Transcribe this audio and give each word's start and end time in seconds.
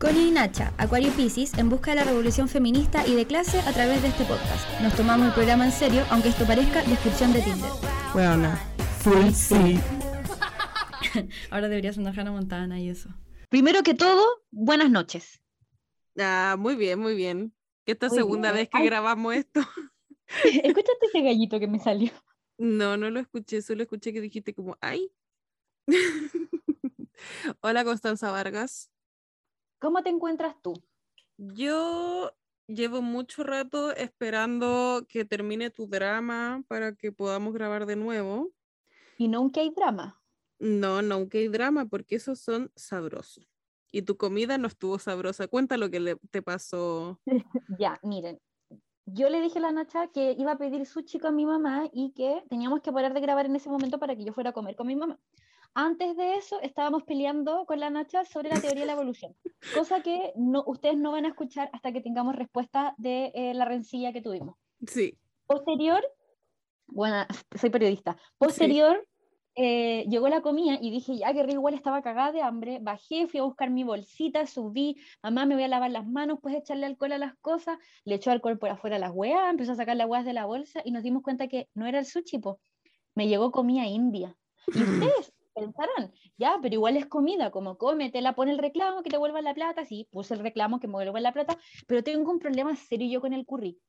Connie 0.00 0.28
y 0.28 0.30
Nacha, 0.30 0.72
Acuario 0.78 1.12
Pisces, 1.12 1.52
en 1.58 1.68
busca 1.68 1.90
de 1.90 1.96
la 1.96 2.04
revolución 2.04 2.48
feminista 2.48 3.06
y 3.06 3.14
de 3.14 3.26
clase 3.26 3.60
a 3.60 3.72
través 3.74 4.00
de 4.00 4.08
este 4.08 4.24
podcast. 4.24 4.80
Nos 4.80 4.96
tomamos 4.96 5.26
el 5.26 5.34
programa 5.34 5.66
en 5.66 5.72
serio, 5.72 6.06
aunque 6.08 6.30
esto 6.30 6.46
parezca 6.46 6.82
descripción 6.84 7.34
de 7.34 7.42
Tinder. 7.42 7.70
Bueno, 8.14 8.50
full 9.00 9.30
sí. 9.34 9.78
Ahora 11.50 11.68
deberías 11.68 11.98
andar 11.98 12.18
Hannah 12.18 12.32
Montana 12.32 12.80
y 12.80 12.88
eso. 12.88 13.10
Primero 13.50 13.82
que 13.82 13.92
todo, 13.92 14.24
buenas 14.50 14.90
noches. 14.90 15.42
Ah, 16.18 16.56
muy 16.58 16.76
bien, 16.76 16.98
muy 16.98 17.14
bien. 17.14 17.52
Esta 17.84 18.08
segunda 18.08 18.52
vez 18.52 18.70
que 18.70 18.82
grabamos 18.82 19.34
esto. 19.34 19.60
¿Escuchaste 20.44 21.06
ese 21.08 21.20
gallito 21.20 21.60
que 21.60 21.66
me 21.66 21.78
salió? 21.78 22.10
No, 22.56 22.96
no 22.96 23.10
lo 23.10 23.20
escuché, 23.20 23.60
solo 23.60 23.82
escuché 23.82 24.14
que 24.14 24.22
dijiste 24.22 24.54
como, 24.54 24.78
ay. 24.80 25.12
Hola 27.60 27.84
Constanza 27.84 28.30
Vargas. 28.30 28.90
¿Cómo 29.80 30.02
te 30.02 30.10
encuentras 30.10 30.60
tú? 30.60 30.74
Yo 31.38 32.30
llevo 32.66 33.00
mucho 33.00 33.44
rato 33.44 33.96
esperando 33.96 35.06
que 35.08 35.24
termine 35.24 35.70
tu 35.70 35.86
drama 35.86 36.62
para 36.68 36.94
que 36.94 37.12
podamos 37.12 37.54
grabar 37.54 37.86
de 37.86 37.96
nuevo. 37.96 38.52
¿Y 39.16 39.28
no 39.28 39.40
un 39.40 39.50
hay 39.56 39.70
drama? 39.70 40.20
No, 40.58 41.00
no 41.00 41.16
un 41.16 41.30
hay 41.32 41.48
drama, 41.48 41.86
porque 41.86 42.16
esos 42.16 42.38
son 42.40 42.70
sabrosos. 42.76 43.48
Y 43.90 44.02
tu 44.02 44.18
comida 44.18 44.58
no 44.58 44.68
estuvo 44.68 44.98
sabrosa. 44.98 45.48
Cuenta 45.48 45.78
lo 45.78 45.88
que 45.88 46.00
le, 46.00 46.16
te 46.30 46.42
pasó. 46.42 47.18
ya, 47.78 47.98
miren. 48.02 48.38
Yo 49.12 49.28
le 49.28 49.40
dije 49.40 49.58
a 49.58 49.62
la 49.62 49.72
Nacha 49.72 50.08
que 50.08 50.36
iba 50.38 50.52
a 50.52 50.58
pedir 50.58 50.86
sushi 50.86 51.18
con 51.18 51.34
mi 51.34 51.46
mamá 51.46 51.88
y 51.92 52.12
que 52.12 52.44
teníamos 52.48 52.80
que 52.80 52.92
parar 52.92 53.14
de 53.14 53.20
grabar 53.20 53.46
en 53.46 53.56
ese 53.56 53.68
momento 53.68 53.98
para 53.98 54.14
que 54.14 54.24
yo 54.24 54.32
fuera 54.32 54.50
a 54.50 54.52
comer 54.52 54.76
con 54.76 54.86
mi 54.86 54.96
mamá. 54.96 55.18
Antes 55.74 56.16
de 56.16 56.34
eso, 56.34 56.60
estábamos 56.60 57.04
peleando 57.04 57.64
con 57.66 57.78
la 57.78 57.90
Nacha 57.90 58.24
sobre 58.24 58.48
la 58.48 58.60
teoría 58.60 58.80
de 58.80 58.86
la 58.86 58.92
evolución, 58.92 59.36
cosa 59.74 60.02
que 60.02 60.32
no, 60.36 60.64
ustedes 60.66 60.96
no 60.96 61.12
van 61.12 61.24
a 61.24 61.28
escuchar 61.28 61.70
hasta 61.72 61.92
que 61.92 62.00
tengamos 62.00 62.34
respuesta 62.34 62.94
de 62.98 63.32
eh, 63.34 63.54
la 63.54 63.64
rencilla 63.64 64.12
que 64.12 64.22
tuvimos. 64.22 64.56
Sí. 64.86 65.16
Posterior, 65.46 66.02
bueno, 66.88 67.24
soy 67.56 67.70
periodista. 67.70 68.16
Posterior, 68.38 69.06
eh, 69.56 70.06
llegó 70.08 70.28
la 70.28 70.42
comida 70.42 70.78
y 70.80 70.90
dije, 70.90 71.16
ya 71.16 71.32
que 71.32 71.40
igual 71.50 71.74
estaba 71.74 72.02
cagada 72.02 72.32
de 72.32 72.42
hambre, 72.42 72.78
bajé, 72.80 73.26
fui 73.26 73.40
a 73.40 73.42
buscar 73.42 73.70
mi 73.70 73.82
bolsita, 73.82 74.46
subí, 74.46 74.96
mamá 75.22 75.44
me 75.44 75.54
voy 75.54 75.64
a 75.64 75.68
lavar 75.68 75.90
las 75.90 76.06
manos, 76.06 76.38
puedes 76.40 76.60
echarle 76.60 76.86
alcohol 76.86 77.12
a 77.12 77.18
las 77.18 77.36
cosas, 77.38 77.78
le 78.04 78.14
echó 78.16 78.30
alcohol 78.30 78.58
por 78.58 78.70
afuera 78.70 78.96
a 78.96 78.98
las 79.00 79.10
weas, 79.12 79.50
empezó 79.50 79.72
a 79.72 79.76
sacar 79.76 79.96
las 79.96 80.08
weas 80.08 80.24
de 80.24 80.32
la 80.32 80.46
bolsa 80.46 80.82
y 80.84 80.92
nos 80.92 81.02
dimos 81.02 81.22
cuenta 81.22 81.48
que 81.48 81.68
no 81.74 81.86
era 81.86 81.98
el 81.98 82.06
sushi, 82.06 82.38
po. 82.38 82.60
me 83.14 83.28
llegó 83.28 83.50
comida 83.50 83.86
india. 83.86 84.36
Y 84.68 84.68
ustedes 84.82 85.32
pensarán, 85.52 86.12
ya, 86.38 86.58
pero 86.62 86.74
igual 86.74 86.96
es 86.96 87.06
comida, 87.06 87.50
como 87.50 87.76
come, 87.76 88.10
te 88.10 88.20
la 88.20 88.34
pone 88.34 88.52
el 88.52 88.58
reclamo, 88.58 89.02
que 89.02 89.10
te 89.10 89.18
vuelva 89.18 89.42
la 89.42 89.54
plata, 89.54 89.84
sí, 89.84 90.08
puse 90.10 90.34
el 90.34 90.40
reclamo, 90.40 90.78
que 90.78 90.86
me 90.86 90.94
vuelva 90.94 91.20
la 91.20 91.32
plata, 91.32 91.58
pero 91.88 92.04
tengo 92.04 92.30
un 92.30 92.38
problema 92.38 92.76
serio 92.76 93.10
yo 93.10 93.20
con 93.20 93.32
el 93.32 93.44
curry. 93.46 93.80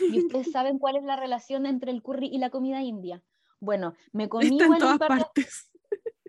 Y 0.00 0.20
ustedes 0.20 0.50
saben 0.52 0.78
cuál 0.78 0.96
es 0.96 1.04
la 1.04 1.16
relación 1.16 1.66
entre 1.66 1.90
el 1.90 2.02
curry 2.02 2.28
y 2.28 2.38
la 2.38 2.50
comida 2.50 2.82
india. 2.82 3.22
Bueno, 3.60 3.94
me 4.12 4.28
comí 4.28 4.58
igual 4.58 4.82
un 4.82 4.98
par 4.98 5.30
de... 5.34 5.46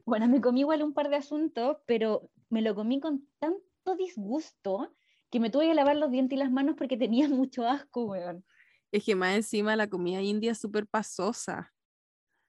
Bueno, 0.05 0.27
me 0.27 0.41
comí 0.41 0.61
igual 0.61 0.83
un 0.83 0.93
par 0.93 1.09
de 1.09 1.15
asuntos, 1.15 1.77
pero 1.85 2.29
me 2.49 2.61
lo 2.61 2.75
comí 2.75 2.99
con 2.99 3.27
tanto 3.39 3.95
disgusto 3.97 4.93
que 5.29 5.39
me 5.39 5.49
tuve 5.49 5.67
que 5.67 5.73
lavar 5.73 5.95
los 5.95 6.11
dientes 6.11 6.35
y 6.35 6.39
las 6.39 6.51
manos 6.51 6.75
porque 6.77 6.97
tenía 6.97 7.27
mucho 7.29 7.65
asco, 7.67 8.05
weón. 8.05 8.45
Es 8.91 9.05
que 9.05 9.15
más 9.15 9.35
encima 9.35 9.75
la 9.75 9.89
comida 9.89 10.21
india 10.21 10.51
es 10.51 10.59
súper 10.59 10.85
pasosa. 10.85 11.73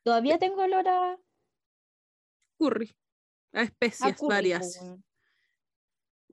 Todavía 0.03 0.39
tengo 0.39 0.63
olor 0.63 0.89
a, 0.89 1.17
curry, 2.59 2.91
a 3.53 3.63
especias 3.63 4.21
varias. 4.21 4.81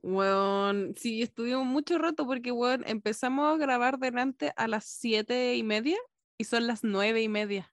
Bueno, 0.02 0.92
sí, 0.96 1.22
estuvimos 1.22 1.66
mucho 1.66 1.98
rato 1.98 2.26
porque, 2.26 2.50
bueno, 2.50 2.84
empezamos 2.86 3.52
a 3.52 3.56
grabar 3.56 3.98
delante 3.98 4.52
a 4.56 4.66
las 4.66 4.84
siete 4.86 5.54
y 5.56 5.62
media 5.62 5.98
y 6.38 6.44
son 6.44 6.66
las 6.66 6.82
nueve 6.82 7.22
y 7.22 7.28
media. 7.28 7.72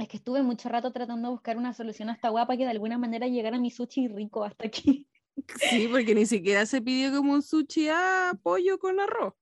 Es 0.00 0.08
que 0.08 0.16
estuve 0.16 0.42
mucho 0.42 0.70
rato 0.70 0.90
tratando 0.92 1.28
de 1.28 1.32
buscar 1.32 1.58
una 1.58 1.74
solución 1.74 2.08
a 2.08 2.14
esta 2.14 2.30
guapa 2.30 2.56
que 2.56 2.64
de 2.64 2.70
alguna 2.70 2.96
manera 2.96 3.28
llegara 3.28 3.58
mi 3.58 3.70
sushi 3.70 4.08
rico 4.08 4.42
hasta 4.42 4.66
aquí. 4.66 5.06
Sí, 5.58 5.88
porque 5.88 6.14
ni 6.14 6.24
siquiera 6.24 6.64
se 6.64 6.80
pidió 6.80 7.14
como 7.14 7.34
un 7.34 7.42
sushi 7.42 7.88
a 7.90 8.32
pollo 8.42 8.78
con 8.78 8.98
arroz. 8.98 9.34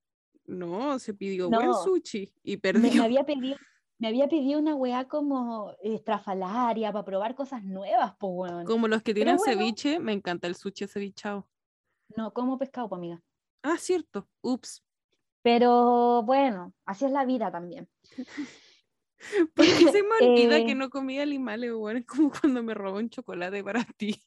No, 0.46 0.98
se 0.98 1.14
pidió 1.14 1.48
buen 1.48 1.72
sushi 1.72 2.32
y 2.42 2.56
perdió. 2.56 2.92
me 2.92 3.04
había 3.04 3.24
pedido 3.24 3.56
me 4.00 4.08
había 4.08 4.28
pedido 4.28 4.58
una 4.58 4.74
weá 4.74 5.06
como 5.06 5.74
estrafalaria 5.80 6.92
para 6.92 7.04
probar 7.04 7.36
cosas 7.36 7.62
nuevas, 7.62 8.14
pues 8.18 8.52
Como 8.64 8.88
los 8.88 9.02
que 9.02 9.14
tienen 9.14 9.38
ceviche, 9.38 10.00
me 10.00 10.12
encanta 10.12 10.48
el 10.48 10.56
sushi 10.56 10.88
cevichado. 10.88 11.48
No, 12.16 12.32
como 12.32 12.58
pescado, 12.58 12.88
pues 12.88 12.98
amiga. 12.98 13.22
Ah, 13.62 13.76
cierto. 13.78 14.28
Ups. 14.40 14.82
Pero 15.42 16.22
bueno, 16.24 16.74
así 16.84 17.04
es 17.04 17.12
la 17.12 17.24
vida 17.24 17.52
también. 17.52 17.88
Porque 19.54 19.90
se 19.90 20.02
me 20.02 20.26
olvida 20.26 20.56
que 20.64 20.72
eh, 20.72 20.74
no 20.74 20.90
comía 20.90 21.22
animales, 21.22 21.72
bueno, 21.72 22.00
es 22.00 22.06
como 22.30 22.30
cuando 22.30 22.62
me 22.62 22.74
robó 22.74 22.98
un 22.98 23.10
chocolate 23.10 23.62
para 23.64 23.84
ti 23.96 24.20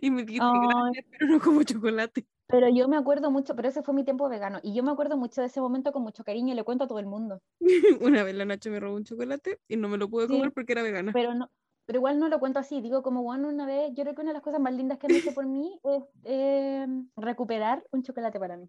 y 0.00 0.10
me 0.10 0.24
dijiste 0.24 0.46
gracias, 0.46 1.06
pero 1.10 1.26
no 1.26 1.40
como 1.40 1.62
chocolate. 1.62 2.26
Pero 2.46 2.68
yo 2.68 2.88
me 2.88 2.96
acuerdo 2.96 3.30
mucho, 3.30 3.54
pero 3.54 3.68
ese 3.68 3.82
fue 3.82 3.94
mi 3.94 4.04
tiempo 4.04 4.28
vegano, 4.28 4.58
y 4.62 4.74
yo 4.74 4.82
me 4.82 4.90
acuerdo 4.90 5.16
mucho 5.16 5.40
de 5.40 5.48
ese 5.48 5.60
momento 5.60 5.92
con 5.92 6.02
mucho 6.02 6.24
cariño 6.24 6.52
y 6.52 6.56
le 6.56 6.64
cuento 6.64 6.84
a 6.84 6.88
todo 6.88 6.98
el 6.98 7.06
mundo. 7.06 7.40
una 8.00 8.22
vez 8.22 8.34
la 8.34 8.44
noche 8.44 8.70
me 8.70 8.80
robó 8.80 8.96
un 8.96 9.04
chocolate 9.04 9.60
y 9.68 9.76
no 9.76 9.88
me 9.88 9.98
lo 9.98 10.08
pude 10.08 10.28
comer 10.28 10.52
porque 10.52 10.72
era 10.72 10.82
vegana. 10.82 11.12
Pero 11.12 11.34
no, 11.34 11.50
pero 11.88 12.00
igual 12.00 12.18
no 12.18 12.28
lo 12.28 12.38
cuento 12.38 12.58
así, 12.58 12.82
digo 12.82 13.02
como 13.02 13.22
bueno, 13.22 13.48
una 13.48 13.64
vez, 13.64 13.92
yo 13.94 14.04
creo 14.04 14.14
que 14.14 14.20
una 14.20 14.30
de 14.30 14.34
las 14.34 14.42
cosas 14.42 14.60
más 14.60 14.74
lindas 14.74 14.98
que 14.98 15.06
han 15.06 15.14
hecho 15.14 15.32
por 15.32 15.46
mí 15.46 15.80
es 15.84 16.02
em, 16.24 17.08
recuperar 17.16 17.82
un 17.92 18.02
chocolate 18.02 18.38
para 18.38 18.58
mí. 18.58 18.68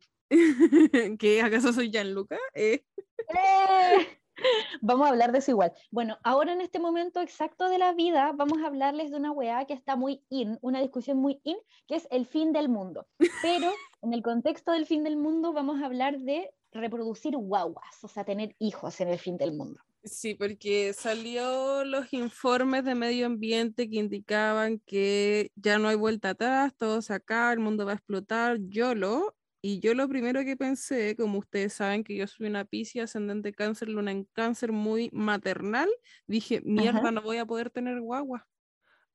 ¿Qué? 1.19 1.41
¿Acaso 1.41 1.73
soy 1.73 1.91
Gianluca? 1.91 2.37
¿Eh? 2.53 2.85
¡Eh! 3.27 4.19
Vamos 4.81 5.07
a 5.07 5.09
hablar 5.09 5.31
de 5.31 5.39
eso 5.39 5.51
igual. 5.51 5.73
Bueno, 5.91 6.17
ahora 6.23 6.53
en 6.53 6.61
este 6.61 6.79
momento 6.79 7.21
exacto 7.21 7.69
de 7.69 7.77
la 7.77 7.93
vida, 7.93 8.31
vamos 8.35 8.59
a 8.61 8.67
hablarles 8.67 9.11
de 9.11 9.17
una 9.17 9.31
weá 9.31 9.65
que 9.65 9.73
está 9.73 9.95
muy 9.95 10.23
in, 10.29 10.57
una 10.61 10.81
discusión 10.81 11.17
muy 11.17 11.39
in, 11.43 11.57
que 11.87 11.95
es 11.95 12.07
el 12.11 12.25
fin 12.25 12.53
del 12.53 12.69
mundo. 12.69 13.07
Pero 13.41 13.71
en 14.01 14.13
el 14.13 14.23
contexto 14.23 14.71
del 14.71 14.85
fin 14.85 15.03
del 15.03 15.17
mundo, 15.17 15.53
vamos 15.53 15.81
a 15.81 15.85
hablar 15.85 16.19
de 16.19 16.51
reproducir 16.71 17.35
guaguas, 17.35 18.03
o 18.03 18.07
sea, 18.07 18.23
tener 18.23 18.55
hijos 18.59 19.01
en 19.01 19.09
el 19.09 19.19
fin 19.19 19.37
del 19.37 19.53
mundo. 19.53 19.79
Sí, 20.03 20.33
porque 20.33 20.93
salió 20.93 21.83
los 21.83 22.13
informes 22.13 22.85
de 22.85 22.95
medio 22.95 23.25
ambiente 23.25 23.89
que 23.89 23.97
indicaban 23.97 24.79
que 24.85 25.51
ya 25.55 25.77
no 25.77 25.89
hay 25.89 25.97
vuelta 25.97 26.29
atrás, 26.29 26.73
todo 26.77 27.01
se 27.01 27.13
acaba, 27.13 27.51
el 27.51 27.59
mundo 27.59 27.85
va 27.85 27.91
a 27.91 27.95
explotar, 27.95 28.59
YOLO, 28.69 29.35
y 29.61 29.79
yo 29.79 29.93
lo 29.93 30.07
primero 30.07 30.43
que 30.43 30.55
pensé, 30.55 31.15
como 31.15 31.39
ustedes 31.39 31.73
saben 31.73 32.03
que 32.03 32.15
yo 32.15 32.27
soy 32.27 32.47
una 32.47 32.65
piscia 32.65 33.03
ascendente 33.03 33.53
cáncer, 33.53 33.89
luna 33.89 34.11
en 34.11 34.25
cáncer 34.33 34.71
muy 34.71 35.09
maternal, 35.11 35.89
dije, 36.27 36.61
mierda, 36.63 37.11
no 37.11 37.21
voy 37.21 37.37
a 37.37 37.45
poder 37.45 37.69
tener 37.69 37.99
guagua. 37.99 38.47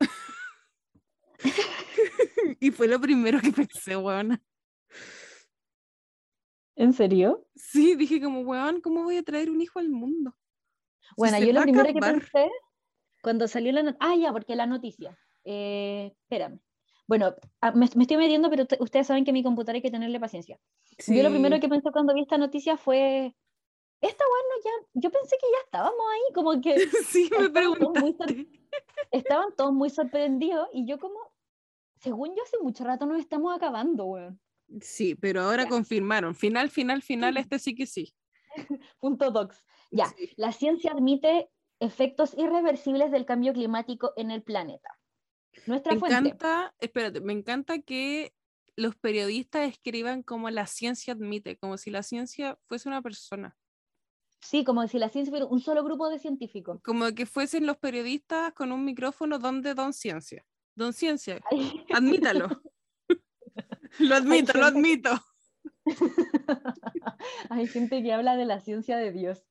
y 2.60 2.70
fue 2.70 2.88
lo 2.88 3.00
primero 3.00 3.40
que 3.40 3.52
pensé, 3.52 3.96
weón. 3.96 4.40
¿En 6.76 6.92
serio? 6.92 7.46
Sí, 7.54 7.94
dije 7.94 8.20
como, 8.20 8.40
weón, 8.40 8.80
¿cómo 8.80 9.04
voy 9.04 9.16
a 9.16 9.22
traer 9.22 9.50
un 9.50 9.60
hijo 9.60 9.78
al 9.78 9.90
mundo? 9.90 10.36
Bueno, 11.16 11.38
yo 11.38 11.52
lo 11.52 11.62
primero 11.62 11.92
que 11.92 12.00
pensé, 12.00 12.50
cuando 13.22 13.46
salió 13.46 13.72
la 13.72 13.82
noticia, 13.82 14.06
ah, 14.06 14.16
ya, 14.16 14.32
porque 14.32 14.56
la 14.56 14.66
noticia, 14.66 15.16
eh, 15.44 16.12
espérame. 16.22 16.60
Bueno, 17.06 17.34
ah, 17.60 17.72
me, 17.72 17.84
estoy 17.84 18.16
metiendo, 18.16 18.48
pero 18.48 18.66
ustedes 18.80 19.06
saben 19.06 19.24
que 19.24 19.32
mi 19.32 19.42
computadora 19.42 19.76
hay 19.76 19.82
que 19.82 19.90
tenerle 19.90 20.18
paciencia. 20.18 20.58
Yo 21.06 21.22
lo 21.22 21.30
primero 21.30 21.60
que 21.60 21.68
pensé 21.68 21.90
cuando 21.90 22.14
vi 22.14 22.22
esta 22.22 22.38
noticia 22.38 22.76
fue, 22.76 23.34
esta 24.00 24.24
bueno 24.26 24.54
ya, 24.64 24.70
yo 24.94 25.10
pensé 25.10 25.36
que 25.40 25.46
ya 25.52 25.64
estábamos 25.64 26.00
ahí, 26.12 26.34
como 26.34 26.60
que... 26.60 26.76
sí, 27.06 27.30
me 27.38 27.50
pregunté. 27.50 28.48
Estaban 29.10 29.54
todos 29.56 29.72
muy 29.72 29.90
sorprendidos 29.90 30.68
y 30.72 30.86
yo 30.86 30.98
como, 30.98 31.18
según 31.96 32.34
yo 32.34 32.42
hace 32.42 32.56
mucho 32.62 32.84
rato 32.84 33.04
nos 33.06 33.18
estamos 33.18 33.54
acabando, 33.54 34.06
weón. 34.06 34.40
Sí, 34.80 35.14
pero 35.14 35.42
ahora 35.42 35.68
confirmaron, 35.68 36.34
final, 36.34 36.70
final, 36.70 37.02
final, 37.02 37.36
este 37.36 37.58
sí 37.58 37.74
que 37.74 37.86
sí. 37.86 38.14
Punto 38.98 39.30
docs. 39.30 39.62
Ya, 39.90 40.12
la 40.36 40.52
ciencia 40.52 40.92
admite 40.92 41.50
efectos 41.80 42.34
irreversibles 42.36 43.10
del 43.10 43.26
cambio 43.26 43.52
climático 43.52 44.12
en 44.16 44.30
el 44.30 44.42
planeta. 44.42 44.98
Nuestra 45.66 45.94
me 45.94 45.98
encanta, 45.98 46.74
espérate, 46.78 47.20
me 47.20 47.32
encanta 47.32 47.80
que 47.80 48.34
los 48.76 48.96
periodistas 48.96 49.68
escriban 49.68 50.22
como 50.22 50.50
la 50.50 50.66
ciencia 50.66 51.14
admite, 51.14 51.56
como 51.56 51.78
si 51.78 51.90
la 51.90 52.02
ciencia 52.02 52.58
fuese 52.66 52.88
una 52.88 53.02
persona. 53.02 53.56
Sí, 54.40 54.64
como 54.64 54.86
si 54.86 54.98
la 54.98 55.08
ciencia 55.08 55.30
fuera 55.30 55.46
un 55.46 55.60
solo 55.60 55.82
grupo 55.84 56.10
de 56.10 56.18
científicos. 56.18 56.80
Como 56.82 57.06
que 57.14 57.24
fuesen 57.24 57.66
los 57.66 57.78
periodistas 57.78 58.52
con 58.52 58.72
un 58.72 58.84
micrófono 58.84 59.38
donde 59.38 59.74
don 59.74 59.92
ciencia. 59.92 60.44
Don 60.74 60.92
ciencia, 60.92 61.40
admítalo. 61.94 62.48
lo 64.00 64.14
admito, 64.16 64.58
lo 64.58 64.66
admito. 64.66 65.10
Hay 67.48 67.66
gente 67.68 68.02
que 68.02 68.12
habla 68.12 68.36
de 68.36 68.44
la 68.44 68.60
ciencia 68.60 68.98
de 68.98 69.12
Dios. 69.12 69.46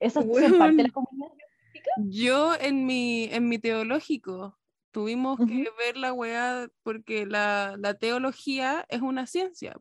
¿Eso 0.00 0.20
es 0.20 0.52
parte 0.54 0.76
de 0.76 0.82
la 0.82 0.90
comunidad 0.90 1.28
científica? 1.28 1.90
Yo 1.96 2.54
en 2.56 2.84
mi, 2.84 3.24
en 3.24 3.48
mi 3.48 3.58
teológico 3.58 4.59
Tuvimos 4.92 5.38
que 5.38 5.68
ver 5.78 5.96
la 5.96 6.12
weá 6.12 6.68
porque 6.82 7.26
la, 7.26 7.76
la 7.78 7.94
teología 7.94 8.84
es 8.88 9.00
una 9.02 9.26
ciencia. 9.26 9.76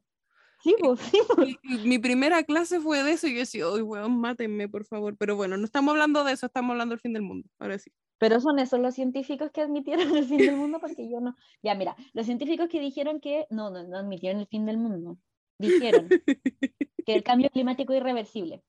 Sí, 0.62 0.76
pues, 0.80 1.00
sí, 1.12 1.20
pues. 1.36 1.50
Y- 1.50 1.58
y 1.84 1.88
mi 1.88 2.00
primera 2.00 2.44
clase 2.44 2.80
fue 2.80 3.02
de 3.04 3.14
eso 3.14 3.28
y 3.28 3.34
yo 3.34 3.40
decía, 3.40 3.68
uy, 3.70 3.82
weón, 3.82 4.20
mátenme, 4.20 4.68
por 4.68 4.86
favor. 4.86 5.16
Pero 5.18 5.36
bueno, 5.36 5.58
no 5.58 5.66
estamos 5.66 5.94
hablando 5.94 6.24
de 6.24 6.34
eso, 6.34 6.46
estamos 6.46 6.72
hablando 6.72 6.94
del 6.94 7.00
fin 7.02 7.14
del 7.14 7.24
mundo. 7.24 7.48
Ahora 7.60 7.80
sí. 7.80 7.92
Pero 8.18 8.42
son 8.42 8.60
esos 8.60 8.80
los 8.82 8.94
científicos 8.96 9.50
que 9.52 9.62
admitieron 9.62 10.16
el 10.16 10.26
fin 10.26 10.40
del 10.40 10.58
mundo 10.58 10.80
porque 10.80 11.10
yo 11.10 11.22
no. 11.22 11.36
Ya, 11.64 11.74
mira, 11.76 11.96
los 12.14 12.26
científicos 12.26 12.68
que 12.68 12.82
dijeron 12.82 13.22
que 13.22 13.46
no, 13.50 13.70
no, 13.72 13.84
no 13.88 13.98
admitieron 13.98 14.42
el 14.42 14.48
fin 14.48 14.66
del 14.66 14.78
mundo. 14.78 15.18
Dijeron 15.58 16.08
que 17.06 17.16
el 17.16 17.24
cambio 17.24 17.50
climático 17.50 17.94
es 17.94 18.02
irreversible. 18.02 18.62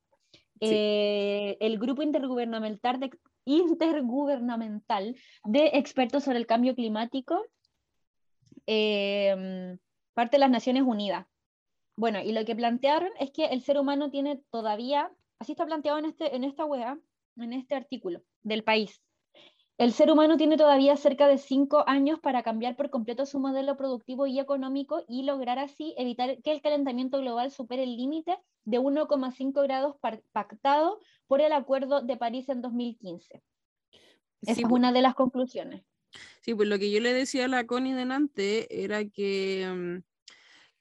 Sí. 0.62 0.68
Eh, 0.70 1.56
el 1.60 1.78
grupo 1.78 2.02
intergubernamental 2.02 3.00
de, 3.00 3.10
intergubernamental 3.44 5.16
de 5.44 5.70
expertos 5.74 6.24
sobre 6.24 6.38
el 6.38 6.46
cambio 6.46 6.74
climático, 6.74 7.46
eh, 8.66 9.76
parte 10.14 10.36
de 10.36 10.40
las 10.40 10.50
Naciones 10.50 10.82
Unidas. 10.84 11.26
Bueno, 11.96 12.20
y 12.20 12.32
lo 12.32 12.44
que 12.44 12.56
plantearon 12.56 13.10
es 13.18 13.30
que 13.30 13.46
el 13.46 13.62
ser 13.62 13.78
humano 13.78 14.10
tiene 14.10 14.42
todavía, 14.50 15.10
así 15.38 15.52
está 15.52 15.66
planteado 15.66 15.98
en, 15.98 16.06
este, 16.06 16.34
en 16.34 16.44
esta 16.44 16.64
wea, 16.64 16.98
en 17.36 17.52
este 17.52 17.74
artículo 17.74 18.22
del 18.42 18.64
país. 18.64 19.02
El 19.80 19.94
ser 19.94 20.10
humano 20.10 20.36
tiene 20.36 20.58
todavía 20.58 20.94
cerca 20.98 21.26
de 21.26 21.38
cinco 21.38 21.84
años 21.88 22.18
para 22.20 22.42
cambiar 22.42 22.76
por 22.76 22.90
completo 22.90 23.24
su 23.24 23.40
modelo 23.40 23.78
productivo 23.78 24.26
y 24.26 24.38
económico 24.38 25.06
y 25.08 25.22
lograr 25.22 25.58
así 25.58 25.94
evitar 25.96 26.36
que 26.42 26.52
el 26.52 26.60
calentamiento 26.60 27.18
global 27.18 27.50
supere 27.50 27.84
el 27.84 27.96
límite 27.96 28.36
de 28.64 28.78
1,5 28.78 29.62
grados 29.62 29.96
pactado 30.32 31.00
por 31.26 31.40
el 31.40 31.52
Acuerdo 31.54 32.02
de 32.02 32.18
París 32.18 32.50
en 32.50 32.60
2015. 32.60 33.42
Esa 34.42 34.52
Sí, 34.54 34.60
es 34.60 34.68
po- 34.68 34.74
una 34.74 34.92
de 34.92 35.00
las 35.00 35.14
conclusiones. 35.14 35.82
Sí, 36.42 36.54
pues 36.54 36.68
lo 36.68 36.78
que 36.78 36.90
yo 36.90 37.00
le 37.00 37.14
decía 37.14 37.46
a 37.46 37.48
la 37.48 37.66
Connie 37.66 37.94
delante 37.94 38.84
era 38.84 39.02
que, 39.06 39.66
mm, 39.66 40.02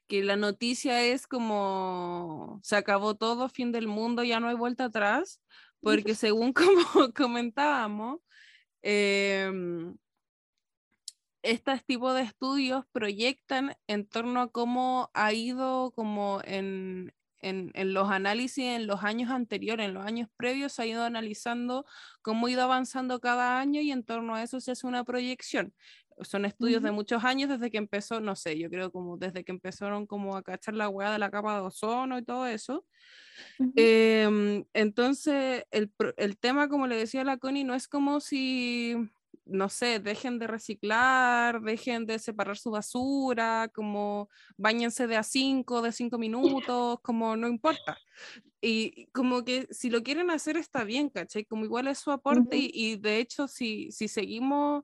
que 0.10 0.24
la 0.26 0.36
noticia 0.36 1.02
es 1.04 1.26
como 1.26 2.60
se 2.64 2.76
acabó 2.76 3.16
todo, 3.16 3.48
fin 3.48 3.72
del 3.72 3.88
mundo, 3.88 4.26
ya 4.26 4.42
no 4.42 4.50
hay 4.50 4.56
vuelta 4.58 4.84
atrás, 4.84 5.40
porque 5.82 6.16
según 6.16 6.52
como 6.52 6.82
comentábamos, 7.16 8.20
em, 8.82 9.96
estos 11.42 11.84
tipos 11.86 12.16
de 12.16 12.22
estudios 12.22 12.86
proyectan 12.92 13.76
en 13.88 14.06
torno 14.06 14.42
a 14.42 14.52
cómo 14.52 15.10
ha 15.14 15.34
ido 15.34 15.92
como 15.92 16.42
en, 16.44 17.14
en, 17.42 17.72
en 17.76 17.94
los 17.94 18.10
análisis 18.10 18.66
en 18.66 18.88
los 18.88 19.04
años 19.04 19.32
anteriores, 19.32 19.88
en 19.88 19.94
los 19.94 20.06
años 20.06 20.30
previos, 20.36 20.80
ha 20.80 20.86
ido 20.86 21.04
analizando 21.04 21.86
cómo 22.22 22.48
ha 22.48 22.52
ido 22.52 22.64
avanzando 22.64 23.20
cada 23.20 23.60
año 23.60 23.82
y 23.82 23.92
en 23.92 24.04
torno 24.04 24.36
a 24.36 24.44
eso 24.44 24.60
se 24.60 24.72
hace 24.72 24.88
una 24.88 25.04
proyección. 25.04 25.74
Son 26.22 26.46
estudios 26.46 26.84
de 26.84 26.92
Ujú. 26.92 26.94
muchos 26.94 27.24
años 27.24 27.50
desde 27.50 27.72
que 27.72 27.78
empezó, 27.78 28.20
no 28.22 28.36
sé, 28.36 28.58
yo 28.60 28.70
creo 28.70 28.92
como 28.92 29.18
desde 29.18 29.44
que 29.44 29.52
empezaron 29.52 30.08
como 30.08 30.36
a 30.38 30.44
cachar 30.44 30.74
la 30.76 30.90
hueá 30.90 31.12
de 31.12 31.20
la 31.20 31.32
capa 31.32 31.56
de 31.56 31.62
ozono 31.62 32.18
y 32.20 32.24
todo 32.26 32.48
eso. 32.48 32.86
Ujú. 33.60 33.74
Em, 33.76 34.66
entonces, 34.74 35.64
el, 35.72 35.94
el 36.18 36.38
tema, 36.38 36.68
como 36.70 36.88
le 36.88 36.98
decía 36.98 37.24
la 37.24 37.38
Connie, 37.38 37.64
no 37.64 37.76
es 37.76 37.88
como 37.88 38.20
si, 38.20 38.96
no 39.46 39.70
sé, 39.70 40.00
dejen 40.00 40.40
de 40.40 40.48
reciclar, 40.48 41.62
dejen 41.62 42.06
de 42.06 42.20
separar 42.20 42.58
su 42.58 42.72
basura, 42.72 43.70
como 43.74 44.30
bañense 44.58 45.08
de 45.08 45.16
a 45.18 45.24
cinco, 45.24 45.82
de 45.82 45.92
cinco 45.94 46.18
minutos, 46.18 47.00
como 47.02 47.38
no 47.38 47.48
importa. 47.48 48.02
Y 48.62 49.08
como 49.12 49.44
que 49.46 49.68
si 49.72 49.90
lo 49.90 50.04
quieren 50.04 50.30
hacer 50.32 50.58
está 50.58 50.84
bien, 50.84 51.10
¿cachai? 51.10 51.46
Como 51.46 51.66
igual 51.66 51.88
es 51.88 52.00
su 52.00 52.12
aporte 52.12 52.58
Ujú. 52.58 52.58
y, 52.58 52.72
y 52.74 52.98
de 52.98 53.20
hecho 53.20 53.48
si, 53.48 53.92
si 53.92 54.08
seguimos 54.10 54.84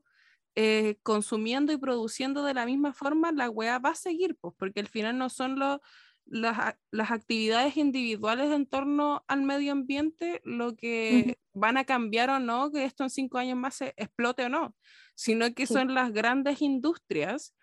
eh, 0.56 0.98
consumiendo 1.02 1.72
y 1.72 1.78
produciendo 1.78 2.42
de 2.44 2.54
la 2.54 2.66
misma 2.66 2.92
forma, 2.94 3.32
la 3.32 3.50
weá 3.50 3.78
va 3.78 3.90
a 3.90 3.94
seguir, 3.94 4.36
pues, 4.40 4.54
porque 4.58 4.80
al 4.80 4.88
final 4.88 5.18
no 5.18 5.30
son 5.30 5.58
los 5.58 5.80
las, 6.28 6.74
las 6.90 7.12
actividades 7.12 7.76
individuales 7.76 8.50
en 8.52 8.66
torno 8.66 9.24
al 9.28 9.42
medio 9.42 9.72
ambiente 9.72 10.40
lo 10.44 10.74
que 10.76 11.38
van 11.54 11.76
a 11.76 11.84
cambiar 11.84 12.30
o 12.30 12.40
no, 12.40 12.72
que 12.72 12.84
esto 12.84 13.04
en 13.04 13.10
cinco 13.10 13.38
años 13.38 13.56
más 13.58 13.76
se 13.76 13.94
explote 13.96 14.44
o 14.46 14.48
no, 14.48 14.76
sino 15.14 15.54
que 15.54 15.66
Sí. 15.66 15.74
son 15.74 15.94
las 15.94 16.12
grandes 16.12 16.62
industrias 16.62 17.54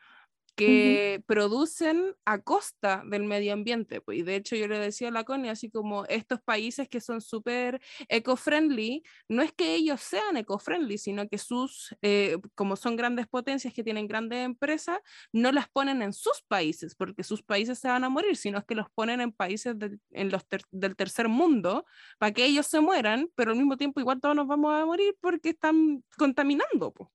que 0.55 1.23
producen 1.25 2.15
a 2.25 2.41
costa 2.41 3.03
del 3.05 3.23
medio 3.23 3.53
ambiente. 3.53 4.01
pues, 4.01 4.19
Y 4.19 4.23
de 4.23 4.35
hecho 4.35 4.55
yo 4.55 4.67
le 4.67 4.77
decía 4.77 5.07
a 5.07 5.11
la 5.11 5.23
Connie, 5.23 5.50
así 5.50 5.69
como 5.71 6.05
estos 6.05 6.41
países 6.41 6.88
que 6.89 7.01
son 7.01 7.21
súper 7.21 7.81
eco-friendly, 8.07 9.03
no 9.27 9.41
es 9.41 9.51
que 9.51 9.73
ellos 9.75 10.01
sean 10.01 10.38
eco-friendly, 10.38 10.97
sino 10.97 11.27
que 11.27 11.38
sus, 11.38 11.95
eh, 12.01 12.38
como 12.55 12.75
son 12.75 12.95
grandes 12.95 13.27
potencias 13.27 13.73
que 13.73 13.83
tienen 13.83 14.07
grandes 14.07 14.45
empresas, 14.45 15.00
no 15.31 15.51
las 15.51 15.67
ponen 15.69 16.01
en 16.01 16.13
sus 16.13 16.44
países, 16.47 16.95
porque 16.95 17.23
sus 17.23 17.41
países 17.41 17.79
se 17.79 17.88
van 17.88 18.03
a 18.03 18.09
morir, 18.09 18.35
sino 18.38 18.59
es 18.59 18.65
que 18.65 18.75
los 18.75 18.88
ponen 18.94 19.21
en 19.21 19.31
países 19.31 19.77
del- 19.77 20.00
en 20.11 20.29
los 20.29 20.47
ter- 20.47 20.63
del 20.71 20.95
tercer 20.95 21.29
mundo 21.29 21.85
para 22.19 22.31
que 22.31 22.45
ellos 22.45 22.67
se 22.67 22.79
mueran, 22.79 23.29
pero 23.35 23.51
al 23.51 23.57
mismo 23.57 23.77
tiempo 23.77 24.00
igual 24.00 24.21
todos 24.21 24.35
nos 24.35 24.47
vamos 24.47 24.73
a 24.73 24.85
morir 24.85 25.15
porque 25.19 25.50
están 25.50 26.03
contaminando. 26.17 26.91
po. 26.94 27.11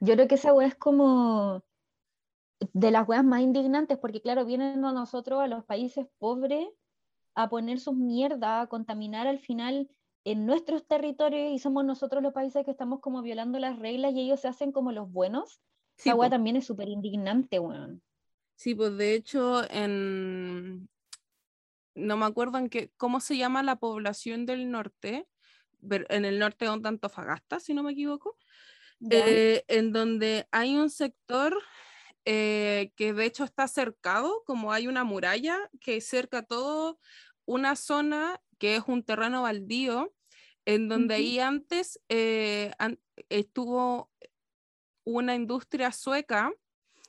Yo 0.00 0.14
creo 0.14 0.28
que 0.28 0.34
esa 0.34 0.52
weá 0.52 0.68
es 0.68 0.74
como 0.74 1.64
de 2.60 2.90
las 2.90 3.08
weas 3.08 3.24
más 3.24 3.40
indignantes, 3.40 3.98
porque 3.98 4.20
claro, 4.20 4.44
vienen 4.44 4.84
a 4.84 4.92
nosotros, 4.92 5.40
a 5.40 5.46
los 5.46 5.64
países 5.64 6.06
pobres, 6.18 6.68
a 7.34 7.48
poner 7.48 7.80
sus 7.80 7.94
mierdas, 7.94 8.64
a 8.64 8.66
contaminar 8.68 9.26
al 9.26 9.38
final 9.38 9.88
en 10.24 10.46
nuestros 10.46 10.86
territorios 10.86 11.52
y 11.52 11.58
somos 11.58 11.84
nosotros 11.84 12.22
los 12.22 12.32
países 12.32 12.64
que 12.64 12.70
estamos 12.70 13.00
como 13.00 13.22
violando 13.22 13.58
las 13.58 13.78
reglas 13.78 14.14
y 14.14 14.20
ellos 14.20 14.40
se 14.40 14.48
hacen 14.48 14.72
como 14.72 14.92
los 14.92 15.10
buenos. 15.10 15.60
Sí, 15.96 16.08
Esa 16.08 16.16
po. 16.16 16.30
también 16.30 16.56
es 16.56 16.66
súper 16.66 16.88
indignante, 16.88 17.58
weón. 17.58 18.02
Sí, 18.56 18.74
pues 18.74 18.96
de 18.96 19.14
hecho, 19.14 19.68
en 19.70 20.88
no 21.94 22.16
me 22.16 22.26
acuerdo 22.26 22.58
en 22.58 22.68
qué, 22.68 22.90
cómo 22.96 23.20
se 23.20 23.36
llama 23.36 23.62
la 23.62 23.76
población 23.76 24.46
del 24.46 24.70
norte, 24.70 25.26
en 25.90 26.24
el 26.24 26.38
norte 26.38 26.64
de 26.64 26.70
Antofagasta, 26.72 27.60
si 27.60 27.74
no 27.74 27.82
me 27.82 27.92
equivoco, 27.92 28.36
eh, 29.10 29.64
en 29.68 29.92
donde 29.92 30.48
hay 30.50 30.76
un 30.76 30.90
sector 30.90 31.56
eh, 32.24 32.92
que 32.96 33.12
de 33.14 33.24
hecho 33.26 33.44
está 33.44 33.68
cercado, 33.68 34.42
como 34.46 34.72
hay 34.72 34.86
una 34.88 35.04
muralla 35.04 35.58
que 35.80 36.00
cerca 36.00 36.42
todo 36.42 36.98
una 37.46 37.76
zona 37.76 38.40
que 38.58 38.76
es 38.76 38.84
un 38.86 39.02
terreno 39.04 39.42
baldío, 39.42 40.14
en 40.66 40.88
donde 40.88 41.14
ahí 41.16 41.38
antes 41.40 42.00
eh, 42.08 42.72
an- 42.78 43.00
estuvo 43.28 44.10
una 45.04 45.34
industria 45.34 45.92
sueca 45.92 46.52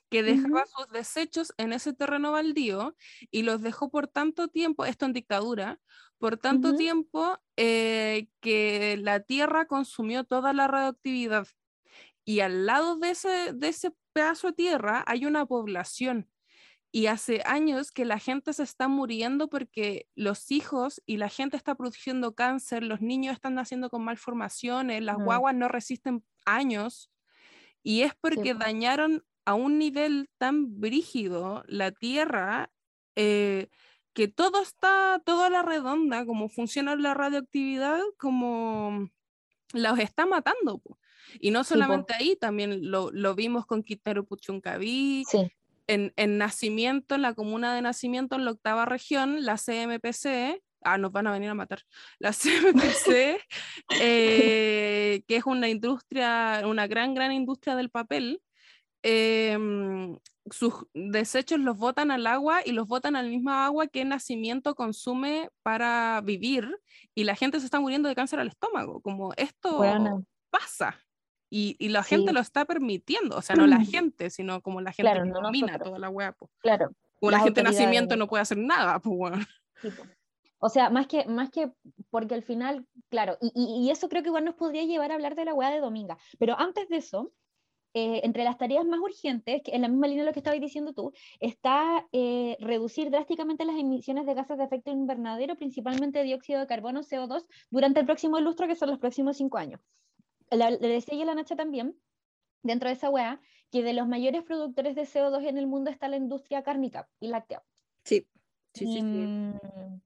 que 0.09 0.23
dejaba 0.23 0.65
sus 0.67 0.89
desechos 0.89 1.53
en 1.57 1.73
ese 1.73 1.93
terreno 1.93 2.31
baldío 2.33 2.95
y 3.31 3.43
los 3.43 3.61
dejó 3.61 3.91
por 3.91 4.07
tanto 4.07 4.49
tiempo, 4.49 4.85
esto 4.85 5.05
en 5.05 5.13
dictadura, 5.13 5.81
por 6.19 6.37
tanto 6.37 6.75
tiempo 6.75 7.39
eh, 7.57 8.29
que 8.41 8.97
la 9.01 9.21
tierra 9.21 9.67
consumió 9.67 10.23
toda 10.25 10.53
la 10.53 10.67
radioactividad. 10.67 11.47
Y 12.25 12.41
al 12.41 12.65
lado 12.65 12.97
de 12.97 13.11
ese, 13.11 13.53
de 13.53 13.67
ese 13.69 13.91
pedazo 14.13 14.47
de 14.47 14.53
tierra 14.53 15.03
hay 15.07 15.25
una 15.25 15.45
población. 15.45 16.29
Y 16.91 17.07
hace 17.07 17.41
años 17.45 17.91
que 17.91 18.05
la 18.05 18.19
gente 18.19 18.53
se 18.53 18.63
está 18.63 18.87
muriendo 18.87 19.49
porque 19.49 20.07
los 20.15 20.49
hijos 20.51 21.01
y 21.05 21.17
la 21.17 21.29
gente 21.29 21.57
está 21.57 21.75
produciendo 21.75 22.33
cáncer, 22.35 22.83
los 22.83 23.01
niños 23.01 23.33
están 23.33 23.55
naciendo 23.55 23.89
con 23.89 24.03
malformaciones, 24.05 25.03
las 25.03 25.17
Mm. 25.17 25.23
guaguas 25.25 25.55
no 25.55 25.67
resisten 25.67 26.23
años. 26.45 27.11
Y 27.83 28.01
es 28.01 28.13
porque 28.15 28.55
po. 28.55 28.59
dañaron 28.63 29.23
a 29.45 29.53
un 29.55 29.77
nivel 29.77 30.29
tan 30.37 30.79
brígido 30.79 31.63
la 31.67 31.91
tierra 31.91 32.71
eh, 33.15 33.67
que 34.13 34.27
todo 34.29 34.61
está, 34.61 35.21
toda 35.25 35.49
la 35.49 35.61
redonda, 35.63 36.25
como 36.25 36.49
funciona 36.49 36.95
la 36.95 37.13
radioactividad, 37.13 37.99
como 38.17 39.09
los 39.73 39.99
está 39.99 40.25
matando. 40.25 40.79
po. 40.79 40.97
Y 41.39 41.51
no 41.51 41.63
Sí, 41.63 41.69
solamente 41.69 42.13
ahí, 42.13 42.35
también 42.35 42.89
lo, 42.91 43.11
lo 43.11 43.35
vimos 43.35 43.65
con 43.65 43.83
Quintero 43.83 44.25
Puchuncaví, 44.25 45.23
Sí. 45.29 45.51
en, 45.87 46.13
en 46.15 46.37
Nacimiento, 46.37 47.15
en 47.15 47.21
la 47.21 47.33
comuna 47.33 47.75
de 47.75 47.81
Nacimiento, 47.81 48.35
en 48.35 48.45
la 48.45 48.51
octava 48.51 48.85
región, 48.85 49.45
la 49.45 49.57
CMPC, 49.57 50.61
ah, 50.81 50.97
nos 50.97 51.11
van 51.11 51.27
a 51.27 51.31
venir 51.31 51.49
a 51.49 51.53
matar, 51.55 51.81
la 52.19 52.31
CMPC, 53.03 53.37
eh, 54.01 55.23
que 55.27 55.35
es 55.35 55.45
una 55.45 55.69
industria, 55.69 56.63
una 56.65 56.87
gran, 56.87 57.13
gran 57.13 57.31
industria 57.31 57.75
del 57.75 57.89
papel, 57.89 58.41
em, 59.03 60.17
sus 60.51 60.73
desechos 60.93 61.59
los 61.59 61.77
botan 61.77 62.11
al 62.11 62.27
agua 62.27 62.61
y 62.63 62.71
los 62.71 62.87
botan 62.87 63.15
al 63.15 63.29
mismo 63.29 63.51
agua 63.51 63.87
que 63.87 64.05
Nacimiento 64.05 64.75
consume 64.75 65.49
para 65.63 66.21
vivir 66.23 66.67
y 67.15 67.23
la 67.23 67.35
gente 67.35 67.59
se 67.59 67.65
está 67.65 67.79
muriendo 67.79 68.09
de 68.09 68.15
cáncer 68.15 68.39
al 68.39 68.47
estómago, 68.47 69.01
como 69.01 69.33
esto 69.37 69.81
pasa. 70.49 70.99
Y, 71.57 71.77
y 71.79 71.87
la 71.89 72.03
gente 72.03 72.33
lo 72.33 72.41
está 72.41 72.65
permitiendo, 72.65 73.37
o 73.37 73.41
sea, 73.41 73.55
no 73.55 73.65
la 73.65 73.77
gente, 74.01 74.29
sino 74.29 74.61
como 74.61 74.81
la 74.81 74.91
gente 74.91 75.09
Claro, 75.09 75.23
que 75.23 75.29
no 75.29 75.41
domina 75.41 75.67
nosotros. 75.67 75.87
toda 75.89 75.99
la 75.99 76.09
wea. 76.09 76.31
po. 76.33 76.49
Claro. 76.59 76.89
Como 77.19 77.31
la 77.31 77.39
gente 77.39 77.61
de 77.61 77.63
nacimiento 77.63 78.15
no 78.17 78.27
puede 78.27 78.41
hacer 78.41 78.57
nada, 78.57 78.99
pues. 78.99 79.33
Sí, 79.81 79.89
po. 79.91 80.03
O 80.59 80.69
sea, 80.69 80.89
más 80.89 81.07
que, 81.07 81.25
más 81.25 81.49
que, 81.51 81.71
porque 82.09 82.33
al 82.35 82.43
final, 82.43 82.85
claro, 83.09 83.37
y, 83.39 83.51
y- 83.55 83.85
y 83.87 83.91
eso 83.91 84.09
creo 84.09 84.21
que 84.23 84.29
igual 84.29 84.43
nos 84.45 84.55
podría 84.55 84.83
llevar 84.83 85.11
a 85.11 85.15
hablar 85.15 85.35
de 85.35 85.45
la 85.45 85.53
weá 85.53 85.69
de 85.69 85.79
Dominga. 85.79 86.17
Pero 86.39 86.59
antes 86.59 86.89
de 86.89 86.97
eso, 86.97 87.31
eh, 87.93 88.21
entre 88.23 88.43
las 88.43 88.57
tareas 88.57 88.83
más 88.85 88.99
urgentes, 88.99 89.61
que 89.63 89.71
en 89.75 89.81
la 89.83 89.87
misma 89.87 90.07
línea 90.07 90.23
de 90.23 90.29
lo 90.29 90.33
que 90.33 90.39
estabas 90.39 90.59
diciendo 90.59 90.91
tú, 90.93 91.13
está 91.39 92.05
eh, 92.11 92.57
reducir 92.59 93.11
drásticamente 93.11 93.63
las 93.63 93.77
emisiones 93.77 94.25
de 94.25 94.33
gases 94.33 94.57
de 94.57 94.63
efecto 94.65 94.91
invernadero, 94.91 95.55
principalmente 95.55 96.21
dióxido 96.23 96.59
de 96.59 96.67
carbono, 96.67 97.01
CO2, 97.01 97.45
durante 97.69 97.99
el 98.01 98.05
próximo 98.05 98.39
lustro, 98.41 98.67
que 98.67 98.75
son 98.75 98.89
los 98.89 98.99
próximos 98.99 99.37
cinco 99.37 99.57
años. 99.57 99.79
Le 100.51 100.77
decía 100.77 101.15
yo 101.15 101.23
a 101.23 101.25
la 101.25 101.35
Nacha 101.35 101.55
también, 101.55 101.99
dentro 102.63 102.89
de 102.89 102.95
esa 102.95 103.09
weá, 103.09 103.41
que 103.71 103.83
de 103.83 103.93
los 103.93 104.07
mayores 104.07 104.43
productores 104.43 104.95
de 104.95 105.03
CO2 105.03 105.47
en 105.47 105.57
el 105.57 105.67
mundo 105.67 105.89
está 105.91 106.07
la 106.07 106.17
industria 106.17 106.63
cárnica 106.63 107.09
y 107.19 107.27
láctea. 107.27 107.63
Sí, 108.03 108.27
sí, 108.73 108.85
sí. 108.85 108.99
sí. 108.99 109.01
Mm, 109.01 110.01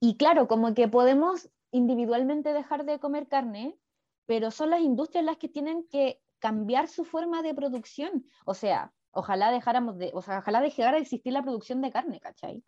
y 0.00 0.16
claro, 0.16 0.48
como 0.48 0.74
que 0.74 0.88
podemos 0.88 1.50
individualmente 1.70 2.52
dejar 2.52 2.84
de 2.84 2.98
comer 2.98 3.26
carne, 3.26 3.78
pero 4.26 4.50
son 4.50 4.70
las 4.70 4.80
industrias 4.80 5.24
las 5.24 5.38
que 5.38 5.48
tienen 5.48 5.86
que 5.88 6.20
cambiar 6.38 6.88
su 6.88 7.04
forma 7.04 7.42
de 7.42 7.54
producción. 7.54 8.26
O 8.44 8.54
sea, 8.54 8.92
ojalá 9.12 9.50
dejáramos 9.50 9.96
de, 9.98 10.10
o 10.14 10.22
sea, 10.22 10.38
ojalá 10.38 10.60
dejara 10.60 10.92
de 10.92 11.02
existir 11.02 11.32
la 11.32 11.42
producción 11.42 11.80
de 11.80 11.90
carne, 11.90 12.20
¿cachai? 12.20 12.62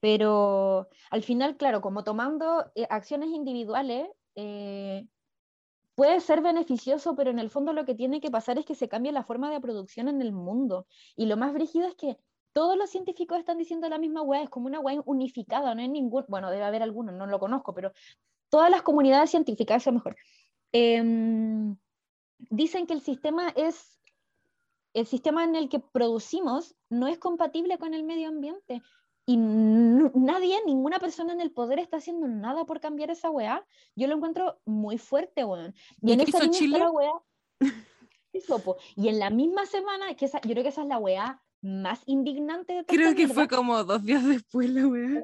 Pero 0.00 0.88
al 1.10 1.22
final, 1.22 1.56
claro, 1.56 1.80
como 1.80 2.02
tomando 2.02 2.70
eh, 2.74 2.86
acciones 2.90 3.28
individuales, 3.30 4.08
eh, 4.34 5.06
puede 5.94 6.20
ser 6.20 6.40
beneficioso, 6.40 7.14
pero 7.14 7.30
en 7.30 7.38
el 7.38 7.50
fondo 7.50 7.72
lo 7.72 7.84
que 7.84 7.94
tiene 7.94 8.20
que 8.20 8.30
pasar 8.30 8.58
es 8.58 8.64
que 8.64 8.74
se 8.74 8.88
cambie 8.88 9.12
la 9.12 9.24
forma 9.24 9.50
de 9.50 9.60
producción 9.60 10.08
en 10.08 10.22
el 10.22 10.32
mundo. 10.32 10.86
Y 11.16 11.26
lo 11.26 11.36
más 11.36 11.52
brígido 11.52 11.86
es 11.86 11.94
que 11.94 12.18
todos 12.52 12.76
los 12.76 12.90
científicos 12.90 13.38
están 13.38 13.58
diciendo 13.58 13.88
la 13.88 13.98
misma 13.98 14.22
weá, 14.22 14.42
es 14.42 14.50
como 14.50 14.66
una 14.66 14.80
weá 14.80 15.00
unificada, 15.06 15.74
no 15.74 15.80
hay 15.80 15.88
ningún, 15.88 16.24
bueno, 16.28 16.50
debe 16.50 16.64
haber 16.64 16.82
algunos, 16.82 17.14
no 17.14 17.26
lo 17.26 17.38
conozco, 17.38 17.74
pero 17.74 17.92
todas 18.48 18.70
las 18.70 18.82
comunidades 18.82 19.30
científicas, 19.30 19.82
eso 19.82 19.92
mejor, 19.92 20.16
em, 20.72 21.76
dicen 22.50 22.86
que 22.86 22.94
el 22.94 23.00
sistema 23.00 23.48
es, 23.56 24.00
el 24.92 25.06
sistema 25.06 25.44
en 25.44 25.56
el 25.56 25.68
que 25.68 25.80
producimos 25.80 26.76
no 26.90 27.06
es 27.06 27.18
compatible 27.18 27.78
con 27.78 27.94
el 27.94 28.04
medio 28.04 28.28
ambiente. 28.28 28.82
Y 29.24 29.36
nadie, 29.36 30.58
ninguna 30.66 30.98
persona 30.98 31.32
en 31.32 31.40
el 31.40 31.52
poder 31.52 31.78
está 31.78 31.98
haciendo 31.98 32.26
nada 32.26 32.64
por 32.64 32.80
cambiar 32.80 33.10
esa 33.10 33.30
weá. 33.30 33.64
Yo 33.94 34.08
lo 34.08 34.16
encuentro 34.16 34.60
muy 34.64 34.98
fuerte, 34.98 35.44
weón. 35.44 35.74
Y, 36.00 36.12
en 36.12 36.20
esa 36.20 36.50
Chile? 36.50 36.78
la 36.78 36.90
weá. 36.90 37.12
y 38.96 39.08
en 39.08 39.18
la 39.18 39.30
misma 39.30 39.66
semana, 39.66 40.14
que 40.14 40.24
esa, 40.24 40.40
yo 40.40 40.50
creo 40.50 40.62
que 40.62 40.70
esa 40.70 40.82
es 40.82 40.88
la 40.88 40.98
weá 40.98 41.40
más 41.60 42.02
indignante 42.06 42.72
de 42.72 42.84
todo 42.84 42.96
Creo 42.96 43.14
que 43.14 43.28
fue 43.28 43.46
como 43.46 43.84
dos 43.84 44.04
días 44.04 44.26
después 44.26 44.68
la 44.70 44.86
weá. 44.88 45.22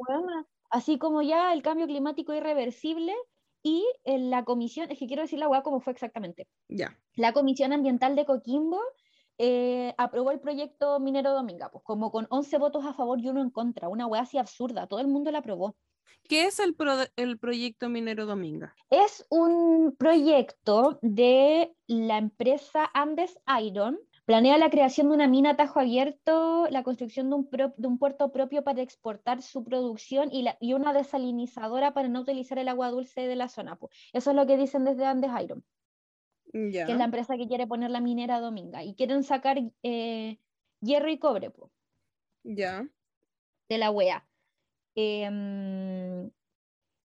Así 0.70 0.98
como 0.98 1.22
ya 1.22 1.52
el 1.52 1.62
cambio 1.62 1.86
climático 1.86 2.34
irreversible 2.34 3.14
y 3.62 3.84
en 4.04 4.30
la 4.30 4.44
comisión, 4.44 4.90
es 4.90 4.98
que 4.98 5.06
quiero 5.06 5.22
decir 5.22 5.38
la 5.38 5.48
weá 5.48 5.62
como 5.62 5.80
fue 5.80 5.92
exactamente. 5.92 6.46
Ya. 6.68 6.96
La 7.14 7.32
Comisión 7.32 7.72
Ambiental 7.72 8.14
de 8.14 8.24
Coquimbo 8.24 8.80
eh, 9.38 9.94
aprobó 9.96 10.30
el 10.30 10.40
proyecto 10.40 11.00
Minero 11.00 11.32
Dominga, 11.32 11.70
pues 11.70 11.84
como 11.84 12.10
con 12.10 12.26
11 12.30 12.58
votos 12.58 12.84
a 12.84 12.92
favor 12.92 13.20
y 13.20 13.28
uno 13.28 13.40
en 13.40 13.50
contra, 13.50 13.88
una 13.88 14.06
weá 14.06 14.22
así 14.22 14.38
absurda, 14.38 14.86
todo 14.86 15.00
el 15.00 15.08
mundo 15.08 15.30
la 15.30 15.38
aprobó. 15.38 15.76
¿Qué 16.28 16.44
es 16.44 16.58
el, 16.58 16.76
el 17.16 17.38
proyecto 17.38 17.88
Minero 17.88 18.26
Dominga? 18.26 18.74
Es 18.90 19.26
un 19.30 19.96
proyecto 19.96 20.98
de 21.00 21.74
la 21.86 22.18
empresa 22.18 22.90
Andes 22.92 23.38
Iron, 23.62 23.98
Planea 24.28 24.58
la 24.58 24.68
creación 24.68 25.08
de 25.08 25.14
una 25.14 25.26
mina 25.26 25.52
a 25.52 25.56
tajo 25.56 25.80
abierto, 25.80 26.66
la 26.68 26.82
construcción 26.82 27.30
de 27.30 27.36
un, 27.36 27.48
de 27.50 27.88
un 27.88 27.98
puerto 27.98 28.30
propio 28.30 28.62
para 28.62 28.82
exportar 28.82 29.40
su 29.40 29.64
producción 29.64 30.28
y, 30.30 30.42
la, 30.42 30.58
y, 30.60 30.74
una 30.74 30.92
desalinizadora 30.92 31.94
para 31.94 32.08
no 32.08 32.20
utilizar 32.20 32.58
el 32.58 32.68
agua 32.68 32.90
dulce 32.90 33.26
de 33.26 33.36
la 33.36 33.48
zona. 33.48 33.78
Eso 34.12 34.30
es 34.30 34.36
lo 34.36 34.46
que 34.46 34.58
dicen 34.58 34.84
desde 34.84 35.06
Andes 35.06 35.30
Iron, 35.42 35.64
que 36.52 36.82
es 36.82 36.96
la 36.96 37.04
empresa 37.04 37.36
que 37.36 37.46
quiere 37.48 37.66
poner 37.66 37.90
la 37.90 38.00
minera 38.00 38.40
Dominga. 38.40 38.82
Y 38.84 38.94
quieren 38.94 39.22
sacar 39.22 39.58
eh, 39.82 40.38
hierro 40.80 41.10
y 41.10 41.18
cobre 41.18 41.50
ya 42.44 42.88
de 43.68 43.78
la 43.78 43.90
wea. 43.90 44.26
Em, 44.94 46.30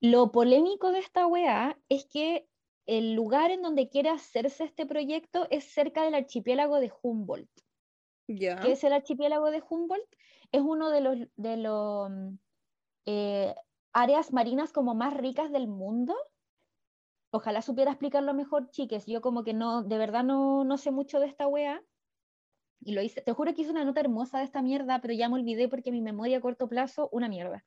lo 0.00 0.32
polémico 0.32 0.92
de 0.92 1.00
esta 1.00 1.26
wea 1.26 1.78
es 1.88 2.06
que 2.06 2.46
el 2.86 3.14
lugar 3.14 3.50
en 3.50 3.62
donde 3.62 3.88
quiere 3.88 4.10
hacerse 4.10 4.64
este 4.64 4.86
proyecto 4.86 5.46
es 5.50 5.64
cerca 5.64 6.04
del 6.04 6.14
archipiélago 6.14 6.80
de 6.80 6.92
Humboldt. 7.02 7.50
Ya. 8.28 8.60
¿Qué 8.60 8.72
es 8.72 8.84
el 8.84 8.92
archipiélago 8.92 9.50
de 9.50 9.62
Humboldt? 9.68 10.08
Es 10.52 10.60
uno 10.60 10.90
de 10.90 11.00
los, 11.00 11.18
de 11.36 11.56
los 11.56 12.10
eh, 13.06 13.54
áreas 13.92 14.32
marinas 14.32 14.72
como 14.72 14.94
más 14.94 15.14
ricas 15.14 15.50
del 15.50 15.68
mundo. 15.68 16.14
Ojalá 17.32 17.62
supiera 17.62 17.92
explicarlo 17.92 18.34
mejor, 18.34 18.70
chiques. 18.70 19.06
Yo 19.06 19.20
como 19.20 19.44
que 19.44 19.54
no, 19.54 19.82
de 19.82 19.98
verdad 19.98 20.24
no, 20.24 20.64
no 20.64 20.78
sé 20.78 20.90
mucho 20.90 21.20
de 21.20 21.26
esta 21.26 21.46
wea. 21.48 21.82
Y 22.82 22.92
lo 22.94 23.02
hice, 23.02 23.20
te 23.20 23.32
juro 23.32 23.54
que 23.54 23.62
hice 23.62 23.70
una 23.70 23.84
nota 23.84 24.00
hermosa 24.00 24.38
de 24.38 24.44
esta 24.44 24.62
mierda, 24.62 25.00
pero 25.02 25.12
ya 25.14 25.28
me 25.28 25.34
olvidé 25.36 25.68
porque 25.68 25.92
mi 25.92 26.00
memoria 26.00 26.38
a 26.38 26.40
corto 26.40 26.68
plazo, 26.68 27.08
una 27.12 27.28
mierda. 27.28 27.64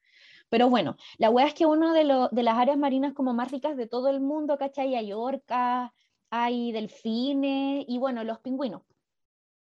Pero 0.50 0.70
bueno, 0.70 0.98
la 1.20 1.30
wea 1.32 1.48
es 1.48 1.54
que 1.56 1.66
uno 1.68 1.94
de, 1.94 2.30
de 2.32 2.44
las 2.44 2.58
áreas 2.58 2.78
marinas 2.78 3.14
como 3.14 3.34
más 3.34 3.52
ricas 3.52 3.78
de 3.78 3.88
todo 3.88 4.10
el 4.10 4.22
mundo, 4.22 4.58
¿cachai? 4.58 4.96
Hay 4.96 5.14
orcas, 5.14 5.92
hay 6.32 6.72
delfines 6.72 7.86
y 7.88 8.00
bueno, 8.00 8.24
los 8.24 8.40
pingüinos. 8.40 8.84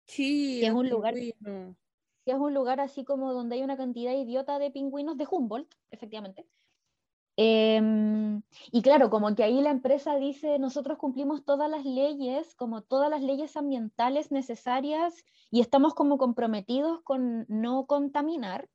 Sí, 0.07 0.59
que 0.59 0.67
es 0.67 0.73
un 0.73 0.89
lugar 0.89 1.15
que 2.25 2.33
es 2.33 2.38
un 2.38 2.53
lugar 2.53 2.81
así 2.81 3.05
como 3.05 3.31
donde 3.33 3.55
hay 3.55 3.63
una 3.63 3.77
cantidad 3.77 4.12
idiota 4.13 4.59
de 4.59 4.71
pingüinos 4.71 5.17
de 5.17 5.25
Humboldt, 5.29 5.73
efectivamente. 5.89 6.50
Em, 7.36 8.44
y 8.72 8.82
claro, 8.84 9.10
como 9.10 9.34
que 9.36 9.44
ahí 9.44 9.60
la 9.62 9.72
empresa 9.72 10.16
dice, 10.18 10.60
nosotros 10.60 11.00
cumplimos 11.00 11.44
todas 11.46 11.70
las 11.70 11.84
leyes, 11.84 12.56
como 12.56 12.84
todas 12.84 13.10
las 13.10 13.24
leyes 13.24 13.58
ambientales 13.58 14.32
necesarias 14.32 15.24
y 15.50 15.62
estamos 15.62 15.96
como 15.96 16.18
comprometidos 16.18 17.02
con 17.04 17.46
no 17.50 17.88
contaminar 17.88 18.70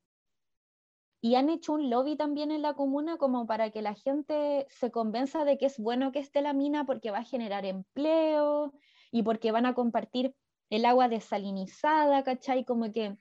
y 1.21 1.35
han 1.35 1.49
hecho 1.51 1.73
un 1.73 1.91
lobby 1.91 2.17
también 2.17 2.51
en 2.51 2.63
la 2.63 2.75
comuna 2.75 3.17
como 3.17 3.47
para 3.47 3.71
que 3.71 3.83
la 3.83 3.95
gente 3.95 4.67
se 4.71 4.91
convenza 4.91 5.45
de 5.45 5.59
que 5.59 5.67
es 5.67 5.79
bueno 5.79 6.13
que 6.13 6.21
esté 6.21 6.43
la 6.43 6.53
mina 6.53 6.85
porque 6.87 7.11
va 7.11 7.19
a 7.19 7.25
generar 7.25 7.65
empleo 7.65 8.73
y 9.11 9.23
porque 9.23 9.51
van 9.53 9.67
a 9.67 9.75
compartir 9.75 10.35
el 10.71 10.85
agua 10.85 11.09
desalinizada, 11.09 12.23
¿cachai? 12.25 12.65
Como 12.65 12.93
que 12.93 13.19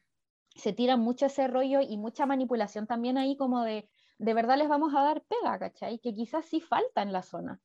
se 0.56 0.74
tira 0.74 0.98
mucho 0.98 1.28
ese 1.28 1.48
rollo 1.48 1.82
y 1.82 1.98
mucha 1.98 2.26
manipulación 2.26 2.88
también 2.88 3.18
ahí 3.18 3.36
como 3.36 3.64
de, 3.64 3.90
de 4.20 4.34
verdad 4.34 4.58
les 4.58 4.68
vamos 4.68 4.94
a 4.96 5.02
dar 5.02 5.24
pega, 5.24 5.60
¿cachai? 5.60 6.00
Que 6.00 6.14
quizás 6.14 6.46
sí 6.46 6.62
falta 6.62 7.02
en 7.02 7.12
la 7.14 7.24
zona. 7.24 7.62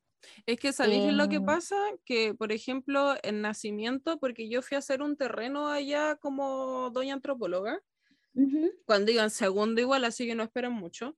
Es 0.46 0.58
que 0.58 0.72
sabéis 0.72 1.12
lo 1.12 1.28
que 1.28 1.36
em. 1.36 1.44
pasa, 1.44 1.76
que 2.04 2.34
por 2.34 2.52
ejemplo 2.52 3.14
en 3.22 3.42
nacimiento, 3.42 4.18
porque 4.18 4.48
yo 4.48 4.62
fui 4.62 4.76
a 4.76 4.78
hacer 4.78 5.02
un 5.02 5.16
terreno 5.16 5.68
allá 5.68 6.16
como 6.16 6.90
doña 6.90 7.14
antropóloga, 7.14 7.80
cuando 8.86 9.06
digan 9.06 9.30
segundo 9.30 9.80
igual, 9.80 10.04
así 10.04 10.26
que 10.26 10.34
no 10.34 10.42
esperen 10.42 10.72
mucho. 10.72 11.16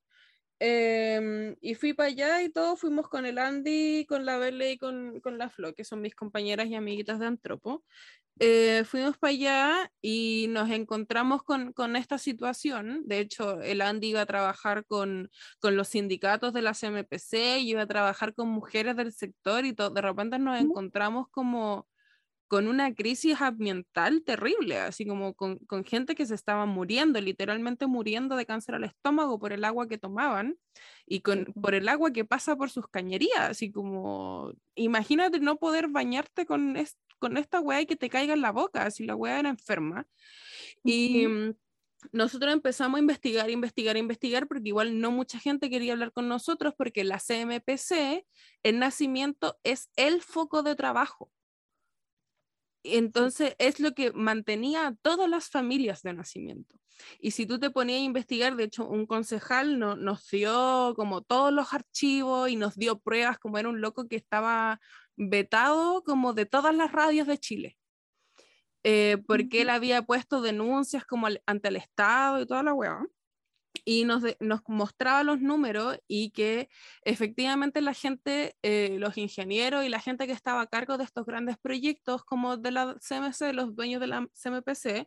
Em, 0.61 1.57
y 1.61 1.75
fui 1.75 1.93
para 1.93 2.09
allá 2.09 2.43
y 2.43 2.49
todos 2.49 2.81
fuimos 2.81 3.09
con 3.09 3.27
el 3.27 3.39
Andy, 3.39 4.07
con 4.07 4.25
la 4.25 4.39
Belle 4.39 4.73
y 4.73 4.79
con, 4.79 5.21
con 5.21 5.37
la 5.37 5.51
Flo, 5.51 5.75
que 5.75 5.85
son 5.85 6.01
mis 6.01 6.15
compañeras 6.15 6.69
y 6.69 6.75
amiguitas 6.75 7.19
de 7.19 7.27
Antropo. 7.27 7.85
Eh, 8.41 8.83
fuimos 8.85 9.17
para 9.17 9.31
allá 9.33 9.93
y 10.01 10.47
nos 10.51 10.69
encontramos 10.71 11.43
con, 11.45 11.73
con, 11.73 11.97
esta 11.97 12.19
situación. 12.19 13.03
De 13.07 13.21
hecho, 13.21 13.61
el 13.61 13.81
Andy 13.81 14.09
iba 14.09 14.23
a 14.23 14.27
trabajar 14.27 14.85
con, 14.87 15.31
con, 15.61 15.77
los 15.77 15.89
sindicatos 15.89 16.53
de 16.53 16.63
la 16.63 16.75
CMPC 16.75 17.59
y 17.61 17.71
iba 17.71 17.83
a 17.83 17.87
trabajar 17.87 18.35
con 18.35 18.49
mujeres 18.49 18.97
del 18.97 19.13
sector 19.13 19.65
y 19.65 19.73
de 19.73 20.01
repente 20.01 20.39
nos 20.39 20.61
encontramos 20.61 21.29
como 21.31 21.87
con 22.55 22.69
una 22.69 22.95
crisis 22.95 23.41
ambiental 23.41 24.23
terrible, 24.23 24.79
así 24.79 25.05
como 25.05 25.35
con, 25.35 25.59
con, 25.67 25.83
gente 25.85 26.15
que 26.15 26.25
se 26.25 26.37
estaba 26.37 26.67
muriendo, 26.67 27.21
literalmente 27.21 27.89
muriendo 27.89 28.37
de 28.37 28.47
cáncer 28.47 28.77
al 28.77 28.85
estómago 28.85 29.41
por 29.41 29.53
el 29.53 29.65
agua 29.65 29.89
que 29.89 29.99
tomaban 29.99 30.57
y 31.05 31.23
con, 31.23 31.47
por 31.61 31.75
el 31.75 31.89
agua 31.89 32.13
que 32.13 32.25
pasa 32.25 32.55
por 32.55 32.71
sus 32.71 32.87
cañerías, 32.87 33.41
así 33.41 33.73
como, 33.73 34.53
imagínate 34.77 35.41
no 35.41 35.57
poder 35.57 35.89
bañarte 35.89 36.47
con, 36.47 36.77
con 37.19 37.39
esta 37.39 37.59
weá 37.59 37.81
y 37.81 37.87
que 37.87 37.97
te 37.97 38.09
caiga 38.09 38.35
en 38.35 38.41
la 38.41 38.53
boca, 38.53 38.89
si 38.93 39.05
la 39.05 39.17
weá 39.17 39.41
era 39.41 39.49
enferma. 39.49 40.07
Y 40.85 41.27
mm, 41.27 41.55
nosotros 42.13 42.53
empezamos 42.53 42.99
a 42.99 43.01
investigar, 43.01 43.51
investigar, 43.51 43.97
investigar, 43.97 44.47
porque 44.47 44.69
igual 44.69 45.01
no 45.01 45.11
mucha 45.11 45.41
gente 45.41 45.71
quería 45.71 45.95
hablar 45.95 46.13
con 46.13 46.29
nosotros, 46.29 46.73
porque 46.79 47.03
la 47.03 47.19
CMPC, 47.19 48.25
el 48.63 48.79
nacimiento, 48.79 49.59
es 49.65 49.91
el 49.97 50.23
foco 50.23 50.63
de 50.63 50.77
trabajo. 50.77 51.33
Entonces 52.85 53.57
es 53.59 53.81
lo 53.81 53.95
que 53.95 54.13
mantenía 54.13 54.87
a 54.87 54.95
todas 54.95 55.29
las 55.29 55.49
familias 55.49 56.03
de 56.03 56.13
nacimiento. 56.13 56.77
Y 57.19 57.33
si 57.33 57.47
tú 57.47 57.59
te 57.59 57.71
ponías 57.71 58.01
a 58.01 58.05
investigar, 58.05 58.57
de 58.57 58.65
hecho, 58.65 58.87
un 58.87 59.07
concejal 59.07 59.79
nos 59.79 60.29
dio 60.31 60.95
como 60.95 61.23
todos 61.23 61.53
los 61.53 61.73
archivos 61.73 62.49
y 62.51 62.57
nos 62.57 62.77
dio 62.77 62.99
pruebas, 62.99 63.39
como 63.39 63.59
era 63.59 63.69
un 63.69 63.81
loco 63.81 64.07
que 64.07 64.17
estaba 64.17 64.81
vetado 65.17 66.05
como 66.05 66.35
de 66.35 66.47
todas 66.47 66.75
las 66.75 66.93
radios 66.93 67.27
de 67.27 67.39
Chile. 67.39 67.79
Eh, 68.85 69.17
porque 69.27 69.63
él 69.63 69.71
había 69.71 70.03
puesto 70.03 70.43
denuncias 70.43 71.07
como 71.07 71.27
ante 71.47 71.69
el 71.69 71.77
Estado 71.77 72.41
y 72.41 72.47
toda 72.47 72.63
la 72.63 72.75
weá. 72.75 73.01
Y 73.85 74.05
nos, 74.05 74.23
nos, 74.41 74.61
mostraba 74.67 75.23
los 75.23 75.41
números 75.41 75.99
y 76.07 76.31
que 76.31 76.69
efectivamente 77.03 77.81
la 77.81 77.95
gente, 77.95 78.57
eh, 78.63 78.97
los 78.99 79.17
ingenieros 79.19 79.85
y 79.85 79.89
la 79.89 80.01
gente 80.01 80.27
que 80.27 80.33
estaba 80.33 80.63
a 80.63 80.67
cargo 80.67 80.99
de 80.99 81.05
estos 81.05 81.27
grandes 81.27 81.59
proyectos 81.59 82.25
como 82.25 82.57
de 82.57 82.71
la 82.71 82.97
CMC, 83.01 83.53
los 83.53 83.75
dueños 83.75 84.01
de 84.01 84.07
la 84.07 84.29
CMPC, 84.33 85.07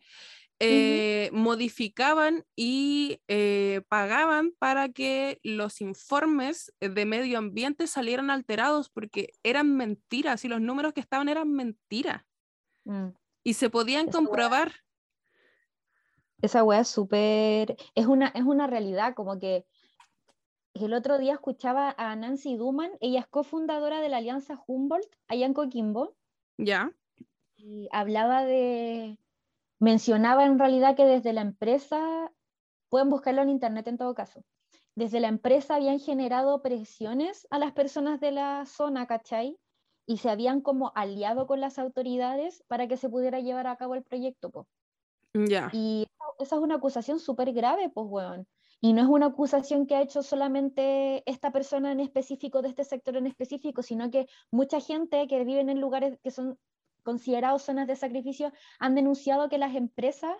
eh, 0.59 1.29
modificaban 1.33 2.43
y 2.55 3.21
eh, 3.27 3.81
pagaban 3.89 4.53
para 4.57 4.89
que 4.89 5.39
los 5.43 5.81
informes 5.81 6.74
de 6.79 7.05
medio 7.05 7.38
ambiente 7.38 7.86
salieran 7.86 8.31
alterados 8.31 8.89
porque 8.89 9.33
eran 9.43 9.75
mentiras 9.77 10.43
y 10.45 10.47
los 10.47 10.59
números 10.59 10.93
que 10.93 11.01
estaban 11.01 11.29
eran 11.29 11.51
mentiras. 11.51 12.24
Mm. 12.86 13.09
Y 13.43 13.53
se 13.53 13.69
podían 13.69 14.07
comprobar. 14.07 14.74
Esa 16.41 16.63
weá 16.63 16.82
es 16.82 16.88
súper, 16.88 17.75
es 17.96 18.06
una, 18.06 18.27
es 18.27 18.44
una 18.44 18.67
realidad, 18.67 19.13
como 19.15 19.39
que 19.39 19.65
el 20.74 20.94
otro 20.94 21.17
día 21.17 21.34
escuchaba 21.34 21.96
a 21.98 22.15
Nancy 22.15 22.56
Duman, 22.56 22.91
ella 23.00 23.22
es 23.22 23.27
cofundadora 23.27 24.01
de 24.01 24.10
la 24.10 24.17
Alianza 24.17 24.62
Humboldt 24.67 25.10
allá 25.27 25.46
en 25.46 25.53
Coquimbo. 25.53 26.15
Ya. 26.58 26.91
Y 27.56 27.88
hablaba 27.91 28.46
de, 28.46 29.17
mencionaba 29.79 30.46
en 30.46 30.60
realidad 30.60 30.96
que 30.96 31.06
desde 31.06 31.34
la 31.34 31.41
empresa, 31.41 32.32
pueden 32.89 33.10
buscarlo 33.10 33.41
en 33.41 33.50
internet 33.50 33.88
en 33.88 33.98
todo 33.98 34.13
caso, 34.13 34.44
desde 34.96 35.20
la 35.20 35.27
empresa 35.27 35.75
habían 35.75 36.00
generado 36.00 36.62
presiones 36.62 37.48
a 37.50 37.60
las 37.60 37.72
personas 37.74 38.20
de 38.20 38.32
la 38.32 38.65
zona, 38.65 39.06
¿cachai? 39.06 39.58
Y 40.08 40.17
se 40.17 40.29
habían 40.29 40.62
como 40.62 40.91
aliado 40.96 41.48
con 41.48 41.60
las 41.60 41.77
autoridades 41.77 42.63
para 42.67 42.88
que 42.88 42.98
se 42.98 43.10
pudiera 43.10 43.39
llevar 43.39 43.67
a 43.67 43.75
cabo 43.75 43.96
el 43.96 44.03
proyecto, 44.03 44.50
pues. 44.50 44.67
Ya. 45.34 45.70
Y 45.72 46.08
esa 46.38 46.56
es 46.56 46.62
una 46.62 46.75
acusación 46.75 47.20
súper 47.20 47.53
grave, 47.53 47.89
pues, 47.89 48.08
weón. 48.10 48.48
Y 48.79 48.94
no 48.94 49.01
es 49.01 49.08
una 49.08 49.27
acusación 49.27 49.88
que 49.88 49.96
ha 49.96 50.01
hecho 50.01 50.22
solamente 50.22 51.24
esta 51.29 51.51
persona 51.51 51.91
en 51.91 52.00
específico, 52.00 52.62
de 52.62 52.70
este 52.70 52.84
sector 52.84 53.17
en 53.17 53.25
específico, 53.25 53.82
sino 53.82 54.12
que 54.12 54.27
mucha 54.51 54.79
gente 54.79 55.27
que 55.27 55.44
vive 55.44 55.62
en 55.62 55.82
lugares 55.82 56.20
que 56.24 56.32
son 56.32 56.60
considerados 57.03 57.63
zonas 57.63 57.88
de 57.88 57.96
sacrificio 57.96 58.51
han 58.79 58.94
denunciado 58.94 59.50
que 59.50 59.58
las 59.58 59.75
empresas 59.75 60.36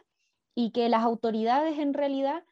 y 0.54 0.72
que 0.72 0.90
las 0.90 1.04
autoridades 1.04 1.80
en 1.80 1.94
realidad 1.94 2.44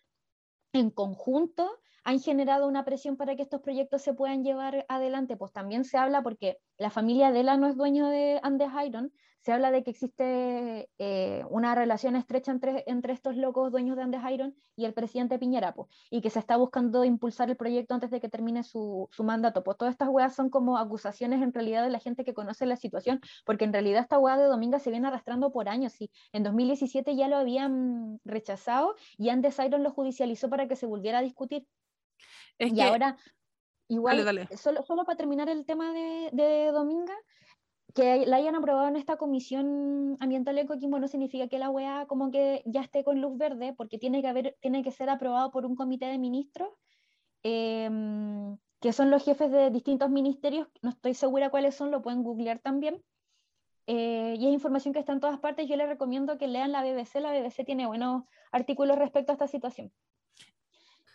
en 0.73 0.89
conjunto 0.89 1.69
han 2.03 2.19
generado 2.19 2.67
una 2.67 2.85
presión 2.85 3.17
para 3.17 3.35
que 3.35 3.41
estos 3.41 3.61
proyectos 3.61 4.01
se 4.03 4.13
puedan 4.13 4.43
llevar 4.43 4.85
adelante. 4.89 5.37
Pues 5.37 5.51
también 5.51 5.83
se 5.83 5.97
habla, 5.97 6.21
porque 6.21 6.59
la 6.77 6.91
familia 6.91 7.31
de 7.31 7.43
la 7.43 7.57
no 7.57 7.67
es 7.67 7.75
dueño 7.75 8.07
de 8.07 8.39
Andes 8.43 8.69
Iron, 8.85 9.11
se 9.45 9.53
habla 9.53 9.69
de 9.69 9.83
que 9.83 9.91
existe 9.91 10.89
eh, 10.97 11.43
una 11.51 11.75
relación 11.75 12.15
estrecha 12.15 12.51
entre, 12.51 12.83
entre 12.87 13.13
estos 13.13 13.35
locos 13.35 13.71
dueños 13.71 13.95
de 13.95 14.01
Andes 14.01 14.21
Iron 14.31 14.55
y 14.75 14.85
el 14.85 14.95
presidente 14.95 15.37
Piñera, 15.37 15.75
pues, 15.75 15.87
y 16.09 16.21
que 16.21 16.31
se 16.31 16.39
está 16.39 16.57
buscando 16.57 17.05
impulsar 17.05 17.51
el 17.51 17.55
proyecto 17.55 17.93
antes 17.93 18.09
de 18.09 18.19
que 18.19 18.27
termine 18.27 18.63
su, 18.63 19.07
su 19.11 19.23
mandato. 19.23 19.63
Pues 19.63 19.77
todas 19.77 19.91
estas 19.91 20.09
weas 20.09 20.33
son 20.33 20.49
como 20.49 20.79
acusaciones 20.79 21.43
en 21.43 21.53
realidad 21.53 21.83
de 21.83 21.91
la 21.91 21.99
gente 21.99 22.25
que 22.25 22.33
conoce 22.33 22.65
la 22.65 22.75
situación, 22.75 23.21
porque 23.45 23.65
en 23.65 23.73
realidad 23.73 24.01
esta 24.01 24.17
wea 24.17 24.35
de 24.35 24.45
Dominga 24.45 24.79
se 24.79 24.89
viene 24.89 25.09
arrastrando 25.09 25.51
por 25.51 25.69
años. 25.69 25.93
Y 26.01 26.09
en 26.31 26.41
2017 26.41 27.15
ya 27.15 27.27
lo 27.27 27.37
habían 27.37 28.19
rechazado 28.25 28.95
y 29.15 29.29
Andes 29.29 29.59
Iron 29.59 29.83
lo 29.83 29.91
judicializó 29.91 30.49
para 30.49 30.67
que 30.67 30.75
se 30.75 30.87
volviera 30.87 31.19
a 31.19 31.21
discutir. 31.21 31.67
y 32.57 32.81
ahora, 32.81 33.15
igual, 33.89 34.49
Solo, 34.57 34.81
solo 34.81 35.05
para 35.05 35.17
terminar 35.17 35.49
el 35.49 35.67
tema 35.67 35.93
de, 35.93 36.31
de 36.33 36.71
Dominga, 36.71 37.13
que 37.95 38.25
la 38.25 38.35
hayan 38.35 38.55
aprobado 38.55 38.89
en 38.89 38.97
esta 38.97 39.15
comisión 39.15 40.17
ambiental 40.19 40.57
de 40.57 40.65
Coquimbo 40.65 40.99
no 40.99 41.07
significa 41.07 41.47
que 41.47 41.57
la 41.57 41.69
UEA 41.69 42.05
como 42.07 42.29
que 42.29 42.61
ya 42.65 42.81
esté 42.81 43.05
con 43.05 43.21
luz 43.21 43.37
verde, 43.37 43.73
porque 43.75 43.97
tiene 43.97 44.21
que, 44.21 44.27
haber, 44.27 44.57
tiene 44.59 44.83
que 44.83 44.91
ser 44.91 45.09
aprobado 45.09 45.49
por 45.49 45.65
un 45.65 45.77
comité 45.77 46.05
de 46.07 46.17
ministros, 46.17 46.67
em, 47.41 48.57
que 48.81 48.91
son 48.91 49.09
los 49.09 49.23
jefes 49.23 49.49
de 49.49 49.71
distintos 49.71 50.09
ministerios, 50.09 50.67
no 50.81 50.89
estoy 50.89 51.13
segura 51.13 51.49
cuáles 51.49 51.73
son, 51.73 51.89
lo 51.89 52.01
pueden 52.01 52.21
googlear 52.21 52.59
también. 52.59 53.01
Eh, 53.87 54.35
y 54.37 54.45
es 54.45 54.53
información 54.53 54.93
que 54.93 54.99
está 54.99 55.13
en 55.13 55.21
todas 55.21 55.39
partes, 55.39 55.69
yo 55.69 55.77
les 55.77 55.87
recomiendo 55.87 56.37
que 56.37 56.47
lean 56.47 56.73
la 56.73 56.83
BBC, 56.83 57.21
la 57.21 57.31
BBC 57.31 57.63
tiene 57.63 57.87
buenos 57.87 58.25
artículos 58.51 58.97
respecto 58.97 59.31
a 59.31 59.35
esta 59.35 59.47
situación. 59.47 59.93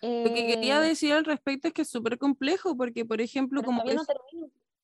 Lo 0.01 0.33
que 0.33 0.47
quería 0.47 0.83
eh, 0.83 0.89
decir 0.89 1.13
al 1.13 1.27
respecto 1.27 1.69
es 1.69 1.75
que 1.75 1.83
es 1.83 1.91
súper 1.91 2.17
complejo, 2.17 2.75
porque 2.75 3.05
por 3.05 3.21
ejemplo, 3.21 3.63
como... 3.63 3.83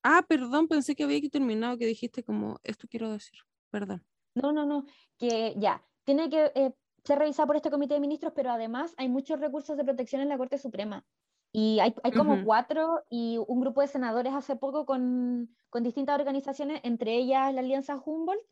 Ah, 0.08 0.24
perdón, 0.28 0.68
pensé 0.68 0.94
que 0.94 1.02
había 1.02 1.20
que 1.20 1.28
terminado, 1.28 1.76
que 1.76 1.84
dijiste 1.84 2.22
como, 2.22 2.60
esto 2.62 2.86
quiero 2.88 3.10
decir, 3.10 3.40
perdón. 3.70 4.04
No, 4.36 4.52
no, 4.52 4.64
no, 4.64 4.86
que 5.18 5.52
ya, 5.56 5.82
tiene 6.04 6.30
que 6.30 6.52
eh, 6.54 6.72
ser 7.02 7.18
revisado 7.18 7.48
por 7.48 7.56
este 7.56 7.72
comité 7.72 7.94
de 7.94 8.00
ministros, 8.00 8.32
pero 8.32 8.52
además 8.52 8.94
hay 8.98 9.08
muchos 9.08 9.40
recursos 9.40 9.76
de 9.76 9.82
protección 9.82 10.22
en 10.22 10.28
la 10.28 10.38
Corte 10.38 10.58
Suprema. 10.58 11.04
Y 11.50 11.80
hay, 11.80 11.92
hay 12.04 12.12
como 12.12 12.44
cuatro 12.44 13.02
y 13.10 13.40
un 13.48 13.60
grupo 13.60 13.80
de 13.80 13.88
senadores 13.88 14.32
hace 14.32 14.54
poco 14.54 14.86
con, 14.86 15.52
con 15.70 15.82
distintas 15.82 16.20
organizaciones, 16.20 16.80
entre 16.84 17.16
ellas 17.16 17.52
la 17.52 17.62
Alianza 17.62 17.96
Humboldt. 17.96 18.46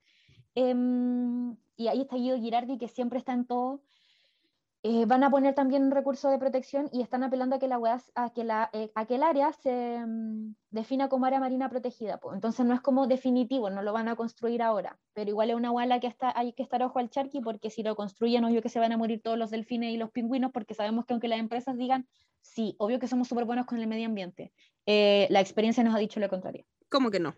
Em, 0.57 1.53
y 1.77 1.87
ahí 1.87 2.01
está 2.01 2.17
Guido 2.17 2.37
Girardi, 2.37 2.79
que 2.79 2.89
siempre 2.89 3.21
está 3.21 3.33
en 3.33 3.47
todo. 3.47 3.81
Eh, 4.87 5.07
van 5.07 5.25
a 5.25 5.31
poner 5.31 5.55
también 5.55 5.91
recursos 5.91 6.31
de 6.31 6.39
protección 6.39 6.91
y 6.93 7.01
están 7.01 7.23
apelando 7.23 7.57
a 7.57 7.59
que, 7.59 7.69
la 7.69 7.81
a 8.15 8.31
que, 8.35 8.45
la, 8.45 8.69
eh, 8.75 8.91
área 9.23 9.51
se 9.55 10.05
mm, 10.07 10.57
defina 10.69 11.09
como 11.09 11.25
área 11.25 11.41
marina 11.41 11.71
protegida. 11.71 12.19
Pues. 12.19 12.35
Entonces 12.35 12.67
no 12.67 12.75
es 12.75 12.83
como 12.83 13.07
definitivo, 13.07 13.71
no 13.71 13.81
lo 13.81 13.95
van 13.95 14.09
a 14.09 14.15
construir 14.15 14.61
ahora, 14.61 14.99
pero 15.15 15.31
igual 15.31 15.49
es 15.49 15.57
una 15.57 15.71
huala 15.71 16.01
que 16.01 16.15
hay 16.21 16.53
que 16.53 16.63
estar 16.63 16.83
ojo 16.83 16.99
al 16.99 17.09
charqui 17.09 17.41
porque 17.41 17.71
si 17.71 17.83
lo 17.83 17.97
construyen, 17.97 18.45
obvio 18.45 18.61
que 18.61 18.69
se 18.69 18.79
van 18.79 18.93
a 18.93 18.99
morir 18.99 19.23
todos 19.23 19.39
los 19.39 19.51
delfines 19.51 19.91
y 19.91 19.97
los 19.97 20.11
pingüinos 20.11 20.53
porque 20.53 20.75
sabemos 20.75 21.07
que 21.07 21.15
aunque 21.15 21.29
las 21.29 21.39
empresas 21.39 21.79
digan, 21.79 22.07
sí, 22.43 22.77
obvio 22.79 22.99
que 22.99 23.09
somos 23.09 23.27
súper 23.27 23.47
buenos 23.47 23.65
con 23.65 23.81
el 23.81 23.87
medio 23.87 24.05
ambiente, 24.05 24.53
eh, 24.85 25.27
la 25.31 25.41
experiencia 25.41 25.83
nos 25.83 25.95
ha 25.95 25.99
dicho 25.99 26.21
lo 26.21 26.29
contrario. 26.29 26.67
¿Cómo 26.91 27.11
que 27.11 27.21
no? 27.21 27.35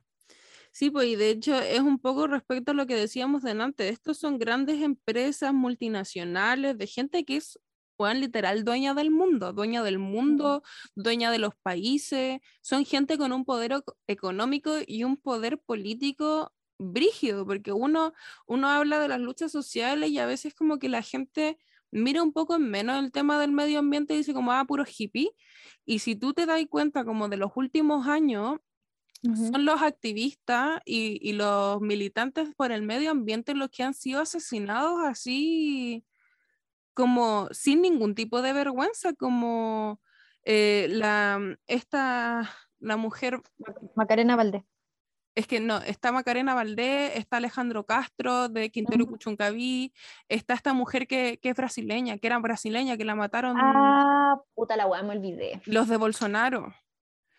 Sí, 0.76 0.90
pues 0.90 1.08
y 1.08 1.16
de 1.16 1.30
hecho 1.30 1.58
es 1.58 1.80
un 1.80 1.98
poco 1.98 2.26
respecto 2.26 2.72
a 2.72 2.74
lo 2.74 2.86
que 2.86 2.96
decíamos 2.96 3.42
delante. 3.42 3.88
Estos 3.88 4.18
son 4.18 4.38
grandes 4.38 4.82
empresas 4.82 5.54
multinacionales 5.54 6.76
de 6.76 6.86
gente 6.86 7.24
que 7.24 7.38
es, 7.38 7.58
Juan, 7.96 8.20
literal, 8.20 8.62
dueña 8.62 8.92
del 8.92 9.10
mundo, 9.10 9.54
dueña 9.54 9.82
del 9.82 9.98
mundo, 9.98 10.62
dueña 10.94 11.30
de 11.30 11.38
los 11.38 11.54
países. 11.62 12.40
Son 12.60 12.84
gente 12.84 13.16
con 13.16 13.32
un 13.32 13.46
poder 13.46 13.82
económico 14.06 14.74
y 14.86 15.04
un 15.04 15.16
poder 15.16 15.58
político 15.58 16.52
brígido, 16.78 17.46
porque 17.46 17.72
uno, 17.72 18.12
uno 18.46 18.68
habla 18.68 18.98
de 19.00 19.08
las 19.08 19.20
luchas 19.20 19.50
sociales 19.52 20.10
y 20.10 20.18
a 20.18 20.26
veces 20.26 20.54
como 20.54 20.78
que 20.78 20.90
la 20.90 21.00
gente 21.00 21.58
mira 21.90 22.22
un 22.22 22.34
poco 22.34 22.56
en 22.56 22.70
menos 22.70 23.02
el 23.02 23.12
tema 23.12 23.40
del 23.40 23.52
medio 23.52 23.78
ambiente 23.78 24.12
y 24.12 24.18
dice 24.18 24.34
como, 24.34 24.52
ah, 24.52 24.66
puro 24.66 24.84
hippie. 24.86 25.30
Y 25.86 26.00
si 26.00 26.16
tú 26.16 26.34
te 26.34 26.44
das 26.44 26.62
cuenta 26.68 27.02
como 27.06 27.30
de 27.30 27.38
los 27.38 27.52
últimos 27.56 28.06
años, 28.08 28.58
son 29.22 29.64
los 29.64 29.82
activistas 29.82 30.80
y, 30.84 31.32
los 31.32 31.80
militantes 31.80 32.54
por 32.56 32.72
el 32.72 32.82
medio 32.82 33.10
ambiente 33.10 33.54
los 33.54 33.70
que 33.70 33.82
han 33.82 33.94
sido 33.94 34.20
asesinados 34.20 35.00
así 35.04 36.04
como 36.94 37.48
sin 37.50 37.82
ningún 37.82 38.14
tipo 38.14 38.40
de 38.40 38.54
vergüenza, 38.54 39.12
como 39.12 40.00
eh, 40.44 40.86
la, 40.90 41.38
esta, 41.66 42.50
la 42.78 42.96
mujer... 42.96 43.42
Macarena 43.94 44.34
Valdés. 44.34 44.62
Es 45.34 45.46
que 45.46 45.60
no, 45.60 45.76
está 45.78 46.12
Macarena 46.12 46.54
Valdés, 46.54 47.14
está 47.16 47.36
Alejandro 47.36 47.84
Castro 47.84 48.48
de 48.48 48.70
Quintero 48.70 49.06
Cuchuncaví, 49.06 49.92
está 50.30 50.54
esta 50.54 50.72
mujer 50.72 51.06
que, 51.06 51.38
que, 51.42 51.50
es 51.50 51.56
brasileña, 51.56 52.16
que 52.16 52.28
era 52.28 52.38
brasileña, 52.38 52.96
que 52.96 53.04
la 53.04 53.14
mataron. 53.14 53.54
Ah, 53.60 54.40
puta 54.54 54.78
la 54.78 54.86
weá, 54.86 55.02
me 55.02 55.10
olvidé. 55.10 55.60
Los 55.66 55.88
de 55.88 55.98
Bolsonaro. 55.98 56.72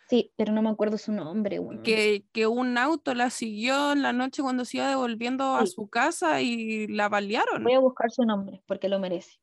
Sí, 0.10 0.32
pero 0.38 0.54
no 0.54 0.62
me 0.62 0.70
acuerdo 0.70 0.98
su 0.98 1.12
nombre. 1.12 1.60
Que, 1.84 2.26
que, 2.32 2.48
un 2.48 2.78
auto 2.78 3.14
la 3.14 3.30
siguió 3.30 3.92
en 3.92 4.02
la 4.02 4.14
noche 4.14 4.42
cuando 4.42 4.64
se 4.64 4.78
iba 4.78 4.88
devolviendo 4.88 5.56
a 5.56 5.66
su 5.66 5.90
casa 5.90 6.42
y 6.42 6.88
la 6.88 7.10
balearon. 7.10 7.64
Voy 7.64 7.74
a 7.74 7.80
buscar 7.80 8.10
su 8.10 8.24
nombre 8.24 8.64
porque 8.66 8.88
lo 8.88 9.00
merece. 9.00 9.40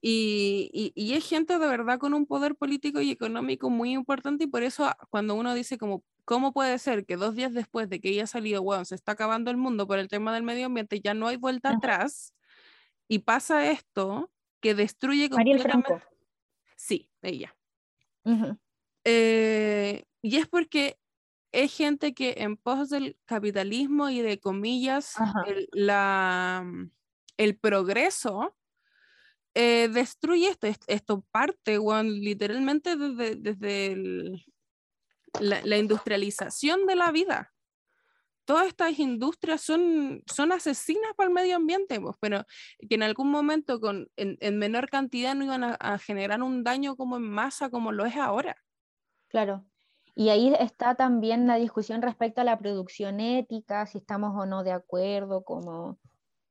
Y, 0.00 0.70
y, 0.72 0.92
y, 0.94 1.14
es 1.14 1.28
gente 1.28 1.58
de 1.58 1.66
verdad 1.66 1.98
con 1.98 2.14
un 2.14 2.26
poder 2.26 2.54
político 2.54 3.00
y 3.00 3.10
económico 3.10 3.70
muy 3.70 3.92
importante 3.92 4.44
y 4.44 4.46
por 4.46 4.62
eso 4.62 4.84
ah, 4.84 4.98
cuando 5.08 5.34
uno 5.34 5.54
dice 5.54 5.78
como, 5.78 6.04
¿cómo 6.26 6.52
puede 6.52 6.78
ser 6.78 7.06
que 7.06 7.16
dos 7.16 7.34
días 7.34 7.54
después 7.54 7.88
de 7.88 8.00
que 8.00 8.10
ella 8.10 8.24
ha 8.24 8.26
salido, 8.26 8.62
bueno, 8.62 8.84
se 8.84 8.94
está 8.94 9.12
acabando 9.12 9.50
el 9.50 9.56
mundo 9.56 9.86
por 9.86 9.98
el 9.98 10.08
tema 10.08 10.34
del 10.34 10.42
medio 10.42 10.66
ambiente, 10.66 11.00
ya 11.00 11.14
no 11.14 11.26
hay 11.26 11.38
vuelta 11.38 11.70
atrás 11.70 12.34
y 13.08 13.20
pasa 13.20 13.70
esto 13.70 14.30
que 14.60 14.74
destruye 14.74 15.30
completamente... 15.30 15.86
Franco. 15.86 16.06
Sí, 16.76 17.10
ella. 17.22 17.56
Eh, 19.04 20.04
y 20.22 20.36
es 20.36 20.48
porque 20.48 20.98
es 21.52 21.76
gente 21.76 22.14
que 22.14 22.34
en 22.38 22.56
pos 22.56 22.90
del 22.90 23.16
capitalismo 23.26 24.10
y 24.10 24.20
de 24.22 24.40
comillas, 24.40 25.14
el, 25.46 25.68
la, 25.72 26.62
mm, 26.64 26.90
el 27.36 27.56
progreso 27.56 28.56
eh, 29.54 29.88
destruye 29.88 30.48
esto. 30.48 30.66
Esto 30.88 31.24
parte, 31.30 31.78
literalmente 32.02 32.96
desde, 32.96 33.36
desde 33.36 34.44
la, 35.40 35.76
industrialización 35.76 36.86
de 36.86 36.96
la 36.96 37.12
vida. 37.12 37.52
todas 38.44 38.66
estas 38.66 38.98
industrias 38.98 39.62
son, 39.62 40.22
son 40.26 40.52
asesinas 40.52 41.14
para 41.16 41.28
el 41.28 41.34
medio 41.34 41.56
ambiente, 41.56 42.00
pues, 42.00 42.16
pero 42.20 42.44
que 42.88 42.96
en 42.96 43.02
algún 43.02 43.30
momento 43.30 43.80
con, 43.80 44.08
en, 44.16 44.36
en 44.40 44.58
menor 44.58 44.90
cantidad 44.90 45.34
no 45.34 45.44
iban 45.44 45.64
a, 45.64 45.74
a, 45.74 45.98
generar 45.98 46.42
un 46.42 46.62
daño 46.62 46.96
como 46.96 47.16
en 47.16 47.22
masa 47.22 47.70
como 47.70 47.92
lo 47.92 48.04
es 48.06 48.16
ahora. 48.16 48.56
Claro. 49.34 49.64
Y 50.14 50.28
ahí 50.28 50.54
está 50.60 50.94
también 50.94 51.48
la 51.48 51.56
discusión 51.56 52.02
respecto 52.02 52.40
a 52.40 52.44
la 52.44 52.56
producción 52.56 53.18
ética, 53.18 53.84
si 53.84 53.98
estamos 53.98 54.32
o 54.40 54.46
no 54.46 54.62
de 54.62 54.70
acuerdo, 54.70 55.42
como... 55.42 55.98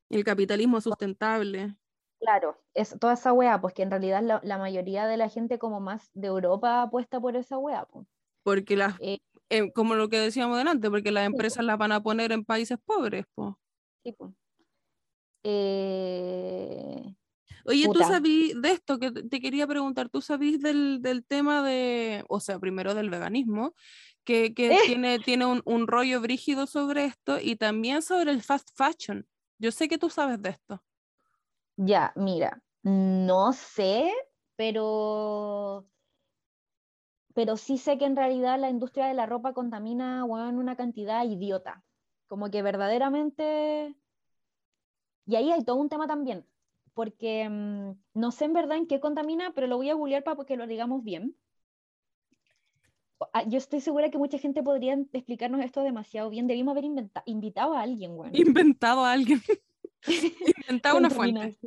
El 0.10 0.26
capitalismo 0.26 0.82
sustentable. 0.82 1.78
Claro, 2.20 2.62
es 2.74 3.00
toda 3.00 3.14
esa 3.14 3.32
weá, 3.32 3.62
pues 3.62 3.74
que 3.74 3.84
en 3.84 3.92
realidad 3.92 4.22
la, 4.22 4.42
la, 4.44 4.58
mayoría 4.58 5.08
de 5.08 5.16
la 5.16 5.30
gente 5.30 5.60
como 5.60 5.80
más 5.80 6.12
de 6.14 6.28
Europa 6.28 6.82
apuesta 6.82 7.22
por 7.22 7.38
esa 7.38 7.58
weá. 7.58 7.86
Pues. 7.86 8.06
Porque 8.44 8.76
las, 8.76 9.00
eh, 9.00 9.20
eh, 9.50 9.72
como 9.72 9.96
lo 9.96 10.10
que 10.10 10.20
decíamos 10.20 10.58
delante, 10.58 10.90
porque 10.90 11.12
las 11.12 11.26
empresas 11.26 11.62
sí, 11.62 11.66
las 11.66 11.78
van 11.78 11.94
a 11.94 12.04
poner 12.04 12.34
en 12.34 12.44
países 12.44 12.78
pobres. 12.86 13.24
Pues. 13.34 13.54
Sí, 14.04 14.12
pues. 14.12 14.34
Eh... 15.44 17.16
Oye, 17.66 17.86
Puta. 17.86 18.00
¿tú 18.00 18.06
sabís 18.06 18.62
de 18.62 18.72
esto 18.72 19.00
que 19.00 19.12
te 19.12 19.40
quería 19.40 19.68
preguntar? 19.68 20.10
¿Tú 20.10 20.22
sabís 20.22 20.62
del, 20.62 21.02
del 21.02 21.26
tema 21.26 21.64
de, 21.64 22.24
o 22.30 22.40
sea, 22.40 22.60
primero 22.60 22.94
del 22.94 23.10
veganismo, 23.10 23.74
que, 24.24 24.54
que 24.54 24.74
¿Eh? 24.74 24.78
tiene, 24.86 25.20
tiene 25.20 25.46
un, 25.46 25.62
un 25.66 25.88
rollo 25.88 26.22
brígido 26.22 26.68
sobre 26.68 27.06
esto 27.06 27.40
y 27.40 27.56
también 27.56 28.02
sobre 28.02 28.32
el 28.32 28.42
fast 28.42 28.70
fashion? 28.76 29.28
Yo 29.60 29.72
sé 29.72 29.88
que 29.88 29.98
tú 29.98 30.10
sabes 30.10 30.42
de 30.42 30.50
esto. 30.50 30.84
Ya, 31.78 32.14
mira, 32.16 32.62
no 32.84 33.54
sé, 33.54 34.12
pero 34.56 35.88
pero 37.34 37.58
sí 37.58 37.78
sé 37.78 37.98
que 37.98 38.06
en 38.06 38.16
realidad 38.16 38.60
la 38.60 38.70
industria 38.70 39.08
de 39.08 39.14
la 39.14 39.26
ropa 39.26 39.54
contamina 39.54 40.24
bueno, 40.24 40.60
una 40.60 40.76
cantidad 40.76 41.26
idiota. 41.26 41.84
Como 42.28 42.50
que 42.50 42.62
verdaderamente... 42.62 43.96
Y 45.26 45.36
ahí 45.36 45.52
hay 45.52 45.64
todo 45.64 45.78
un 45.78 45.90
tema 45.90 46.06
también, 46.06 46.46
porque 46.94 47.48
mmm, 47.50 47.92
no 48.14 48.32
sé 48.32 48.46
en 48.46 48.54
verdad 48.54 48.78
en 48.78 48.88
qué 48.88 49.00
contamina, 49.00 49.54
pero 49.54 49.68
lo 49.68 49.78
voy 49.78 49.90
a 49.90 49.96
googlear 49.96 50.24
para 50.24 50.44
que 50.46 50.58
lo 50.58 50.68
digamos 50.68 51.04
bien. 51.04 51.36
Yo 53.48 53.58
estoy 53.58 53.80
segura 53.80 54.10
que 54.10 54.18
mucha 54.18 54.38
gente 54.38 54.64
podría 54.64 54.98
explicarnos 55.14 55.64
esto 55.64 55.82
demasiado 55.82 56.30
bien. 56.30 56.48
Debimos 56.48 56.74
haber 56.74 56.86
invitado 57.26 57.74
a 57.74 57.82
alguien, 57.82 58.16
bueno. 58.18 58.34
Inventado 58.38 59.06
a 59.06 59.14
alguien. 59.14 59.42
Inventado 60.68 60.98
una 60.98 61.10
fuente. 61.10 61.58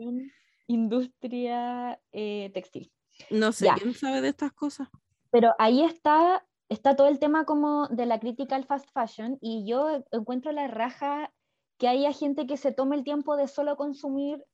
Industria 0.67 1.99
eh, 2.13 2.51
textil. 2.53 2.93
No 3.31 3.53
sé, 3.53 3.67
ya. 3.67 3.75
¿quién 3.77 3.95
sabe 3.95 4.21
de 4.21 4.29
estas 4.29 4.53
cosas? 4.53 4.89
Pero 5.31 5.55
ahí 5.59 5.83
está, 5.83 6.47
está 6.69 6.97
todo 6.97 7.09
el 7.09 7.19
tema 7.19 7.45
como 7.45 7.89
de 7.89 8.07
la 8.07 8.21
crítica 8.21 8.57
al 8.57 8.65
fast 8.65 8.91
fashion 8.93 9.39
y 9.41 9.67
yo 9.67 10.05
encuentro 10.11 10.53
la 10.53 10.67
raja 10.67 11.33
que 11.79 11.89
haya 11.89 12.13
gente 12.13 12.47
que 12.47 12.57
se 12.57 12.73
tome 12.73 12.97
el 12.97 13.05
tiempo 13.05 13.37
de 13.37 13.49
solo 13.49 13.77
consumir 13.77 14.45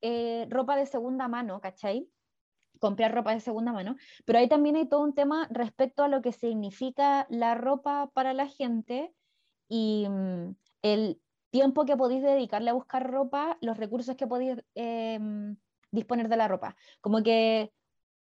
eh, 0.00 0.46
ropa 0.50 0.76
de 0.76 0.86
segunda 0.86 1.28
mano, 1.28 1.60
¿cachai? 1.60 2.08
Comprar 2.80 3.12
ropa 3.12 3.34
de 3.34 3.40
segunda 3.40 3.72
mano, 3.72 3.96
pero 4.24 4.38
ahí 4.38 4.48
también 4.48 4.76
hay 4.76 4.88
todo 4.88 5.00
un 5.00 5.14
tema 5.14 5.48
respecto 5.50 6.04
a 6.04 6.08
lo 6.08 6.22
que 6.22 6.32
significa 6.32 7.26
la 7.28 7.54
ropa 7.54 8.10
para 8.14 8.34
la 8.34 8.46
gente 8.46 9.12
y 9.68 10.06
mm, 10.08 10.54
el 10.82 11.20
tiempo 11.50 11.84
que 11.84 11.96
podéis 11.96 12.22
dedicarle 12.22 12.70
a 12.70 12.74
buscar 12.74 13.10
ropa, 13.10 13.58
los 13.60 13.76
recursos 13.76 14.16
que 14.16 14.26
podéis 14.26 14.62
eh, 14.74 15.18
disponer 15.90 16.28
de 16.28 16.36
la 16.36 16.48
ropa. 16.48 16.76
Como 17.00 17.22
que 17.22 17.72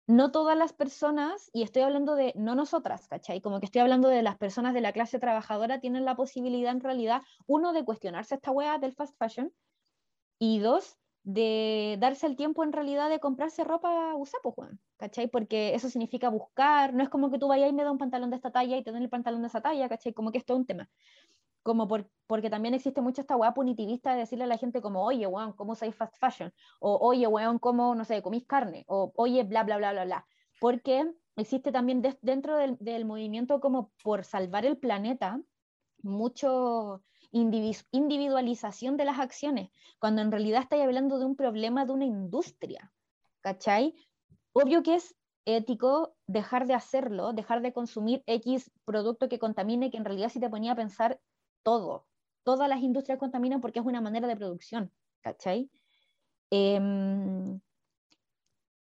no 0.08 0.32
todas 0.32 0.58
las 0.58 0.72
personas, 0.72 1.50
y 1.54 1.64
estoy 1.64 1.82
hablando 1.82 2.16
de 2.16 2.34
no 2.38 2.56
nosotras, 2.56 3.08
¿cachai? 3.08 3.42
Como 3.42 3.60
que 3.60 3.66
estoy 3.66 3.82
hablando 3.82 4.08
de 4.08 4.22
las 4.22 4.38
personas 4.38 4.74
de 4.74 4.82
la 4.82 4.94
clase 4.94 5.20
trabajadora, 5.20 5.82
tienen 5.82 6.06
la 6.06 6.16
posibilidad 6.16 6.72
en 6.72 6.80
realidad, 6.80 7.22
uno, 7.46 7.74
de 7.74 7.84
cuestionarse 7.84 8.36
esta 8.36 8.52
wea 8.52 8.78
del 8.78 8.94
fast 8.94 9.18
fashion, 9.18 9.52
y 10.40 10.60
dos, 10.60 10.98
de 11.28 11.98
darse 12.00 12.26
el 12.26 12.38
tiempo 12.38 12.64
en 12.64 12.72
realidad 12.72 13.10
de 13.10 13.20
comprarse 13.20 13.66
ropa 13.66 14.16
usada, 14.16 14.40
pues, 14.44 14.56
Juan, 14.56 14.80
¿cachai? 14.96 15.28
Porque 15.28 15.76
eso 15.76 15.90
significa 15.90 16.30
buscar, 16.30 16.94
no 16.94 17.04
es 17.04 17.10
como 17.10 17.30
que 17.30 17.38
tú 17.38 17.50
vayas 17.50 17.70
y 17.70 17.74
me 17.74 17.84
da 17.84 17.92
un 17.92 17.98
pantalón 17.98 18.30
de 18.30 18.38
esta 18.38 18.50
talla 18.50 18.78
y 18.78 18.84
te 18.84 18.94
den 18.94 19.04
el 19.04 19.10
pantalón 19.10 19.42
de 19.42 19.50
esa 19.50 19.60
talla, 19.60 19.90
¿cachai? 19.90 20.14
Como 20.14 20.32
que 20.32 20.38
es 20.38 20.46
todo 20.46 20.56
un 20.56 20.66
tema. 20.66 20.90
Como 21.64 21.86
por, 21.90 22.10
porque 22.28 22.50
también 22.50 22.74
existe 22.76 23.02
mucho 23.02 23.20
esta 23.20 23.36
weá 23.36 23.54
punitivista 23.54 24.14
de 24.14 24.20
decirle 24.20 24.46
a 24.46 24.48
la 24.48 24.58
gente 24.58 24.82
como, 24.82 25.04
oye, 25.04 25.28
weón, 25.28 25.52
¿cómo 25.52 25.76
sois 25.76 25.94
fast 25.94 26.16
fashion? 26.18 26.54
O, 26.80 26.96
oye, 26.96 27.28
weón, 27.28 27.60
¿cómo, 27.60 27.94
no 27.94 28.06
sé, 28.06 28.22
comís 28.22 28.46
carne? 28.46 28.86
O, 28.88 29.12
oye, 29.18 29.44
bla, 29.44 29.66
bla, 29.66 29.76
bla, 29.78 29.92
bla, 29.92 30.06
bla. 30.06 30.28
Porque 30.62 31.12
existe 31.36 31.74
también 31.74 32.02
de, 32.02 32.18
dentro 32.22 32.56
del 32.58 33.04
movimiento 33.04 33.60
como 33.60 33.92
por 34.02 34.24
salvar 34.24 34.66
el 34.66 34.78
planeta, 34.78 35.42
mucho 36.02 37.04
individualización 37.32 38.98
de 38.98 39.06
las 39.06 39.20
acciones, 39.20 39.70
cuando 40.00 40.22
en 40.22 40.32
realidad 40.32 40.62
estáis 40.64 40.84
hablando 40.84 41.20
de 41.20 41.26
un 41.26 41.36
problema 41.36 41.86
de 41.86 41.94
una 41.94 42.06
industria, 42.06 42.92
¿cachai? 43.42 43.96
Obvio 44.54 44.84
que 44.84 44.96
es 44.96 45.16
ético 45.46 46.16
dejar 46.28 46.68
de 46.68 46.74
hacerlo, 46.74 47.34
dejar 47.34 47.62
de 47.62 47.74
consumir 47.74 48.24
X 48.26 48.72
producto 48.86 49.30
que 49.30 49.40
contamine, 49.40 49.90
que 49.90 49.98
en 49.98 50.06
realidad 50.06 50.30
si 50.30 50.40
te 50.40 50.50
ponía 50.50 50.74
a 50.74 50.76
pensar 50.76 51.22
todo, 51.64 52.06
todas 52.44 52.68
las 52.68 52.82
industrias 52.82 53.20
contaminan 53.20 53.62
porque 53.62 53.80
es 53.80 53.86
una 53.86 54.02
manera 54.02 54.28
de 54.28 54.36
producción, 54.36 54.92
¿cachai? 55.22 55.70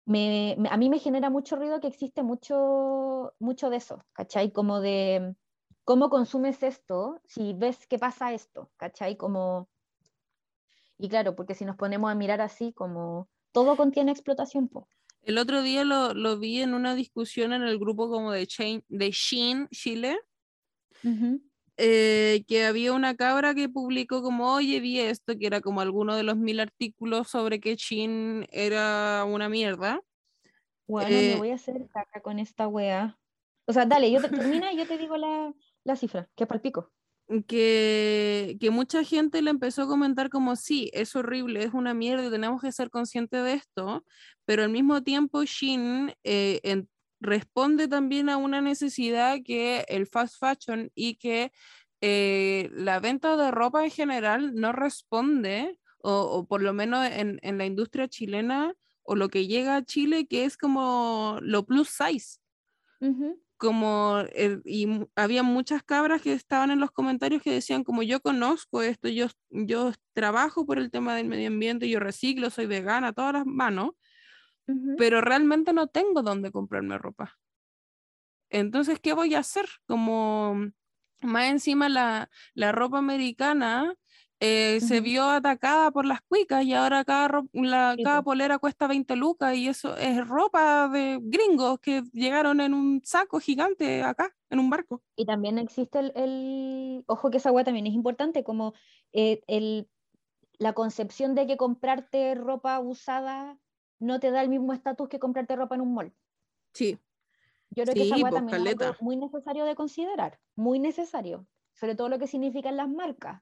Me, 0.05 0.57
a 0.69 0.77
mí 0.77 0.89
me 0.89 0.99
genera 0.99 1.29
mucho 1.29 1.55
ruido 1.55 1.79
que 1.79 1.87
existe 1.87 2.23
mucho, 2.23 3.33
mucho 3.39 3.69
de 3.69 3.77
eso, 3.77 4.03
¿cachai? 4.13 4.51
Como 4.51 4.79
de 4.79 5.35
cómo 5.89 6.11
consumes 6.11 6.61
esto 6.61 7.19
si 7.25 7.53
ves 7.53 7.87
que 7.87 7.97
pasa 7.97 8.31
esto, 8.31 8.69
¿cachai? 8.77 9.17
Como... 9.17 9.67
Y 10.99 11.09
claro, 11.09 11.35
porque 11.35 11.55
si 11.55 11.65
nos 11.65 11.77
ponemos 11.77 12.11
a 12.11 12.13
mirar 12.13 12.41
así, 12.41 12.73
como 12.73 13.27
todo 13.51 13.75
contiene 13.75 14.11
explotación. 14.11 14.67
Po. 14.67 14.87
El 15.23 15.39
otro 15.39 15.63
día 15.63 15.83
lo, 15.85 16.13
lo, 16.13 16.37
vi 16.37 16.61
en 16.61 16.75
una 16.75 16.93
discusión 16.93 17.53
en 17.53 17.63
el 17.63 17.79
grupo 17.79 18.07
como 18.07 18.31
de, 18.31 18.45
Chain, 18.45 18.83
de 18.87 19.09
Shein 19.09 19.67
Chile, 19.69 20.19
uh 21.03 21.07
-huh. 21.07 21.41
eh, 21.77 22.43
que 22.47 22.67
había 22.67 22.93
una 22.93 23.15
cabra 23.15 23.55
que 23.55 23.67
publicó 23.67 24.21
como, 24.21 24.53
oye, 24.53 24.79
vi 24.81 24.99
esto, 24.99 25.39
que 25.39 25.47
era 25.47 25.59
como 25.59 25.81
alguno 25.81 26.15
de 26.15 26.21
los 26.21 26.37
mil 26.37 26.59
artículos 26.59 27.29
sobre 27.29 27.59
que 27.59 27.75
Shein 27.75 28.45
era 28.51 29.25
una 29.25 29.49
mierda. 29.49 30.01
Bueno, 30.87 31.09
eh, 31.09 31.31
me 31.33 31.39
voy 31.39 31.49
a 31.49 31.55
hacer 31.55 31.87
caca 31.91 32.21
con 32.21 32.37
esta 32.37 32.67
wea. 32.67 33.17
O 33.65 33.73
sea, 33.73 33.87
dale, 33.87 34.11
yo 34.11 34.21
te, 34.21 34.29
termina 34.29 34.71
y 34.71 34.77
yo 34.77 34.87
te 34.87 34.97
digo 34.97 35.17
la, 35.17 35.51
la 35.89 35.95
cifra, 35.95 36.29
que 36.35 36.43
es 36.43 36.47
para 36.47 36.57
el 36.57 36.61
pico. 36.61 36.91
Que, 37.47 38.57
que, 38.59 38.71
mucha 38.71 39.03
gente 39.03 39.43
le 39.43 39.51
empezó 39.51 39.83
a 39.83 39.87
comentar 39.87 40.29
como 40.29 40.55
sí, 40.55 40.89
es 40.93 41.15
horrible, 41.15 41.63
es 41.63 41.73
una 41.75 41.93
mierda, 41.93 42.31
tenemos 42.31 42.59
que 42.59 42.71
ser 42.71 42.89
conscientes 42.89 43.43
de 43.43 43.53
esto, 43.53 44.03
pero 44.45 44.63
al 44.63 44.71
mismo 44.71 45.03
tiempo 45.03 45.43
Shin 45.43 46.11
eh, 46.23 46.59
en, 46.63 46.89
responde 47.19 47.87
también 47.87 48.29
a 48.29 48.37
una 48.37 48.61
necesidad 48.61 49.37
que 49.45 49.85
el 49.89 50.07
fast 50.07 50.39
fashion 50.39 50.91
y 50.95 51.17
que 51.17 51.51
eh, 52.01 52.71
la 52.73 52.99
venta 52.99 53.37
de 53.37 53.51
ropa 53.51 53.83
en 53.83 53.91
general 53.91 54.55
no 54.55 54.71
responde, 54.71 55.77
o, 56.01 56.21
o 56.21 56.47
por 56.47 56.63
lo 56.63 56.73
menos 56.73 57.05
en, 57.05 57.39
en, 57.43 57.59
la 57.59 57.67
industria 57.67 58.07
chilena, 58.07 58.73
o 59.03 59.15
lo 59.15 59.29
que 59.29 59.45
llega 59.45 59.75
a 59.75 59.85
Chile, 59.85 60.25
que 60.25 60.45
es 60.45 60.57
como 60.57 61.37
lo 61.41 61.63
plus 61.63 61.89
size. 61.89 62.39
Uh 63.01 63.07
-huh 63.07 63.48
como, 63.59 64.21
eh, 64.33 64.59
y 64.63 64.87
había 65.15 65.43
muchas 65.43 65.83
cabras 65.83 66.21
que 66.21 66.31
estaban 66.33 66.71
en 66.71 66.79
los 66.79 66.91
comentarios 66.91 67.43
que 67.43 67.51
decían 67.51 67.83
como 67.83 68.03
yo 68.03 68.21
conozco 68.21 68.81
esto, 68.81 69.09
yo, 69.09 69.27
yo 69.49 69.91
trabajo 70.13 70.65
por 70.65 70.79
el 70.79 70.89
tema 70.89 71.13
del 71.13 71.27
medio 71.27 71.49
ambiente, 71.49 71.89
yo 71.89 71.99
reciclo, 71.99 72.49
soy 72.49 72.67
vegana, 72.67 73.11
todas 73.11 73.33
las 73.33 73.45
manos, 73.45 73.91
uh 74.67 74.71
-huh. 74.73 74.95
pero 74.97 75.19
realmente 75.19 75.73
no 75.73 75.87
tengo 75.87 76.23
dónde 76.23 76.51
comprarme 76.51 76.97
ropa. 76.97 77.37
Entonces, 78.49 78.99
¿qué 79.01 79.13
voy 79.13 79.35
a 79.35 79.39
hacer? 79.39 79.67
Como 79.85 80.71
más 81.21 81.49
encima 81.49 81.89
la, 81.89 82.29
la 82.53 82.71
ropa 82.71 82.97
americana 82.97 83.93
eh, 84.39 84.77
uh 84.77 84.83
-huh. 84.83 84.87
se 84.87 85.01
vio 85.01 85.23
atacada 85.29 85.91
por 85.91 86.05
las 86.05 86.21
cuicas 86.21 86.63
y 86.63 86.73
ahora 86.73 87.03
cada, 87.03 87.43
la, 87.51 87.95
cada 88.01 88.21
polera 88.21 88.57
cuesta 88.57 88.87
20 88.87 89.15
lucas 89.17 89.55
y 89.55 89.67
eso 89.67 89.97
es 89.97 90.25
ropa 90.25 90.87
de 90.87 91.19
gringos 91.21 91.79
que 91.79 92.03
llegaron 92.13 92.61
en 92.61 92.73
un 92.73 93.01
saco 93.03 93.39
gigante 93.39 94.01
acá, 94.01 94.33
en 94.49 94.59
un 94.59 94.69
barco. 94.69 95.01
Y 95.15 95.25
también 95.25 95.57
existe 95.57 95.99
el, 95.99 96.11
el... 96.15 97.03
ojo 97.07 97.29
que 97.29 97.37
esa 97.37 97.49
agua 97.49 97.63
también 97.63 97.87
es 97.87 97.93
importante, 97.93 98.43
como 98.43 98.73
eh, 99.11 99.41
el, 99.47 99.89
la 100.57 100.73
concepción 100.73 101.35
de 101.35 101.45
que 101.45 101.57
comprarte 101.57 102.33
ropa 102.35 102.79
usada 102.79 103.57
no 103.99 104.21
te 104.21 104.31
da 104.31 104.41
el 104.41 104.49
mismo 104.49 104.71
estatus 104.71 105.09
que 105.09 105.19
comprarte 105.19 105.57
ropa 105.57 105.75
en 105.75 105.81
un 105.81 105.93
mall. 105.93 106.13
Sí. 106.73 106.97
Yo 107.71 107.83
creo 107.83 107.93
sí, 107.93 107.99
que 107.99 108.05
esa 108.05 108.15
agua 108.15 108.31
también 108.31 108.57
caleta. 108.57 108.85
es 108.85 108.91
algo 108.91 109.03
muy 109.03 109.17
necesario 109.17 109.65
de 109.65 109.75
considerar, 109.75 110.39
muy 110.55 110.79
necesario, 110.79 111.45
sobre 111.73 111.95
todo 111.95 112.07
lo 112.07 112.17
que 112.17 112.27
significan 112.27 112.77
las 112.77 112.89
marcas 112.89 113.41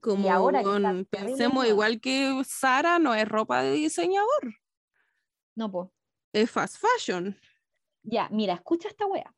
como 0.00 0.30
ahora 0.30 0.62
con, 0.62 1.06
pensemos 1.06 1.66
igual 1.66 2.00
que 2.00 2.42
Sara 2.46 2.98
no 2.98 3.14
es 3.14 3.28
ropa 3.28 3.62
de 3.62 3.72
diseñador. 3.72 4.54
No, 5.54 5.70
pues. 5.70 5.88
Es 6.32 6.50
fast 6.50 6.76
fashion. 6.78 7.36
Ya, 8.02 8.28
mira, 8.30 8.54
escucha 8.54 8.88
esta 8.88 9.06
wea. 9.06 9.34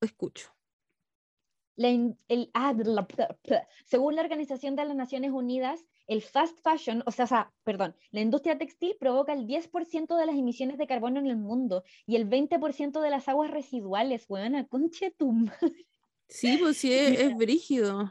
Escucho. 0.00 0.50
el, 1.76 2.50
ah, 2.54 2.74
según 3.84 4.16
la 4.16 4.22
Organización 4.22 4.76
de 4.76 4.84
las 4.84 4.96
Naciones 4.96 5.30
Unidas, 5.30 5.84
el 6.06 6.22
fast 6.22 6.58
fashion, 6.62 7.02
o 7.06 7.12
sea, 7.12 7.52
perdón, 7.64 7.94
la 8.10 8.20
industria 8.20 8.58
textil 8.58 8.96
provoca 8.98 9.32
el 9.32 9.46
10% 9.46 10.16
de 10.16 10.26
las 10.26 10.36
emisiones 10.36 10.78
de 10.78 10.86
carbono 10.86 11.20
en 11.20 11.26
el 11.26 11.36
mundo 11.36 11.84
y 12.06 12.16
el 12.16 12.28
20% 12.28 13.00
de 13.00 13.10
las 13.10 13.28
aguas 13.28 13.50
residuales, 13.50 14.24
weona, 14.28 14.66
conche 14.66 15.10
tu 15.10 15.32
Sí, 16.28 16.58
pues 16.58 16.78
sí, 16.78 16.92
es, 16.92 17.36
brígido. 17.36 18.10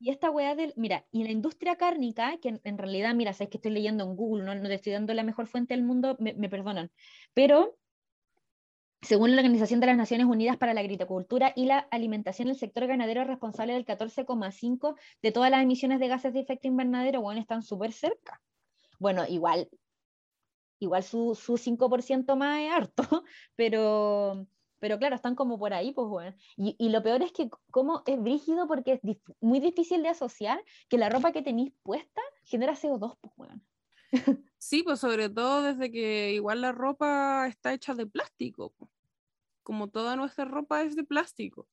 Y 0.00 0.10
esta 0.10 0.30
weá 0.30 0.54
del, 0.54 0.72
mira, 0.76 1.06
y 1.10 1.24
la 1.24 1.30
industria 1.30 1.76
cárnica, 1.76 2.38
que 2.38 2.60
en, 2.62 2.78
realidad, 2.78 3.14
mira, 3.14 3.32
sabes 3.32 3.50
que 3.50 3.58
estoy 3.58 3.72
leyendo 3.72 4.04
en 4.04 4.14
Google, 4.14 4.44
no, 4.44 4.54
no 4.54 4.68
te 4.68 4.74
estoy 4.74 4.92
dando 4.92 5.12
la 5.12 5.24
mejor 5.24 5.48
fuente 5.48 5.74
del 5.74 5.82
mundo, 5.82 6.16
me, 6.20 6.48
perdonan, 6.48 6.92
pero 7.34 7.76
según 9.02 9.32
la 9.32 9.42
Organización 9.42 9.80
de 9.80 9.86
las 9.86 9.96
Naciones 9.96 10.26
Unidas 10.26 10.56
para 10.56 10.74
la 10.74 10.80
Agricultura 10.80 11.52
y 11.56 11.66
la 11.66 11.78
Alimentación, 11.78 12.48
el 12.48 12.56
sector 12.56 12.86
ganadero 12.86 13.22
es 13.22 13.26
responsable 13.26 13.72
del 13.74 13.84
14,5% 13.84 14.96
de 15.22 15.32
todas 15.32 15.50
las 15.50 15.62
emisiones 15.62 15.98
de 16.00 16.08
gases 16.08 16.32
de 16.32 16.40
efecto 16.40 16.68
invernadero, 16.68 17.20
bueno, 17.20 17.40
están 17.40 17.62
súper 17.62 17.92
cerca. 17.92 18.40
Bueno, 19.00 19.24
igual, 19.28 19.68
igual 20.78 21.02
su, 21.02 21.34
su 21.34 21.58
5% 21.58 22.36
más 22.36 22.60
es 22.60 22.70
harto, 22.70 23.02
pero, 23.56 24.46
pero 24.78 24.98
claro, 24.98 25.16
están 25.16 25.34
como 25.34 25.58
por 25.58 25.72
ahí, 25.74 25.92
pues 25.92 26.08
bueno. 26.08 26.36
Y, 26.56 26.76
y 26.78 26.90
lo 26.90 27.02
peor 27.02 27.22
es 27.22 27.32
que 27.32 27.48
como 27.70 28.02
es 28.06 28.20
brígido 28.20 28.66
porque 28.66 29.00
es 29.02 29.18
muy 29.40 29.60
difícil 29.60 30.02
de 30.02 30.08
asociar 30.10 30.62
que 30.88 30.98
la 30.98 31.08
ropa 31.08 31.32
que 31.32 31.42
tenéis 31.42 31.72
puesta 31.82 32.20
genera 32.44 32.74
CO2, 32.74 33.18
pues 33.20 33.34
bueno. 33.36 33.60
Sí, 34.58 34.82
pues 34.82 35.00
sobre 35.00 35.28
todo 35.28 35.62
desde 35.62 35.90
que 35.90 36.32
igual 36.32 36.60
la 36.62 36.72
ropa 36.72 37.46
está 37.46 37.72
hecha 37.72 37.94
de 37.94 38.06
plástico, 38.06 38.74
como 39.62 39.88
toda 39.88 40.16
nuestra 40.16 40.44
ropa 40.44 40.82
es 40.82 40.96
de 40.96 41.04
plástico. 41.04 41.68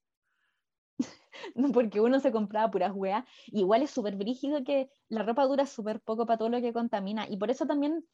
No, 1.56 1.72
porque 1.72 2.00
uno 2.00 2.20
se 2.22 2.32
compraba 2.32 2.72
puras 2.72 2.94
weas. 2.96 3.26
Igual 3.48 3.82
es 3.82 3.91
súper 3.91 4.15
brígido 4.15 4.63
que 4.63 4.89
la 5.10 5.24
ropa 5.24 5.46
dura 5.46 5.65
súper 5.65 6.00
poco 6.00 6.26
para 6.26 6.38
todo 6.38 6.50
lo 6.50 6.62
que 6.62 6.72
contamina. 6.72 7.28
Y 7.30 7.38
por 7.38 7.52
eso 7.52 7.65
también, 7.65 8.08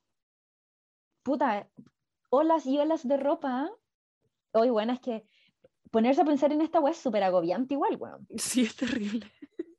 puta, 1.23 1.69
olas 2.29 2.65
y 2.65 2.79
olas 2.79 3.07
de 3.07 3.17
ropa. 3.17 3.69
Hoy, 4.53 4.69
bueno, 4.69 4.93
es 4.93 4.99
que 4.99 5.25
ponerse 5.91 6.21
a 6.21 6.25
pensar 6.25 6.51
en 6.51 6.61
esta 6.61 6.79
wea 6.79 6.91
es 6.91 6.97
súper 6.97 7.23
agobiante 7.23 7.73
igual, 7.73 7.97
weón. 7.97 8.27
Sí, 8.37 8.61
es 8.61 8.75
terrible. 8.75 9.25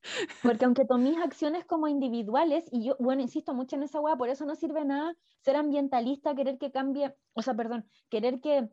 Porque 0.42 0.64
aunque 0.64 0.84
tomes 0.84 1.16
acciones 1.18 1.64
como 1.64 1.88
individuales, 1.88 2.64
y 2.70 2.84
yo, 2.84 2.96
bueno, 2.98 3.22
insisto 3.22 3.54
mucho 3.54 3.76
en 3.76 3.84
esa 3.84 4.00
hueá, 4.00 4.16
por 4.16 4.28
eso 4.28 4.44
no 4.44 4.54
sirve 4.54 4.84
nada 4.84 5.14
ser 5.40 5.56
ambientalista, 5.56 6.34
querer 6.34 6.58
que 6.58 6.70
cambie, 6.70 7.14
o 7.34 7.42
sea, 7.42 7.54
perdón, 7.54 7.88
querer 8.08 8.40
que 8.40 8.68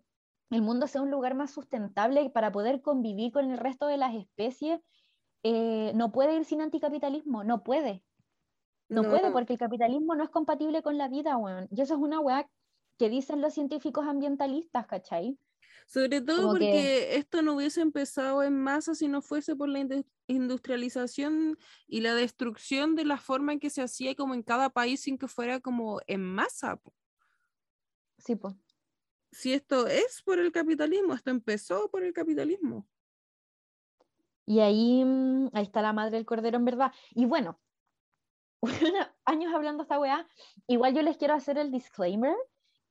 el 0.52 0.62
mundo 0.62 0.88
sea 0.88 1.02
un 1.02 1.12
lugar 1.12 1.36
más 1.36 1.52
sustentable 1.52 2.30
para 2.30 2.52
poder 2.52 2.82
convivir 2.82 3.32
con 3.32 3.52
el 3.52 3.58
resto 3.58 3.88
de 3.88 3.98
las 3.98 4.16
especies, 4.16 4.82
eh, 5.44 5.92
no 5.96 6.12
puede 6.12 6.36
ir 6.36 6.46
sin 6.46 6.62
anticapitalismo, 6.62 7.44
no 7.44 7.64
puede. 7.64 8.04
No, 8.90 9.04
puede, 9.04 9.30
porque 9.32 9.54
el 9.54 9.60
capitalismo 9.60 10.16
no 10.16 10.24
es 10.24 10.32
compatible 10.32 10.82
con 10.82 10.98
la 10.98 11.08
vida, 11.08 11.38
weón. 11.38 11.68
Y 11.70 11.82
eso 11.82 11.94
es 11.94 12.00
una 12.00 12.20
weá 12.20 12.50
que 12.98 13.08
dicen 13.08 13.40
los 13.40 13.54
científicos 13.54 14.08
ambientalistas, 14.08 14.88
¿cachai? 14.88 15.38
Sobre 15.90 16.22
todo 16.22 16.52
porque 16.52 17.16
esto 17.16 17.42
no 17.42 17.56
hubiese 17.56 17.82
empezado 17.82 18.44
en 18.44 18.62
masa 18.62 18.94
si 18.94 19.08
no 19.08 19.24
fuese 19.24 19.56
por 19.56 19.70
la 19.70 20.04
industrialización 20.28 21.58
y 21.88 22.02
la 22.02 22.14
destrucción 22.14 22.96
de 22.96 23.06
la 23.06 23.18
forma 23.18 23.54
en 23.54 23.60
que 23.60 23.72
se 23.72 23.82
hacía 23.82 24.14
como 24.14 24.36
en 24.36 24.44
cada 24.44 24.70
país 24.70 25.02
sin 25.02 25.18
que 25.18 25.28
fuera 25.28 25.60
como 25.60 26.00
en 26.06 26.22
masa. 26.22 26.80
Sí, 28.20 28.36
pues. 28.36 28.54
Si 29.32 29.52
esto 29.52 29.88
es 29.88 30.22
por 30.22 30.38
el 30.38 30.52
capitalismo, 30.52 31.16
esto 31.16 31.32
empezó 31.32 31.90
por 31.90 32.04
el 32.04 32.14
capitalismo. 32.14 32.88
Y 34.46 34.60
ahí, 34.60 35.04
mm, 35.04 35.50
ahí 35.54 35.64
está 35.64 35.82
la 35.82 35.94
madre 35.94 36.18
del 36.18 36.26
cordero 36.28 36.58
en 36.58 36.66
verdad. 36.66 36.92
Y 37.16 37.26
bueno, 37.26 37.60
años 39.26 39.52
hablando 39.56 39.82
esta 39.82 40.00
weá, 40.00 40.28
igual 40.68 40.94
yo 40.94 41.02
les 41.02 41.18
quiero 41.18 41.34
hacer 41.34 41.58
el 41.58 41.72
disclaimer 41.72 42.36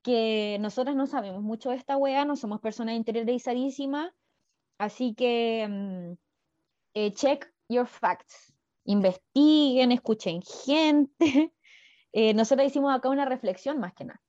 que 0.03 0.59
nosotros 0.61 0.97
no 0.97 1.07
sabemos 1.07 1.43
mucho 1.43 1.71
de 1.71 1.77
esta 1.77 1.97
weá, 1.97 2.25
no 2.25 2.37
somos 2.37 2.61
personas 2.61 2.97
interiorizadísimas, 2.97 4.13
así 4.79 5.15
que 5.15 5.67
mm, 5.69 6.13
eh, 6.95 7.13
check 7.13 7.53
your 7.69 7.87
facts, 7.87 8.53
investiguen, 8.85 9.93
escuchen 9.93 10.43
gente. 10.43 11.09
Eh, 12.15 12.33
nosotros 12.33 12.67
hicimos 12.67 12.93
acá 12.93 13.11
una 13.11 13.27
reflexión 13.27 13.79
más 13.79 13.93
que 13.93 14.07
nada. 14.07 14.21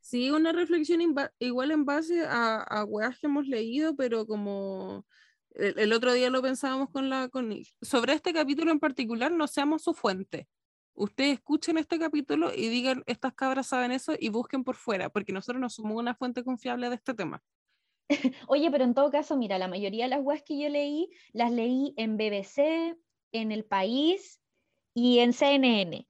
Sí, 0.00 0.30
una 0.30 0.50
reflexión 0.50 1.00
igual 1.38 1.70
en 1.70 1.84
base 1.84 2.24
a, 2.24 2.62
a 2.62 2.84
weas 2.86 3.18
que 3.18 3.26
hemos 3.26 3.46
leído, 3.46 3.94
pero 3.96 4.26
como 4.26 5.04
el, 5.58 5.92
otro 5.92 6.12
día 6.12 6.30
lo 6.30 6.40
pensábamos 6.40 6.88
con 6.90 7.10
la 7.10 7.28
con 7.28 7.54
sobre 7.82 8.14
este 8.14 8.32
capítulo 8.32 8.70
en 8.70 8.80
particular, 8.80 9.30
no 9.32 9.46
seamos 9.46 9.82
su 9.82 9.92
fuente 9.92 10.48
ustedes 10.98 11.34
escuchen 11.34 11.78
este 11.78 11.98
capítulo 11.98 12.52
y 12.54 12.68
digan, 12.68 13.02
estas 13.06 13.32
cabras 13.34 13.68
saben 13.68 13.92
eso 13.92 14.12
y 14.18 14.28
busquen 14.28 14.64
por 14.64 14.76
fuera, 14.76 15.08
porque 15.08 15.32
nosotros 15.32 15.60
no 15.60 15.70
somos 15.70 15.96
una 15.96 16.14
fuente 16.14 16.44
confiable 16.44 16.88
de 16.88 16.96
este 16.96 17.14
tema. 17.14 17.42
Oye, 18.48 18.70
pero 18.70 18.84
en 18.84 18.94
todo 18.94 19.10
caso, 19.10 19.36
mira, 19.36 19.58
la 19.58 19.68
mayoría 19.68 20.04
de 20.04 20.10
las 20.10 20.20
webs 20.22 20.42
que 20.42 20.58
yo 20.58 20.68
leí, 20.68 21.10
las 21.32 21.52
leí 21.52 21.94
en 21.96 22.16
BBC, 22.16 22.96
en 23.32 23.52
El 23.52 23.64
País 23.64 24.40
y 24.94 25.20
en 25.20 25.32
CNN. 25.32 26.06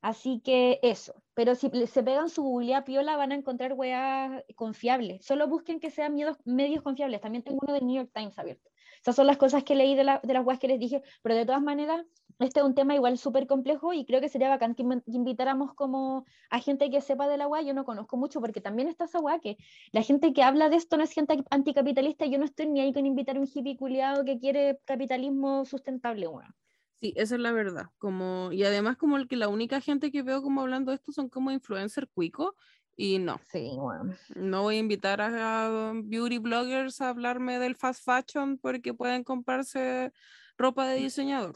Así 0.00 0.40
que 0.40 0.80
eso. 0.82 1.22
Pero 1.34 1.54
si 1.54 1.70
se 1.86 2.02
pegan 2.02 2.28
su 2.28 2.42
googlea 2.42 2.84
piola, 2.84 3.16
van 3.16 3.30
a 3.30 3.36
encontrar 3.36 3.74
weas 3.74 4.42
confiables. 4.56 5.24
Solo 5.24 5.46
busquen 5.46 5.78
que 5.78 5.90
sean 5.90 6.16
medios 6.44 6.82
confiables. 6.82 7.20
También 7.20 7.44
tengo 7.44 7.60
uno 7.62 7.72
del 7.72 7.86
New 7.86 7.96
York 7.96 8.10
Times 8.12 8.36
abierto. 8.38 8.71
Esas 9.02 9.16
son 9.16 9.26
las 9.26 9.36
cosas 9.36 9.64
que 9.64 9.74
leí 9.74 9.96
de, 9.96 10.04
las 10.04 10.20
weas 10.22 10.60
que 10.60 10.68
les 10.68 10.78
dije. 10.78 11.02
Pero 11.22 11.34
de 11.34 11.44
todas 11.44 11.60
maneras, 11.60 12.06
este 12.38 12.60
es 12.60 12.66
un 12.66 12.74
tema 12.74 12.94
igual 12.94 13.18
súper 13.18 13.48
complejo 13.48 13.92
y 13.92 14.04
creo 14.04 14.20
que 14.20 14.28
sería 14.28 14.48
bacán 14.48 14.76
que, 14.76 14.84
invitáramos 15.06 15.74
como 15.74 16.24
a 16.50 16.60
gente 16.60 16.88
que 16.88 17.00
sepa 17.00 17.26
de 17.26 17.36
la 17.36 17.48
wea. 17.48 17.62
Yo 17.62 17.74
no 17.74 17.84
conozco 17.84 18.16
mucho 18.16 18.40
porque 18.40 18.60
también 18.60 18.88
está 18.88 19.06
esa 19.06 19.18
wea 19.18 19.40
que 19.40 19.56
la 19.90 20.02
gente 20.02 20.32
que 20.32 20.44
habla 20.44 20.68
de 20.68 20.76
esto 20.76 20.96
no 20.96 21.02
es 21.02 21.12
gente 21.12 21.42
anticapitalista. 21.50 22.26
Yo 22.26 22.38
no 22.38 22.44
estoy 22.44 22.68
ni 22.68 22.80
ahí 22.80 22.92
con 22.92 23.04
invitar 23.04 23.36
a 23.36 23.40
un 23.40 23.48
hippie 23.52 23.76
culiado 23.76 24.24
que 24.24 24.38
quiere 24.38 24.78
capitalismo 24.84 25.64
sustentable, 25.64 26.28
wea. 26.28 26.54
Sí, 27.00 27.12
esa 27.16 27.34
es 27.34 27.40
la 27.40 27.50
verdad. 27.50 27.86
Como, 27.98 28.52
y 28.52 28.62
además 28.62 28.96
como 28.96 29.16
el 29.16 29.26
que 29.26 29.34
la 29.34 29.48
única 29.48 29.80
gente 29.80 30.12
que 30.12 30.22
veo 30.22 30.42
como 30.42 30.60
hablando 30.60 30.92
de 30.92 30.96
esto 30.96 31.10
son 31.10 31.28
como 31.28 31.50
influencer 31.50 32.08
cuico 32.08 32.54
y 32.96 33.18
no. 33.18 33.40
Sí, 33.50 33.72
bueno. 33.76 34.14
No 34.34 34.62
voy 34.62 34.76
a 34.76 34.80
invitar 34.80 35.20
a, 35.20 35.92
beauty 35.94 36.38
bloggers 36.38 37.00
a 37.00 37.08
hablarme 37.08 37.58
del 37.58 37.76
fast 37.76 38.04
fashion 38.04 38.58
porque 38.58 38.94
pueden 38.94 39.24
comprarse 39.24 40.12
ropa 40.56 40.86
de 40.86 40.96
diseñador. 40.96 41.54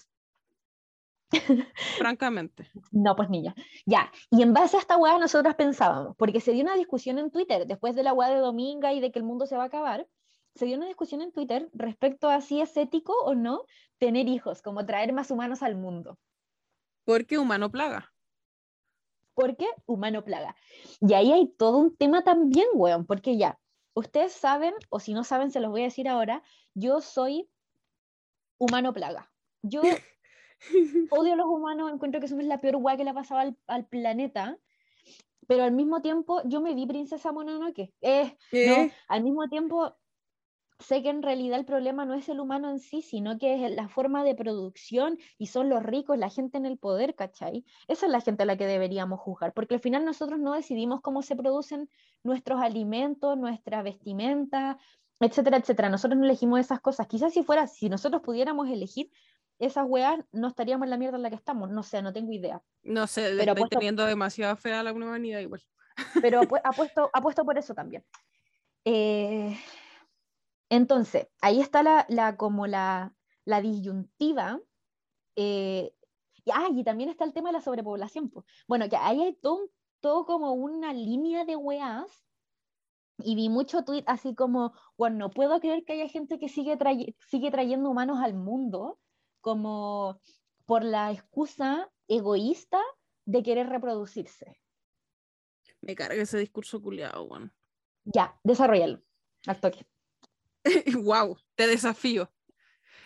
Francamente. 1.99 2.71
No, 2.93 3.17
pues 3.17 3.29
niña. 3.29 3.55
Ya, 3.85 4.11
y 4.31 4.43
en 4.43 4.53
base 4.53 4.77
a 4.77 4.81
esta 4.81 4.97
weá 4.97 5.19
nosotras 5.19 5.57
pensábamos, 5.57 6.17
porque 6.17 6.41
se 6.41 6.53
dio 6.53 6.63
una 6.63 6.77
discusión 6.77 7.19
en 7.19 7.31
Twitter 7.31 7.67
después 7.67 7.95
de 7.95 8.03
la 8.03 8.13
weá 8.13 8.31
de 8.31 8.41
Dominga 8.41 8.93
y 8.93 9.01
de 9.01 9.11
que 9.11 9.19
el 9.19 9.25
mundo 9.25 9.47
se 9.47 9.57
va 9.57 9.65
a 9.65 9.67
acabar, 9.67 10.07
se 10.55 10.67
dio 10.67 10.77
una 10.77 10.87
discusión 10.87 11.21
en 11.21 11.33
Twitter 11.33 11.69
respecto 11.75 12.31
a 12.31 12.41
si 12.41 12.61
es 12.61 12.77
ético 12.77 13.13
o 13.25 13.35
no 13.35 13.65
tener 13.99 14.29
hijos, 14.29 14.63
como 14.63 14.87
traer 14.87 15.13
más 15.13 15.31
humanos 15.31 15.63
al 15.63 15.77
mundo. 15.77 16.19
Porque 17.05 17.39
humano 17.39 17.71
plaga. 17.71 18.13
Porque 19.37 19.67
humano 19.85 20.25
plaga. 20.25 20.57
Y 21.01 21.13
ahí 21.13 21.31
hay 21.31 21.47
todo 21.47 21.77
un 21.77 21.95
tema 21.95 22.25
también, 22.25 22.67
weón, 22.73 23.05
porque 23.05 23.37
ya, 23.37 23.61
ustedes 23.93 24.33
saben, 24.33 24.73
o 24.89 24.99
si 24.99 25.13
no 25.13 25.25
saben, 25.25 25.51
se 25.51 25.61
los 25.61 25.71
voy 25.71 25.83
a 25.83 25.85
decir 25.85 26.09
ahora, 26.09 26.43
yo 26.73 27.03
soy 27.03 27.49
humano 28.57 28.95
plaga. 28.95 29.31
Yo 29.61 29.83
odio 31.11 31.35
a 31.35 31.37
los 31.37 31.47
humanos, 31.47 31.93
encuentro 31.93 32.19
que 32.19 32.29
somos 32.29 32.47
la 32.47 32.63
peor 32.63 32.77
weá 32.77 32.97
que 32.97 33.05
le 33.05 33.11
ha 33.11 33.15
pasado 33.15 33.41
al, 33.41 33.59
al, 33.67 33.87
planeta, 33.87 34.59
pero 35.47 35.65
al 35.65 35.73
mismo 35.73 36.01
tiempo 36.01 36.41
yo 36.47 36.63
me 36.63 36.75
vi 36.75 36.87
princesa 36.87 37.31
Mononoke. 37.31 37.93
Eh, 38.01 38.39
no, 38.53 38.91
al 39.09 39.23
mismo 39.23 39.49
tiempo 39.49 39.95
sé 40.79 41.03
que 41.03 41.09
en 41.09 41.23
realidad 41.23 41.59
el 41.59 41.65
problema 41.65 42.05
no 42.05 42.15
es 42.15 42.29
el 42.29 42.41
humano 42.41 42.71
en 42.71 42.79
sí, 42.79 43.03
sino 43.03 43.39
que 43.39 43.65
es 43.65 43.75
la 43.75 43.89
forma 43.89 44.25
de 44.25 44.35
producción 44.35 45.19
y 45.39 45.47
son 45.47 45.69
los 45.69 45.83
ricos, 45.83 46.19
la 46.19 46.31
gente 46.31 46.59
en 46.59 46.67
el 46.67 46.79
poder, 46.79 47.15
¿cachai? 47.15 47.65
Esa 47.89 48.07
es 48.07 48.13
la 48.13 48.21
gente 48.21 48.43
a 48.43 48.47
la 48.47 48.57
que 48.57 48.67
deberíamos 48.67 49.21
juzgar, 49.21 49.53
porque 49.53 49.75
al 49.75 49.81
final 49.81 50.05
nosotros 50.05 50.39
no 50.39 50.53
decidimos 50.53 51.01
cómo 51.01 51.23
se 51.23 51.37
producen 51.37 51.89
nuestros 52.23 52.61
alimentos, 52.61 53.39
nuestra 53.39 53.83
vestimenta, 53.83 54.79
etcétera, 55.21 55.57
etcétera. 55.57 55.89
Nosotros 55.89 56.19
no 56.19 56.25
elegimos 56.25 56.61
esas 56.61 56.81
cosas. 56.81 57.07
Quizás 57.07 57.33
si 57.33 57.43
fuera, 57.43 57.67
si 57.67 57.89
nosotros 57.89 58.23
pudiéramos 58.23 58.69
elegir 58.69 59.11
esas 59.59 59.87
weas, 59.89 60.19
no 60.33 60.49
estaríamos 60.49 60.85
en 60.85 60.91
la 60.91 60.99
mierda 60.99 61.17
en 61.17 61.23
la 61.23 61.31
que 61.31 61.37
estamos. 61.37 61.71
No 61.71 61.83
sé, 61.83 62.03
no 62.03 62.13
tengo 62.13 62.33
idea. 62.33 62.61
No 62.83 63.07
sé, 63.07 63.35
pero 63.39 63.53
estoy 63.53 63.69
teniendo 63.71 64.05
demasiada 64.05 64.57
fe 64.57 64.75
a 64.75 64.83
la 64.83 64.93
humanidad 64.93 65.41
igual. 65.41 65.63
Pero 66.21 66.41
apuesto, 66.65 67.11
apuesto 67.13 67.45
por 67.45 67.57
eso 67.57 67.75
también. 67.75 68.05
Eh, 68.85 69.57
entonces, 70.69 71.29
ahí 71.41 71.61
está 71.61 71.83
la, 71.83 72.37
como 72.37 72.67
la, 72.67 73.15
disyuntiva. 73.45 74.61
Eh, 75.37 75.93
y, 76.45 76.51
ah, 76.53 76.69
y 76.73 76.85
también 76.85 77.11
está 77.11 77.25
el 77.25 77.33
tema 77.33 77.51
de 77.51 77.55
la 77.55 77.61
sobrepoblación. 77.61 78.33
Bueno, 78.67 78.89
que 78.89 78.97
ahí 78.97 79.23
hay 79.23 79.35
todo, 79.35 79.71
todo 80.01 80.25
como 80.25 80.53
una 80.53 80.93
línea 80.93 81.45
de 81.45 81.57
weas 81.57 82.27
y 83.19 83.35
vi 83.35 83.49
mucho 83.49 83.85
tweet 83.85 84.05
así 84.07 84.35
como, 84.35 84.75
bueno, 84.97 85.17
no 85.17 85.31
puedo 85.31 85.59
creer 85.61 85.85
que 85.85 85.95
haya 85.95 86.09
gente 86.09 86.39
que 86.39 86.49
sigue, 86.49 86.79
sigue 87.29 87.51
trayendo 87.51 87.91
humanos 87.91 88.19
al 88.21 88.35
mundo 88.35 88.99
como 89.41 90.21
por 90.67 90.85
la 90.85 91.13
excusa 91.13 91.91
egoísta 92.09 92.81
de 93.25 93.43
querer 93.43 93.69
reproducirse. 93.69 94.61
Me 95.81 95.95
carga 95.95 96.23
ese 96.23 96.39
discurso 96.39 96.83
culiado, 96.83 97.27
bueno. 97.27 97.51
Ya, 98.05 98.39
desarrollalo, 98.45 99.03
al 99.47 99.61
toque. 99.61 99.87
wow, 101.03 101.37
te 101.55 101.67
desafío. 101.67 102.31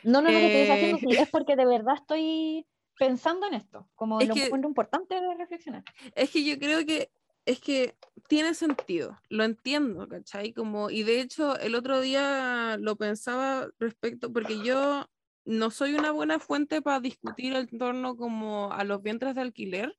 No, 0.02 0.22
no, 0.22 0.30
no, 0.30 0.38
que 0.38 0.48
te 0.48 0.66
desafío, 0.66 0.96
eh, 0.96 1.22
es 1.22 1.30
porque 1.30 1.56
de 1.56 1.66
verdad 1.66 1.94
estoy 1.96 2.66
pensando 2.98 3.46
en 3.46 3.54
esto, 3.54 3.88
como 3.94 4.20
es 4.20 4.28
lo 4.28 4.34
que, 4.34 4.48
importante 4.48 5.20
de 5.20 5.34
reflexionar. 5.34 5.84
Es 6.14 6.30
que 6.30 6.44
yo 6.44 6.58
creo 6.58 6.84
que 6.84 7.10
es 7.46 7.60
que 7.60 7.96
tiene 8.28 8.54
sentido, 8.54 9.18
lo 9.28 9.44
entiendo, 9.44 10.06
¿cachai? 10.08 10.52
Como, 10.52 10.90
y 10.90 11.02
de 11.02 11.20
hecho, 11.20 11.58
el 11.58 11.74
otro 11.74 12.00
día 12.00 12.76
lo 12.78 12.96
pensaba 12.96 13.68
respecto, 13.78 14.32
porque 14.32 14.62
yo 14.62 15.06
no 15.44 15.70
soy 15.70 15.94
una 15.94 16.12
buena 16.12 16.38
fuente 16.38 16.82
para 16.82 17.00
discutir 17.00 17.54
en 17.54 17.78
torno 17.78 18.16
como 18.16 18.72
a 18.72 18.84
los 18.84 19.02
vientres 19.02 19.34
de 19.34 19.40
alquiler, 19.40 19.96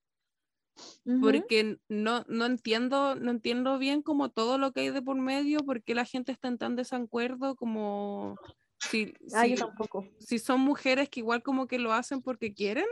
porque 1.21 1.77
no, 1.89 2.23
no, 2.27 2.45
entiendo, 2.45 3.15
no 3.15 3.31
entiendo 3.31 3.77
bien 3.77 4.01
como 4.01 4.29
todo 4.29 4.57
lo 4.57 4.71
que 4.71 4.81
hay 4.81 4.89
de 4.89 5.01
por 5.01 5.17
medio, 5.17 5.59
porque 5.59 5.95
la 5.95 6.05
gente 6.05 6.31
está 6.31 6.47
en 6.47 6.57
tan 6.57 6.75
desacuerdo 6.75 7.55
como 7.55 8.35
si, 8.79 9.13
ah, 9.33 9.45
tampoco. 9.57 10.07
si 10.19 10.39
son 10.39 10.61
mujeres 10.61 11.09
que 11.09 11.19
igual 11.19 11.43
como 11.43 11.67
que 11.67 11.79
lo 11.79 11.93
hacen 11.93 12.21
porque 12.21 12.53
quieren. 12.53 12.85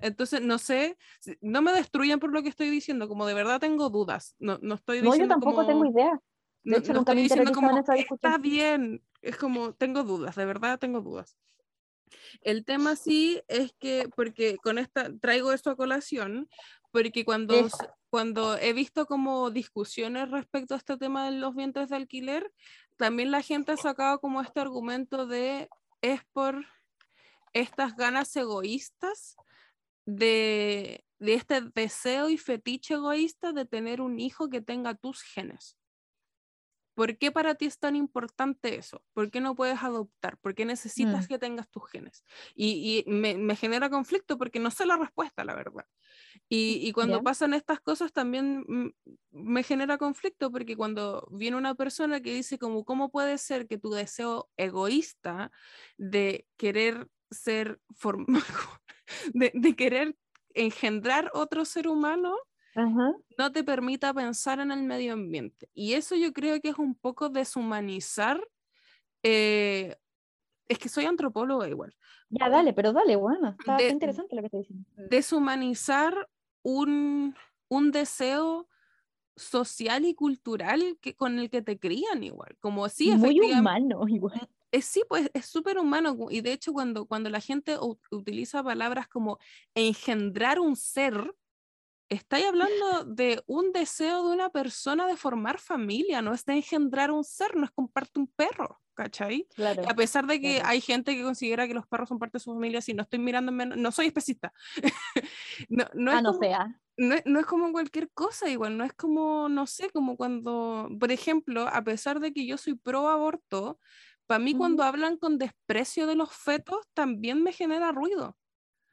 Entonces, 0.00 0.40
no 0.40 0.58
sé, 0.58 0.96
no 1.40 1.62
me 1.62 1.72
destruyan 1.72 2.18
por 2.18 2.32
lo 2.32 2.42
que 2.42 2.48
estoy 2.48 2.70
diciendo, 2.70 3.08
como 3.08 3.26
de 3.26 3.34
verdad 3.34 3.60
tengo 3.60 3.88
dudas. 3.88 4.34
No, 4.38 4.58
no 4.62 4.74
estoy 4.74 5.00
diciendo. 5.00 5.18
No, 5.18 5.40
yo 5.40 5.40
tampoco 5.40 5.66
tengo 5.66 5.86
idea. 5.86 6.20
De 6.64 6.78
hecho, 6.78 6.92
nunca 6.92 7.14
me 7.14 7.22
diciendo 7.22 7.52
como, 7.52 7.76
está 7.76 8.38
bien. 8.38 9.02
Es 9.20 9.36
como, 9.36 9.74
tengo 9.74 10.02
dudas, 10.02 10.34
de 10.34 10.44
verdad 10.44 10.78
tengo 10.78 11.00
dudas. 11.00 11.36
El 12.42 12.64
tema 12.64 12.96
sí 12.96 13.42
es 13.48 13.72
que, 13.78 14.08
porque 14.14 14.56
con 14.56 14.78
esta, 14.78 15.10
traigo 15.18 15.52
esto 15.52 15.70
a 15.70 15.76
colación, 15.76 16.48
porque 16.92 17.24
cuando, 17.24 17.68
cuando 18.10 18.56
he 18.56 18.72
visto 18.72 19.06
como 19.06 19.50
discusiones 19.50 20.30
respecto 20.30 20.74
a 20.74 20.76
este 20.76 20.96
tema 20.96 21.30
de 21.30 21.38
los 21.38 21.56
vientres 21.56 21.88
de 21.88 21.96
alquiler, 21.96 22.52
también 22.96 23.30
la 23.30 23.42
gente 23.42 23.72
ha 23.72 23.76
sacado 23.76 24.20
como 24.20 24.42
este 24.42 24.60
argumento 24.60 25.26
de 25.26 25.68
es 26.02 26.20
por 26.32 26.64
estas 27.52 27.96
ganas 27.96 28.34
egoístas 28.36 29.36
de, 30.04 31.04
de 31.18 31.34
este 31.34 31.60
deseo 31.74 32.28
y 32.28 32.36
fetiche 32.36 32.94
egoísta 32.94 33.52
de 33.52 33.64
tener 33.64 34.00
un 34.00 34.20
hijo 34.20 34.48
que 34.48 34.60
tenga 34.60 34.94
tus 34.94 35.22
genes. 35.22 35.76
¿Por 36.94 37.16
qué 37.16 37.32
para 37.32 37.54
ti 37.54 37.66
es 37.66 37.78
tan 37.78 37.96
importante 37.96 38.76
eso? 38.76 39.02
¿Por 39.12 39.30
qué 39.30 39.40
no 39.40 39.54
puedes 39.54 39.82
adoptar? 39.82 40.36
¿Por 40.38 40.54
qué 40.54 40.64
necesitas 40.64 41.24
mm. 41.24 41.28
que 41.28 41.38
tengas 41.38 41.70
tus 41.70 41.88
genes? 41.90 42.24
Y, 42.54 43.04
y 43.06 43.10
me, 43.10 43.34
me, 43.36 43.56
genera 43.56 43.88
conflicto 43.88 44.36
porque 44.36 44.58
no 44.58 44.70
sé 44.70 44.84
la 44.84 44.96
respuesta, 44.96 45.44
la 45.44 45.54
verdad. 45.54 45.86
Y, 46.48 46.86
y 46.86 46.92
cuando 46.92 47.22
pasan 47.22 47.54
estas 47.54 47.80
cosas 47.80 48.12
también 48.12 48.94
me 49.30 49.62
genera 49.62 49.96
conflicto 49.96 50.50
porque 50.50 50.76
cuando 50.76 51.26
viene 51.30 51.56
una 51.56 51.74
persona 51.74 52.20
que 52.20 52.34
dice 52.34 52.58
como, 52.58 52.84
¿cómo 52.84 53.10
puede 53.10 53.38
ser 53.38 53.66
que 53.66 53.78
tu 53.78 53.90
deseo 53.90 54.50
egoísta 54.56 55.50
de 55.96 56.46
querer 56.58 57.08
ser 57.30 57.80
de, 59.34 59.52
de 59.54 59.76
querer 59.76 60.16
engendrar 60.54 61.30
otro 61.34 61.64
ser 61.64 61.88
humano 61.88 62.36
no 62.74 63.52
te 63.52 63.64
permita 63.64 64.14
pensar 64.14 64.60
en 64.60 64.70
el 64.70 64.82
medio 64.82 65.12
ambiente. 65.12 65.68
Y 65.74 65.94
eso 65.94 66.14
yo 66.16 66.32
creo 66.32 66.60
que 66.60 66.70
es 66.70 66.78
un 66.78 66.94
poco 66.94 67.28
deshumanizar. 67.28 68.42
Eh, 69.22 69.96
es 70.68 70.78
que 70.78 70.88
soy 70.88 71.04
antropóloga 71.04 71.68
igual. 71.68 71.94
Ya, 72.30 72.48
dale, 72.48 72.72
pero 72.72 72.92
dale, 72.92 73.16
bueno, 73.16 73.56
está 73.58 73.82
interesante 73.82 74.34
lo 74.34 74.42
que 74.42 74.48
te 74.48 74.56
diciendo. 74.58 74.86
Deshumanizar 74.96 76.28
un, 76.62 77.34
un 77.68 77.90
deseo 77.90 78.68
social 79.36 80.04
y 80.04 80.14
cultural 80.14 80.98
que, 81.00 81.14
con 81.14 81.38
el 81.38 81.50
que 81.50 81.62
te 81.62 81.78
crían 81.78 82.22
igual, 82.22 82.56
como 82.60 82.88
sí, 82.88 83.10
Muy 83.16 83.40
humano 83.40 84.06
igual. 84.08 84.48
Es, 84.70 84.86
sí, 84.86 85.02
pues 85.08 85.30
es 85.34 85.46
súper 85.46 85.78
humano 85.78 86.16
y 86.30 86.40
de 86.40 86.52
hecho 86.52 86.72
cuando, 86.72 87.06
cuando 87.06 87.28
la 87.28 87.40
gente 87.40 87.76
utiliza 88.10 88.62
palabras 88.62 89.08
como 89.08 89.38
engendrar 89.74 90.58
un 90.60 90.76
ser, 90.76 91.34
estáis 92.08 92.46
hablando 92.46 93.04
de 93.04 93.42
un 93.46 93.72
deseo 93.72 94.26
de 94.26 94.34
una 94.34 94.50
persona 94.50 95.06
de 95.06 95.16
formar 95.16 95.58
familia, 95.58 96.22
no 96.22 96.34
es 96.34 96.44
de 96.44 96.54
engendrar 96.54 97.10
un 97.10 97.24
ser, 97.24 97.56
no 97.56 97.64
es 97.64 97.70
comparte 97.70 98.20
un 98.20 98.26
perro, 98.28 98.80
¿cachai? 98.94 99.46
a 99.88 99.94
pesar 99.94 100.26
de 100.26 100.40
que 100.40 100.60
hay 100.64 100.80
gente 100.80 101.14
que 101.14 101.22
considera 101.22 101.66
que 101.66 101.74
los 101.74 101.86
perros 101.86 102.08
son 102.08 102.18
parte 102.18 102.38
de 102.38 102.44
su 102.44 102.52
familia, 102.52 102.80
si 102.80 102.94
no 102.94 103.02
estoy 103.02 103.18
mirando, 103.18 103.52
no 103.52 103.92
soy 103.92 104.06
especista. 104.06 104.52
no, 105.68 105.84
no, 105.94 106.10
ah, 106.12 106.16
es 106.16 106.22
no 106.22 106.32
sea. 106.34 106.80
No, 106.98 107.16
no, 107.24 107.40
es 107.40 107.46
como 107.46 107.72
cualquier 107.72 108.10
cosa, 108.10 108.50
igual, 108.50 108.76
no 108.76 108.84
es 108.84 108.92
como, 108.92 109.48
no 109.48 109.66
sé, 109.66 109.88
como 109.90 110.16
cuando, 110.16 110.90
por 111.00 111.10
ejemplo, 111.10 111.66
a 111.66 111.82
pesar 111.82 112.20
de 112.20 112.32
que 112.32 112.46
yo 112.46 112.58
soy 112.58 112.74
pro 112.74 113.08
aborto, 113.08 113.78
para 114.26 114.38
mí 114.38 114.54
cuando 114.54 114.82
hablan 114.82 115.16
con 115.16 115.38
desprecio 115.38 116.06
de 116.06 116.14
los 116.14 116.32
fetos 116.32 116.86
también 116.94 117.42
me 117.42 117.52
genera 117.52 117.92
ruido. 117.92 118.36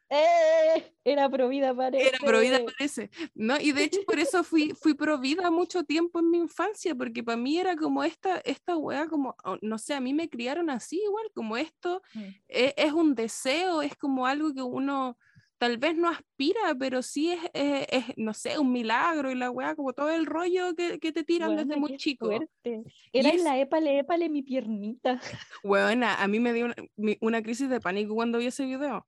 ¡Eh! 0.10 0.96
Era 1.04 1.30
provida 1.30 1.74
parece. 1.76 2.08
Era 2.08 2.20
provida 2.20 2.60
parece. 2.64 3.10
¿no? 3.36 3.60
Y 3.60 3.72
de 3.72 3.84
hecho 3.84 4.02
por 4.06 4.20
eso 4.20 4.44
fui, 4.44 4.74
fui 4.80 4.94
provida 4.94 5.52
mucho 5.52 5.84
tiempo 5.84 6.20
en 6.20 6.32
mi 6.32 6.38
infancia, 6.40 6.96
porque 6.96 7.24
para 7.24 7.38
mí 7.38 7.58
era 7.58 7.76
como 7.76 8.04
esta, 8.04 8.40
esta 8.40 8.76
wea, 8.76 9.08
como, 9.08 9.36
oh, 9.44 9.58
no 9.62 9.78
sé, 9.78 9.94
a 9.94 10.02
mí 10.02 10.14
me 10.14 10.30
criaron 10.30 10.70
así 10.70 11.02
igual, 11.04 11.30
como 11.34 11.58
esto 11.58 12.02
mm. 12.14 12.24
e, 12.48 12.74
es, 12.76 12.94
un 12.94 13.16
deseo, 13.16 13.82
es 13.82 13.96
como 13.96 14.26
algo 14.26 14.54
que 14.54 14.64
uno 14.64 15.18
tal 15.60 15.78
vez 15.78 15.96
no 15.96 16.10
aspira, 16.10 16.74
pero 16.80 17.04
sí 17.04 17.32
es, 17.32 17.40
es, 17.54 18.06
no 18.16 18.34
sé, 18.34 18.58
un 18.58 18.72
milagro 18.72 19.30
y 19.30 19.36
la 19.36 19.52
wea, 19.52 19.76
como 19.76 19.94
todo 19.94 20.10
el 20.10 20.26
rollo 20.26 20.74
que, 20.74 21.00
que 21.00 21.12
te 21.12 21.24
tiran 21.24 21.56
desde 21.56 21.76
muy 21.76 21.98
chico. 21.98 22.32
Era 22.32 23.30
en 23.30 23.44
la 23.44 23.60
épale, 23.60 24.00
épale 24.00 24.30
mi 24.30 24.42
piernita. 24.42 25.20
Bueno, 25.64 26.08
a 26.08 26.28
mí 26.28 26.40
me 26.40 26.54
dio 26.54 26.66
una, 26.66 26.76
una 27.20 27.44
crisis 27.44 27.70
de 27.70 27.82
pánico 27.82 28.16
cuando 28.16 28.40
vi 28.40 28.48
ese 28.48 28.66
video. 28.66 29.06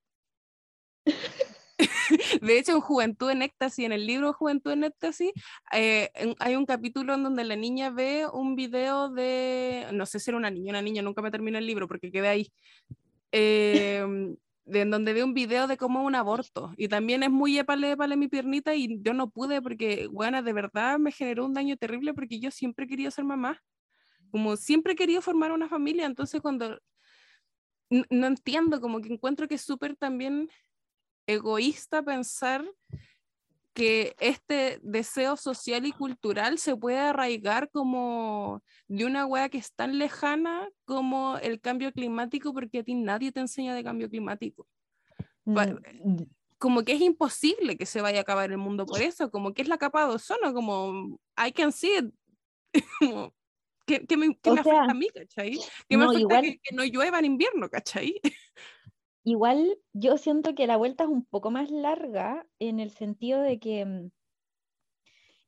De 2.42 2.58
hecho, 2.58 2.72
en 2.72 2.80
Juventud 2.80 3.30
en 3.30 3.40
Éxtasis, 3.40 3.84
en 3.84 3.92
el 3.92 4.04
libro 4.04 4.32
Juventud 4.32 4.72
en 4.72 4.82
Éxtasis, 4.82 5.30
eh, 5.72 6.10
hay 6.40 6.56
un 6.56 6.66
capítulo 6.66 7.14
en 7.14 7.22
donde 7.22 7.44
la 7.44 7.54
niña 7.54 7.90
ve 7.90 8.26
un 8.26 8.56
video 8.56 9.08
de, 9.10 9.86
no 9.92 10.06
sé 10.06 10.18
si 10.18 10.30
era 10.30 10.38
una 10.38 10.50
niña, 10.50 10.70
una 10.70 10.82
niña, 10.82 11.02
nunca 11.02 11.22
me 11.22 11.30
termina 11.30 11.60
el 11.60 11.68
libro 11.68 11.86
porque 11.86 12.10
quedé 12.10 12.26
ahí, 12.26 12.52
eh, 13.30 14.04
de, 14.64 14.80
en 14.80 14.90
donde 14.90 15.12
ve 15.12 15.22
un 15.22 15.34
video 15.34 15.68
de 15.68 15.76
cómo 15.76 16.02
un 16.02 16.16
aborto. 16.16 16.74
Y 16.76 16.88
también 16.88 17.22
es 17.22 17.30
muy 17.30 17.56
épale, 17.60 17.92
épale 17.92 18.16
mi 18.16 18.26
piernita 18.26 18.74
y 18.74 19.00
yo 19.02 19.14
no 19.14 19.30
pude 19.30 19.62
porque, 19.62 20.08
bueno, 20.10 20.42
de 20.42 20.52
verdad 20.52 20.98
me 20.98 21.12
generó 21.12 21.46
un 21.46 21.54
daño 21.54 21.76
terrible 21.76 22.12
porque 22.12 22.40
yo 22.40 22.50
siempre 22.50 22.88
quería 22.88 23.12
ser 23.12 23.24
mamá. 23.24 23.62
Como 24.32 24.56
siempre 24.56 24.94
he 24.94 24.96
querido 24.96 25.22
formar 25.22 25.52
una 25.52 25.68
familia, 25.68 26.06
entonces 26.06 26.40
cuando 26.40 26.80
no 27.88 28.26
entiendo, 28.26 28.80
como 28.80 29.00
que 29.00 29.12
encuentro 29.12 29.46
que 29.46 29.54
es 29.54 29.62
súper 29.62 29.94
también 29.96 30.48
egoísta 31.26 32.02
pensar 32.02 32.64
que 33.74 34.14
este 34.20 34.80
deseo 34.82 35.36
social 35.36 35.86
y 35.86 35.92
cultural 35.92 36.58
se 36.58 36.76
puede 36.76 36.98
arraigar 36.98 37.70
como 37.70 38.62
de 38.86 39.06
una 39.06 39.26
wea 39.26 39.48
que 39.48 39.58
es 39.58 39.72
tan 39.72 39.98
lejana 39.98 40.68
como 40.84 41.38
el 41.38 41.60
cambio 41.60 41.92
climático, 41.92 42.52
porque 42.52 42.80
a 42.80 42.84
ti 42.84 42.94
nadie 42.94 43.32
te 43.32 43.40
enseña 43.40 43.74
de 43.74 43.84
cambio 43.84 44.10
climático. 44.10 44.66
Mm. 45.44 46.22
Como 46.58 46.84
que 46.84 46.92
es 46.92 47.00
imposible 47.00 47.76
que 47.76 47.86
se 47.86 48.02
vaya 48.02 48.18
a 48.18 48.22
acabar 48.22 48.50
el 48.50 48.58
mundo 48.58 48.84
por 48.86 49.00
eso, 49.00 49.30
como 49.30 49.54
que 49.54 49.62
es 49.62 49.68
la 49.68 49.78
capa 49.78 50.06
de 50.06 50.14
ozono, 50.14 50.52
como 50.52 51.18
I 51.36 51.52
can 51.52 51.72
see 51.72 51.96
it. 51.96 52.14
¿Qué, 53.84 54.16
me, 54.16 54.26
afecta 54.26 54.84
a 54.84 54.94
mí, 54.94 55.08
cachai? 55.08 55.58
¿Qué 55.88 55.96
me 55.96 56.04
afecta 56.04 56.40
que, 56.40 56.58
que, 56.62 56.74
no 56.74 56.84
llueva 56.84 57.18
en 57.18 57.24
invierno, 57.24 57.68
cachai? 57.68 58.20
Igual 59.24 59.78
yo 59.92 60.18
siento 60.18 60.54
que 60.54 60.66
la 60.66 60.76
vuelta 60.76 61.04
es 61.04 61.10
un 61.10 61.24
poco 61.24 61.50
más 61.50 61.70
larga 61.70 62.46
en 62.58 62.80
el 62.80 62.90
sentido 62.90 63.40
de 63.40 63.60
que 63.60 63.84
mm, 63.84 64.10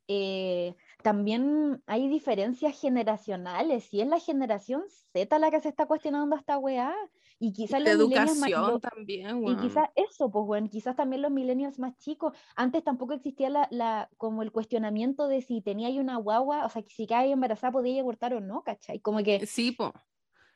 eh, 0.06 0.76
también 1.02 1.82
hay 1.86 2.08
diferencias 2.08 2.78
generacionales. 2.78 3.84
Si 3.84 4.00
es 4.00 4.06
la 4.06 4.20
generación 4.20 4.84
Z 5.12 5.38
la 5.38 5.50
que 5.50 5.60
se 5.60 5.70
está 5.70 5.86
cuestionando 5.86 6.36
esta 6.36 6.58
weá, 6.58 6.94
y 7.38 7.52
quizás 7.52 7.80
los 7.80 7.90
educación 7.90 8.80
también, 8.80 9.42
Y 9.46 9.56
quizás 9.56 9.88
eso, 9.96 10.30
pues 10.30 10.46
bueno, 10.46 10.68
quizás 10.70 10.94
también 10.94 11.22
los 11.22 11.32
millennials 11.32 11.78
más 11.78 11.96
chicos. 11.98 12.36
Antes 12.54 12.84
tampoco 12.84 13.14
existía 13.14 13.50
la, 13.50 13.66
la, 13.70 14.08
como 14.16 14.42
el 14.42 14.52
cuestionamiento 14.52 15.26
de 15.26 15.42
si 15.42 15.60
tenía 15.60 15.88
una 16.00 16.16
guagua, 16.16 16.64
o 16.64 16.68
sea, 16.68 16.82
si 16.86 17.06
cae 17.06 17.32
embarazada 17.32 17.72
podía 17.72 18.00
abortar 18.00 18.34
o 18.34 18.40
no, 18.40 18.62
¿cachai? 18.62 19.00
Como 19.00 19.22
que... 19.22 19.46
Sí, 19.46 19.72
pues. 19.72 19.90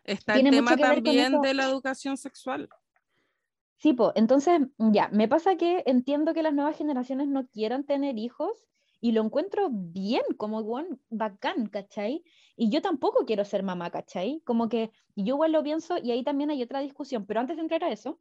Está 0.05 0.37
el 0.37 0.51
tema 0.51 0.75
también 0.77 1.41
de 1.43 1.53
la 1.53 1.65
educación 1.65 2.17
sexual. 2.17 2.69
Sí, 3.79 3.93
pues, 3.93 4.11
entonces, 4.17 4.61
ya, 4.79 5.09
me 5.13 5.29
pasa 5.29 5.57
que 5.57 5.85
entiendo 5.87 6.35
que 6.35 6.43
las 6.43 6.53
nuevas 6.53 6.77
generaciones 6.77 7.29
no 7.29 7.47
quieran 7.47 7.85
tener 7.85 8.19
hijos 8.19 8.67
y 9.01 9.13
lo 9.13 9.23
encuentro 9.23 9.69
bien, 9.71 10.23
como 10.37 10.65
buen 10.65 11.01
bacán, 11.11 11.67
¿cachai? 11.67 12.25
Y 12.57 12.71
yo 12.71 12.83
tampoco 12.83 13.25
quiero 13.25 13.45
ser 13.45 13.63
mamá, 13.63 13.91
¿cachai? 13.91 14.43
Como 14.45 14.69
que 14.69 14.91
yo 15.15 15.35
igual 15.37 15.53
lo 15.53 15.63
pienso 15.63 15.97
y 15.97 16.11
ahí 16.11 16.25
también 16.25 16.51
hay 16.51 16.61
otra 16.63 16.81
discusión, 16.81 17.25
pero 17.25 17.39
antes 17.39 17.57
de 17.57 17.63
entrar 17.63 17.85
a 17.85 17.93
eso, 17.93 18.19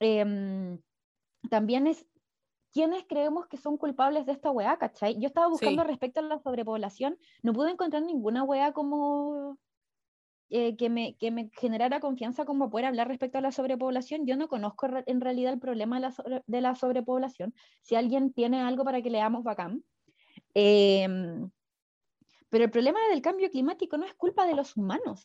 em, 0.00 0.80
también 1.50 1.86
es 1.86 2.06
quiénes 2.72 3.04
creemos 3.08 3.46
que 3.48 3.56
son 3.56 3.78
culpables 3.78 4.26
de 4.26 4.32
esta 4.32 4.50
weá, 4.50 4.78
¿cachai? 4.78 5.18
Yo 5.20 5.28
estaba 5.28 5.48
buscando 5.48 5.84
respecto 5.84 6.20
a 6.20 6.24
la 6.24 6.38
sobrepoblación, 6.40 7.18
no 7.42 7.52
pude 7.52 7.70
encontrar 7.70 8.02
ninguna 8.02 8.44
weá 8.44 8.72
como 8.72 9.58
eh, 10.50 10.76
que, 10.76 10.88
me, 10.88 11.16
que 11.16 11.30
me 11.30 11.50
generara 11.52 12.00
confianza 12.00 12.44
como 12.44 12.70
poder 12.70 12.86
hablar 12.86 13.08
respecto 13.08 13.38
a 13.38 13.40
la 13.40 13.52
sobrepoblación. 13.52 14.26
Yo 14.26 14.36
no 14.36 14.48
conozco 14.48 14.88
en 15.06 15.20
realidad 15.20 15.52
el 15.52 15.60
problema 15.60 16.00
de 16.00 16.08
la, 16.46 16.60
la 16.60 16.74
sobrepoblación. 16.74 17.54
Si 17.82 17.94
alguien 17.94 18.32
tiene 18.32 18.60
algo 18.60 18.84
para 18.84 19.02
que 19.02 19.10
leamos, 19.10 19.44
bacán. 19.44 19.84
Em, 20.54 21.50
pero 22.48 22.64
el 22.64 22.70
problema 22.70 22.98
del 23.10 23.22
cambio 23.22 23.50
climático 23.50 23.98
no 23.98 24.06
es 24.06 24.14
culpa 24.14 24.46
de 24.46 24.54
los 24.54 24.76
humanos. 24.76 25.24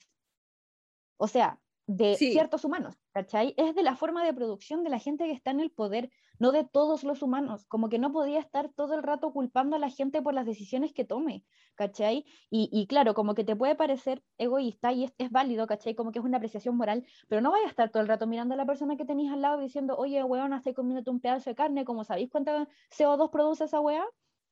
O 1.17 1.27
sea, 1.27 1.59
de 1.85 2.15
ciertos 2.15 2.63
humanos, 2.63 2.95
¿cachai? 3.11 3.53
Es 3.57 3.75
de 3.75 3.83
la 3.83 3.95
forma 3.95 4.23
de 4.23 4.33
producción 4.33 4.83
de 4.83 4.89
la 4.89 4.99
gente 4.99 5.25
que 5.25 5.31
está 5.31 5.51
en 5.51 5.59
el 5.59 5.69
poder, 5.69 6.09
no 6.39 6.51
de 6.51 6.63
todos 6.63 7.03
los 7.03 7.21
humanos, 7.21 7.65
como 7.67 7.89
que 7.89 7.99
no 7.99 8.11
podía 8.11 8.39
estar 8.39 8.69
todo 8.69 8.93
el 8.95 9.03
rato 9.03 9.33
culpando 9.33 9.75
a 9.75 9.79
la 9.79 9.89
gente 9.89 10.21
por 10.21 10.33
las 10.33 10.45
decisiones 10.45 10.93
que 10.93 11.03
tome, 11.03 11.43
¿cachai? 11.75 12.25
Y, 12.49 12.87
claro, 12.87 13.13
como 13.13 13.35
que 13.35 13.43
te 13.43 13.55
puede 13.55 13.75
parecer 13.75 14.23
egoísta 14.37 14.93
y 14.93 15.11
es, 15.17 15.31
válido, 15.31 15.67
¿cachai? 15.67 15.93
Como 15.93 16.11
que 16.11 16.19
es 16.19 16.25
una 16.25 16.37
apreciación 16.37 16.77
moral, 16.77 17.05
pero 17.27 17.41
no 17.41 17.51
vaya 17.51 17.65
a 17.65 17.69
estar 17.69 17.89
todo 17.89 18.01
el 18.01 18.07
rato 18.07 18.27
mirando 18.27 18.53
a 18.53 18.57
la 18.57 18.65
persona 18.65 18.95
que 18.95 19.05
tenéis 19.05 19.31
al 19.31 19.41
lado 19.41 19.59
diciendo, 19.59 19.97
oye, 19.97 20.23
weón, 20.23 20.53
estoy 20.53 20.73
comiéndote 20.73 21.09
un 21.09 21.19
pedazo 21.19 21.49
de 21.49 21.55
carne, 21.55 21.83
como 21.83 22.03
sabéis 22.05 22.29
cuánta 22.29 22.67
CO2 22.97 23.29
produce 23.29 23.65
esa 23.65 23.81
weá, 23.81 24.05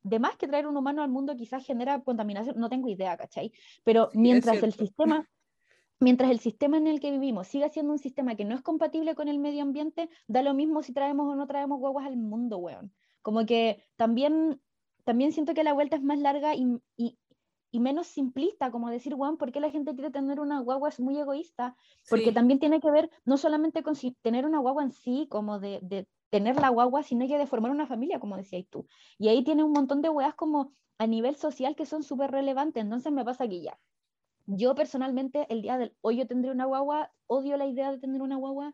de 0.03 0.19
más 0.19 0.36
que 0.36 0.47
traer 0.47 0.67
un 0.67 0.75
humano 0.75 1.03
al 1.03 1.09
mundo 1.09 1.36
quizás 1.36 1.65
genera 1.65 2.01
contaminación, 2.01 2.57
no 2.57 2.69
tengo 2.69 2.89
idea, 2.89 3.15
¿cachai? 3.15 3.53
Pero 3.84 4.09
mientras 4.13 4.61
el 4.63 4.73
sistema 4.73 5.27
mientras 6.02 6.32
el 6.32 6.39
sistema 6.39 6.78
en 6.78 6.88
el 6.88 6.99
que 6.99 7.12
vivimos 7.12 7.47
siga 7.47 7.70
siendo 7.70 7.93
un 7.93 7.99
sistema 7.99 8.36
que 8.36 8.43
no 8.43 8.56
es 8.56 8.62
compatible 8.62 9.16
con 9.16 9.30
el 9.30 9.39
medio 9.39 9.62
ambiente, 9.62 10.10
da 10.28 10.41
lo 10.41 10.54
mismo 10.54 10.82
si 10.82 10.93
traemos 10.93 11.32
o 11.32 11.36
no 11.36 11.47
traemos 11.47 11.80
guaguas 11.80 12.08
al 12.08 12.18
mundo, 12.18 12.58
weón. 12.58 12.91
Como 13.22 13.45
que 13.45 13.84
también, 13.95 14.60
también 15.06 15.32
siento 15.32 15.54
que 15.54 15.64
la 15.64 15.74
vuelta 15.74 15.95
es 15.95 16.04
más 16.04 16.20
larga 16.20 16.56
y, 16.56 16.82
y, 16.97 17.18
menos 17.80 18.08
simplista, 18.08 18.72
como 18.72 18.89
decir, 18.89 19.14
weón, 19.16 19.38
¿por 19.38 19.52
qué 19.52 19.60
la 19.60 19.70
gente 19.70 19.93
quiere 19.93 20.10
tener 20.10 20.39
una 20.39 20.60
guagua? 20.60 20.89
Es 20.89 20.99
muy 20.99 21.18
egoísta, 21.18 21.76
porque 22.10 22.32
también 22.32 22.60
tiene 22.60 22.82
que 22.82 22.91
ver 22.91 23.10
no 23.24 23.38
solamente 23.38 23.84
con 23.84 23.93
tener 24.22 24.45
una 24.45 24.60
guagua 24.60 24.84
en 24.84 24.91
sí, 24.91 25.28
como 25.30 25.60
de, 25.60 25.80
de 25.84 26.08
tener 26.32 26.60
la 26.60 26.70
guagua, 26.70 27.04
sino 27.04 27.28
que 27.28 27.38
de 27.38 27.47
formar 27.47 27.72
una 27.72 27.88
familia, 27.88 28.20
como 28.20 28.38
decías 28.38 28.66
tú. 28.70 28.88
Y 29.20 29.30
ahí 29.30 29.43
tiene 29.43 29.64
un 29.64 29.72
montón 29.72 30.02
de 30.02 30.10
weas 30.10 30.34
como 30.34 30.74
a 30.97 31.08
nivel 31.08 31.36
social 31.36 31.76
que 31.76 31.86
son 31.86 32.04
súper 32.04 32.32
relevantes, 32.32 32.84
entonces 32.84 33.12
me 33.14 33.24
pasa 33.24 33.43
aquí 33.45 33.62
ya 33.62 33.78
yo 34.46 34.76
personalmente, 34.76 35.46
el 35.50 35.62
día 35.62 35.78
del 35.78 35.96
hoy 36.02 36.18
yo 36.18 36.28
tendré 36.28 36.52
una 36.52 36.66
guagua, 36.66 37.12
odio 37.28 37.58
la 37.58 37.66
idea 37.66 37.92
de 37.92 38.00
tener 38.00 38.22
una 38.22 38.38
guagua, 38.38 38.74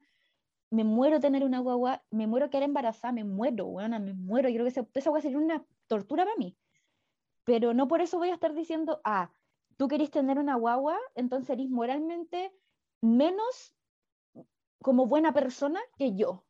me 0.70 0.84
muero 0.84 1.20
tener 1.20 1.44
una 1.44 1.60
guagua, 1.60 2.04
me 2.12 2.28
muero 2.28 2.50
quedar 2.50 2.64
embarazada, 2.64 3.14
me 3.14 3.24
muero, 3.24 3.66
buena, 3.68 4.00
me 4.00 4.14
muero. 4.14 4.50
Yo 4.50 4.56
creo 4.56 4.66
que 4.66 4.70
esa, 4.70 4.88
esa 4.94 5.10
guagua 5.10 5.22
sería 5.22 5.38
una 5.38 5.66
tortura 5.88 6.26
para 6.26 6.36
mí. 6.38 6.58
Pero 7.46 7.74
no 7.74 7.88
por 7.88 8.02
eso 8.02 8.18
voy 8.18 8.30
a 8.30 8.34
estar 8.34 8.54
diciendo, 8.54 9.00
ah, 9.04 9.32
tú 9.78 9.88
querés 9.88 10.12
tener 10.12 10.40
una 10.40 10.56
guagua, 10.56 10.98
entonces 11.16 11.52
eres 11.52 11.70
moralmente 11.70 12.52
menos 13.02 13.74
como 14.82 15.06
buena 15.06 15.34
persona 15.34 15.80
que 15.98 16.16
yo. 16.16 16.46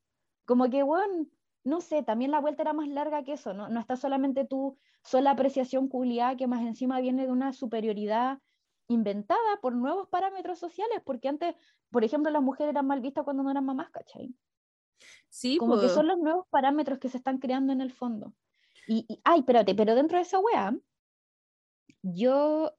Como 0.46 0.70
que, 0.70 0.82
bueno, 0.84 1.28
no 1.64 1.82
sé, 1.82 2.02
también 2.04 2.32
la 2.32 2.40
vuelta 2.40 2.64
era 2.64 2.74
más 2.74 2.88
larga 2.88 3.24
que 3.24 3.34
eso, 3.34 3.54
no, 3.54 3.70
no 3.70 3.80
está 3.80 3.98
solamente 3.98 4.46
tu 4.46 4.78
sola 5.04 5.32
apreciación 5.32 5.88
culiada 5.90 6.38
que 6.38 6.48
más 6.48 6.62
encima 6.62 7.00
viene 7.02 7.26
de 7.26 7.32
una 7.32 7.54
superioridad 7.54 8.40
inventada 8.88 9.60
por 9.62 9.76
nuevos 9.76 10.08
parámetros 10.10 10.60
sociales, 10.60 11.02
porque 11.04 11.28
antes, 11.28 11.56
por 11.92 12.04
ejemplo, 12.04 12.32
las 12.32 12.42
mujeres 12.42 12.72
eran 12.72 12.88
mal 12.88 13.02
vistas 13.02 13.24
cuando 13.24 13.44
no 13.44 13.52
eran 13.52 13.66
mamás, 13.66 13.90
¿cachai? 13.92 14.34
Sí, 15.30 15.58
Como 15.58 15.80
que 15.80 15.90
son 15.90 16.08
los 16.08 16.18
nuevos 16.18 16.48
parámetros 16.50 17.00
que 17.00 17.10
se 17.10 17.18
están 17.18 17.38
creando 17.38 17.74
en 17.74 17.82
el 17.82 17.92
fondo. 17.92 18.34
Y, 18.88 19.06
ay, 19.24 19.40
espérate, 19.40 19.76
pero 19.76 19.96
dentro 19.96 20.18
de 20.18 20.24
esa 20.24 20.40
weá, 20.40 20.74
yo 22.02 22.74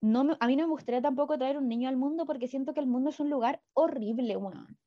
no 0.00 0.24
me, 0.24 0.36
a 0.40 0.46
mí 0.46 0.56
no 0.56 0.64
me 0.64 0.72
gustaría 0.72 1.02
tampoco 1.02 1.38
traer 1.38 1.58
un 1.58 1.68
niño 1.68 1.88
al 1.88 1.96
mundo 1.96 2.24
porque 2.26 2.48
siento 2.48 2.74
que 2.74 2.80
el 2.80 2.86
mundo 2.86 3.10
es 3.10 3.20
un 3.20 3.30
lugar 3.30 3.62
horrible, 3.74 4.36
weón. 4.36 4.78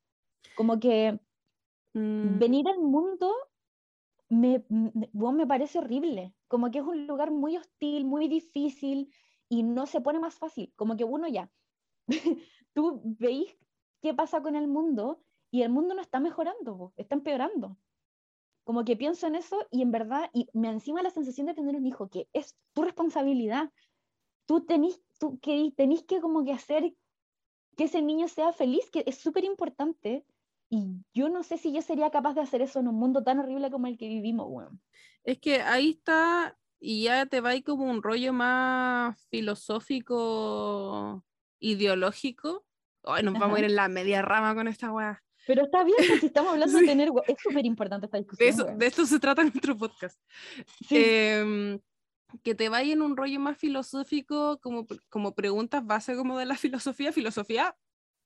Como 0.56 0.78
que 0.80 1.18
mm. 1.94 2.38
venir 2.38 2.68
al 2.68 2.80
mundo 2.80 3.32
me, 4.28 4.64
me, 4.68 5.08
me 5.12 5.46
parece 5.46 5.78
horrible. 5.78 6.34
Como 6.48 6.70
que 6.70 6.78
es 6.78 6.84
un 6.84 7.06
lugar 7.06 7.30
muy 7.30 7.56
hostil, 7.56 8.04
muy 8.04 8.28
difícil, 8.28 9.12
y 9.48 9.62
no 9.62 9.86
se 9.86 10.00
pone 10.00 10.18
más 10.18 10.34
fácil, 10.36 10.72
como 10.76 10.96
que 10.96 11.04
uno 11.04 11.28
ya, 11.28 11.50
tú 12.74 13.00
veis 13.04 13.56
qué 14.02 14.14
pasa 14.14 14.42
con 14.42 14.56
el 14.56 14.68
mundo 14.68 15.22
y 15.50 15.62
el 15.62 15.70
mundo 15.70 15.94
no 15.94 16.02
está 16.02 16.20
mejorando, 16.20 16.92
está 16.96 17.14
empeorando. 17.14 17.78
Como 18.64 18.84
que 18.84 18.96
pienso 18.96 19.26
en 19.28 19.36
eso 19.36 19.66
y 19.70 19.82
en 19.82 19.92
verdad, 19.92 20.28
y 20.32 20.48
me 20.52 20.68
encima 20.68 21.02
la 21.02 21.10
sensación 21.10 21.46
de 21.46 21.54
tener 21.54 21.76
un 21.76 21.86
hijo, 21.86 22.08
que 22.08 22.28
es 22.32 22.56
tu 22.72 22.82
responsabilidad. 22.82 23.70
Tú 24.44 24.66
tenés, 24.66 25.00
tú, 25.18 25.38
que, 25.40 25.72
tenés 25.76 26.02
que 26.02 26.20
como 26.20 26.44
que 26.44 26.52
hacer 26.52 26.94
que 27.76 27.84
ese 27.84 28.02
niño 28.02 28.26
sea 28.26 28.52
feliz, 28.52 28.90
que 28.90 29.04
es 29.06 29.18
súper 29.18 29.44
importante. 29.44 30.26
Y 30.68 30.96
yo 31.14 31.28
no 31.28 31.44
sé 31.44 31.58
si 31.58 31.72
yo 31.72 31.80
sería 31.80 32.10
capaz 32.10 32.34
de 32.34 32.40
hacer 32.40 32.60
eso 32.60 32.80
en 32.80 32.88
un 32.88 32.96
mundo 32.96 33.22
tan 33.22 33.38
horrible 33.38 33.70
como 33.70 33.86
el 33.86 33.96
que 33.96 34.08
vivimos, 34.08 34.48
bueno. 34.48 34.80
Es 35.22 35.38
que 35.38 35.62
ahí 35.62 35.90
está 35.90 36.58
y 36.80 37.04
ya 37.04 37.26
te 37.26 37.40
va 37.40 37.50
ahí 37.50 37.62
como 37.62 37.84
un 37.84 38.02
rollo 38.02 38.32
más 38.32 39.18
filosófico, 39.30 41.24
ideológico. 41.58 42.64
Ay, 43.04 43.22
nos 43.22 43.34
vamos 43.34 43.56
a 43.56 43.60
ir 43.60 43.66
en 43.66 43.76
la 43.76 43.88
media 43.88 44.22
rama 44.22 44.54
con 44.54 44.68
esta 44.68 44.92
weá. 44.92 45.22
Pero 45.46 45.64
está 45.64 45.84
bien, 45.84 45.96
si 46.20 46.26
estamos 46.26 46.52
hablando 46.54 46.78
de 46.78 46.86
tener. 46.86 47.10
Es 47.26 47.36
súper 47.40 47.64
importante 47.64 48.06
esta 48.06 48.18
discusión. 48.18 48.78
De, 48.78 48.86
esto 48.86 49.06
se 49.06 49.18
trata 49.18 49.42
nuestro 49.44 49.76
podcast. 49.76 50.20
Em, 50.90 51.78
que 52.42 52.54
te 52.54 52.68
vaya 52.68 52.92
en 52.92 53.02
un 53.02 53.16
rollo 53.16 53.38
más 53.40 53.56
filosófico, 53.56 54.58
como, 54.60 54.86
como 55.08 55.34
preguntas 55.34 55.86
base 55.86 56.16
como 56.16 56.38
de 56.38 56.46
la 56.46 56.56
filosofía. 56.56 57.12
Filosofía, 57.12 57.76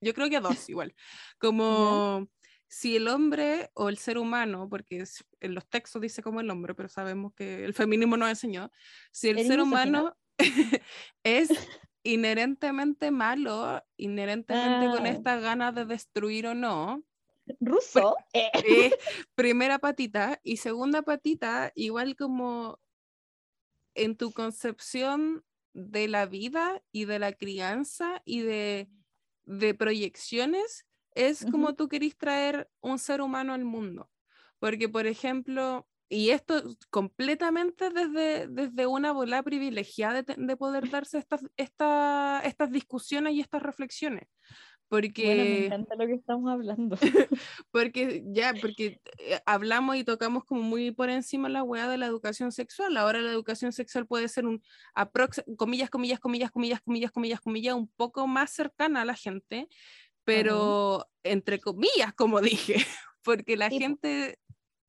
yo 0.01 0.15
creo 0.15 0.31
que 0.31 0.41
dos 0.41 0.69
igual. 0.69 0.95
Como 1.39 2.27
si 2.71 2.95
el 2.95 3.09
hombre 3.09 3.69
o 3.75 3.89
el 3.89 3.99
ser 3.99 4.17
humano, 4.17 4.69
porque 4.71 5.03
en 5.41 5.55
los 5.57 5.69
textos 5.69 6.01
dice 6.01 6.23
como 6.23 6.41
el 6.41 6.49
hombre, 6.51 6.73
pero 6.73 6.89
sabemos 6.89 7.35
que 7.35 7.65
el 7.65 7.75
feminismo 7.75 8.17
nos 8.17 8.29
enseñó, 8.29 8.71
si 9.11 9.29
el 9.29 9.45
ser 9.45 9.61
humano 9.61 10.17
es 11.25 11.51
inherentemente 12.05 13.11
malo, 13.11 13.83
inherentemente 13.97 14.87
con 14.87 15.05
ah. 15.05 15.11
esta 15.11 15.41
ganas 15.41 15.75
de 15.75 15.85
destruir 15.85 16.47
o 16.47 16.55
no. 16.55 17.03
Ruso. 17.59 18.17
Eh, 18.33 18.93
primera 19.35 19.81
patita 19.81 20.41
y 20.45 20.59
segunda 20.59 21.03
patita, 21.03 21.73
igual 21.75 22.15
como 22.15 22.79
en 23.97 24.17
tu 24.17 24.33
concepción 24.33 25.45
de 25.73 26.07
la 26.07 26.27
vida 26.27 26.81
y 26.93 27.07
de 27.07 27.19
la 27.19 27.33
crianza 27.33 28.23
y 28.25 28.43
de, 28.43 28.89
de 29.45 29.75
proyecciones, 29.75 30.87
es 31.15 31.47
como 31.51 31.75
tú 31.75 31.89
querís 31.89 32.17
traer 32.17 32.69
un 32.81 32.99
ser 32.99 33.21
humano 33.21 33.53
al 33.55 33.65
mundo. 33.65 34.11
Porque, 34.59 34.89
por 34.89 35.07
ejemplo, 35.07 35.87
y 36.09 36.31
esto 36.31 36.63
completamente 36.91 37.91
desde, 37.91 38.49
desde 38.49 38.87
una 38.87 39.13
bola 39.13 39.43
privilegiada 39.43 40.23
de, 40.23 40.57
poder 40.57 40.91
darse 40.91 41.19
estas, 41.19 41.43
estas 41.57 42.71
discusiones 42.71 43.35
y 43.35 43.41
estas 43.41 43.63
reflexiones. 43.63 44.29
Porque, 44.91 45.25
bueno, 45.25 45.45
me 45.45 45.67
encanta 45.67 45.95
lo 45.95 46.07
que 46.09 46.15
estamos 46.15 46.51
hablando. 46.51 46.97
porque 47.71 48.25
ya, 48.27 48.55
porque 48.61 49.01
eh, 49.19 49.39
hablamos 49.47 49.95
y 49.95 50.03
tocamos 50.03 50.45
como 50.45 50.63
muy 50.63 50.91
por 50.91 51.11
encima 51.11 51.49
la 51.49 51.63
hueá 51.63 51.89
de 51.89 51.97
la 51.97 52.07
educación 52.07 52.51
sexual. 52.51 52.97
Ahora 52.97 53.21
la 53.21 53.31
educación 53.31 53.73
sexual 53.73 54.09
puede 54.09 54.27
ser 54.27 54.47
un, 54.47 54.61
comillas, 55.57 55.91
comillas, 55.91 56.19
comillas, 56.19 56.51
comillas, 56.51 56.81
comillas, 56.81 57.13
comillas, 57.13 57.41
comillas, 57.41 57.75
un 57.77 57.87
poco 57.87 58.27
más 58.27 58.51
cercana 58.51 59.03
a 59.03 59.05
la 59.05 59.15
gente, 59.15 59.69
pero 60.31 61.11
entre 61.25 61.59
comillas, 61.59 62.15
como 62.15 62.41
dije, 62.41 62.77
porque 63.25 63.57
la 63.57 63.69
gente 63.69 64.39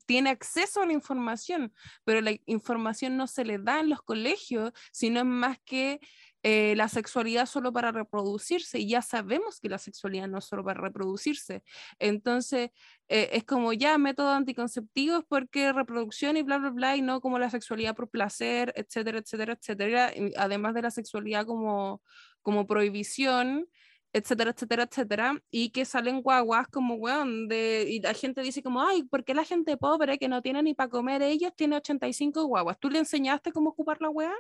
tiene 0.06 0.30
acceso 0.30 0.82
a 0.82 0.86
la 0.86 0.94
información, 0.94 1.74
pero 2.04 2.22
la 2.22 2.34
información 2.46 3.18
no 3.18 3.26
se 3.26 3.44
le 3.44 3.58
da 3.58 3.80
en 3.80 3.90
los 3.90 4.04
colegios, 4.04 4.72
sino 4.92 5.20
es 5.22 5.26
más 5.26 5.58
que 5.66 6.00
eh, 6.44 6.76
la 6.76 6.90
sexualidad 6.90 7.48
solo 7.48 7.74
para 7.74 7.92
reproducirse, 7.92 8.78
y 8.78 8.90
ya 8.90 9.02
sabemos 9.02 9.60
que 9.60 9.70
la 9.70 9.80
sexualidad 9.80 10.28
no 10.28 10.38
es 10.38 10.46
solo 10.46 10.64
para 10.64 10.80
reproducirse. 10.80 11.64
Entonces, 11.98 12.70
eh, 13.08 13.30
es 13.34 13.44
como 13.44 13.74
ya 13.74 13.98
métodos 13.98 14.36
anticonceptivos 14.36 15.24
porque 15.28 15.74
reproducción 15.74 16.38
y 16.38 16.44
bla, 16.44 16.60
bla, 16.60 16.70
bla, 16.70 16.96
y 16.98 17.02
no 17.02 17.20
como 17.20 17.40
la 17.40 17.50
sexualidad 17.50 17.96
por 17.96 18.10
placer, 18.10 18.74
etcétera, 18.76 19.18
etcétera, 19.20 19.54
etcétera, 19.54 20.14
además 20.38 20.76
de 20.76 20.84
la 20.84 20.92
sexualidad 20.92 21.48
como, 21.48 22.04
como 22.44 22.68
prohibición 22.68 23.68
etcétera, 24.14 24.52
etcétera, 24.52 24.84
etcétera, 24.84 25.44
y 25.52 25.70
que 25.70 25.86
salen 25.86 26.22
guaguas 26.22 26.68
como, 26.68 26.96
weón, 26.96 27.48
de, 27.48 27.86
y 27.90 28.02
la 28.02 28.14
gente 28.14 28.42
dice 28.42 28.62
como, 28.62 28.82
ay, 28.82 29.04
¿por 29.04 29.24
qué 29.24 29.34
la 29.34 29.46
gente 29.46 29.78
pobre 29.78 30.18
que 30.18 30.28
no 30.28 30.42
tiene 30.42 30.62
ni 30.64 30.74
para 30.74 30.90
comer 30.90 31.22
ellos 31.22 31.54
tiene 31.56 31.78
85 31.78 32.46
guaguas? 32.46 32.78
¿Tú 32.80 32.90
le 32.90 33.00
enseñaste 33.00 33.52
cómo 33.52 33.70
ocupar 33.70 34.02
la 34.02 34.10
weá? 34.10 34.34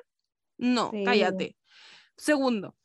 No, 0.57 0.91
cállate. 1.05 1.55
Segundo, 2.17 2.75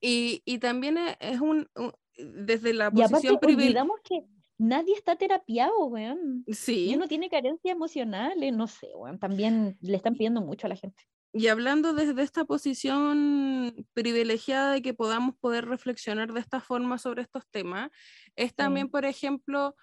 y, 0.00 0.42
y 0.44 0.58
también 0.58 0.98
e, 0.98 1.16
es 1.20 1.40
un, 1.40 1.68
desde 2.16 2.72
la 2.72 2.90
posición 2.90 3.38
privilegiada. 3.38 3.88
que 4.04 4.24
nadie 4.58 4.94
está 4.94 5.16
terapiado, 5.16 5.86
weón. 5.86 6.44
Sí. 6.48 6.90
Y 6.90 6.94
uno 6.94 7.08
tiene 7.08 7.28
carencias 7.28 7.74
emocionales, 7.74 8.52
no 8.54 8.66
sé, 8.66 8.88
weón. 8.94 9.18
También 9.18 9.76
le 9.80 9.96
están 9.96 10.14
pidiendo 10.14 10.40
mucho 10.40 10.66
a 10.66 10.70
la 10.70 10.76
gente. 10.76 11.02
Y 11.32 11.46
hablando 11.46 11.92
desde 11.92 12.22
esta 12.22 12.44
posición 12.44 13.86
privilegiada 13.92 14.72
de 14.72 14.82
que 14.82 14.94
podamos 14.94 15.36
poder 15.36 15.66
reflexionar 15.66 16.32
de 16.32 16.40
esta 16.40 16.60
forma 16.60 16.98
sobre 16.98 17.22
estos 17.22 17.46
temas, 17.48 17.90
es 18.34 18.54
también, 18.54 18.88
por 18.88 19.04
ejemplo, 19.04 19.76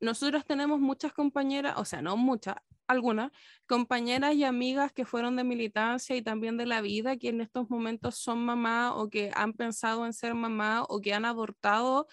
nosotros 0.00 0.44
tenemos 0.44 0.80
muchas 0.80 1.12
compañeras, 1.12 1.74
o 1.76 1.84
sea, 1.84 2.02
no 2.02 2.16
muchas, 2.16 2.56
algunas 2.88 3.30
compañeras 3.66 4.34
y 4.34 4.42
amigas 4.42 4.92
que 4.92 5.04
fueron 5.04 5.36
de 5.36 5.44
militancia 5.44 6.16
y 6.16 6.22
también 6.22 6.56
de 6.56 6.66
la 6.66 6.80
vida, 6.80 7.16
que 7.16 7.28
en 7.28 7.40
estos 7.40 7.70
momentos 7.70 8.16
son 8.16 8.44
mamá 8.44 8.92
o 8.96 9.08
que 9.08 9.30
han 9.34 9.52
pensado 9.52 10.04
en 10.06 10.12
ser 10.12 10.34
mamá 10.34 10.82
o 10.88 11.00
que 11.00 11.14
han 11.14 11.24
abortado 11.24 12.08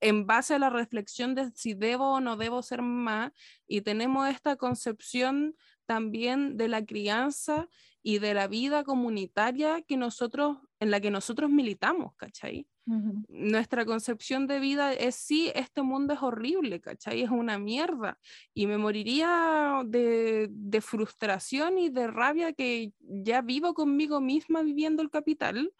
en 0.00 0.26
base 0.26 0.54
a 0.54 0.58
la 0.58 0.70
reflexión 0.70 1.36
de 1.36 1.52
si 1.54 1.74
debo 1.74 2.14
o 2.14 2.20
no 2.20 2.36
debo 2.36 2.62
ser 2.62 2.82
mamá 2.82 3.32
y 3.68 3.82
tenemos 3.82 4.28
esta 4.28 4.56
concepción 4.56 5.54
también 5.86 6.56
de 6.56 6.68
la 6.68 6.84
crianza 6.84 7.68
y 8.02 8.18
de 8.18 8.34
la 8.34 8.48
vida 8.48 8.84
comunitaria 8.84 9.82
que 9.82 9.96
nosotros, 9.96 10.58
en 10.80 10.90
la 10.90 11.00
que 11.00 11.10
nosotros 11.10 11.50
militamos, 11.50 12.14
¿cachai? 12.16 12.66
Nuestra 12.84 13.84
concepción 13.84 14.48
de 14.48 14.58
vida 14.58 14.92
es 14.92 15.14
sí, 15.14 15.52
este 15.54 15.82
mundo 15.82 16.14
es 16.14 16.22
horrible, 16.22 16.80
¿cachai? 16.80 17.22
Es 17.22 17.30
una 17.30 17.56
mierda. 17.58 18.18
Y 18.54 18.66
me 18.66 18.76
moriría 18.76 19.82
de, 19.86 20.48
de 20.50 20.80
frustración 20.80 21.78
y 21.78 21.90
de 21.90 22.08
rabia 22.08 22.52
que 22.52 22.92
ya 22.98 23.40
vivo 23.40 23.72
conmigo 23.72 24.20
misma 24.20 24.62
viviendo 24.62 25.00
el 25.00 25.10
capital. 25.10 25.72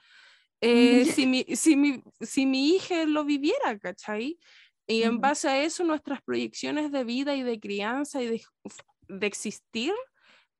Eh, 0.60 1.04
si, 1.06 1.26
mi, 1.26 1.44
si, 1.56 1.74
mi, 1.74 2.04
si 2.20 2.46
mi 2.46 2.68
hija 2.76 3.04
lo 3.04 3.24
viviera, 3.24 3.76
¿cachai? 3.80 4.38
Y 4.86 5.02
en 5.02 5.20
base 5.20 5.48
a 5.48 5.62
eso, 5.62 5.82
nuestras 5.82 6.22
proyecciones 6.22 6.92
de 6.92 7.02
vida 7.02 7.34
y 7.34 7.42
de 7.42 7.58
crianza 7.58 8.22
y 8.22 8.28
de, 8.28 8.42
de 9.08 9.26
existir 9.26 9.92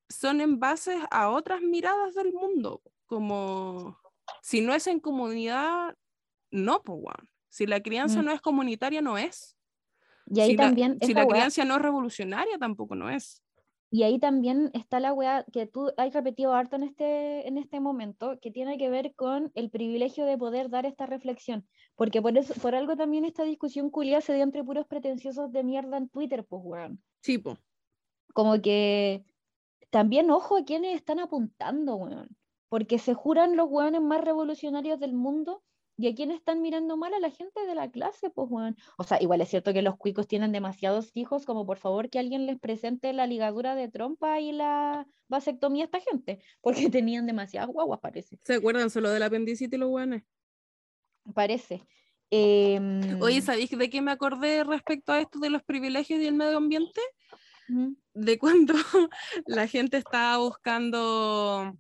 son 0.09 0.41
en 0.41 0.61
base 0.61 0.99
a 1.11 1.31
otras 1.31 1.63
miradas 1.63 2.15
del 2.15 2.33
mundo, 2.33 2.83
como 3.07 3.99
si 4.43 4.61
no 4.61 4.75
es 4.75 4.87
en 4.87 5.01
comunidad, 5.01 5.97
no, 6.51 6.83
pues, 6.83 7.01
Si 7.49 7.67
la 7.67 7.81
crianza 7.81 8.23
mm. 8.23 8.25
no 8.25 8.33
es 8.33 8.41
comunitaria, 8.41 9.01
no 9.01 9.19
es. 9.19 9.57
Y 10.27 10.41
ahí 10.41 10.51
si 10.51 10.57
también. 10.57 10.99
La, 11.01 11.07
si 11.07 11.15
la 11.15 11.27
crianza 11.27 11.65
no 11.65 11.77
es 11.77 11.83
revolucionaria, 11.83 12.59
tampoco 12.59 12.95
no 12.95 13.11
es. 13.11 13.43
Y 13.91 14.05
ahí 14.05 14.19
también 14.19 14.71
está 14.73 15.01
la 15.01 15.13
weá 15.13 15.45
que 15.53 15.67
tú 15.67 15.93
has 15.99 16.15
repetido 16.15 16.55
harto 16.55 16.77
en 16.77 16.85
este, 16.85 17.47
en 17.47 17.59
este 17.59 17.79
momento, 17.79 18.39
que 18.41 18.51
tiene 18.51 18.79
que 18.79 18.89
ver 18.89 19.15
con 19.15 19.53
el 19.55 19.69
privilegio 19.69 20.25
de 20.25 20.39
poder 20.39 20.71
dar 20.71 20.87
esta 20.87 21.05
reflexión. 21.05 21.69
Porque 21.95 22.23
por, 22.23 22.37
eso, 22.39 22.55
por 22.55 22.75
algo 22.75 22.97
también 22.97 23.27
esta 23.27 23.45
discusión 23.45 23.91
culia 23.91 24.23
se 24.23 24.33
dio 24.33 24.45
entre 24.45 24.65
puros 24.65 24.87
pretenciosos 24.87 25.53
de 25.53 25.63
mierda 25.63 25.99
en 25.99 26.09
Twitter, 26.09 26.43
pues, 26.49 26.63
weón. 26.65 27.03
Sí, 27.21 27.37
pues. 27.37 27.59
Como 28.33 28.61
que 28.63 29.25
también 29.91 30.31
ojo 30.31 30.57
a 30.57 30.65
quienes 30.65 30.95
están 30.95 31.21
apuntando, 31.21 31.97
weón. 31.97 32.37
Porque 32.69 32.99
se 32.99 33.15
juran 33.15 33.57
los 33.57 33.69
weones 33.71 34.01
más 34.01 34.23
revolucionarios 34.23 34.99
del 34.99 35.13
mundo 35.13 35.63
y 35.99 36.09
a 36.09 36.15
quienes 36.15 36.39
están 36.39 36.63
mirando 36.63 36.97
mal 36.97 37.13
a 37.13 37.21
la 37.21 37.31
gente 37.31 37.65
de 37.67 37.75
la 37.75 37.91
clase, 37.91 38.31
pues, 38.31 38.49
weón. 38.51 38.77
O 38.97 39.05
sea, 39.05 39.21
igual 39.21 39.41
es 39.43 39.51
cierto 39.51 39.73
que 39.73 39.83
los 39.83 39.97
cuicos 39.97 40.27
tienen 40.27 40.53
demasiados 40.53 41.11
hijos, 41.15 41.45
como 41.45 41.67
por 41.67 41.79
favor 41.79 42.09
que 42.09 42.19
alguien 42.19 42.47
les 42.47 42.59
presente 42.59 43.13
la 43.13 43.27
ligadura 43.27 43.75
de 43.75 43.89
trompa 43.89 44.41
y 44.41 44.53
la 44.53 45.07
vasectomía 45.29 45.85
a 45.85 45.87
esta 45.87 46.01
gente, 46.01 46.41
porque 46.63 46.91
tenían 46.91 47.27
demasiadas 47.27 47.69
guaguas, 47.69 48.01
parece. 48.01 48.39
¿Se 48.43 48.55
acuerdan 48.55 48.91
solo 48.91 49.11
del 49.11 49.23
apendicitis 49.23 49.79
los 49.79 49.91
weones? 49.91 50.23
Parece. 51.35 51.87
Oye, 52.31 52.77
em, 52.77 53.43
¿sabéis 53.43 53.71
de 53.71 53.91
qué 53.91 54.01
me 54.01 54.11
acordé 54.11 54.65
respecto 54.65 55.13
a 55.13 55.21
esto 55.21 55.39
de 55.39 55.51
los 55.51 55.63
privilegios 55.63 56.19
y 56.19 56.27
el 56.27 56.35
medio 56.35 56.57
ambiente? 56.57 57.01
De 58.15 58.39
cuando 58.39 58.75
la 59.47 59.67
gente 59.67 59.97
estaba 59.97 60.39
buscando, 60.39 61.77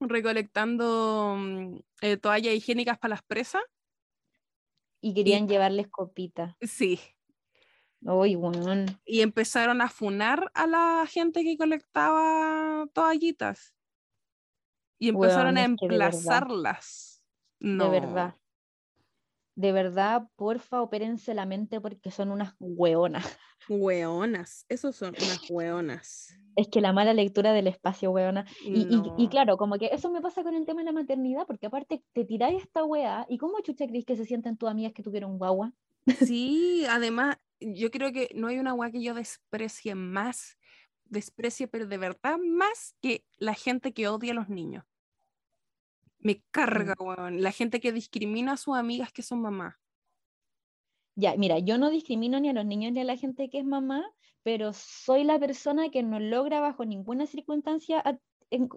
recolectando 0.00 1.36
mm, 1.38 1.78
eh, 2.02 2.16
toallas 2.16 2.54
higiénicas 2.54 2.98
para 2.98 3.14
las 3.14 3.22
presas. 3.22 3.62
Y 5.02 5.14
querían 5.14 5.48
llevarles 5.48 5.88
copita. 5.88 6.56
Sí. 6.60 7.00
Bueno. 8.00 8.86
Y 9.04 9.20
empezaron 9.20 9.80
a 9.80 9.88
funar 9.88 10.50
a 10.54 10.66
la 10.66 11.06
gente 11.06 11.42
que 11.42 11.56
colectaba 11.56 12.86
toallitas. 12.92 13.74
Y 14.98 15.08
empezaron 15.08 15.56
a 15.56 15.64
emplazarlas. 15.64 17.22
De 17.58 17.88
verdad. 17.88 18.39
De 19.60 19.72
verdad, 19.72 20.22
porfa, 20.36 20.80
opérense 20.80 21.34
la 21.34 21.44
mente 21.44 21.82
porque 21.82 22.10
son 22.10 22.30
unas 22.30 22.54
hueonas. 22.58 23.38
Hueonas, 23.68 24.64
esos 24.70 24.96
son 24.96 25.10
unas 25.10 25.50
hueonas. 25.50 26.34
Es 26.56 26.68
que 26.68 26.80
la 26.80 26.94
mala 26.94 27.12
lectura 27.12 27.52
del 27.52 27.66
espacio, 27.66 28.10
hueona. 28.10 28.46
Y, 28.64 28.86
y, 29.18 29.28
claro, 29.28 29.58
como 29.58 29.76
que 29.76 29.90
eso 29.92 30.10
me 30.10 30.22
pasa 30.22 30.42
con 30.42 30.54
el 30.54 30.64
tema 30.64 30.80
de 30.80 30.86
la 30.86 30.92
maternidad, 30.92 31.46
porque 31.46 31.66
aparte 31.66 32.02
te 32.14 32.24
tiráis 32.24 32.62
esta 32.62 32.84
hueá, 32.84 33.26
¿y 33.28 33.36
cómo 33.36 33.60
chucha 33.60 33.86
crees 33.86 34.06
que 34.06 34.16
se 34.16 34.24
sienten 34.24 34.56
tus 34.56 34.70
amigas 34.70 34.94
que 34.94 35.02
tuvieron 35.02 35.36
guagua? 35.36 35.74
Sí, 36.06 36.86
además, 36.88 37.36
yo 37.60 37.90
creo 37.90 38.12
que 38.12 38.30
no 38.34 38.46
hay 38.46 38.58
una 38.58 38.72
hueá 38.72 38.90
que 38.90 39.02
yo 39.02 39.12
desprecie 39.12 39.94
más, 39.94 40.56
desprecie, 41.04 41.68
pero 41.68 41.86
de 41.86 41.98
verdad 41.98 42.38
más 42.38 42.94
que 43.02 43.26
la 43.36 43.52
gente 43.52 43.92
que 43.92 44.08
odia 44.08 44.32
a 44.32 44.36
los 44.36 44.48
niños. 44.48 44.84
Me 46.20 46.42
carga, 46.50 46.94
hueón, 46.98 47.42
la 47.42 47.52
gente 47.52 47.80
que 47.80 47.92
discrimina 47.92 48.52
a 48.52 48.56
sus 48.56 48.76
amigas 48.76 49.12
que 49.12 49.22
son 49.22 49.40
mamás. 49.40 49.74
Ya, 51.16 51.36
mira, 51.36 51.58
yo 51.58 51.76
no 51.76 51.90
discrimino 51.90 52.40
ni 52.40 52.48
a 52.48 52.52
los 52.52 52.64
niños 52.64 52.92
ni 52.92 53.00
a 53.00 53.04
la 53.04 53.16
gente 53.16 53.50
que 53.50 53.58
es 53.58 53.64
mamá, 53.64 54.04
pero 54.42 54.72
soy 54.72 55.24
la 55.24 55.38
persona 55.38 55.90
que 55.90 56.02
no 56.02 56.20
logra 56.20 56.60
bajo 56.60 56.84
ninguna 56.84 57.26
circunstancia 57.26 58.02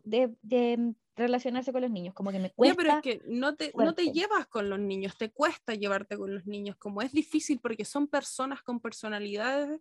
de, 0.03 0.93
relacionarse 1.15 1.71
con 1.71 1.81
los 1.81 1.91
niños, 1.91 2.13
como 2.15 2.31
que 2.31 2.39
me 2.39 2.51
cuesta. 2.51 2.75
pero 2.75 2.89
es 2.95 3.01
que 3.01 3.21
no 3.27 3.55
te, 3.55 3.71
no 3.75 3.93
te 3.93 4.11
llevas 4.11 4.47
con 4.47 4.69
los 4.69 4.79
niños, 4.79 5.15
te 5.15 5.31
cuesta 5.31 5.75
llevarte 5.75 6.17
con 6.17 6.33
los 6.33 6.45
niños, 6.47 6.75
como 6.77 7.01
es 7.01 7.11
difícil 7.11 7.59
porque 7.59 7.85
son 7.85 8.07
personas 8.07 8.63
con 8.63 8.79
personalidades 8.79 9.79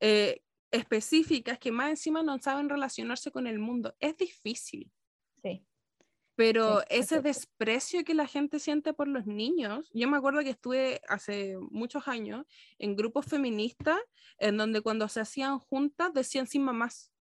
eh, 0.00 0.42
específicas 0.72 1.58
que 1.58 1.70
más 1.70 1.90
encima 1.90 2.22
no 2.22 2.36
saben 2.38 2.68
relacionarse 2.68 3.30
con 3.30 3.46
el 3.46 3.58
mundo. 3.58 3.94
Es 4.00 4.16
difícil. 4.16 4.90
Sí. 5.40 5.64
Pero 6.42 6.82
ese 6.88 7.22
desprecio 7.22 8.02
que 8.04 8.14
la 8.14 8.26
gente 8.26 8.58
siente 8.58 8.92
por 8.92 9.06
los 9.06 9.26
niños, 9.26 9.88
yo 9.94 10.08
me 10.08 10.16
acuerdo 10.16 10.40
que 10.40 10.50
estuve 10.50 11.00
hace 11.08 11.56
muchos 11.70 12.08
años 12.08 12.44
en 12.80 12.96
grupos 12.96 13.26
feministas 13.26 14.00
en 14.38 14.56
donde 14.56 14.80
cuando 14.80 15.06
se 15.06 15.20
hacían 15.20 15.60
juntas 15.60 16.12
decían 16.12 16.48
sin 16.48 16.64
mamás. 16.64 17.12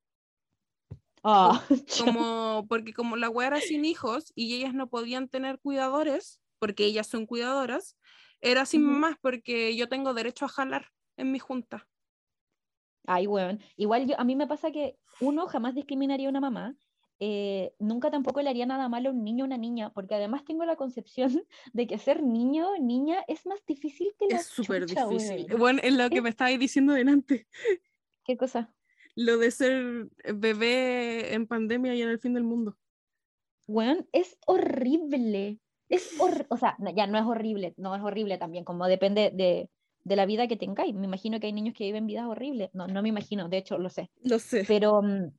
Ah, 1.23 1.63
como, 1.99 2.67
porque 2.69 2.95
como 2.95 3.17
la 3.17 3.29
güera 3.29 3.59
era 3.59 3.67
sin 3.67 3.85
hijos 3.85 4.33
y 4.35 4.55
ellas 4.55 4.73
no 4.73 4.89
podían 4.89 5.29
tener 5.29 5.59
cuidadores, 5.59 6.41
porque 6.59 6.87
ellas 6.87 7.07
son 7.07 7.27
cuidadoras, 7.27 7.99
era 8.41 8.65
sin 8.65 8.83
mamás 8.85 9.17
porque 9.21 9.77
yo 9.77 9.87
tengo 9.87 10.15
derecho 10.15 10.47
a 10.47 10.49
jalar 10.49 10.87
en 11.19 11.31
mi 11.31 11.39
junta. 11.39 11.87
Ay, 13.07 13.27
bueno, 13.27 13.59
igual 13.77 14.07
yo, 14.07 14.19
a 14.19 14.25
mí 14.25 14.35
me 14.35 14.47
pasa 14.47 14.71
que 14.71 14.97
uno 15.21 15.47
jamás 15.47 15.75
discriminaría 15.75 16.29
a 16.29 16.31
una 16.31 16.41
mamá 16.41 16.75
eh, 17.23 17.75
nunca 17.79 18.11
tampoco 18.11 18.41
le 18.41 18.49
haría 18.49 18.65
nada 18.65 18.89
malo 18.89 19.11
a 19.11 19.13
un 19.13 19.23
niño 19.23 19.45
o 19.45 19.47
una 19.47 19.59
niña, 19.59 19.93
porque 19.93 20.15
además 20.15 20.43
tengo 20.47 20.65
la 20.65 20.77
concepción 20.77 21.31
de 21.75 21.87
que 21.87 21.99
ser 21.99 22.23
niño 22.23 22.71
o 22.71 22.79
niña 22.79 23.23
es 23.29 23.45
más 23.45 23.61
difícil 23.67 24.15
que 24.19 24.27
la 24.27 24.37
Es 24.37 24.47
súper 24.47 24.87
difícil. 24.87 25.47
Bueno, 25.59 25.81
es 25.83 25.95
lo 25.95 26.09
que 26.09 26.23
me 26.23 26.31
estabais 26.31 26.59
diciendo 26.59 26.95
delante. 26.95 27.47
¿Qué 28.25 28.39
cosa? 28.39 28.73
Lo 29.17 29.37
de 29.37 29.51
ser 29.51 30.09
bebé 30.35 31.35
en 31.35 31.47
pandemia 31.47 31.95
y 31.95 32.01
en 32.01 32.09
el 32.09 32.19
fin 32.19 32.33
del 32.33 32.45
mundo. 32.45 32.79
Bueno, 33.67 34.07
es 34.13 34.39
horrible. 34.47 35.61
Es 35.91 36.17
o 36.49 36.57
sea, 36.57 36.77
ya 36.97 37.07
no 37.07 37.19
es 37.19 37.25
horrible, 37.25 37.75
no 37.77 37.95
es 37.95 38.03
horrible 38.03 38.39
también, 38.39 38.65
como 38.65 38.87
depende 38.87 39.31
de, 39.35 39.69
de 40.05 40.17
la 40.17 40.25
vida 40.25 40.49
que 40.49 40.57
tengáis. 40.57 40.95
Me 40.95 41.07
imagino 41.07 41.39
que 41.39 41.49
hay 41.49 41.53
niños 41.53 41.75
que 41.75 41.85
viven 41.85 42.07
vidas 42.07 42.27
horribles. 42.27 42.71
No, 42.73 42.87
no 42.87 43.03
me 43.03 43.11
imagino, 43.11 43.49
de 43.49 43.59
hecho 43.59 43.77
lo 43.77 43.91
sé. 43.91 44.11
Lo 44.23 44.39
sé. 44.39 44.65
Pero 44.67 45.03
mm, 45.03 45.33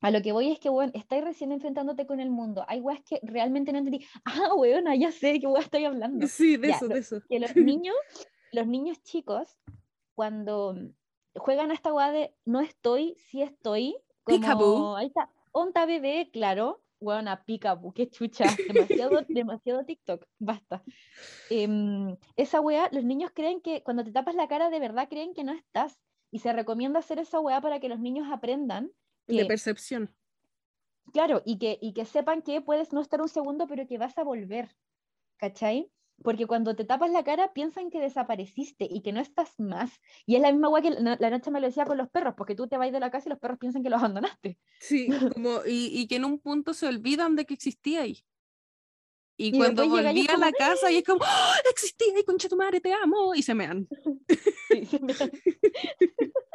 a 0.00 0.10
lo 0.10 0.22
que 0.22 0.32
voy 0.32 0.50
es 0.50 0.58
que, 0.58 0.68
bueno, 0.68 0.92
estáis 0.94 1.24
recién 1.24 1.52
enfrentándote 1.52 2.06
con 2.06 2.20
el 2.20 2.30
mundo. 2.30 2.64
Hay 2.68 2.80
weas 2.80 3.00
que 3.02 3.20
realmente 3.22 3.72
no 3.72 3.78
entendí. 3.78 4.04
Ah, 4.24 4.54
weona, 4.54 4.94
ya 4.96 5.10
sé 5.12 5.32
de 5.32 5.40
qué 5.40 5.46
wea 5.46 5.62
estoy 5.62 5.84
hablando. 5.84 6.26
Sí, 6.26 6.56
de 6.56 6.70
eso, 6.70 6.88
de 6.88 6.98
eso. 6.98 7.20
Que 7.28 7.40
los 7.40 7.54
niños, 7.56 7.96
los 8.52 8.66
niños 8.66 9.02
chicos, 9.02 9.58
cuando 10.14 10.76
juegan 11.36 11.70
a 11.70 11.74
esta 11.74 11.92
wea 11.92 12.12
de 12.12 12.34
no 12.44 12.60
estoy, 12.60 13.16
sí 13.30 13.42
estoy, 13.42 13.96
como, 14.24 14.96
ahí 14.96 15.06
está, 15.06 15.30
onta 15.52 15.86
bebé, 15.86 16.30
claro, 16.32 16.82
weona, 17.00 17.44
pica, 17.44 17.78
qué 17.94 18.08
chucha, 18.08 18.46
demasiado, 18.66 19.20
demasiado 19.28 19.84
TikTok, 19.84 20.24
basta. 20.38 20.82
Em, 21.50 22.16
esa 22.36 22.60
weá, 22.60 22.88
los 22.92 23.04
niños 23.04 23.30
creen 23.34 23.60
que 23.60 23.82
cuando 23.82 24.04
te 24.04 24.12
tapas 24.12 24.34
la 24.34 24.48
cara 24.48 24.70
de 24.70 24.80
verdad 24.80 25.08
creen 25.08 25.34
que 25.34 25.44
no 25.44 25.52
estás. 25.52 26.00
Y 26.30 26.40
se 26.40 26.52
recomienda 26.52 26.98
hacer 26.98 27.20
esa 27.20 27.38
weá 27.38 27.60
para 27.60 27.78
que 27.78 27.88
los 27.88 28.00
niños 28.00 28.26
aprendan. 28.32 28.90
De 29.26 29.44
percepción. 29.46 30.14
Claro, 31.12 31.42
y 31.44 31.58
que, 31.58 31.78
y 31.80 31.92
que 31.92 32.04
sepan 32.04 32.42
que 32.42 32.60
puedes 32.60 32.92
no 32.92 33.00
estar 33.00 33.20
un 33.20 33.28
segundo, 33.28 33.66
pero 33.66 33.86
que 33.86 33.98
vas 33.98 34.16
a 34.18 34.24
volver. 34.24 34.74
¿Cachai? 35.36 35.90
Porque 36.22 36.46
cuando 36.46 36.76
te 36.76 36.84
tapas 36.84 37.10
la 37.10 37.24
cara 37.24 37.52
piensan 37.52 37.90
que 37.90 38.00
desapareciste 38.00 38.86
y 38.88 39.02
que 39.02 39.12
no 39.12 39.20
estás 39.20 39.58
más. 39.58 39.90
Y 40.26 40.36
es 40.36 40.42
la 40.42 40.52
misma 40.52 40.68
weá 40.68 40.82
que 40.82 40.90
la, 40.90 41.30
noche 41.30 41.50
me 41.50 41.60
lo 41.60 41.66
decía 41.66 41.84
con 41.84 41.98
los 41.98 42.08
perros, 42.08 42.34
porque 42.36 42.54
tú 42.54 42.68
te 42.68 42.78
vas 42.78 42.92
de 42.92 43.00
la 43.00 43.10
casa 43.10 43.28
y 43.28 43.30
los 43.30 43.38
perros 43.38 43.58
piensan 43.58 43.82
que 43.82 43.90
los 43.90 43.98
abandonaste. 43.98 44.58
Sí, 44.80 45.08
como, 45.34 45.60
y, 45.66 45.90
y 45.92 46.06
que 46.06 46.16
en 46.16 46.24
un 46.24 46.38
punto 46.38 46.72
se 46.72 46.86
olvidan 46.86 47.36
de 47.36 47.44
que 47.44 47.54
existía 47.54 48.02
ahí. 48.02 48.24
Y, 49.36 49.56
cuando 49.56 49.88
volví 49.88 50.26
a 50.28 50.36
la 50.36 50.52
casa 50.52 50.92
y 50.92 50.98
es 50.98 51.04
como, 51.04 51.24
¡Oh, 51.24 51.70
existía 51.70 52.18
y 52.18 52.24
concha 52.24 52.48
tu 52.48 52.56
madre, 52.56 52.80
te 52.80 52.92
amo, 52.92 53.34
y 53.34 53.42
se 53.42 53.54
mean. 53.54 53.88
Sí, 54.70 54.86
se 54.86 55.00
mean. 55.00 55.18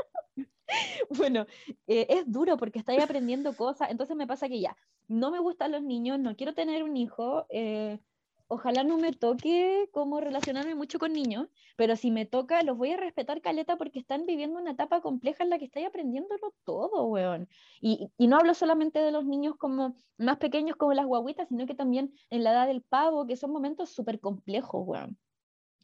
bueno, 1.09 1.45
eh, 1.87 2.07
es 2.09 2.31
duro 2.31 2.57
porque 2.57 2.79
estáis 2.79 3.01
aprendiendo 3.01 3.55
cosas, 3.55 3.89
entonces 3.91 4.15
me 4.15 4.27
pasa 4.27 4.47
que 4.47 4.59
ya, 4.59 4.75
no 5.07 5.31
me 5.31 5.39
gustan 5.39 5.71
los 5.71 5.83
niños, 5.83 6.19
no 6.19 6.35
quiero 6.35 6.53
tener 6.53 6.83
un 6.83 6.97
hijo, 6.97 7.45
eh, 7.49 7.99
ojalá 8.47 8.83
no 8.83 8.97
me 8.97 9.13
toque 9.13 9.89
como 9.91 10.19
relacionarme 10.19 10.73
mucho 10.75 10.97
con 10.99 11.13
niños, 11.13 11.47
pero 11.77 11.95
si 11.95 12.09
me 12.11 12.25
toca, 12.25 12.63
los 12.63 12.77
voy 12.77 12.91
a 12.91 12.97
respetar 12.97 13.41
caleta 13.41 13.77
porque 13.77 13.99
están 13.99 14.25
viviendo 14.25 14.59
una 14.59 14.71
etapa 14.71 15.01
compleja 15.01 15.43
en 15.43 15.51
la 15.51 15.59
que 15.59 15.65
estáis 15.65 15.87
aprendiéndolo 15.87 16.53
todo, 16.63 17.05
weón. 17.05 17.47
Y, 17.79 18.09
y, 18.17 18.27
no 18.27 18.37
hablo 18.37 18.53
solamente 18.55 18.99
de 18.99 19.11
los 19.11 19.25
niños 19.25 19.55
como 19.55 19.95
más 20.17 20.37
pequeños 20.37 20.75
como 20.77 20.93
las 20.93 21.05
guaguitas, 21.05 21.47
sino 21.47 21.67
que 21.67 21.75
también 21.75 22.11
en 22.31 22.43
la 22.43 22.51
edad 22.51 22.67
del 22.67 22.81
pavo, 22.81 23.27
que 23.27 23.35
son 23.35 23.51
momentos 23.51 23.89
súper 23.91 24.19
complejos, 24.19 24.81
weón. 24.83 25.17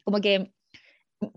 Como 0.03 0.19
que 0.19 0.51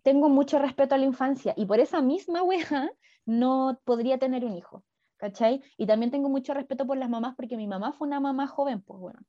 tengo 0.03 0.29
mucho 0.29 0.59
respeto 0.59 0.95
a 0.95 0.99
la 0.99 1.05
infancia 1.05 1.55
y 1.57 1.67
por 1.67 1.81
esa 1.81 2.01
misma 2.01 2.43
weá 2.43 2.91
no 3.29 3.79
podría 3.85 4.19
tener 4.19 4.45
un 4.47 4.57
hijo, 4.57 4.83
¿cachai? 5.19 5.63
Y 5.77 5.87
también 5.87 6.11
tengo 6.11 6.31
mucho 6.31 6.55
respeto 6.55 6.87
por 6.87 6.97
las 6.97 7.11
mamás 7.11 7.37
porque 7.37 7.59
mi 7.59 7.67
mamá 7.67 7.93
fue 7.93 8.09
una 8.09 8.21
mamá 8.21 8.47
joven, 8.47 8.81
pues 8.81 8.99
bueno. 8.99 9.21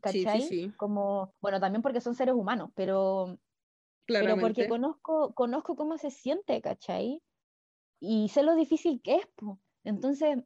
¿cachai? 0.00 0.40
Sí, 0.40 0.48
sí, 0.48 0.72
Como, 0.78 1.34
bueno, 1.42 1.60
también 1.60 1.82
porque 1.82 2.00
son 2.00 2.14
seres 2.14 2.34
humanos, 2.34 2.70
pero, 2.74 3.38
pero 4.06 4.38
porque 4.38 4.66
conozco, 4.68 5.34
conozco 5.34 5.76
cómo 5.76 5.98
se 5.98 6.10
siente, 6.10 6.62
¿cachai? 6.62 7.22
Y 8.00 8.30
sé 8.30 8.42
lo 8.42 8.54
difícil 8.54 9.02
que 9.02 9.16
es, 9.16 9.28
pues. 9.36 9.58
Entonces, 9.84 10.38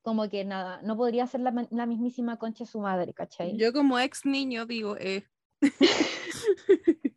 como 0.00 0.30
que 0.30 0.46
nada, 0.46 0.80
no 0.82 0.96
podría 0.96 1.26
ser 1.26 1.40
la, 1.42 1.68
la, 1.70 1.84
mismísima 1.84 2.38
concha 2.38 2.64
su 2.64 2.80
madre, 2.80 3.12
¿cachai? 3.12 3.56
Yo 3.58 3.74
como 3.74 3.98
ex 3.98 4.24
niño 4.24 4.64
digo, 4.64 4.96
eh. 4.96 5.26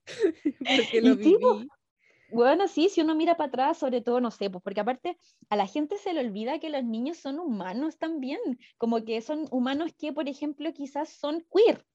porque 0.60 1.02
lo 1.02 1.16
viví. 1.16 1.70
Bueno, 2.32 2.68
sí, 2.68 2.90
si 2.90 3.02
uno 3.02 3.16
mira 3.16 3.38
para 3.38 3.48
atrás, 3.48 3.78
sobre 3.78 4.02
todo, 4.02 4.22
no 4.22 4.32
sé, 4.32 4.50
pues 4.50 4.64
porque 4.64 4.82
aparte 4.82 5.18
a 5.50 5.56
la 5.56 5.68
gente 5.68 5.98
se 5.98 6.14
le 6.14 6.22
olvida 6.22 6.60
que 6.60 6.70
los 6.70 6.84
niños 6.84 7.18
son 7.18 7.40
humanos 7.40 7.98
también, 7.98 8.40
como 8.78 9.04
que 9.04 9.22
son 9.22 9.48
humanos 9.52 9.92
que, 9.98 10.14
por 10.14 10.28
ejemplo, 10.28 10.72
quizás 10.74 11.10
son 11.10 11.46
queer, 11.54 11.86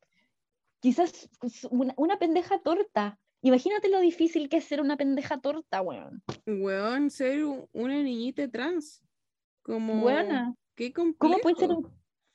quizás 0.81 1.29
una, 1.71 2.19
pendeja 2.19 2.59
torta. 2.61 3.19
Imagínate 3.43 3.89
lo 3.89 4.01
difícil 4.01 4.49
que 4.49 4.59
es 4.59 4.65
ser 4.65 4.81
una 4.81 4.97
pendeja 4.97 5.39
torta, 5.39 5.83
weón. 5.83 6.23
Weón, 6.47 7.11
ser 7.11 7.45
una 7.73 8.03
niñita 8.03 8.51
trans. 8.51 9.03
Como... 9.63 10.01
Buena. 10.01 10.55
Qué 10.75 10.93
complejo. 10.93 11.19
¿Cómo 11.19 11.39
puede 11.39 11.57
ser 11.57 11.71
un, 11.71 11.91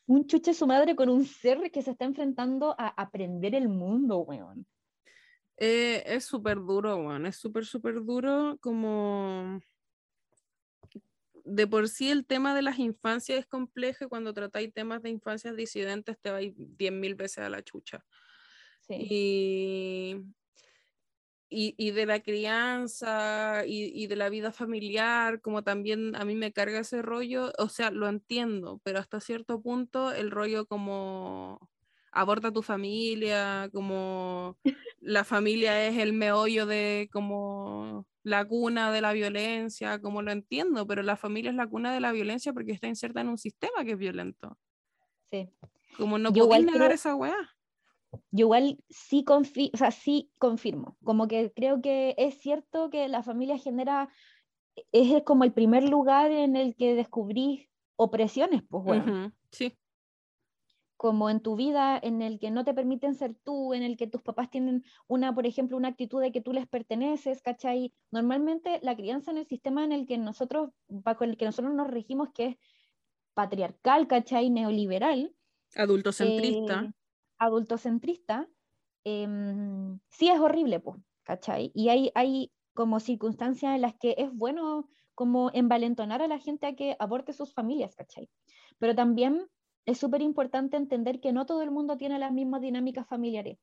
un 0.06 0.26
chuche 0.26 0.54
su 0.54 0.66
madre 0.66 0.96
con 0.96 1.10
un 1.10 1.26
ser 1.26 1.72
que 1.72 1.82
se 1.82 1.92
está 1.92 2.06
enfrentando 2.06 2.76
a 2.78 2.88
aprender 2.88 3.54
el 3.56 3.70
mundo, 3.70 4.20
weón? 4.20 4.66
Eh, 5.62 6.04
es 6.06 6.24
súper 6.24 6.56
duro, 6.58 7.04
bueno, 7.04 7.28
es 7.28 7.36
súper, 7.36 7.66
súper 7.66 8.02
duro 8.04 8.58
como... 8.62 9.60
De 11.44 11.68
por 11.68 11.90
sí 11.90 12.12
el 12.12 12.26
tema 12.26 12.56
de 12.56 12.62
las 12.62 12.80
infancias 12.80 13.40
es 13.40 13.46
complejo 13.46 14.06
y 14.06 14.08
cuando 14.08 14.34
tratáis 14.34 14.72
temas 14.74 15.02
de 15.02 15.10
infancias 15.10 15.56
disidentes 15.56 16.18
te 16.22 16.32
vais 16.32 16.54
diez 16.56 16.94
mil 16.94 17.16
veces 17.16 17.40
a 17.40 17.50
la 17.50 17.64
chucha. 17.64 18.06
Y, 18.88 20.16
y, 21.50 21.92
de 21.92 22.06
la 22.06 22.22
crianza 22.22 23.64
y, 23.66 23.92
y, 24.02 24.08
de 24.08 24.16
la 24.16 24.30
vida 24.30 24.52
familiar, 24.52 25.42
como 25.42 25.64
también 25.64 26.16
a 26.16 26.26
mí 26.26 26.36
me 26.36 26.54
carga 26.54 26.80
ese 26.80 27.02
rollo, 27.02 27.52
o 27.58 27.70
sea, 27.70 27.92
lo 27.92 28.08
entiendo, 28.08 28.80
pero 28.84 29.00
hasta 29.00 29.20
cierto 29.20 29.62
punto 29.62 30.12
el 30.12 30.32
rollo 30.32 30.66
como 30.68 31.70
aborta 32.12 32.52
tu 32.52 32.62
familia, 32.62 33.70
como 33.74 34.58
la 35.00 35.24
familia 35.24 35.88
es 35.88 35.98
el 35.98 36.14
meollo 36.14 36.66
de 36.66 37.10
como 37.12 38.06
la 38.24 38.46
cuna 38.46 38.92
de 38.92 39.02
la 39.02 39.14
violencia, 39.14 40.00
como 40.02 40.22
lo 40.22 40.32
entiendo, 40.32 40.86
pero 40.88 41.04
la 41.04 41.16
familia 41.16 41.52
es 41.52 41.56
la 41.56 41.68
cuna 41.68 41.94
de 41.94 42.00
la 42.00 42.12
violencia 42.12 42.54
porque 42.54 42.72
está 42.72 42.88
inserta 42.88 43.22
en 43.22 43.30
un 43.30 43.38
sistema 43.38 43.84
que 43.84 43.92
es 43.92 43.98
violento. 43.98 44.58
Sí. 45.32 45.50
Como 45.98 46.18
no 46.18 46.32
puedo 46.32 46.60
negar 46.60 46.92
esa 46.92 47.16
weá. 47.16 47.38
Yo 48.32 48.46
igual 48.46 48.80
sí, 48.90 49.24
o 49.28 49.78
sea, 49.78 49.92
sí 49.92 50.32
confirmo, 50.40 50.98
como 51.04 51.28
que 51.28 51.52
creo 51.56 51.80
que 51.80 52.16
es 52.18 52.40
cierto 52.40 52.90
que 52.90 53.08
la 53.08 53.22
familia 53.22 53.60
genera, 53.60 54.10
es 54.92 55.24
como 55.24 55.44
el 55.44 55.54
primer 55.54 55.88
lugar 55.88 56.32
en 56.32 56.56
el 56.56 56.76
que 56.76 56.96
descubrís 56.96 57.70
opresiones, 57.98 58.64
pues 58.68 58.84
bueno. 58.84 59.32
Sí 59.52 59.78
como 61.00 61.30
en 61.30 61.40
tu 61.40 61.56
vida 61.56 61.98
en 61.98 62.22
el 62.22 62.40
que 62.40 62.52
no 62.52 62.66
te 62.66 62.74
permiten 62.74 63.16
ser 63.16 63.34
tú, 63.34 63.74
en 63.74 63.84
el 63.84 63.96
que 63.96 64.06
tus 64.06 64.22
papás 64.22 64.50
tienen 64.50 64.84
una, 65.08 65.34
por 65.34 65.48
ejemplo, 65.48 65.78
una 65.78 65.88
actitud 65.88 66.20
de 66.20 66.34
que 66.34 66.42
tú 66.42 66.52
les 66.52 66.68
perteneces, 66.68 67.42
¿cachai? 67.42 67.94
Normalmente 68.12 68.82
la 68.84 68.98
crianza 68.98 69.32
en 69.32 69.38
el 69.38 69.48
sistema 69.48 69.86
en 69.86 69.94
el 69.94 70.06
que 70.06 70.18
nosotros, 70.18 70.72
bajo 70.90 71.24
el 71.24 71.38
que 71.38 71.46
nosotros 71.46 71.74
nos 71.74 71.88
regimos, 71.88 72.34
que 72.34 72.46
es 72.48 72.58
patriarcal, 73.34 74.10
¿cachai? 74.10 74.50
Neoliberal. 74.50 75.34
Adultocentrista. 75.74 76.82
Eh, 76.82 76.92
adultocentrista, 77.38 78.50
em, 79.06 80.02
sí 80.10 80.28
es 80.28 80.38
horrible, 80.38 80.82
pues, 80.82 80.98
¿cachai? 81.24 81.72
Y 81.74 81.88
hay, 81.88 82.12
hay 82.14 82.52
como 82.74 83.00
circunstancias 83.00 83.74
en 83.74 83.84
las 83.84 83.94
que 83.98 84.16
es 84.18 84.34
bueno 84.34 84.90
como 85.16 85.50
envalentonar 85.54 86.22
a 86.22 86.28
la 86.28 86.40
gente 86.40 86.68
a 86.68 86.76
que 86.76 86.98
aborte 87.00 87.32
sus 87.32 87.54
familias, 87.54 87.96
¿cachai? 87.96 88.30
Pero 88.80 88.96
también 88.96 89.48
es 89.86 89.98
súper 89.98 90.22
importante 90.22 90.78
entender 90.78 91.20
que 91.20 91.32
no 91.32 91.46
todo 91.46 91.62
el 91.62 91.72
mundo 91.72 91.98
tiene 91.98 92.20
las 92.20 92.32
mismas 92.32 92.62
dinámicas 92.62 93.08
familiares 93.08 93.58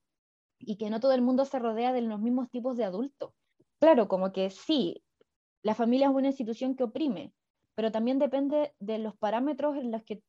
y 0.59 0.77
que 0.77 0.91
no 0.91 1.01
todo 1.01 1.13
el 1.13 1.23
mundo 1.23 1.45
se 1.45 1.59
rodea 1.59 1.93
de 1.93 2.03
los 2.03 2.21
mismos 2.21 2.51
tipos 2.51 2.77
de 2.77 2.85
adultos. 2.85 3.33
Claro, 3.79 4.09
como 4.09 4.33
que 4.33 4.51
sí, 4.51 5.03
la 5.63 5.75
familia 5.75 6.09
es 6.09 6.15
una 6.15 6.29
institución 6.29 6.75
que 6.75 6.85
oprime, 6.85 7.33
pero 7.75 7.93
también 7.93 8.19
depende 8.19 8.75
de 8.79 8.99
los 8.99 9.17
parámetros 9.17 9.77
en 9.77 9.91
los 9.93 10.03
que 10.05 10.23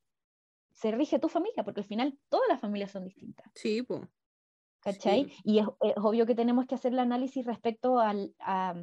se 0.71 0.91
rige 0.91 1.17
tu 1.17 1.29
familia, 1.29 1.63
porque 1.63 1.81
al 1.81 1.87
final 1.87 2.19
todas 2.29 2.47
las 2.49 2.59
familias 2.59 2.91
son 2.91 3.05
distintas. 3.05 3.49
Sí, 3.55 3.81
pues. 3.81 4.01
¿Cachai? 4.81 5.33
Y 5.43 5.59
es, 5.59 5.65
obvio 5.97 6.25
que 6.25 6.35
tenemos 6.35 6.65
que 6.65 6.75
hacer 6.75 6.93
el 6.93 6.99
análisis 6.99 7.45
respecto 7.45 7.99
al, 7.99 8.35
a, 8.39 8.75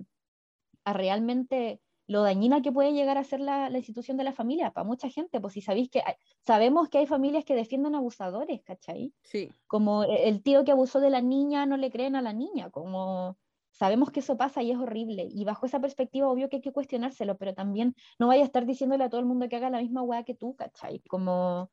a 0.85 0.93
realmente 0.93 1.81
lo 2.07 2.23
dañina 2.23 2.63
que 2.63 2.73
puede 2.73 2.93
llegar 2.93 3.19
a 3.19 3.25
ser 3.25 3.41
la, 3.41 3.71
institución 3.71 4.17
de 4.17 4.25
la 4.25 4.33
familia 4.33 4.73
para 4.73 4.87
mucha 4.87 5.09
gente, 5.09 5.41
pues 5.41 5.55
si 5.55 5.61
sabéis 5.61 5.91
que 5.91 6.03
sabemos 6.41 6.89
que 6.89 6.99
hay 6.99 7.07
familias 7.07 7.45
que 7.45 7.55
defienden 7.55 7.95
abusadores, 7.95 8.63
¿cachai? 8.63 9.13
Sí. 9.23 9.51
Como 9.67 10.05
e, 10.05 10.29
el 10.29 10.43
tío 10.43 10.65
que 10.65 10.73
abusó 10.73 11.01
de 11.01 11.11
la 11.11 11.21
niña 11.21 11.67
no 11.67 11.77
le 11.77 11.91
creen 11.91 12.17
a 12.17 12.23
la 12.23 12.33
niña, 12.33 12.71
como 12.71 13.39
sabemos 13.71 14.11
que 14.11 14.21
eso 14.21 14.37
pasa 14.37 14.63
y 14.63 14.71
es 14.71 14.79
horrible, 14.79 15.27
y 15.31 15.45
bajo 15.45 15.67
esa 15.67 15.81
perspectiva 15.81 16.29
obvio 16.29 16.49
que 16.49 16.57
hay 16.57 16.63
que 16.63 16.73
cuestionárselo, 16.73 17.37
pero 17.37 17.55
también 17.55 17.95
no 18.19 18.29
vaya 18.29 18.43
a 18.43 18.47
estar 18.47 18.67
diciéndole 18.67 19.05
a 19.05 19.09
todo 19.09 19.21
el 19.21 19.27
mundo 19.27 19.49
que 19.49 19.57
haga 19.57 19.71
la 19.71 19.81
misma 19.81 20.03
weá 20.03 20.25
que 20.25 20.35
tú, 20.35 20.55
¿cachai? 20.57 21.01
Como... 21.09 21.71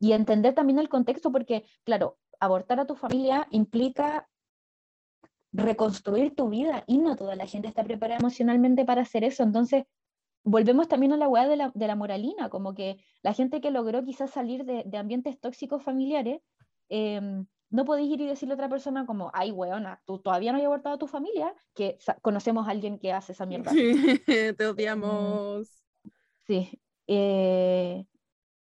Y 0.00 0.12
entender 0.12 0.54
también 0.54 0.78
el 0.78 0.88
contexto, 0.88 1.32
porque, 1.32 1.64
claro, 1.82 2.18
abortar 2.38 2.78
a 2.78 2.86
tu 2.86 2.94
familia 2.94 3.48
implica 3.50 4.28
reconstruir 5.58 6.34
tu 6.34 6.48
vida 6.48 6.84
y 6.86 6.98
no 6.98 7.16
toda 7.16 7.36
la 7.36 7.46
gente 7.46 7.68
está 7.68 7.84
preparada 7.84 8.20
emocionalmente 8.20 8.84
para 8.84 9.02
hacer 9.02 9.24
eso. 9.24 9.42
Entonces, 9.42 9.84
volvemos 10.44 10.88
también 10.88 11.12
a 11.12 11.16
la 11.16 11.28
hueá 11.28 11.48
de 11.48 11.56
la, 11.56 11.72
de 11.74 11.86
la 11.86 11.96
moralina, 11.96 12.48
como 12.48 12.74
que 12.74 12.98
la 13.22 13.34
gente 13.34 13.60
que 13.60 13.70
logró 13.70 14.04
quizás 14.04 14.30
salir 14.30 14.64
de, 14.64 14.84
de 14.86 14.98
ambientes 14.98 15.38
tóxicos 15.40 15.82
familiares, 15.82 16.40
em, 16.88 17.46
no 17.70 17.84
podéis 17.84 18.12
ir 18.12 18.20
y 18.22 18.26
decirle 18.26 18.54
a 18.54 18.56
otra 18.56 18.68
persona 18.68 19.04
como, 19.04 19.30
ay, 19.34 19.50
weona, 19.50 20.00
tú 20.06 20.18
todavía 20.18 20.52
no 20.52 20.58
has 20.58 20.64
abortado 20.64 20.94
a 20.94 20.98
tu 20.98 21.06
familia, 21.06 21.54
que 21.74 21.98
conocemos 22.22 22.66
a 22.66 22.70
alguien 22.70 22.98
que 22.98 23.12
hace 23.12 23.32
esa 23.32 23.44
mierda. 23.44 23.70
te 24.56 24.66
odiamos. 24.66 25.68
Sí. 26.46 26.80
Eh, 27.06 28.06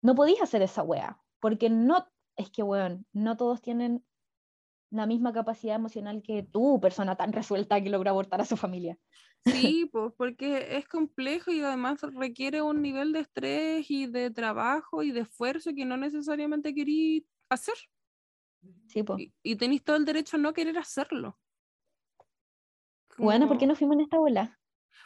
no 0.00 0.14
podéis 0.14 0.40
hacer 0.40 0.62
esa 0.62 0.82
wea, 0.82 1.20
porque 1.40 1.68
no, 1.68 2.06
es 2.36 2.50
que, 2.50 2.62
weón, 2.62 3.04
no 3.12 3.36
todos 3.36 3.60
tienen 3.60 4.04
la 4.90 5.06
misma 5.06 5.32
capacidad 5.32 5.76
emocional 5.76 6.22
que 6.22 6.42
tú, 6.42 6.80
persona 6.80 7.16
tan 7.16 7.32
resuelta 7.32 7.82
que 7.82 7.90
logra 7.90 8.10
abortar 8.10 8.40
a 8.40 8.44
su 8.44 8.56
familia. 8.56 8.98
Sí, 9.44 9.88
pues 9.92 10.12
porque 10.16 10.76
es 10.76 10.88
complejo 10.88 11.52
y 11.52 11.60
además 11.60 12.00
requiere 12.14 12.62
un 12.62 12.82
nivel 12.82 13.12
de 13.12 13.20
estrés 13.20 13.90
y 13.90 14.06
de 14.06 14.30
trabajo 14.30 15.02
y 15.02 15.10
de 15.10 15.20
esfuerzo 15.20 15.74
que 15.74 15.84
no 15.84 15.96
necesariamente 15.96 16.74
querí 16.74 17.26
hacer. 17.48 17.74
Sí, 18.88 19.02
pues. 19.02 19.20
Y, 19.20 19.32
y 19.42 19.56
tenéis 19.56 19.84
todo 19.84 19.96
el 19.96 20.04
derecho 20.04 20.36
a 20.36 20.40
no 20.40 20.52
querer 20.52 20.78
hacerlo. 20.78 21.38
Bueno, 23.18 23.48
¿por 23.48 23.58
qué 23.58 23.66
no 23.66 23.74
fuimos 23.74 23.96
en 23.96 24.02
esta 24.02 24.18
bola? 24.18 24.58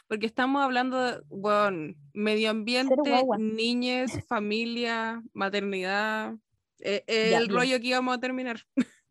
Porque 0.07 0.25
estamos 0.25 0.61
hablando 0.61 0.99
de 0.99 1.21
bueno, 1.29 1.93
medio 2.13 2.51
ambiente, 2.51 2.95
niñez, 3.37 4.25
familia, 4.27 5.23
maternidad, 5.33 6.35
eh, 6.79 7.03
Ya, 7.07 7.37
el 7.39 7.47
bien. 7.47 7.59
rollo 7.59 7.79
que 7.79 7.87
íbamos 7.87 8.15
a 8.15 8.19
terminar. 8.19 8.59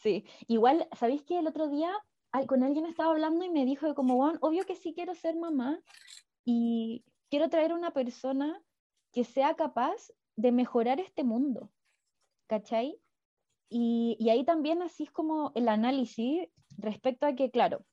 Sí, 0.00 0.24
igual, 0.48 0.88
¿sabéis 0.96 1.22
que 1.22 1.38
el 1.38 1.46
otro 1.46 1.68
día 1.68 1.92
con 2.46 2.62
alguien 2.62 2.86
estaba 2.86 3.10
hablando 3.10 3.44
y 3.44 3.50
me 3.50 3.66
dijo 3.66 3.94
como, 3.94 4.16
bueno, 4.16 4.38
obvio 4.40 4.64
que 4.64 4.76
sí 4.76 4.94
quiero 4.94 5.14
ser 5.14 5.36
mamá 5.36 5.80
y 6.44 7.04
quiero 7.28 7.48
traer 7.50 7.72
una 7.74 7.90
persona 7.90 8.62
que 9.12 9.24
sea 9.24 9.56
capaz 9.56 10.10
de 10.36 10.52
mejorar 10.52 11.00
este 11.00 11.22
mundo, 11.22 11.70
¿cachai? 12.46 12.98
Y, 13.68 14.16
y 14.18 14.30
ahí 14.30 14.44
también 14.44 14.80
así 14.80 15.04
es 15.04 15.10
como 15.10 15.52
el 15.54 15.68
análisis 15.68 16.48
respecto 16.78 17.26
a 17.26 17.34
que, 17.34 17.50
claro, 17.50 17.84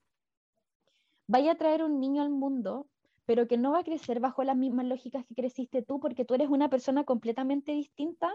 vaya 1.26 1.52
a 1.52 1.56
traer 1.56 1.82
un 1.82 2.00
niño 2.00 2.22
al 2.22 2.30
mundo, 2.30 2.88
pero 3.26 3.46
que 3.46 3.58
no 3.58 3.72
va 3.72 3.80
a 3.80 3.84
crecer 3.84 4.18
bajo 4.18 4.44
las 4.44 4.56
mismas 4.56 4.86
lógicas 4.86 5.26
que 5.26 5.34
creciste 5.34 5.82
tú, 5.82 6.00
porque 6.00 6.24
tú 6.24 6.34
eres 6.34 6.48
una 6.48 6.70
persona 6.70 7.04
completamente 7.04 7.72
distinta 7.72 8.32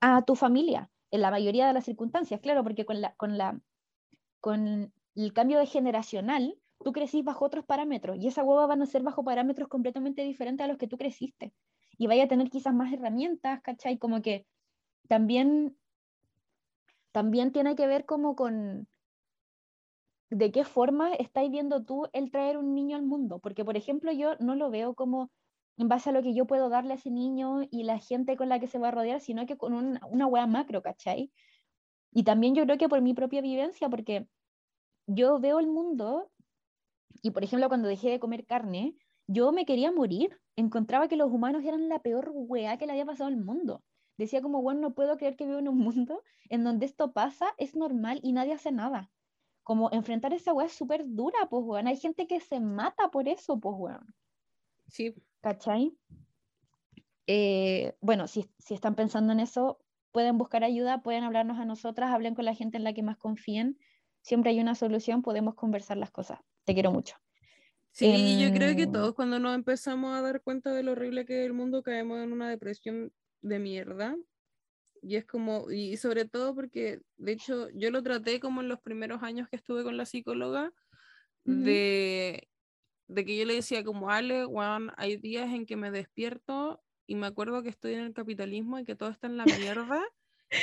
a 0.00 0.22
tu 0.22 0.34
familia, 0.34 0.90
en 1.10 1.20
la 1.20 1.30
mayoría 1.30 1.66
de 1.66 1.72
las 1.72 1.84
circunstancias, 1.84 2.40
claro, 2.40 2.62
porque 2.62 2.84
con 2.84 3.00
la, 3.00 3.14
con 3.16 3.38
la, 3.38 3.60
con 4.40 4.92
el 5.14 5.32
cambio 5.32 5.58
de 5.58 5.66
generacional, 5.66 6.58
tú 6.82 6.92
crecís 6.92 7.24
bajo 7.24 7.44
otros 7.44 7.64
parámetros, 7.64 8.18
y 8.18 8.28
esa 8.28 8.44
hueva 8.44 8.66
van 8.66 8.82
a 8.82 8.86
ser 8.86 9.02
bajo 9.02 9.24
parámetros 9.24 9.68
completamente 9.68 10.22
diferentes 10.22 10.64
a 10.64 10.68
los 10.68 10.78
que 10.78 10.88
tú 10.88 10.96
creciste. 10.96 11.52
Y 11.96 12.06
vaya 12.06 12.24
a 12.24 12.28
tener 12.28 12.50
quizás 12.50 12.74
más 12.74 12.92
herramientas, 12.92 13.60
¿cachai? 13.62 13.98
Como 13.98 14.20
que 14.20 14.46
también, 15.08 15.76
también 17.12 17.52
tiene 17.52 17.76
que 17.76 17.86
ver 17.86 18.04
como 18.04 18.34
con 18.34 18.88
de 20.30 20.50
qué 20.50 20.64
forma 20.64 21.14
estáis 21.14 21.50
viendo 21.50 21.84
tú 21.84 22.08
el 22.12 22.30
traer 22.32 22.56
un 22.56 22.74
niño 22.74 22.96
al 22.96 23.04
mundo. 23.04 23.38
Porque, 23.38 23.64
por 23.64 23.76
ejemplo, 23.76 24.10
yo 24.12 24.34
no 24.40 24.56
lo 24.56 24.70
veo 24.70 24.94
como 24.94 25.30
en 25.76 25.88
base 25.88 26.10
a 26.10 26.12
lo 26.12 26.22
que 26.22 26.34
yo 26.34 26.46
puedo 26.46 26.68
darle 26.68 26.92
a 26.94 26.96
ese 26.96 27.10
niño 27.10 27.62
y 27.70 27.84
la 27.84 27.98
gente 27.98 28.36
con 28.36 28.48
la 28.48 28.60
que 28.60 28.66
se 28.66 28.78
va 28.78 28.88
a 28.88 28.90
rodear, 28.92 29.20
sino 29.20 29.46
que 29.46 29.56
con 29.58 29.74
un- 29.74 29.98
una 30.10 30.26
hueá 30.26 30.46
macro, 30.46 30.82
¿cachai? 30.82 31.32
Y 32.12 32.24
también 32.24 32.54
yo 32.54 32.64
creo 32.64 32.78
que 32.78 32.88
por 32.88 33.02
mi 33.02 33.14
propia 33.14 33.42
vivencia, 33.42 33.88
porque 33.90 34.28
yo 35.06 35.40
veo 35.40 35.60
el 35.60 35.68
mundo 35.68 36.32
y, 37.22 37.30
por 37.30 37.44
ejemplo, 37.44 37.68
cuando 37.68 37.88
dejé 37.88 38.10
de 38.10 38.20
comer 38.20 38.46
carne, 38.46 38.96
yo 39.26 39.52
me 39.52 39.64
quería 39.66 39.90
morir. 39.92 40.40
Encontraba 40.56 41.08
que 41.08 41.16
los 41.16 41.30
humanos 41.32 41.64
eran 41.64 41.88
la 41.88 42.00
peor 42.00 42.30
hueá 42.34 42.76
que 42.78 42.86
le 42.86 42.92
había 42.92 43.06
pasado 43.06 43.28
al 43.28 43.36
mundo. 43.36 43.84
Decía 44.16 44.42
como, 44.42 44.62
bueno, 44.62 44.80
no 44.80 44.94
puedo 44.94 45.16
creer 45.16 45.36
que 45.36 45.46
vivo 45.46 45.58
en 45.58 45.68
un 45.68 45.78
mundo 45.78 46.22
en 46.50 46.64
donde 46.64 46.86
esto 46.86 47.12
pasa, 47.12 47.54
es 47.58 47.74
normal 47.76 48.20
y 48.22 48.32
nadie 48.32 48.52
hace 48.52 48.72
nada. 48.72 49.10
Como 49.64 49.90
enfrentar 49.92 50.32
esa 50.34 50.52
hueá 50.54 50.66
es 50.66 50.72
súper 50.72 51.04
dura, 51.06 51.48
pues, 51.50 51.64
weón. 51.64 51.86
Hay 51.88 51.96
gente 51.96 52.26
que 52.26 52.40
se 52.40 52.60
mata 52.60 53.10
por 53.10 53.28
eso, 53.28 53.60
pues, 53.60 53.74
weón. 53.78 54.14
Sí, 54.86 55.14
¿Cachai? 55.44 55.92
Eh, 57.26 57.94
bueno, 58.00 58.28
si, 58.28 58.50
si 58.58 58.72
están 58.72 58.94
pensando 58.94 59.34
en 59.34 59.40
eso, 59.40 59.78
pueden 60.10 60.38
buscar 60.38 60.64
ayuda, 60.64 61.02
pueden 61.02 61.22
hablarnos 61.22 61.58
a 61.58 61.66
nosotras, 61.66 62.12
hablen 62.12 62.34
con 62.34 62.46
la 62.46 62.54
gente 62.54 62.78
en 62.78 62.84
la 62.84 62.94
que 62.94 63.02
más 63.02 63.18
confíen. 63.18 63.78
Siempre 64.22 64.52
hay 64.52 64.60
una 64.60 64.74
solución, 64.74 65.20
podemos 65.20 65.54
conversar 65.54 65.98
las 65.98 66.10
cosas. 66.10 66.38
Te 66.64 66.72
quiero 66.72 66.92
mucho. 66.92 67.16
Sí, 67.92 68.06
y 68.06 68.42
yo 68.42 68.50
creo 68.54 68.74
que 68.74 68.84
Em, 68.84 68.92
todos 68.92 69.14
cuando 69.14 69.38
nos 69.38 69.54
empezamos 69.54 70.16
a 70.16 70.22
dar 70.22 70.40
cuenta 70.40 70.72
de 70.72 70.82
lo 70.82 70.92
horrible 70.92 71.26
que 71.26 71.40
es 71.40 71.46
el 71.46 71.52
mundo 71.52 71.82
caemos 71.82 72.20
en 72.22 72.32
una 72.32 72.48
depresión 72.48 73.12
de 73.42 73.58
mierda. 73.58 74.16
Y 75.02 75.16
es 75.16 75.26
como, 75.26 75.70
y 75.70 75.98
sobre 75.98 76.24
todo 76.24 76.54
porque, 76.54 77.02
de 77.18 77.32
hecho, 77.32 77.68
yo 77.74 77.90
lo 77.90 78.02
traté 78.02 78.40
como 78.40 78.62
en 78.62 78.68
los 78.68 78.80
primeros 78.80 79.22
años 79.22 79.50
que 79.50 79.56
estuve 79.56 79.84
con 79.84 79.98
la 79.98 80.06
psicóloga, 80.06 80.72
Ujú. 81.46 81.54
de, 81.64 82.48
de 83.08 83.24
que 83.24 83.36
yo 83.38 83.44
le 83.46 83.54
decía 83.54 83.84
como, 83.84 84.10
Ale, 84.10 84.46
weón, 84.46 84.92
hay 84.96 85.16
días 85.16 85.50
en 85.52 85.66
que 85.66 85.76
me 85.76 85.90
despierto 85.90 86.82
y 87.06 87.16
me 87.16 87.26
acuerdo 87.26 87.62
que 87.62 87.68
estoy 87.70 87.94
en 87.94 88.00
el 88.00 88.14
capitalismo 88.14 88.78
y 88.78 88.84
que 88.84 88.96
todo 88.96 89.10
está 89.10 89.26
en 89.26 89.36
la 89.36 89.46
mierda, 89.46 90.02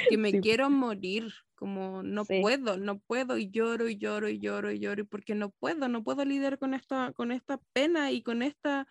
que 0.07 0.17
me 0.19 0.39
Sí. 0.39 0.39
quiero 0.39 0.69
morir, 0.69 1.33
como 1.55 2.03
no 2.03 2.27
Sí. 2.27 2.41
puedo, 2.41 2.77
no 2.77 2.99
puedo, 2.99 3.37
y 3.37 3.49
lloro 3.51 3.89
y 3.89 3.97
lloro 3.97 4.29
y 4.29 4.39
lloro 4.39 4.71
y 4.71 4.79
lloro, 4.79 5.05
porque 5.07 5.35
no 5.35 5.51
puedo, 5.51 5.87
no 5.89 6.03
puedo 6.03 6.25
lidiar 6.25 6.59
con 6.59 6.73
esta, 6.75 7.13
con 7.13 7.31
esta 7.31 7.59
pena 7.73 8.11
y 8.11 8.23
con 8.23 8.43
esta 8.43 8.87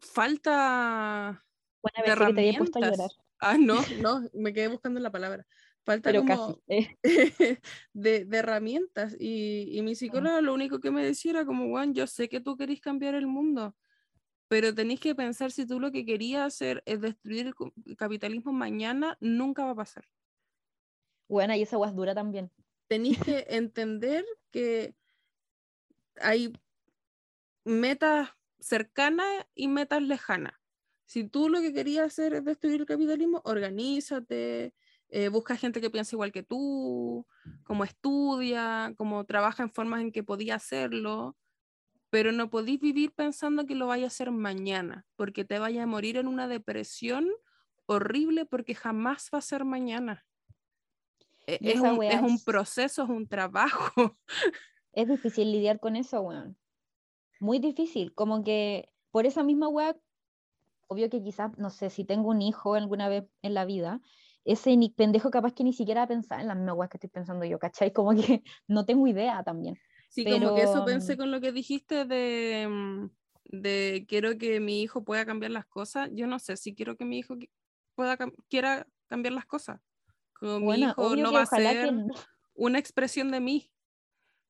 falta 0.00 1.44
Buena 1.82 2.02
de 2.02 2.24
que 2.24 2.32
te 2.34 2.40
había 2.40 2.54
puesto 2.54 2.78
a 2.78 2.82
llorar, 2.82 3.10
herramientas. 3.10 3.18
Ah, 3.40 3.56
no, 3.58 3.86
no, 3.90 4.28
me 4.34 4.52
quedé 4.52 4.68
buscando 4.68 5.00
la 5.00 5.12
palabra. 5.12 5.46
Falta 5.84 6.10
pero 6.10 6.20
como 6.20 6.58
casi. 6.58 6.60
eh. 6.68 6.96
de, 7.92 8.24
de 8.24 8.36
herramientas. 8.36 9.16
Y, 9.18 9.70
y 9.72 9.82
mi 9.82 9.94
psicóloga 9.94 10.40
lo 10.40 10.52
único 10.54 10.80
que 10.80 10.90
me 10.90 11.04
decía 11.04 11.30
era 11.32 11.46
como, 11.46 11.68
Juan, 11.68 11.94
yo 11.94 12.06
sé 12.06 12.28
que 12.28 12.40
tú 12.40 12.56
querés 12.56 12.80
cambiar 12.80 13.14
el 13.14 13.26
mundo, 13.26 13.74
pero 14.48 14.74
tenéis 14.74 15.00
que 15.00 15.14
pensar 15.14 15.50
si 15.50 15.66
tú 15.66 15.80
lo 15.80 15.90
que 15.92 16.04
querías 16.04 16.46
hacer 16.46 16.82
es 16.86 17.00
destruir 17.00 17.52
el 17.86 17.96
capitalismo 17.96 18.52
mañana, 18.52 19.16
nunca 19.20 19.64
va 19.64 19.72
a 19.72 19.76
pasar. 19.76 20.04
Bueno, 21.28 21.54
y 21.54 21.62
esa 21.62 21.78
hueá 21.78 21.90
es 21.90 21.96
dura 21.96 22.14
también. 22.14 22.50
Tenéis 22.86 23.18
que 23.24 23.46
entender 23.48 24.24
que 24.50 24.94
hay 26.20 26.52
metas 27.64 28.30
cercanas 28.58 29.46
y 29.54 29.68
metas 29.68 30.02
lejanas. 30.02 30.54
Si 31.04 31.24
tú 31.24 31.48
lo 31.48 31.60
que 31.60 31.72
querías 31.72 32.06
hacer 32.06 32.34
es 32.34 32.44
destruir 32.44 32.80
el 32.80 32.86
capitalismo, 32.86 33.40
organízate, 33.44 34.74
eh, 35.10 35.28
busca 35.28 35.56
gente 35.56 35.80
que 35.80 35.90
piense 35.90 36.14
igual 36.16 36.32
que 36.32 36.42
tú, 36.42 37.26
como 37.64 37.84
estudia, 37.84 38.94
como 38.96 39.24
trabaja 39.24 39.62
en 39.62 39.70
formas 39.70 40.00
en 40.02 40.12
que 40.12 40.22
podía 40.22 40.56
hacerlo, 40.56 41.36
pero 42.10 42.32
no 42.32 42.50
podéis 42.50 42.80
vivir 42.80 43.12
pensando 43.12 43.66
que 43.66 43.74
lo 43.74 43.86
vaya 43.86 44.04
a 44.04 44.08
hacer 44.08 44.30
mañana, 44.30 45.06
porque 45.16 45.44
te 45.44 45.58
vaya 45.58 45.82
a 45.82 45.86
morir 45.86 46.16
en 46.16 46.26
una 46.26 46.48
depresión 46.48 47.28
horrible 47.86 48.44
porque 48.46 48.74
jamás 48.74 49.30
va 49.32 49.38
a 49.38 49.42
ser 49.42 49.64
mañana. 49.64 50.26
E- 51.46 51.58
Es 51.62 51.80
un, 51.80 52.02
es 52.02 52.20
un 52.20 52.34
es- 52.34 52.44
proceso, 52.44 53.04
es 53.04 53.08
un 53.10 53.26
trabajo. 53.28 54.16
Es 54.92 55.06
difícil 55.08 55.52
lidiar 55.52 55.78
con 55.78 55.94
eso, 55.96 56.20
weón. 56.22 56.58
Muy 57.40 57.60
difícil. 57.60 58.14
Como 58.14 58.42
que 58.42 58.90
por 59.12 59.26
esa 59.26 59.44
misma 59.44 59.68
weá, 59.68 59.96
obvio 60.88 61.08
que 61.08 61.22
quizás, 61.22 61.56
no 61.56 61.70
sé, 61.70 61.88
si 61.90 62.04
tengo 62.04 62.30
un 62.30 62.42
hijo 62.42 62.74
alguna 62.74 63.08
vez 63.08 63.24
en 63.42 63.54
la 63.54 63.64
vida, 63.64 64.00
ese 64.52 64.76
ni 64.76 64.90
pendejo 64.90 65.30
capaz 65.30 65.52
que 65.54 65.64
ni 65.64 65.72
siquiera 65.72 66.02
va 66.02 66.04
a 66.06 66.08
pensar 66.08 66.40
en 66.40 66.48
las 66.48 66.76
weas 66.76 66.90
que 66.90 66.96
estoy 66.98 67.10
pensando 67.10 67.44
yo, 67.46 67.58
¿cachai? 67.58 67.92
Como 67.92 68.12
que 68.14 68.42
no 68.68 68.84
tengo 68.86 69.06
idea 69.08 69.42
también. 69.44 69.80
Sí, 70.08 70.26
como 70.26 70.52
que 70.52 70.62
eso 70.62 70.82
Pero, 70.82 70.84
pensé 70.84 71.16
mm, 71.16 71.16
con 71.16 71.30
lo 71.30 71.40
que 71.40 71.52
dijiste 71.52 72.04
de, 72.06 72.66
mm, 72.68 73.10
de 73.44 74.06
quiero 74.08 74.38
que 74.38 74.58
mi 74.60 74.82
hijo 74.82 75.04
pueda 75.04 75.26
cambiar 75.26 75.52
las 75.52 75.66
cosas. 75.66 76.10
Yo 76.14 76.26
no 76.26 76.38
sé 76.38 76.56
si 76.56 76.74
quiero 76.74 76.96
que 76.96 77.04
mi 77.04 77.18
hijo 77.18 77.36
pueda 77.94 78.16
quiera 78.48 78.86
cambiar 79.08 79.34
las 79.34 79.46
cosas. 79.46 79.80
Como 80.34 80.60
mi 80.60 80.82
Bueno, 80.82 80.86
hijo 80.86 81.02
obvio 81.06 81.16
no 81.16 81.32
va 81.32 81.42
a 81.42 81.46
que 81.46 81.46
ser 81.46 81.90
una 82.54 82.78
expresión 82.78 83.30
de 83.30 83.40
mí, 83.40 83.72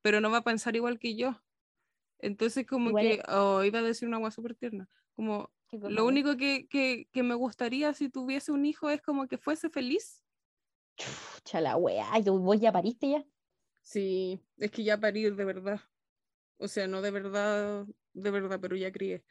pero 0.02 0.20
no 0.20 0.30
va 0.30 0.38
a 0.38 0.44
pensar 0.44 0.76
igual 0.76 0.98
que 0.98 1.16
yo. 1.16 1.42
Entonces 2.20 2.66
como 2.66 2.94
Igual 2.94 2.96
que, 2.96 3.20
es- 3.20 3.22
oh, 3.28 3.64
iba 3.64 3.80
a 3.80 3.82
decir 3.82 4.08
una 4.08 4.18
agua 4.18 4.30
súper 4.32 4.56
tierna, 4.56 4.88
como 5.16 5.42
¿Qué 5.42 5.46
cosa, 5.46 5.57
lo 5.72 6.06
único 6.06 6.36
que, 6.36 6.66
que, 6.68 7.08
que 7.12 7.22
me 7.22 7.34
gustaría 7.34 7.92
si 7.94 8.08
tuviese 8.08 8.52
un 8.52 8.64
hijo 8.64 8.90
es 8.90 9.02
como 9.02 9.26
que 9.26 9.38
fuese 9.38 9.68
feliz. 9.68 10.22
Chucha 10.96 11.60
la 11.60 11.76
weá, 11.76 12.10
vos 12.26 12.60
ya 12.60 12.72
pariste 12.72 13.10
ya. 13.10 13.24
Sí, 13.82 14.42
es 14.56 14.70
que 14.70 14.84
ya 14.84 14.98
parí 14.98 15.22
de 15.30 15.44
verdad. 15.44 15.80
O 16.58 16.68
sea, 16.68 16.86
no 16.88 17.00
de 17.00 17.10
verdad, 17.10 17.86
de 18.12 18.30
verdad, 18.30 18.58
pero 18.60 18.76
ya 18.76 18.90
crié. 18.90 19.24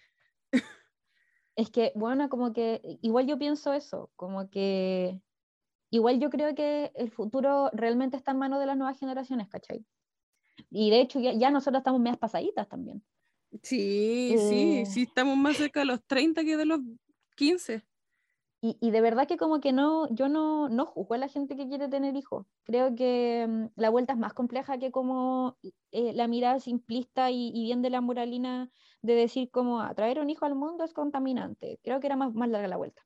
Es 1.55 1.71
que, 1.71 1.91
bueno, 1.95 2.29
como 2.29 2.53
que 2.53 2.81
igual 3.01 3.25
yo 3.25 3.39
pienso 3.39 3.73
eso, 3.73 4.11
como 4.15 4.49
que 4.49 5.19
igual 5.89 6.19
yo 6.19 6.29
creo 6.29 6.53
que 6.53 6.91
el 6.95 7.11
futuro 7.11 7.71
realmente 7.73 8.15
está 8.15 8.31
en 8.31 8.37
manos 8.37 8.59
de 8.59 8.67
las 8.67 8.77
nuevas 8.77 8.99
generaciones, 8.99 9.47
¿cachai? 9.49 9.85
Y 10.69 10.91
de 10.91 11.01
hecho 11.01 11.19
ya, 11.19 11.33
ya 11.33 11.49
nosotros 11.49 11.81
estamos 11.81 11.99
medias 11.99 12.19
pasaditas 12.19 12.67
también. 12.69 13.03
Sí, 13.63 14.37
sí, 14.39 14.85
Eh, 14.85 14.85
sí, 14.85 15.03
estamos 15.03 15.37
más 15.37 15.57
cerca 15.57 15.79
de 15.81 15.85
los 15.85 16.05
30 16.05 16.43
que 16.43 16.57
de 16.57 16.65
los 16.65 16.79
15. 17.35 17.85
Y, 18.61 18.75
y 18.81 18.89
de 18.91 19.01
verdad 19.01 19.27
que 19.27 19.37
como 19.37 19.59
que 19.61 19.71
no, 19.71 20.07
yo 20.13 20.29
no, 20.29 20.67
no 20.69 20.85
juzgo 20.87 21.13
a 21.13 21.17
la 21.19 21.27
gente 21.27 21.55
que 21.55 21.67
quiere 21.67 21.87
tener 21.89 22.15
hijos. 22.15 22.47
Creo 22.63 22.95
que 22.95 23.45
mm, 23.47 23.67
la 23.79 23.89
vuelta 23.91 24.13
es 24.13 24.19
más 24.19 24.33
compleja 24.33 24.79
que 24.79 24.91
como 24.91 25.57
eh, 25.91 26.13
la 26.13 26.27
mirada 26.27 26.59
simplista 26.59 27.29
y, 27.31 27.49
y 27.53 27.63
bien 27.65 27.81
de 27.83 27.91
la 27.91 28.01
moralina 28.01 28.71
de 29.03 29.13
decir 29.15 29.51
como 29.51 29.79
"Ah, 29.81 29.93
traer 29.95 30.19
un 30.19 30.29
hijo 30.31 30.45
al 30.45 30.55
mundo 30.55 30.83
es 30.83 30.93
contaminante. 30.93 31.79
Creo 31.83 31.99
que 31.99 32.07
era 32.07 32.15
más, 32.15 32.33
más 32.33 32.49
larga 32.49 32.67
la 32.67 32.77
vuelta. 32.77 33.03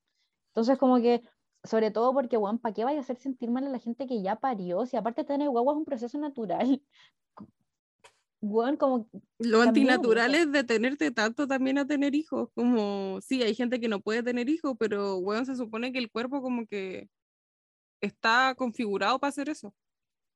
Entonces 0.50 0.78
como 0.80 0.98
que 1.02 1.24
Sobre 1.66 1.92
todo 1.92 2.14
porque, 2.14 2.38
weón, 2.38 2.60
¿para 2.60 2.74
qué 2.76 2.86
vaya 2.86 3.00
a 3.00 3.02
hacer 3.02 3.18
sentir 3.18 3.52
mal 3.52 3.66
a 3.68 3.70
la 3.72 3.80
gente 3.80 4.08
que 4.08 4.22
ya 4.24 4.38
parió? 4.38 4.86
Si 4.88 4.98
aparte 4.98 5.24
tener 5.26 5.50
guagua 5.50 5.74
es 5.74 5.78
un 5.80 5.86
proceso 5.86 6.18
natural. 6.20 6.84
Weón, 8.42 8.76
como... 8.76 9.08
Lo 9.40 9.62
antinatural 9.62 10.34
es 10.34 10.52
detenerte 10.52 11.12
tanto 11.12 11.48
también 11.48 11.78
a 11.78 11.86
tener 11.86 12.16
hijos. 12.16 12.50
Como, 12.56 13.20
sí, 13.22 13.42
hay 13.44 13.54
gente 13.54 13.80
que 13.80 13.88
no 13.88 14.02
puede 14.02 14.24
tener 14.24 14.50
hijos, 14.50 14.76
pero, 14.80 15.18
weón, 15.18 15.46
se 15.46 15.56
supone 15.56 15.94
que 15.94 16.00
el 16.00 16.12
cuerpo 16.12 16.42
como 16.42 16.66
que 16.66 17.08
está 18.02 18.56
configurado 18.58 19.20
para 19.20 19.30
hacer 19.30 19.50
eso. 19.50 19.74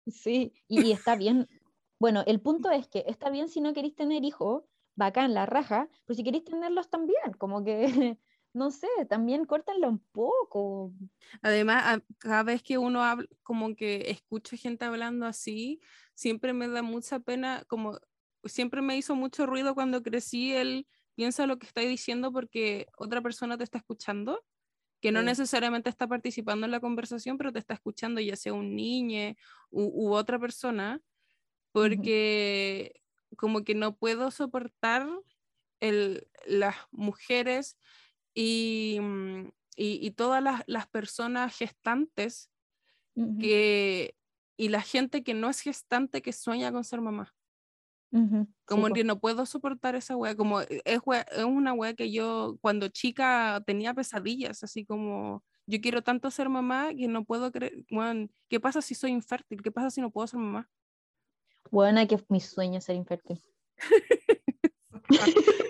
Sí, 0.07 0.53
y, 0.67 0.81
y 0.87 0.91
está 0.91 1.15
bien. 1.15 1.47
Bueno, 1.99 2.23
el 2.27 2.39
punto 2.41 2.69
es 2.69 2.87
que 2.87 3.03
está 3.07 3.29
bien 3.31 3.49
si 3.49 3.59
no 3.59 3.73
queréis 3.73 3.95
tener 3.95 4.23
hijos, 4.23 4.63
bacán, 4.95 5.33
la 5.33 5.45
raja, 5.45 5.89
pero 6.05 6.15
si 6.15 6.23
queréis 6.23 6.43
tenerlos 6.43 6.89
también, 6.89 7.33
como 7.37 7.63
que, 7.63 8.19
no 8.55 8.71
sé, 8.71 8.87
también 9.09 9.45
córtenlo 9.45 9.89
un 9.89 9.99
poco. 9.99 10.93
Además, 11.41 12.01
cada 12.19 12.43
vez 12.43 12.63
que 12.63 12.77
uno 12.77 13.03
habla, 13.03 13.27
como 13.43 13.75
que 13.75 14.09
escucho 14.11 14.55
gente 14.57 14.85
hablando 14.85 15.25
así, 15.25 15.81
siempre 16.15 16.53
me 16.53 16.67
da 16.67 16.81
mucha 16.81 17.19
pena, 17.19 17.63
como 17.67 17.99
siempre 18.43 18.81
me 18.81 18.97
hizo 18.97 19.15
mucho 19.15 19.45
ruido 19.45 19.73
cuando 19.75 20.01
crecí 20.03 20.53
el 20.53 20.87
piensa 21.15 21.47
lo 21.47 21.57
que 21.59 21.67
estoy 21.67 21.87
diciendo 21.87 22.31
porque 22.33 22.87
otra 22.97 23.21
persona 23.21 23.57
te 23.57 23.63
está 23.63 23.77
escuchando, 23.77 24.45
que 25.01 25.11
no 25.11 25.21
Sí. 25.21 25.23
necesariamente 25.23 25.89
está 25.89 26.07
participando 26.07 26.65
en 26.65 26.71
la 26.71 26.79
conversación, 26.81 27.37
pero 27.37 27.53
te 27.53 27.59
está 27.59 27.75
escuchando, 27.75 28.21
ya 28.21 28.35
sea 28.37 28.53
un 28.53 28.75
niño 28.75 29.35
u, 29.71 30.09
u 30.09 30.13
otra 30.15 30.39
persona, 30.39 31.01
porque 31.71 33.01
como 33.37 33.63
que 33.63 33.75
no 33.75 33.97
puedo 33.97 34.31
soportar 34.31 35.07
el, 35.79 36.29
las 36.45 36.75
mujeres 36.91 37.77
y, 38.35 38.99
mm, 39.01 39.47
y, 39.77 40.07
y 40.07 40.11
todas 40.11 40.43
las, 40.43 40.63
las 40.67 40.87
personas 40.87 41.57
gestantes 41.57 42.51
Ujú, 43.15 43.39
que, 43.39 44.15
y 44.57 44.69
la 44.69 44.81
gente 44.81 45.23
que 45.23 45.33
no 45.33 45.49
es 45.49 45.61
gestante 45.61 46.21
que 46.21 46.33
sueña 46.33 46.71
con 46.71 46.83
ser 46.83 47.01
mamá. 47.01 47.35
ujú, 48.11 48.47
sí, 48.47 48.53
Como 48.67 48.87
po. 48.87 48.93
que 48.93 49.03
no 49.03 49.19
puedo 49.19 49.45
soportar 49.45 49.95
esa 49.95 50.15
wea, 50.17 50.35
como 50.35 50.61
e- 50.61 50.81
es, 50.85 50.99
wea- 51.05 51.25
es 51.31 51.43
una 51.43 51.73
wea 51.73 51.93
que 51.93 52.11
yo 52.11 52.57
cuando 52.61 52.87
chica 52.87 53.61
tenía 53.65 53.93
pesadillas, 53.93 54.63
así 54.63 54.85
como 54.85 55.43
yo 55.67 55.81
quiero 55.81 56.01
tanto 56.03 56.31
ser 56.31 56.49
mamá 56.49 56.89
que 56.95 57.07
no 57.07 57.25
puedo 57.25 57.51
creer, 57.51 57.85
weón, 57.91 58.31
¿qué 58.49 58.59
pasa 58.59 58.81
si 58.81 58.95
soy 58.95 59.11
infértil? 59.11 59.61
¿Qué 59.61 59.71
pasa 59.71 59.89
si 59.91 60.01
no 60.01 60.11
puedo 60.11 60.27
ser 60.27 60.39
mamá? 60.39 60.69
Buena 61.71 62.07
que 62.07 62.17
mi 62.29 62.39
sueño 62.39 62.79
es 62.79 62.85
ser 62.85 62.95
infértil. 62.95 63.39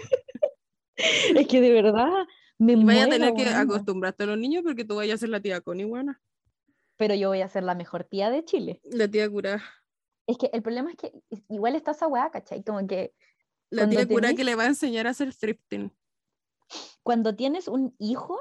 es 1.35 1.47
que 1.47 1.61
de 1.61 1.71
verdad 1.71 2.09
me 2.57 2.73
Y 2.73 2.83
vaya 2.83 3.05
a 3.05 3.09
tener 3.09 3.33
que 3.33 3.43
weona. 3.43 3.59
acostumbrarte 3.61 4.23
a 4.23 4.27
los 4.27 4.37
niños 4.37 4.63
porque 4.63 4.85
tú 4.85 4.95
vayas 4.95 5.15
a 5.15 5.17
ser 5.19 5.29
la 5.29 5.41
tía 5.41 5.61
Connie, 5.61 5.85
buena. 5.85 6.21
Pero 6.97 7.13
yo 7.15 7.29
voy 7.29 7.41
a 7.41 7.47
ser 7.49 7.63
la 7.63 7.75
mejor 7.75 8.05
tía 8.05 8.29
de 8.29 8.45
Chile. 8.45 8.79
La 8.83 9.07
tía 9.09 9.29
cura. 9.29 9.61
Es 10.27 10.37
que 10.37 10.49
el 10.53 10.61
problema 10.63 10.89
es 10.91 10.95
que 10.97 11.11
igual 11.49 11.75
está 11.75 11.91
esa 11.91 12.07
weá, 12.07 12.31
¿cachai? 12.31 12.63
Como 12.63 12.85
que 12.87 13.13
La 13.69 13.87
tía 13.89 14.07
cura 14.07 14.29
tenés- 14.29 14.37
que 14.37 14.43
le 14.45 14.55
va 14.55 14.63
a 14.63 14.67
enseñar 14.67 15.05
a 15.07 15.11
hacer 15.11 15.33
thrifting. 15.35 15.91
cuando 17.03 17.35
tienes 17.35 17.67
un 17.67 17.93
hijo 17.99 18.39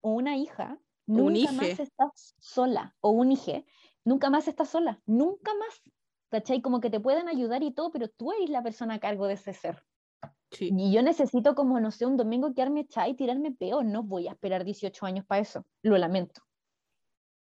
o 0.00 0.10
una 0.12 0.36
hija, 0.36 0.78
un 1.06 1.34
nunca 1.34 1.52
más 1.52 1.66
hije. 1.68 1.82
estás 1.82 2.34
sola, 2.38 2.96
o 3.00 3.10
un 3.10 3.32
hije, 3.32 3.66
nunca 4.04 4.30
más 4.30 4.48
estás 4.48 4.70
sola, 4.70 5.02
nunca 5.04 5.52
más. 5.54 5.82
¿Cachai? 6.30 6.62
Como 6.62 6.80
que 6.80 6.90
te 6.90 6.98
pueden 7.00 7.28
ayudar 7.28 7.62
y 7.62 7.72
todo, 7.72 7.90
pero 7.92 8.08
tú 8.08 8.32
eres 8.32 8.48
la 8.50 8.62
persona 8.62 8.94
a 8.94 8.98
cargo 9.00 9.26
de 9.26 9.34
ese 9.34 9.52
ser. 9.52 9.84
Sí. 10.56 10.70
Y 10.76 10.92
yo 10.92 11.02
necesito 11.02 11.54
como, 11.54 11.78
no 11.80 11.90
sé, 11.90 12.06
un 12.06 12.16
domingo 12.16 12.54
quedarme 12.54 12.80
echada 12.80 13.08
y 13.08 13.14
tirarme 13.14 13.52
peo. 13.52 13.82
No 13.82 14.02
voy 14.02 14.26
a 14.28 14.32
esperar 14.32 14.64
18 14.64 15.04
años 15.04 15.26
para 15.26 15.42
eso. 15.42 15.66
Lo 15.82 15.98
lamento. 15.98 16.40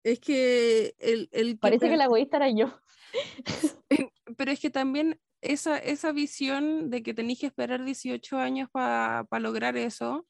Es 0.03 0.19
que 0.19 0.95
el, 0.97 1.29
el 1.31 1.51
que 1.51 1.57
Parece 1.57 1.89
que 1.89 1.97
la 1.97 2.05
egoísta 2.05 2.37
era 2.37 2.49
yo. 2.49 2.73
pero 4.37 4.51
es 4.51 4.59
que 4.59 4.69
también 4.69 5.19
esa, 5.41 5.77
esa 5.77 6.11
visión 6.11 6.89
de 6.89 7.03
que 7.03 7.13
tenéis 7.13 7.39
que 7.39 7.45
esperar 7.45 7.85
18 7.85 8.37
años 8.37 8.69
para 8.71 9.27
lograr 9.39 9.77
eso 9.77 10.25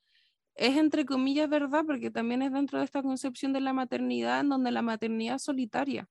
es 0.55 0.77
entre 0.77 1.05
comillas 1.05 1.49
verdad, 1.49 1.83
porque 1.85 2.11
también 2.11 2.41
es 2.41 2.51
dentro 2.51 2.79
de 2.79 2.85
esta 2.85 3.01
concepción 3.01 3.53
de 3.53 3.61
la 3.61 3.73
maternidad, 3.73 4.41
en 4.41 4.49
donde 4.49 4.71
la 4.71 4.81
maternidad 4.81 5.35
es 5.37 5.43
solitaria. 5.43 6.07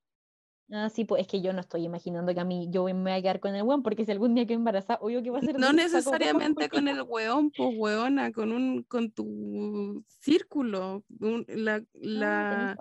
Ah, 0.75 0.89
sí, 0.89 1.05
pues 1.05 1.21
es 1.21 1.27
que 1.29 1.43
yo 1.43 1.53
no 1.53 1.61
estoy 1.61 1.85
imaginando 1.85 2.33
que 2.33 2.41
a 2.41 2.45
mí 2.45 2.69
yo 2.71 2.85
me 2.85 2.95
voy 2.95 3.13
a 3.13 3.21
quedar 3.21 3.41
con 3.41 3.55
el 3.55 3.63
buen, 3.63 3.83
porque 3.83 4.07
si 4.07 4.11
algún 4.11 4.35
día 4.35 4.47
quedo 4.47 4.57
embarazada, 4.57 4.99
obvio 5.03 5.23
que 5.23 5.29
va 5.29 5.39
a 5.39 5.43
ser 5.43 5.59
No 5.59 5.71
necesariamente 5.75 6.71
con 6.71 6.89
el 6.89 7.03
weón, 7.03 7.51
pues 7.51 7.69
weona, 7.77 8.33
con, 8.33 8.53
un, 8.53 8.83
con 8.85 9.11
tu 9.11 10.03
círculo. 10.09 11.05
un- 11.21 11.45
la, 11.49 11.83
Ah, 12.25 12.75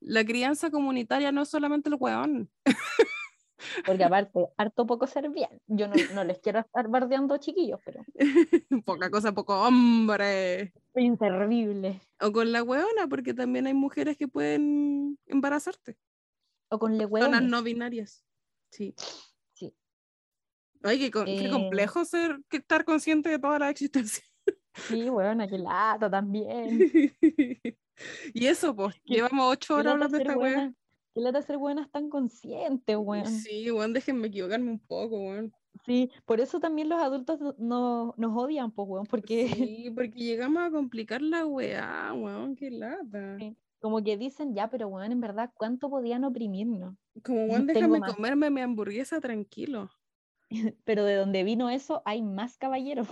la, 0.00 0.24
crianza 0.24 0.70
comunitaria 0.70 1.30
no 1.30 1.42
es 1.42 1.50
solamente 1.50 1.90
el 1.90 1.96
weón. 2.00 2.48
Porque 3.84 4.04
aparte, 4.04 4.46
harto 4.56 4.86
poco 4.86 5.06
ser 5.06 5.28
bien. 5.28 5.50
Yo 5.66 5.86
no, 5.88 5.96
no 6.14 6.24
les 6.24 6.38
quiero 6.38 6.60
estar 6.60 6.88
bardeando 6.88 7.36
chiquillos, 7.36 7.80
pero 7.84 8.04
Poca 8.86 9.10
cosa, 9.10 9.32
poco 9.32 9.60
hombre. 9.60 10.72
inservible. 10.94 12.00
O 12.20 12.32
con 12.32 12.52
la 12.52 12.62
weona, 12.62 13.06
porque 13.10 13.34
también 13.34 13.66
hay 13.66 13.74
mujeres 13.74 14.16
que 14.16 14.28
pueden 14.28 15.18
embarazarte. 15.26 15.98
O 16.70 16.78
con 16.78 16.96
le 16.98 17.08
Personas 17.08 17.42
no 17.42 17.62
binarias. 17.62 18.24
Sí. 18.70 18.94
Sí. 19.52 19.74
Ay, 20.82 20.98
qué, 21.10 21.24
Eh, 21.26 21.50
complejo 21.50 22.04
ser, 22.04 22.40
que 22.48 22.58
estar 22.58 22.84
consciente 22.84 23.28
de 23.30 23.38
toda 23.38 23.58
la 23.58 23.70
existencia. 23.70 24.22
Sí, 24.74 25.10
hueona, 25.10 25.48
qué 25.48 25.58
lata 25.58 26.08
también. 26.10 26.68
y 28.34 28.46
eso, 28.46 28.76
pues, 28.76 28.94
llevamos 29.04 29.52
ocho 29.52 29.74
horas 29.76 29.94
hablando 29.94 30.16
de 30.16 30.22
esta 30.22 30.36
buena. 30.36 30.74
Qué 31.14 31.20
lata 31.20 31.42
ser 31.42 31.58
buenas 31.58 31.90
tan 31.90 32.08
conscientes, 32.08 32.96
weón. 32.96 33.26
Sí, 33.26 33.70
weón, 33.70 33.92
déjenme 33.92 34.28
equivocarme 34.28 34.70
un 34.70 34.78
poco, 34.78 35.16
weón. 35.18 35.52
Sí, 35.84 36.10
por 36.24 36.40
eso 36.40 36.60
también 36.60 36.88
los 36.88 37.00
adultos 37.00 37.40
no- 37.58 38.14
nos 38.16 38.36
odian, 38.36 38.70
pues, 38.70 38.88
weón, 38.88 39.06
porque 39.06 39.48
Sí, 39.48 39.90
porque 39.94 40.18
llegamos 40.18 40.62
a 40.62 40.70
complicar 40.70 41.22
la 41.22 41.44
weá, 41.46 42.12
weón, 42.14 42.54
qué 42.54 42.70
lata. 42.70 43.36
Sí. 43.38 43.56
Como 43.80 44.02
que 44.02 44.16
dicen, 44.16 44.54
ya, 44.54 44.68
pero 44.68 44.88
weón, 44.88 45.12
en 45.12 45.20
verdad, 45.20 45.50
¿cuánto 45.54 45.88
podían 45.88 46.24
oprimirnos? 46.24 46.96
Como, 47.22 47.54
tengo 47.54 47.72
déjame 47.72 48.00
más. 48.00 48.14
comerme 48.14 48.50
mi 48.50 48.60
hamburguesa 48.60 49.20
tranquilo. 49.20 49.90
Pero 50.84 51.04
de 51.04 51.16
donde 51.16 51.44
vino 51.44 51.68
eso, 51.70 52.02
hay 52.04 52.22
más 52.22 52.56
caballeros. 52.56 53.06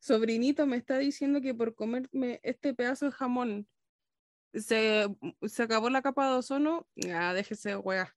Sobrinito 0.00 0.66
me 0.66 0.76
está 0.76 0.98
diciendo 0.98 1.40
que 1.40 1.54
por 1.54 1.74
comerme 1.74 2.40
este 2.42 2.74
pedazo 2.74 3.06
de 3.06 3.12
jamón 3.12 3.68
se, 4.52 5.06
se 5.46 5.62
acabó 5.62 5.88
la 5.90 6.02
capa 6.02 6.30
de 6.30 6.38
ozono. 6.38 6.86
Ah, 7.12 7.32
déjese, 7.32 7.76
weá. 7.76 8.14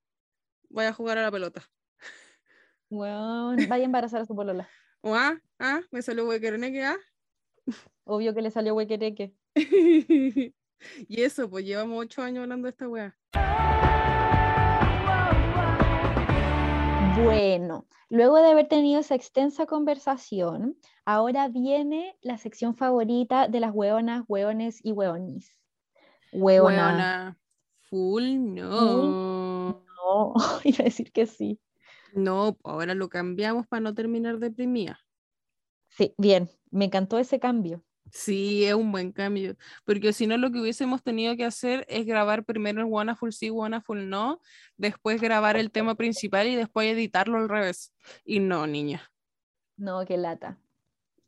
Voy 0.69 0.85
a 0.85 0.93
jugar 0.93 1.17
a 1.17 1.23
la 1.23 1.31
pelota. 1.31 1.63
Weón, 2.89 3.57
vaya 3.69 3.83
a 3.83 3.85
embarazar 3.85 4.21
a 4.21 4.25
su 4.25 4.35
polola. 4.35 4.67
O 5.03 5.15
ah, 5.15 5.41
ah, 5.57 5.81
me 5.89 6.03
salió 6.03 6.27
huequereneque, 6.27 6.83
ah. 6.83 6.97
Obvio 8.03 8.35
que 8.35 8.43
le 8.43 8.51
salió 8.51 8.75
huequereque. 8.75 9.33
y 11.07 11.21
eso, 11.21 11.49
pues 11.49 11.65
llevamos 11.65 11.99
ocho 11.99 12.21
años 12.21 12.43
hablando 12.43 12.65
de 12.65 12.71
esta 12.71 12.87
weá. 12.87 13.17
Bueno, 17.23 17.87
luego 18.09 18.37
de 18.37 18.51
haber 18.51 18.67
tenido 18.67 19.01
esa 19.01 19.15
extensa 19.15 19.65
conversación, 19.65 20.77
ahora 21.05 21.49
viene 21.49 22.17
la 22.21 22.37
sección 22.37 22.75
favorita 22.75 23.47
de 23.47 23.59
las 23.59 23.73
hueonas, 23.73 24.23
hueones 24.27 24.79
y 24.83 24.91
hueonis. 24.91 25.55
Hueona. 26.31 26.87
Weona, 26.87 27.37
Full 27.89 28.37
no. 28.39 29.83
No, 29.83 30.33
iba 30.63 30.77
a 30.79 30.83
decir 30.83 31.11
que 31.11 31.25
sí. 31.25 31.59
No, 32.13 32.57
ahora 32.63 32.93
lo 32.95 33.09
cambiamos 33.09 33.67
para 33.67 33.81
no 33.81 33.93
terminar 33.93 34.39
deprimida. 34.39 34.99
Sí, 35.89 36.13
bien, 36.17 36.49
me 36.71 36.85
encantó 36.85 37.19
ese 37.19 37.39
cambio. 37.39 37.83
Sí, 38.11 38.65
es 38.65 38.73
un 38.73 38.91
buen 38.91 39.11
cambio, 39.13 39.55
porque 39.85 40.11
si 40.11 40.27
no 40.27 40.37
lo 40.37 40.51
que 40.51 40.59
hubiésemos 40.59 41.01
tenido 41.01 41.35
que 41.37 41.45
hacer 41.45 41.85
es 41.87 42.05
grabar 42.05 42.43
primero 42.43 42.81
el 42.81 43.15
Full 43.15 43.31
sí, 43.31 43.49
Full 43.49 44.09
no, 44.09 44.41
después 44.75 45.21
grabar 45.21 45.55
el 45.57 45.71
tema 45.71 45.95
principal 45.95 46.47
y 46.47 46.55
después 46.55 46.91
editarlo 46.91 47.37
al 47.37 47.47
revés. 47.49 47.93
Y 48.25 48.39
no, 48.39 48.67
niña, 48.67 49.01
No, 49.77 50.05
qué 50.05 50.17
lata. 50.17 50.59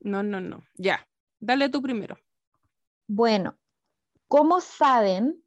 no, 0.02 0.24
no, 0.24 0.42
no. 0.42 0.64
Ya, 0.76 1.08
dale 1.40 1.70
tú 1.70 1.82
primero. 1.82 2.18
Bueno, 3.08 3.58
como 4.28 4.60
saben, 4.62 5.44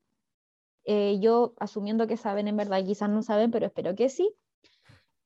eh, 0.84 1.18
yo 1.20 1.54
asumiendo 1.58 2.06
que 2.06 2.16
saben 2.16 2.48
en 2.48 2.56
verdad, 2.56 2.84
quizás 2.84 3.10
no 3.10 3.22
saben, 3.22 3.50
pero 3.50 3.66
espero 3.66 3.94
que 3.94 4.08
sí, 4.08 4.34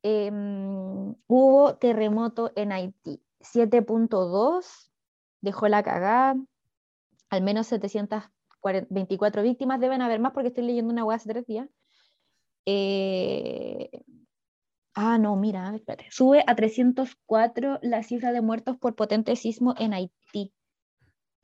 em, 0.02 1.14
hubo 1.26 1.76
terremoto 1.78 2.52
en 2.56 2.72
Haití. 2.72 3.22
7.2 3.40 4.89
dejó 5.40 5.68
la 5.68 5.82
cagada, 5.82 6.36
al 7.30 7.42
menos 7.42 7.66
724 7.68 9.42
víctimas, 9.42 9.80
deben 9.80 10.02
haber 10.02 10.20
más 10.20 10.32
porque 10.32 10.48
estoy 10.48 10.64
leyendo 10.64 10.92
una 10.92 11.04
web 11.04 11.16
hace 11.16 11.28
tres 11.28 11.46
días. 11.46 11.68
Eh, 12.66 13.90
Ah, 14.94 15.18
no, 15.18 15.36
mira, 15.36 15.74
espérate. 15.74 16.06
Sube 16.10 16.42
a 16.46 16.54
304 16.54 17.78
la 17.82 18.02
cifra 18.02 18.32
de 18.32 18.40
muertos 18.40 18.76
por 18.76 18.94
potente 18.96 19.36
sismo 19.36 19.74
en 19.78 19.94
Haití. 19.94 20.52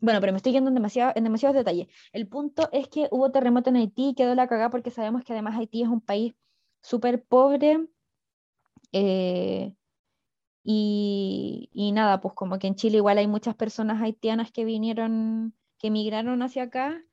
Bueno, 0.01 0.21
pero 0.21 0.33
me 0.33 0.39
estoy 0.39 0.53
yendo 0.53 0.69
en, 0.69 0.75
demasiado, 0.75 1.13
en 1.15 1.25
demasiados 1.25 1.57
detalles. 1.57 1.89
El 2.13 2.29
punto 2.29 2.69
es 2.73 2.89
que 2.89 3.09
hubo 3.11 3.31
terremoto 3.31 3.71
en 3.71 3.77
Haití, 3.77 4.15
quedó 4.17 4.35
la 4.35 4.49
cagada 4.49 4.71
porque 4.71 4.91
sabemos 4.91 5.25
que 5.25 5.33
además 5.33 5.57
Haití 5.57 5.83
es 5.83 5.89
un 5.89 6.01
país 6.01 6.35
súper 6.83 7.25
pobre. 7.25 7.87
eh, 8.93 9.75
y, 10.69 11.71
y 11.73 11.93
nada, 11.93 12.21
pues 12.21 12.35
como 12.35 12.59
que 12.59 12.67
en 12.67 12.75
Chile 12.75 12.97
igual 12.97 13.19
hay 13.19 13.29
muchas 13.29 13.55
personas 13.55 14.03
haitianas 14.03 14.51
que 14.51 14.65
vinieron, 14.65 15.55
que 15.79 15.87
emigraron 15.87 16.43
hacia 16.43 16.65
acá. 16.65 17.05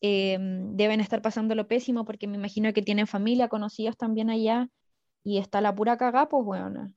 eh, 0.00 0.38
deben 0.40 1.00
estar 1.00 1.20
pasando 1.20 1.54
lo 1.54 1.68
pésimo 1.68 2.06
porque 2.06 2.26
me 2.26 2.36
imagino 2.36 2.72
que 2.72 2.80
tienen 2.80 3.06
familia, 3.06 3.48
conocidos 3.48 3.98
también 3.98 4.30
allá. 4.30 4.70
Y 5.22 5.36
está 5.36 5.60
la 5.60 5.74
pura 5.74 5.98
cagada, 5.98 6.30
pues 6.30 6.46
bueno. 6.46 6.94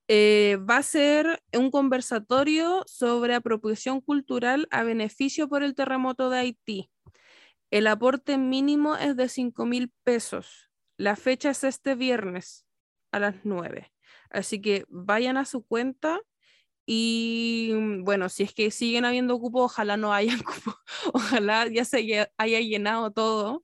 eh, 0.07 0.57
va 0.69 0.77
a 0.77 0.83
ser 0.83 1.41
un 1.53 1.71
conversatorio 1.71 2.83
sobre 2.85 3.33
apropiación 3.33 4.01
cultural 4.01 4.67
a 4.71 4.83
beneficio 4.83 5.47
por 5.47 5.63
el 5.63 5.73
terremoto 5.73 6.29
de 6.29 6.39
Haití. 6.39 6.91
El 7.69 7.87
aporte 7.87 8.37
mínimo 8.37 8.97
es 8.97 9.15
de 9.15 9.29
5 9.29 9.65
mil 9.65 9.93
pesos. 10.03 10.69
La 10.97 11.15
fecha 11.15 11.51
es 11.51 11.63
este 11.63 11.95
viernes 11.95 12.65
a 13.13 13.19
las 13.19 13.35
9. 13.45 13.90
Así 14.31 14.61
que 14.61 14.85
vayan 14.89 15.37
a 15.37 15.45
su 15.45 15.63
cuenta 15.65 16.19
y 16.85 17.71
mm, 17.75 18.03
bueno, 18.05 18.29
si 18.29 18.43
es 18.43 18.53
que 18.53 18.71
siguen 18.71 19.05
habiendo 19.05 19.39
cupo, 19.39 19.63
ojalá 19.63 19.97
no 19.97 20.13
hayan 20.13 20.39
cupo, 20.43 20.75
ojalá 21.13 21.67
ya 21.67 21.85
se 21.85 21.97
haya- 21.99 22.31
haya 22.37 22.59
llenado 22.61 23.11
todo, 23.11 23.63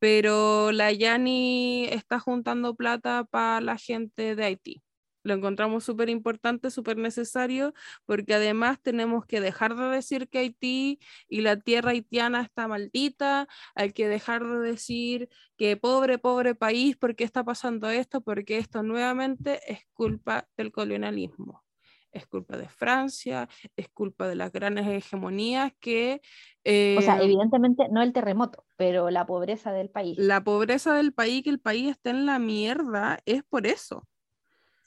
pero 0.00 0.72
la 0.72 0.92
Yani 0.92 1.86
está 1.90 2.20
juntando 2.20 2.74
plata 2.76 3.24
para 3.24 3.60
la 3.62 3.76
gente 3.78 4.36
de 4.36 4.44
Haití. 4.44 4.82
Lo 5.28 5.34
encontramos 5.34 5.84
súper 5.84 6.08
importante, 6.08 6.70
súper 6.70 6.96
necesario, 6.96 7.74
porque 8.06 8.34
además 8.34 8.80
tenemos 8.80 9.26
que 9.26 9.42
dejar 9.42 9.76
de 9.76 9.84
decir 9.84 10.28
que 10.28 10.38
Haití 10.38 10.98
y 11.28 11.42
la 11.42 11.60
tierra 11.60 11.90
haitiana 11.90 12.40
está 12.40 12.66
maldita, 12.66 13.46
hay 13.74 13.92
que 13.92 14.08
dejar 14.08 14.46
de 14.46 14.58
decir 14.60 15.28
que 15.58 15.76
pobre, 15.76 16.18
pobre 16.18 16.54
país, 16.54 16.96
¿por 16.96 17.14
qué 17.14 17.24
está 17.24 17.44
pasando 17.44 17.90
esto? 17.90 18.22
Porque 18.22 18.56
esto 18.56 18.82
nuevamente 18.82 19.60
es 19.70 19.86
culpa 19.92 20.48
del 20.56 20.72
colonialismo, 20.72 21.62
es 22.10 22.26
culpa 22.26 22.56
de 22.56 22.68
Francia, 22.68 23.48
es 23.76 23.88
culpa 23.90 24.28
de 24.28 24.36
las 24.36 24.50
grandes 24.50 24.86
hegemonías 24.86 25.72
que... 25.78 26.22
O 26.64 27.02
sea, 27.02 27.18
eh, 27.18 27.24
evidentemente 27.24 27.84
no 27.90 28.02
el 28.02 28.12
terremoto, 28.12 28.64
pero 28.76 29.10
la 29.10 29.26
pobreza 29.26 29.72
del 29.72 29.90
país. 29.90 30.18
la 30.18 30.42
pobreza 30.42 30.94
del 30.94 31.12
país, 31.12 31.42
que 31.42 31.50
el 31.50 31.60
país 31.60 31.90
está 31.90 32.10
en 32.10 32.24
la 32.24 32.38
mierda, 32.38 33.18
es 33.26 33.42
por 33.44 33.66
eso. 33.66 34.08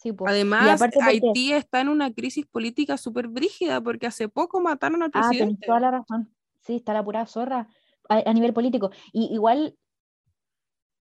Sí, 0.01 0.11
Además, 0.25 0.79
porque- 0.79 0.99
Haití 1.03 1.53
está 1.53 1.79
en 1.79 1.87
una 1.89 2.11
crisis 2.11 2.47
política 2.47 2.97
súper 2.97 3.27
brígida 3.27 3.81
porque 3.81 4.07
hace 4.07 4.27
poco 4.27 4.59
mataron 4.59 5.03
al 5.03 5.09
Ah, 5.13 5.21
tenés 5.21 5.27
presidente. 5.29 5.67
toda 5.67 5.79
la 5.79 5.91
razón. 5.91 6.33
Sí, 6.61 6.75
está 6.77 6.93
la 6.93 7.03
pura 7.03 7.25
zorra 7.27 7.67
a, 8.09 8.23
a 8.29 8.33
nivel 8.33 8.51
político. 8.51 8.89
Y 9.13 9.31
igual, 9.31 9.75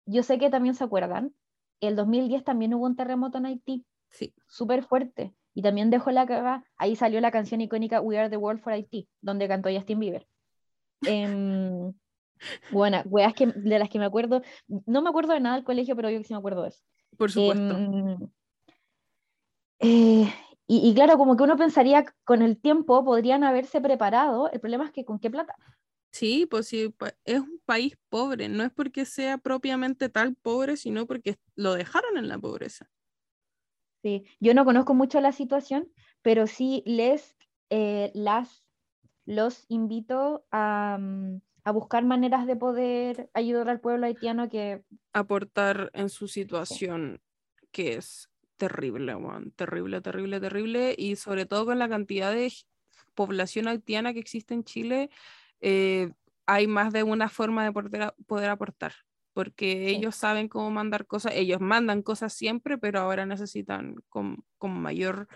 yo 0.05 0.23
sé 0.23 0.39
que 0.39 0.51
también 0.51 0.75
se 0.75 0.85
acuerdan, 0.85 1.35
el 1.81 1.97
2010 1.97 2.45
también 2.45 2.75
hubo 2.75 2.85
un 2.85 2.95
terremoto 2.97 3.39
en 3.39 3.47
Haití, 3.47 3.87
Sí. 4.11 4.35
súper 4.49 4.83
fuerte, 4.85 5.35
y 5.55 5.63
también 5.63 5.89
dejó 5.89 6.11
la 6.11 6.27
cagada. 6.27 6.65
Ahí 6.77 6.95
salió 6.95 7.21
la 7.23 7.31
canción 7.31 7.63
icónica 7.63 8.03
We 8.03 8.19
Are 8.19 8.29
the 8.29 8.37
World 8.37 8.61
for 8.61 8.75
Haití, 8.75 9.09
donde 9.23 9.49
cantó 9.49 9.71
Justin 9.73 9.99
Bieber. 9.99 10.27
Em, 11.07 11.95
bueno, 12.73 13.03
weas 13.07 13.33
que, 13.33 13.47
de 13.47 13.79
las 13.79 13.89
que 13.89 13.99
me 13.99 14.05
acuerdo, 14.05 14.43
no 14.69 15.01
me 15.01 15.09
acuerdo 15.09 15.33
de 15.33 15.41
nada 15.41 15.57
del 15.57 15.65
colegio, 15.65 15.97
pero 15.97 16.11
yo 16.11 16.23
sí 16.23 16.35
me 16.35 16.39
acuerdo 16.39 16.63
de 16.65 16.69
eso. 16.69 16.83
Por 17.17 17.31
supuesto. 17.31 17.77
Em, 17.79 18.29
eh, 19.81 20.33
y, 20.67 20.89
y 20.89 20.95
claro, 20.95 21.19
como 21.19 21.37
que 21.37 21.43
uno 21.43 21.57
pensaría 21.57 22.05
con 22.25 22.43
el 22.43 22.61
tiempo 22.61 23.05
podrían 23.05 23.45
haberse 23.45 23.81
preparado, 23.81 24.51
el 24.51 24.61
problema 24.61 24.87
es 24.87 24.93
que 24.93 25.05
con 25.05 25.19
qué 25.19 25.31
plata. 25.31 25.57
Sí, 26.13 26.47
pues 26.47 26.67
sí, 26.67 26.95
es 27.25 27.41
un 27.41 27.61
país 27.65 27.97
pobre, 28.09 28.49
no 28.49 28.65
es 28.65 28.73
porque 28.73 29.05
sea 29.05 29.39
propiamente 29.39 30.09
tal 30.09 30.35
pobre, 30.35 30.77
sino 30.77 31.07
porque 31.07 31.39
lo 31.55 31.75
dejaron 31.75 32.17
en 32.19 32.29
la 32.29 32.39
pobreza. 32.39 32.91
Sí, 34.03 34.25
yo 34.41 34.55
no 34.55 34.65
conozco 34.65 34.95
mucho 34.95 35.21
la 35.21 35.33
situación, 35.33 35.93
pero 36.23 36.47
sí 36.47 36.83
les, 36.87 37.37
eh, 37.69 38.11
las, 38.15 38.65
los 39.27 39.67
invito 39.69 40.47
a, 40.51 40.99
mm, 40.99 41.41
a 41.65 41.73
buscar 41.73 42.05
maneras 42.05 42.47
de 42.47 42.57
poder 42.57 43.31
ayudar 43.35 43.69
al 43.69 43.81
pueblo 43.81 44.07
haitiano 44.07 44.49
que 44.49 44.83
Aportar 45.13 45.91
en 45.93 46.09
su 46.09 46.29
situación 46.29 47.21
que 47.73 47.95
es 47.95 48.30
terrible, 48.61 49.15
weón, 49.17 49.53
terrible, 49.53 50.01
terrible, 50.03 50.39
terrible, 50.39 50.95
y 50.97 51.17
sobre 51.17 51.47
todo 51.47 51.65
con 51.65 51.79
la 51.79 51.89
cantidad 51.89 52.31
de 52.31 52.53
población 53.15 53.69
haitiana 53.69 54.13
que 54.13 54.21
existe 54.21 54.53
en 54.55 54.65
Chile, 54.65 55.09
eh, 55.63 56.11
hay 56.47 56.67
más 56.67 56.93
de 56.93 57.03
una 57.03 57.29
forma 57.29 57.65
de 57.65 57.73
poder, 57.73 58.15
poder 58.27 58.51
aportar, 58.51 58.93
porque 59.33 59.87
Sí. 59.89 59.97
ellos 59.97 60.15
saben 60.15 60.47
cómo 60.49 60.71
mandar 60.71 61.07
cosas, 61.07 61.33
ellos 61.35 61.61
mandan 61.61 62.03
cosas 62.03 62.35
siempre, 62.35 62.77
pero 62.77 63.01
ahora 63.01 63.25
necesitan 63.25 63.97
con, 64.11 64.45
con 64.59 64.73
mayor 64.73 65.27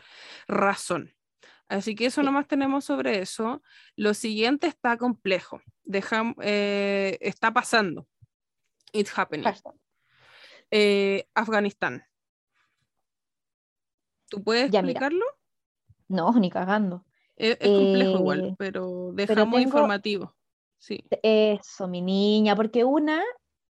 razón. 0.47 1.15
Así 1.69 1.95
que 1.95 2.07
eso 2.07 2.21
Sí. 2.21 2.27
nomás 2.27 2.47
tenemos 2.47 2.85
sobre 2.85 3.21
eso. 3.21 3.63
Lo 3.97 4.13
siguiente 4.13 4.67
está 4.67 4.99
complejo, 4.99 5.63
Dejam- 5.87 6.37
eh, 6.43 7.17
está 7.23 7.53
pasando. 7.55 8.07
It's 8.93 9.17
happening. 9.19 9.47
Eh, 10.71 11.27
Afganistán. 11.35 12.05
¿Tú 14.35 14.43
puedes 14.43 14.71
Ya, 14.71 14.83
mira. 14.83 14.93
explicarlo? 14.93 15.25
No, 16.09 16.33
ni 16.35 16.51
cagando. 16.51 17.05
Es, 17.37 17.57
es 17.61 17.69
complejo 17.69 18.11
Eh, 18.11 18.21
igual, 18.21 18.55
pero 18.59 19.11
dejamos 19.13 19.55
tengo- 19.55 19.59
informativo. 19.59 20.35
Sí. 20.79 21.05
Eso, 21.23 21.89
mi 21.89 22.03
niña, 22.03 22.55
porque 22.55 22.85
una 22.85 23.23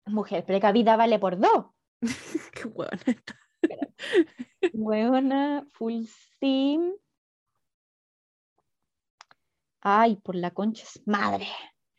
mujer 0.05 0.43
precavida 0.45 0.95
vale 0.97 1.19
por 1.19 1.37
dos. 1.39 1.65
Qué. 2.53 2.69
Buena, 4.73 5.65
full 5.71 6.03
steam. 6.05 6.93
Ay, 9.81 10.15
por 10.17 10.35
la 10.35 10.51
concha 10.51 10.83
es 10.83 11.01
madre. 11.05 11.47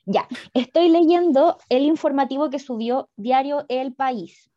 Ya, 0.07 0.27
estoy 0.53 0.89
leyendo 0.91 1.59
el 1.69 1.85
informativo 1.85 2.51
que 2.51 2.59
subió 2.59 3.09
Diario 3.17 3.65
El 3.69 3.95
País. 3.95 4.51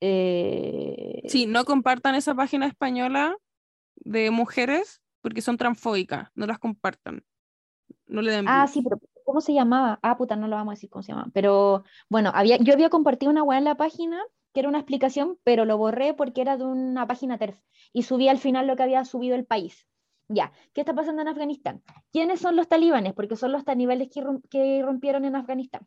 Eh, 0.00 1.22
Sí, 1.28 1.46
no 1.46 1.64
compartan 1.64 2.14
esa 2.14 2.34
página 2.34 2.66
española 2.66 3.36
de 3.96 4.30
mujeres 4.30 5.02
porque 5.20 5.42
son 5.42 5.56
transfóbicas. 5.56 6.30
No 6.34 6.46
las 6.46 6.58
compartan. 6.58 7.24
No 8.06 8.22
le 8.22 8.30
den 8.32 8.46
Ah, 8.48 8.66
sí, 8.66 8.82
pero 8.82 9.00
¿cómo 9.24 9.40
se 9.40 9.52
llamaba? 9.54 9.98
Ah, 10.02 10.16
puta, 10.16 10.36
no 10.36 10.46
lo 10.48 10.56
vamos 10.56 10.72
a 10.72 10.76
decir 10.76 10.90
cómo 10.90 11.02
se 11.02 11.12
llama. 11.12 11.30
Pero 11.34 11.84
bueno, 12.08 12.30
había, 12.34 12.56
yo 12.58 12.72
había 12.74 12.90
compartido 12.90 13.30
una 13.30 13.42
weá 13.42 13.58
en 13.58 13.64
la 13.64 13.76
página 13.76 14.20
que 14.52 14.60
era 14.60 14.68
una 14.68 14.78
explicación, 14.78 15.38
pero 15.44 15.64
lo 15.66 15.76
borré 15.76 16.14
porque 16.14 16.40
era 16.40 16.56
de 16.56 16.64
una 16.64 17.06
página 17.06 17.36
TERF 17.36 17.58
y 17.92 18.04
subí 18.04 18.28
al 18.28 18.38
final 18.38 18.66
lo 18.66 18.74
que 18.76 18.84
había 18.84 19.04
subido 19.04 19.34
el 19.36 19.44
país. 19.44 19.86
Ya, 20.28 20.52
¿qué 20.72 20.80
está 20.80 20.94
pasando 20.94 21.22
en 21.22 21.28
Afganistán? 21.28 21.82
¿Quiénes 22.10 22.40
son 22.40 22.56
los 22.56 22.66
talibanes? 22.68 23.12
Porque 23.12 23.36
son 23.36 23.52
los 23.52 23.64
talibanes 23.64 24.08
que, 24.08 24.20
irrum- 24.22 24.42
que 24.48 24.78
irrumpieron 24.78 25.24
en 25.24 25.36
Afganistán. 25.36 25.86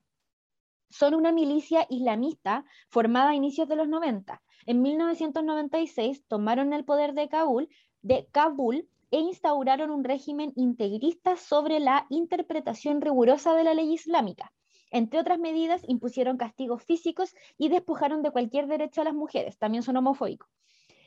Son 0.89 1.13
una 1.13 1.31
milicia 1.31 1.85
islamista 1.89 2.65
formada 2.89 3.29
a 3.29 3.35
inicios 3.35 3.67
de 3.67 3.75
los 3.75 3.87
90. 3.87 4.41
En 4.65 4.81
1996 4.81 6.25
tomaron 6.27 6.73
el 6.73 6.85
poder 6.85 7.13
de 7.13 7.29
Kabul, 7.29 7.69
de 8.01 8.27
Kabul 8.31 8.89
e 9.11 9.19
instauraron 9.19 9.91
un 9.91 10.03
régimen 10.03 10.51
integrista 10.55 11.37
sobre 11.37 11.79
la 11.79 12.05
interpretación 12.09 13.01
rigurosa 13.01 13.53
de 13.55 13.63
la 13.63 13.73
ley 13.73 13.93
islámica. 13.93 14.51
Entre 14.91 15.19
otras 15.19 15.39
medidas, 15.39 15.81
impusieron 15.87 16.37
castigos 16.37 16.83
físicos 16.83 17.35
y 17.57 17.69
despojaron 17.69 18.23
de 18.23 18.31
cualquier 18.31 18.67
derecho 18.67 19.01
a 19.01 19.03
las 19.03 19.13
mujeres. 19.13 19.57
También 19.57 19.83
son 19.83 19.97
homofóbicos. 19.97 20.49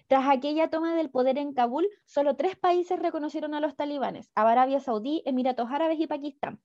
Tras 0.06 0.28
aquella 0.28 0.68
toma 0.68 0.94
del 0.94 1.10
poder 1.10 1.38
en 1.38 1.52
Kabul, 1.52 1.88
solo 2.04 2.36
tres 2.36 2.56
países 2.56 2.98
reconocieron 2.98 3.54
a 3.54 3.60
los 3.60 3.76
talibanes, 3.76 4.30
Arabia 4.34 4.80
Saudí, 4.80 5.22
Emiratos 5.24 5.70
Árabes 5.70 5.98
y 6.00 6.06
Pakistán. 6.06 6.60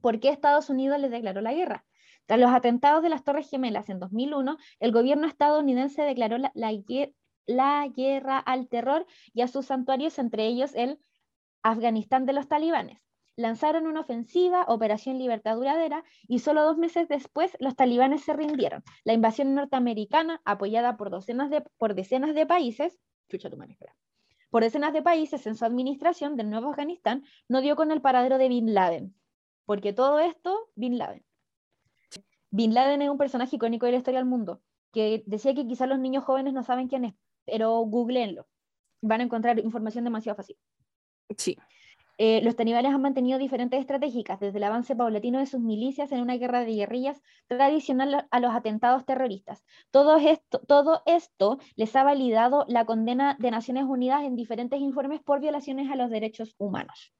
¿Por 0.00 0.20
qué 0.20 0.30
Estados 0.30 0.70
Unidos 0.70 0.98
les 0.98 1.10
declaró 1.10 1.40
la 1.40 1.52
guerra? 1.52 1.84
Tras 2.30 2.38
los 2.38 2.52
atentados 2.52 3.02
de 3.02 3.08
las 3.08 3.24
Torres 3.24 3.50
Gemelas 3.50 3.88
en 3.88 3.98
2001, 3.98 4.56
el 4.78 4.92
gobierno 4.92 5.26
estadounidense 5.26 6.02
declaró 6.02 6.36
la, 6.38 7.86
guerra 7.88 8.38
al 8.38 8.68
terror 8.68 9.04
y 9.34 9.40
a 9.40 9.48
sus 9.48 9.66
santuarios, 9.66 10.16
entre 10.20 10.46
ellos 10.46 10.70
el 10.76 11.00
Afganistán 11.64 12.26
de 12.26 12.32
los 12.32 12.46
talibanes 12.46 13.04
lanzaron 13.34 13.88
una 13.88 14.02
ofensiva, 14.02 14.62
Operación 14.68 15.18
Libertad 15.18 15.56
Duradera, 15.56 16.04
y 16.28 16.38
solo 16.38 16.62
dos 16.62 16.78
meses 16.78 17.08
después 17.08 17.56
los 17.58 17.74
talibanes 17.74 18.22
se 18.22 18.32
rindieron. 18.32 18.84
La 19.02 19.12
invasión 19.12 19.52
norteamericana, 19.56 20.40
apoyada 20.44 20.96
por, 20.96 21.10
decenas 21.10 21.50
de 21.50 22.46
países, 22.46 23.00
por 24.50 24.62
decenas 24.62 24.92
de 24.92 25.02
países 25.02 25.48
en 25.48 25.56
su 25.56 25.64
administración 25.64 26.36
del 26.36 26.48
nuevo 26.48 26.70
Afganistán, 26.70 27.24
no 27.48 27.60
dio 27.60 27.74
con 27.74 27.90
el 27.90 28.00
paradero 28.00 28.38
de 28.38 28.48
Bin 28.48 28.72
Laden. 28.72 29.16
Porque 29.64 29.92
todo 29.92 30.20
esto, 30.20 30.68
Bin 30.76 30.96
Laden. 30.96 31.24
Bin 32.50 32.74
Laden 32.74 33.02
es 33.02 33.10
un 33.10 33.18
personaje 33.18 33.56
icónico 33.56 33.86
de 33.86 33.92
la 33.92 33.98
historia 33.98 34.20
del 34.20 34.28
mundo, 34.28 34.60
que 34.92 35.22
decía 35.26 35.54
que 35.54 35.66
quizás 35.66 35.88
los 35.88 35.98
niños 35.98 36.24
jóvenes 36.24 36.52
no 36.52 36.62
saben 36.62 36.88
quién 36.88 37.04
es, 37.04 37.14
pero 37.44 37.78
googleenlo. 37.80 38.46
Van 39.02 39.20
a 39.20 39.24
encontrar 39.24 39.58
información 39.58 40.04
demasiado 40.04 40.36
fácil. 40.36 40.56
Sí. 41.36 41.56
Eh, 42.22 42.42
los 42.42 42.54
talibanes 42.54 42.92
han 42.92 43.00
mantenido 43.00 43.38
diferentes 43.38 43.80
estrategias, 43.80 44.38
desde 44.38 44.58
el 44.58 44.64
avance 44.64 44.94
paulatino 44.94 45.38
de 45.38 45.46
sus 45.46 45.60
milicias 45.60 46.12
en 46.12 46.20
una 46.20 46.36
guerra 46.36 46.60
de 46.60 46.74
guerrillas 46.74 47.22
tradicional 47.46 48.28
a 48.30 48.40
los 48.40 48.54
atentados 48.54 49.06
terroristas. 49.06 49.64
Todo 49.90 50.18
esto, 50.18 50.58
todo 50.58 51.02
esto 51.06 51.58
les 51.76 51.96
ha 51.96 52.04
validado 52.04 52.66
la 52.68 52.84
condena 52.84 53.36
de 53.38 53.50
Naciones 53.50 53.84
Unidas 53.84 54.24
en 54.24 54.36
diferentes 54.36 54.80
informes 54.80 55.22
por 55.22 55.40
violaciones 55.40 55.90
a 55.90 55.96
los 55.96 56.10
derechos 56.10 56.54
humanos. 56.58 57.14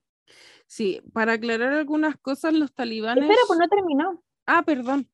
Sí, 0.66 1.01
para 1.14 1.33
aclarar 1.33 1.72
algunas 1.72 2.18
cosas, 2.18 2.53
los 2.53 2.74
talibanes... 2.74 3.24
Espera, 3.24 3.41
pues 3.47 3.59
no 3.59 3.68
terminó. 3.68 4.22
Ah, 4.45 4.62
perdón. 4.66 5.09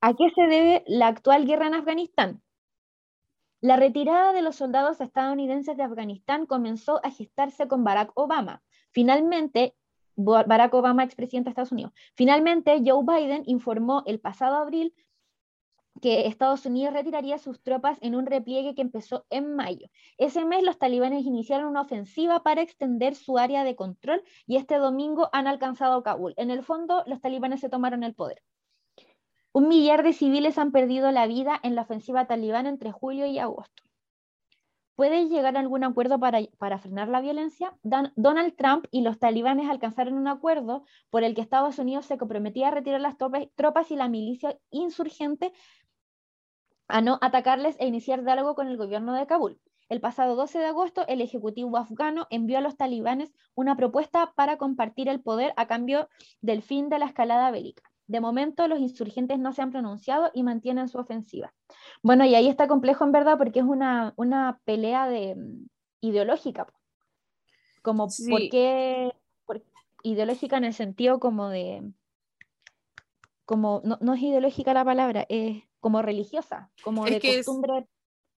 ¿A 0.00 0.14
qué 0.14 0.30
se 0.34 0.42
debe 0.42 0.84
la 0.86 1.08
actual 1.08 1.46
guerra 1.46 1.66
en 1.66 1.74
Afganistán? 1.74 2.42
La 3.60 3.76
retirada 3.76 4.32
de 4.32 4.42
los 4.42 4.56
soldados 4.56 5.00
estadounidenses 5.00 5.76
de 5.76 5.82
Afganistán 5.82 6.46
comenzó 6.46 7.00
a 7.04 7.10
gestarse 7.10 7.66
con 7.68 7.84
Barack 7.84 8.12
Obama, 8.14 8.62
Finalmente, 8.96 9.74
Barack 10.16 10.72
Obama, 10.72 11.04
expresidente 11.04 11.48
de 11.48 11.50
Estados 11.50 11.72
Unidos. 11.72 11.92
Finalmente, 12.14 12.82
Joe 12.82 13.04
Biden 13.04 13.42
informó 13.44 14.02
el 14.06 14.20
pasado 14.20 14.56
abril 14.56 14.94
que 16.00 16.26
Estados 16.26 16.64
Unidos 16.64 16.94
retiraría 16.94 17.36
sus 17.36 17.62
tropas 17.62 17.98
en 18.00 18.14
un 18.14 18.24
repliegue 18.24 18.74
que 18.74 18.80
empezó 18.80 19.26
en 19.28 19.54
mayo. 19.54 19.90
Ese 20.16 20.46
mes 20.46 20.62
los 20.62 20.78
talibanes 20.78 21.26
iniciaron 21.26 21.68
una 21.68 21.82
ofensiva 21.82 22.42
para 22.42 22.62
extender 22.62 23.14
su 23.14 23.36
área 23.36 23.64
de 23.64 23.76
control 23.76 24.22
y 24.46 24.56
este 24.56 24.76
domingo 24.76 25.28
han 25.34 25.46
alcanzado 25.46 26.02
Kabul. 26.02 26.32
En 26.38 26.50
el 26.50 26.62
fondo, 26.62 27.04
los 27.06 27.20
talibanes 27.20 27.60
se 27.60 27.68
tomaron 27.68 28.02
el 28.02 28.14
poder. 28.14 28.42
Un 29.56 29.68
millar 29.68 30.02
de 30.02 30.12
civiles 30.12 30.58
han 30.58 30.70
perdido 30.70 31.10
la 31.12 31.26
vida 31.26 31.58
en 31.62 31.74
la 31.74 31.80
ofensiva 31.80 32.26
talibán 32.26 32.66
entre 32.66 32.92
julio 32.92 33.24
y 33.24 33.38
agosto. 33.38 33.84
¿Puede 34.96 35.28
llegar 35.30 35.56
a 35.56 35.60
algún 35.60 35.82
acuerdo 35.82 36.20
para, 36.20 36.78
frenar 36.78 37.08
la 37.08 37.22
violencia? 37.22 37.74
Donald 37.82 38.54
Trump 38.54 38.84
y 38.90 39.00
los 39.00 39.18
talibanes 39.18 39.70
alcanzaron 39.70 40.12
un 40.12 40.28
acuerdo 40.28 40.84
por 41.08 41.24
el 41.24 41.34
que 41.34 41.40
Estados 41.40 41.78
Unidos 41.78 42.04
se 42.04 42.18
comprometía 42.18 42.68
a 42.68 42.70
retirar 42.72 43.00
las 43.00 43.16
tropas 43.16 43.90
y 43.90 43.96
la 43.96 44.10
milicia 44.10 44.58
insurgente 44.68 45.54
a 46.86 47.00
no 47.00 47.18
atacarles 47.22 47.76
e 47.78 47.86
iniciar 47.86 48.24
diálogo 48.24 48.56
con 48.56 48.68
el 48.68 48.76
gobierno 48.76 49.14
de 49.14 49.26
Kabul. 49.26 49.58
El 49.88 50.02
pasado 50.02 50.36
12 50.36 50.58
de 50.58 50.66
agosto, 50.66 51.06
el 51.08 51.22
Ejecutivo 51.22 51.78
afgano 51.78 52.26
envió 52.28 52.58
a 52.58 52.60
los 52.60 52.76
talibanes 52.76 53.32
una 53.54 53.74
propuesta 53.74 54.34
para 54.36 54.58
compartir 54.58 55.08
el 55.08 55.22
poder 55.22 55.54
a 55.56 55.66
cambio 55.66 56.10
del 56.42 56.60
fin 56.60 56.90
de 56.90 56.98
la 56.98 57.06
escalada 57.06 57.50
bélica. 57.50 57.90
De 58.06 58.20
momento, 58.20 58.68
los 58.68 58.78
insurgentes 58.78 59.38
no 59.38 59.52
se 59.52 59.62
han 59.62 59.70
pronunciado 59.70 60.30
y 60.32 60.42
mantienen 60.42 60.88
su 60.88 60.98
ofensiva. 60.98 61.52
Bueno, 62.02 62.24
y 62.24 62.34
ahí 62.34 62.48
está 62.48 62.68
complejo 62.68 63.04
en 63.04 63.12
verdad 63.12 63.36
porque 63.36 63.60
es 63.60 63.64
una, 63.66 64.14
pelea 64.64 65.08
de, 65.08 65.34
mm, 65.34 65.66
ideológica. 66.02 66.66
Como 67.82 68.08
por 68.28 68.48
qué, 68.48 69.12
ideológica 70.02 70.56
en 70.56 70.64
el 70.64 70.74
sentido 70.74 71.18
como 71.18 71.48
de, 71.48 71.82
como, 73.44 73.82
no, 73.84 74.14
es 74.14 74.22
ideológica 74.22 74.72
la 74.74 74.84
palabra, 74.84 75.26
es 75.28 75.62
como 75.80 76.02
religiosa, 76.02 76.70
como 76.82 77.04
de 77.04 77.20
costumbre. 77.20 77.86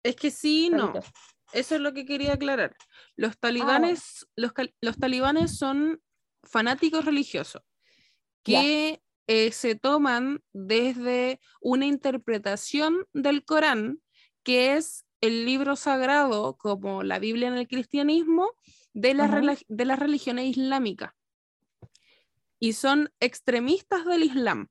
Es, 0.03 0.15
que 0.17 0.31
sí, 0.31 0.71
no. 0.71 0.93
Eso 1.53 1.75
es 1.77 1.81
lo 1.81 1.93
que 1.93 2.05
quería 2.05 2.35
aclarar. 2.35 2.77
Los 3.17 3.33
ah, 3.33 3.39
talibanes, 3.41 4.29
los, 4.37 4.53
los, 4.81 4.97
talibanes 4.99 5.57
son 5.57 6.01
fanáticos 6.43 7.05
religiosos 7.05 7.63
que 8.43 9.03
eh, 9.27 9.53
se 9.53 9.75
toman 9.75 10.43
desde 10.53 11.41
una 11.61 11.87
interpretación 11.87 13.07
del 13.13 13.45
Corán, 13.45 14.01
que 14.43 14.75
es 14.75 15.05
el 15.21 15.45
libro 15.45 15.77
sagrado, 15.77 16.57
como 16.57 17.03
la 17.03 17.19
Biblia 17.19 17.49
en 17.49 17.55
el 17.55 17.67
cristianismo, 17.67 18.53
de, 18.95 19.15
de 19.69 19.85
las 19.85 19.99
religiones 19.99 20.57
islámicas. 20.57 21.13
Y 22.59 22.73
son 22.73 23.11
extremistas 23.21 24.05
del 24.07 24.23
Islam. 24.23 24.69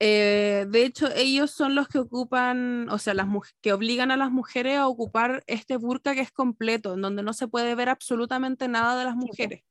Eh, 0.00 0.66
de 0.68 0.84
hecho, 0.84 1.08
ellos 1.16 1.50
son 1.50 1.74
los 1.74 1.88
que 1.88 1.98
ocupan, 1.98 2.88
o 2.88 2.98
sea, 2.98 3.14
las 3.14 3.26
que 3.60 3.72
obligan 3.72 4.12
a 4.12 4.16
las 4.16 4.30
mujeres 4.30 4.78
a 4.78 4.86
ocupar 4.86 5.42
este 5.48 5.76
burka 5.76 6.14
que 6.14 6.20
es 6.20 6.30
completo, 6.30 6.94
en 6.94 7.00
donde 7.00 7.22
no 7.22 7.32
se 7.32 7.48
puede 7.48 7.74
ver 7.74 7.88
absolutamente 7.88 8.68
nada 8.68 8.96
de 8.98 9.04
las 9.06 9.16
mujeres. 9.16 9.64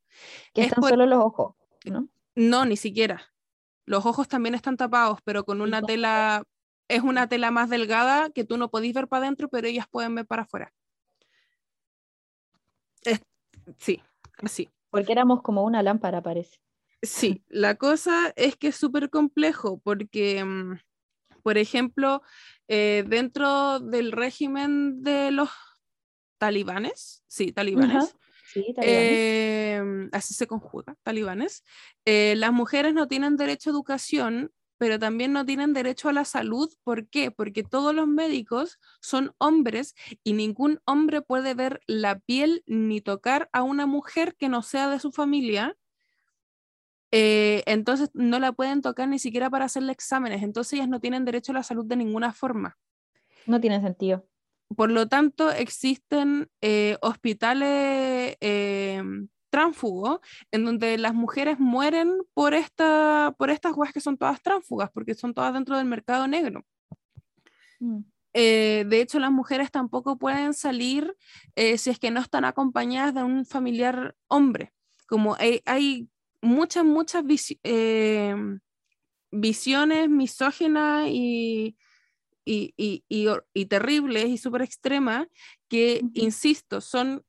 Que 0.53 0.63
están 0.63 0.83
solo 0.83 1.05
los 1.05 1.23
ojos, 1.23 1.55
¿no? 1.85 2.09
No, 2.37 2.65
ni 2.65 2.77
siquiera. 2.77 3.33
Los 3.87 4.05
ojos 4.05 4.27
también 4.27 4.53
están 4.53 4.77
tapados, 4.77 5.19
pero 5.23 5.43
con 5.43 5.59
una 5.59 5.81
tela, 5.81 6.43
es 6.87 7.01
una 7.01 7.27
tela 7.27 7.49
más 7.49 7.67
delgada 7.67 8.29
que 8.29 8.43
tú 8.43 8.57
no 8.57 8.69
podís 8.69 8.93
ver 8.93 9.07
para 9.07 9.23
adentro, 9.23 9.49
pero 9.49 9.67
ellas 9.67 9.87
pueden 9.89 10.13
ver 10.13 10.27
para 10.27 10.43
afuera. 10.43 10.71
sí, 13.79 14.03
así. 14.37 14.69
Porque 14.91 15.13
éramos 15.13 15.41
como 15.41 15.63
una 15.63 15.81
lámpara, 15.81 16.21
parece. 16.21 16.59
Sí, 17.01 17.43
la 17.47 17.73
cosa 17.73 18.33
es 18.35 18.55
que 18.55 18.67
es 18.67 18.75
súper 18.75 19.09
complejo 19.09 19.79
porque, 19.83 20.43
mm, 20.45 20.79
por 21.41 21.57
ejemplo, 21.57 22.21
eh, 22.67 23.03
dentro 23.07 23.79
del 23.79 24.11
régimen 24.11 25.01
de 25.01 25.31
los 25.31 25.49
talibanes, 26.37 27.23
sí, 27.25 27.51
talibanes, 27.51 28.15
Em, 28.81 30.09
así 30.11 30.33
se 30.33 30.47
conjuga, 30.47 30.95
talibanes. 31.03 31.63
Eh, 32.05 32.35
las 32.37 32.51
mujeres 32.53 32.93
no 32.93 33.07
tienen 33.07 33.35
derecho 33.35 33.69
a 33.69 33.73
educación, 33.73 34.51
pero 34.77 34.99
también 34.99 35.33
no 35.33 35.45
tienen 35.45 35.73
derecho 35.73 36.09
a 36.09 36.13
la 36.13 36.25
salud. 36.25 36.71
¿Por 36.83 37.07
qué? 37.07 37.31
Porque 37.31 37.63
todos 37.63 37.93
los 37.93 38.07
médicos 38.07 38.79
son 39.01 39.33
hombres 39.37 39.95
y 40.23 40.33
ningún 40.33 40.79
hombre 40.85 41.21
puede 41.21 41.53
ver 41.53 41.81
la 41.87 42.19
piel 42.19 42.63
ni 42.67 43.01
tocar 43.01 43.49
a 43.53 43.63
una 43.63 43.85
mujer 43.85 44.35
que 44.35 44.49
no 44.49 44.61
sea 44.61 44.89
de 44.89 44.99
su 44.99 45.11
familia. 45.11 45.75
Eh, 47.11 47.63
entonces 47.65 48.09
no 48.13 48.37
la 48.39 48.51
pueden 48.51 48.81
tocar 48.81 49.07
ni 49.07 49.17
siquiera 49.17 49.49
para 49.49 49.65
hacerle 49.65 49.93
exámenes. 49.93 50.43
Entonces 50.43 50.73
ellas 50.73 50.89
no 50.89 50.99
tienen 50.99 51.25
derecho 51.25 51.51
a 51.51 51.55
la 51.55 51.63
salud 51.63 51.85
de 51.85 51.95
ninguna 51.95 52.33
forma. 52.33 52.77
No 53.45 53.59
tiene 53.59 53.81
sentido. 53.81 54.27
Por 54.75 54.91
lo 54.91 55.07
tanto, 55.07 55.49
existen 55.49 56.49
eh, 56.61 56.97
hospitales 57.01 58.35
eh, 58.41 59.01
tránsfugos 59.49 60.19
en 60.51 60.65
donde 60.65 60.97
las 60.97 61.13
mujeres 61.13 61.57
mueren 61.57 62.17
por, 62.33 62.53
esta, 62.53 63.33
por 63.37 63.49
estas 63.49 63.73
cosas 63.73 63.93
que 63.93 64.01
son 64.01 64.17
todas 64.17 64.41
tránsfugas, 64.41 64.91
porque 64.91 65.15
son 65.15 65.33
todas 65.33 65.53
dentro 65.53 65.77
del 65.77 65.85
mercado 65.85 66.27
negro. 66.27 66.65
Mm. 67.79 67.99
Eh, 68.33 68.85
de 68.87 69.01
hecho, 69.01 69.19
las 69.19 69.31
mujeres 69.31 69.71
tampoco 69.71 70.17
pueden 70.17 70.53
salir 70.53 71.15
si 71.55 71.89
es 71.89 71.97
que 71.97 72.11
no 72.11 72.19
están 72.19 72.45
acompañadas 72.45 73.15
de 73.15 73.23
un 73.23 73.45
familiar 73.45 74.15
hombre. 74.27 74.73
Como 75.07 75.35
hay, 75.35 75.61
hay 75.65 76.07
muchas, 76.41 76.85
muchas 76.85 77.23
visiones 79.31 80.09
misógenas 80.09 81.07
y, 81.07 81.77
y, 82.47 83.03
y, 83.53 83.65
terribles 83.65 84.27
y 84.27 84.37
súper 84.37 84.61
extremas 84.61 85.27
que, 85.67 86.01
insisto, 86.13 86.81
son 86.81 87.23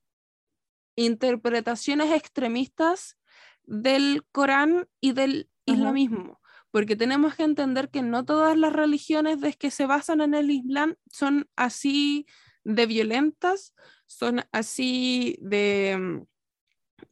interpretaciones 0.95 2.11
extremistas 2.11 3.17
del 3.63 4.23
Corán 4.31 4.87
y 5.01 5.11
del 5.11 5.49
islamismo, 5.65 6.39
porque 6.71 6.95
tenemos 6.95 7.35
que 7.35 7.43
entender 7.43 7.89
que 7.89 8.01
no 8.01 8.25
todas 8.25 8.57
las 8.57 8.73
religiones 8.73 9.41
de 9.41 9.53
que 9.53 9.71
se 9.71 9.85
basan 9.85 10.21
en 10.21 10.33
el 10.33 10.49
Islam 10.51 10.95
son 11.11 11.47
así 11.55 12.25
de 12.63 12.85
violentas, 12.85 13.73
son 14.07 14.43
así 14.51 15.37
de, 15.41 16.25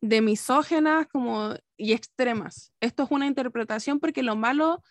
de 0.01 0.21
misógenas 0.21 1.07
como, 1.07 1.53
y 1.75 1.93
extremas. 1.93 2.73
Esto 2.79 3.03
es 3.03 3.11
una 3.11 3.27
interpretación 3.27 3.99
porque 3.99 4.23
lo 4.23 4.35
malo 4.35 4.81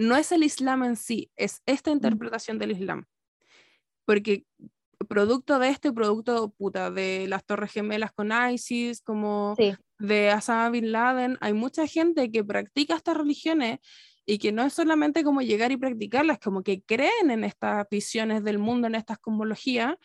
no 0.00 0.16
es 0.16 0.32
el 0.32 0.42
Islam 0.42 0.82
en 0.82 0.96
sí, 0.96 1.30
es 1.36 1.62
esta 1.66 1.90
interpretación 1.90 2.58
del 2.58 2.72
Islam. 2.72 3.06
Porque 4.04 4.44
producto 5.08 5.58
de 5.58 5.68
este 5.68 5.92
producto 5.92 6.50
puta, 6.50 6.90
de 6.90 7.26
las 7.28 7.44
Torres 7.44 7.72
Gemelas 7.72 8.12
con 8.12 8.30
ISIS, 8.32 9.02
como 9.02 9.54
de 9.98 10.32
Osama 10.34 10.70
Bin 10.70 10.92
Laden, 10.92 11.38
hay 11.40 11.52
mucha 11.52 11.86
gente 11.86 12.30
que 12.30 12.42
practica 12.42 12.96
estas 12.96 13.16
religiones 13.16 13.78
y 14.26 14.38
que 14.38 14.52
no 14.52 14.62
es 14.62 14.72
solamente 14.72 15.24
como 15.24 15.42
llegar 15.42 15.72
y 15.72 15.76
practicarlas, 15.76 16.38
como 16.38 16.62
que 16.62 16.82
creen 16.82 17.30
en 17.30 17.44
estas 17.44 17.86
visiones 17.90 18.44
del 18.44 18.58
mundo, 18.58 18.86
en 18.86 18.94
estas 18.94 19.18
cosmologías, 19.18 19.96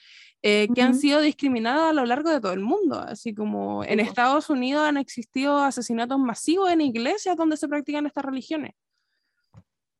eh, 0.42 0.68
que 0.74 0.82
han 0.82 0.96
sido 0.96 1.22
discriminadas 1.22 1.92
a 1.92 1.94
lo 1.94 2.06
largo 2.06 2.30
de 2.30 2.40
todo 2.42 2.54
el 2.54 2.62
mundo. 2.62 3.00
Así 3.00 3.34
como 3.34 3.84
en 3.84 4.00
Estados 4.00 4.50
Unidos 4.50 4.84
han 4.84 4.98
existido 4.98 5.58
asesinatos 5.58 6.20
masivos 6.20 6.72
en 6.72 6.82
iglesias 6.82 7.38
donde 7.38 7.58
se 7.58 7.68
practican 7.68 8.06
estas 8.06 8.26
religiones. 8.26 8.72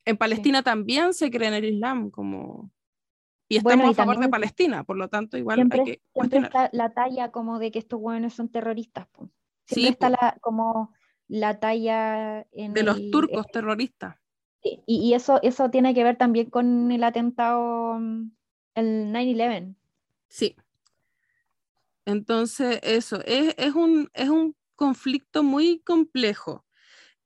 En 0.06 0.18
Palestina 0.18 0.62
también 0.62 1.14
se 1.14 1.32
cree 1.32 1.48
en 1.48 1.56
el 1.56 1.66
Islam, 1.66 2.12
como 2.12 2.72
y 3.48 3.58
estamos 3.58 3.92
a 3.92 3.94
favor 3.94 4.20
de 4.20 4.30
Palestina, 4.30 4.84
por 4.84 4.98
lo 4.98 5.08
tanto, 5.08 5.38
igual 5.38 5.58
siempre, 5.58 5.80
hay 5.80 5.86
que 5.86 6.02
cuestionar. 6.12 6.48
Está 6.48 6.70
la 6.74 6.94
talla 6.94 7.32
como 7.32 7.60
de 7.60 7.72
que 7.72 7.80
estos 7.80 8.00
hueones 8.02 8.34
son 8.34 8.50
terroristas. 8.50 9.08
Siempre 9.66 9.92
está 9.92 10.10
la, 10.10 10.38
como 10.42 10.94
la 11.28 11.60
talla 11.60 12.48
en 12.52 12.74
de 12.74 12.84
los 12.84 13.00
turcos 13.12 13.46
terroristas. 13.52 14.16
Sí, 14.64 14.82
y, 14.88 15.14
eso, 15.14 15.40
eso 15.44 15.70
tiene 15.70 15.94
que 15.94 16.04
ver 16.04 16.18
también 16.18 16.50
con 16.50 16.92
el 16.92 17.04
atentado, 17.04 17.98
el 17.98 19.14
9-11. 19.14 19.76
Sí. 20.28 20.56
Entonces, 22.06 22.80
eso, 22.82 23.20
es, 23.26 23.54
es, 23.58 23.76
un, 23.76 24.10
es 24.14 24.30
un 24.30 24.56
conflicto 24.76 25.44
muy 25.44 25.80
complejo. 25.80 26.65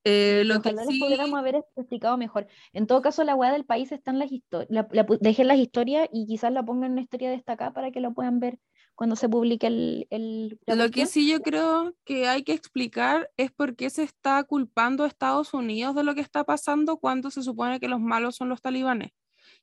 Eh, 0.04 0.44
lo 0.46 0.58
Ojalá 0.58 0.84
que 0.86 0.94
sí... 0.94 1.00
pudiéramos 1.00 1.40
haber 1.40 1.64
explicado 1.76 2.18
mejor. 2.18 2.48
En 2.74 2.88
todo 2.88 3.02
caso, 3.02 3.24
la 3.24 3.36
weá 3.36 3.52
del 3.52 3.66
país 3.66 3.92
está 3.92 4.12
en 4.12 4.20
las 4.20 4.32
historias. 4.32 4.88
Dejen 5.20 5.48
las 5.48 5.58
historias 5.58 6.08
y 6.12 6.26
quizás 6.26 6.52
la 6.52 6.64
pongan 6.64 6.86
en 6.86 6.92
una 6.94 7.02
historia 7.02 7.30
destacada 7.30 7.74
para 7.74 7.92
que 7.92 8.00
lo 8.00 8.14
puedan 8.14 8.40
ver 8.40 8.60
cuando 8.96 9.16
se 9.16 9.30
publique 9.30 9.68
el. 9.68 10.08
el 10.10 10.60
lo 10.66 10.90
que 10.90 11.06
sí 11.06 11.30
yo 11.30 11.42
creo 11.42 11.96
que 12.04 12.28
hay 12.28 12.44
que 12.44 12.54
explicar 12.54 13.30
es 13.38 13.52
por 13.52 13.76
qué 13.76 13.90
se 13.90 14.04
está 14.04 14.44
culpando 14.44 15.04
a 15.04 15.08
Estados 15.08 15.54
Unidos 15.54 15.96
de 15.96 16.04
lo 16.04 16.16
que 16.16 16.22
está 16.22 16.44
pasando 16.44 16.98
cuando 16.98 17.32
se 17.32 17.42
supone 17.42 17.80
que 17.80 17.88
los 17.88 18.02
malos 18.02 18.36
son 18.36 18.50
los 18.50 18.62
talibanes. 18.62 19.12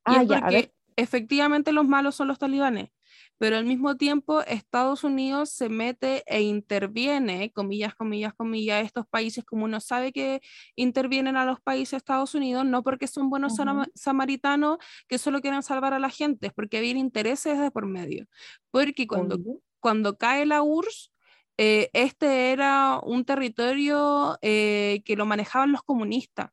Y 0.07 0.17
ah, 0.17 0.23
es 0.23 0.29
porque 0.29 0.73
efectivamente 0.97 1.73
los 1.73 1.87
malos 1.87 2.15
son 2.15 2.29
los 2.29 2.39
talibanes 2.39 2.91
pero 3.39 3.57
al 3.57 3.65
mismo 3.65 3.97
tiempo 3.97 4.41
Estados 4.43 5.05
Unidos 5.05 5.51
se 5.51 5.69
mete 5.69 6.25
e 6.27 6.43
interviene, 6.43 7.53
comillas, 7.53 7.95
comillas, 7.95 8.35
comillas, 8.35 8.85
estos 8.85 9.07
países 9.07 9.45
como 9.45 9.65
uno 9.65 9.81
sabe 9.81 10.13
que 10.13 10.41
intervienen 10.75 11.37
a 11.37 11.45
los 11.45 11.61
países 11.61 11.93
de 11.93 11.97
Estados 11.99 12.35
Unidos, 12.35 12.65
no 12.65 12.83
porque 12.83 13.07
son 13.07 13.31
buenos 13.31 13.55
samaritanos 13.95 14.79
que 15.09 15.19
solo 15.19 15.41
quieren 15.41 15.63
salvar 15.63 15.95
a 15.95 15.99
la 15.99 16.11
gente, 16.11 16.49
es 16.49 16.53
porque 16.53 16.79
había 16.79 16.91
intereses 16.93 17.59
de 17.59 17.71
por 17.71 17.87
medio. 17.87 18.27
Porque 18.71 19.07
cuando, 19.07 19.39
cuando 19.81 20.17
cae 20.17 20.47
la 20.47 20.63
URSS, 20.63 21.13
eh, 21.59 21.91
este 21.95 22.53
era 22.53 23.01
un 23.03 23.25
territorio 23.25 24.39
eh, 24.43 25.03
que 25.05 25.17
lo 25.17 25.27
manejaban 25.27 25.73
los 25.73 25.83
comunistas. 25.83 26.51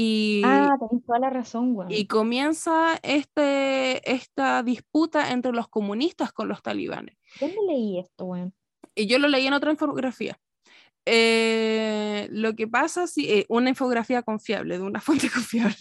Y, 0.00 0.42
ah, 0.44 0.76
tenés 0.78 1.04
toda 1.04 1.18
la 1.18 1.28
razón, 1.28 1.74
güey. 1.74 1.88
Y 1.92 2.06
comienza 2.06 3.00
este, 3.02 4.08
esta 4.08 4.62
disputa 4.62 5.32
entre 5.32 5.50
los 5.50 5.66
comunistas 5.66 6.30
con 6.32 6.46
los 6.46 6.62
talibanes. 6.62 7.16
¿Dónde 7.40 7.56
leí 7.66 7.98
esto, 7.98 8.26
güey? 8.26 8.52
Y 8.94 9.08
yo 9.08 9.18
lo 9.18 9.26
leí 9.26 9.48
en 9.48 9.54
otra 9.54 9.72
infografía. 9.72 10.38
Eh, 11.10 12.28
lo 12.30 12.54
que 12.54 12.68
pasa, 12.68 13.06
si 13.06 13.30
eh, 13.30 13.46
una 13.48 13.70
infografía 13.70 14.22
confiable, 14.22 14.76
de 14.76 14.84
una 14.84 15.00
fuente 15.00 15.30
confiable. 15.30 15.76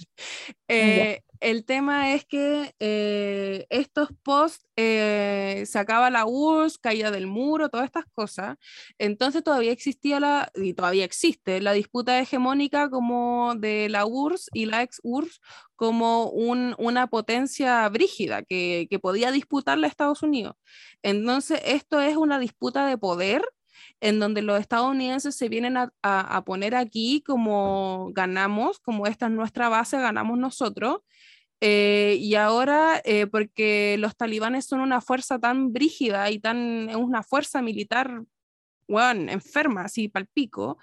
Eh, 0.69 1.21
el 1.41 1.65
tema 1.65 2.13
es 2.13 2.25
que 2.25 2.73
eh, 2.79 3.67
estos 3.69 4.09
posts 4.23 4.65
eh, 4.77 5.63
se 5.65 5.79
acaba 5.79 6.09
la 6.09 6.25
URSS, 6.25 6.77
caída 6.77 7.11
del 7.11 7.27
muro, 7.27 7.69
todas 7.69 7.85
estas 7.85 8.05
cosas. 8.13 8.55
Entonces 8.97 9.43
todavía 9.43 9.71
existía 9.71 10.19
la, 10.19 10.49
y 10.55 10.73
todavía 10.73 11.03
existe, 11.03 11.59
la 11.61 11.73
disputa 11.73 12.19
hegemónica 12.19 12.89
como 12.89 13.53
de 13.55 13.89
la 13.89 14.05
URSS 14.05 14.49
y 14.53 14.65
la 14.65 14.81
ex 14.81 14.99
URSS 15.03 15.41
como 15.75 16.29
una 16.29 17.07
potencia 17.07 17.87
brígida 17.89 18.43
que, 18.43 18.87
que 18.89 18.97
podía 18.97 19.31
disputarle 19.31 19.85
a 19.87 19.89
Estados 19.89 20.23
Unidos. 20.23 20.55
Entonces 21.03 21.61
esto 21.65 21.99
es 22.01 22.17
una 22.17 22.39
disputa 22.39 22.87
de 22.87 22.97
poder 22.97 23.43
en 24.01 24.19
donde 24.19 24.41
los 24.41 24.59
estadounidenses 24.59 25.35
se 25.35 25.49
vienen 25.49 25.77
a, 25.77 25.91
a, 26.01 26.45
poner 26.45 26.75
aquí 26.75 27.21
como 27.25 28.09
ganamos, 28.13 28.79
como 28.79 29.07
esta 29.07 29.27
es 29.27 29.31
nuestra 29.31 29.69
base, 29.69 29.97
ganamos 29.97 30.37
nosotros. 30.37 31.01
Eh, 31.59 32.17
y 32.19 32.35
ahora, 32.35 33.01
eh, 33.03 33.25
porque 33.27 33.97
los 33.99 34.15
talibanes 34.15 34.65
son 34.65 34.79
una 34.79 35.01
fuerza 35.01 35.39
tan 35.39 35.73
brígida 35.73 36.29
y 36.29 36.39
tan, 36.39 36.89
es 36.89 36.95
una 36.95 37.23
fuerza 37.23 37.61
militar, 37.61 38.23
bueno, 38.87 39.31
enferma, 39.31 39.83
así 39.83 40.07
palpico, 40.07 40.77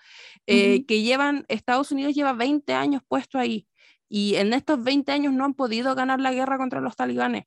eh, 0.46 0.84
que 0.86 1.02
llevan, 1.02 1.44
Estados 1.48 1.92
Unidos 1.92 2.14
lleva 2.14 2.32
20 2.32 2.72
años 2.74 3.02
puesto 3.06 3.38
ahí. 3.38 3.68
Y 4.08 4.34
en 4.36 4.52
estos 4.52 4.82
20 4.82 5.12
años 5.12 5.32
no 5.32 5.44
han 5.44 5.54
podido 5.54 5.94
ganar 5.94 6.20
la 6.20 6.32
guerra 6.32 6.58
contra 6.58 6.80
los 6.80 6.96
talibanes. 6.96 7.44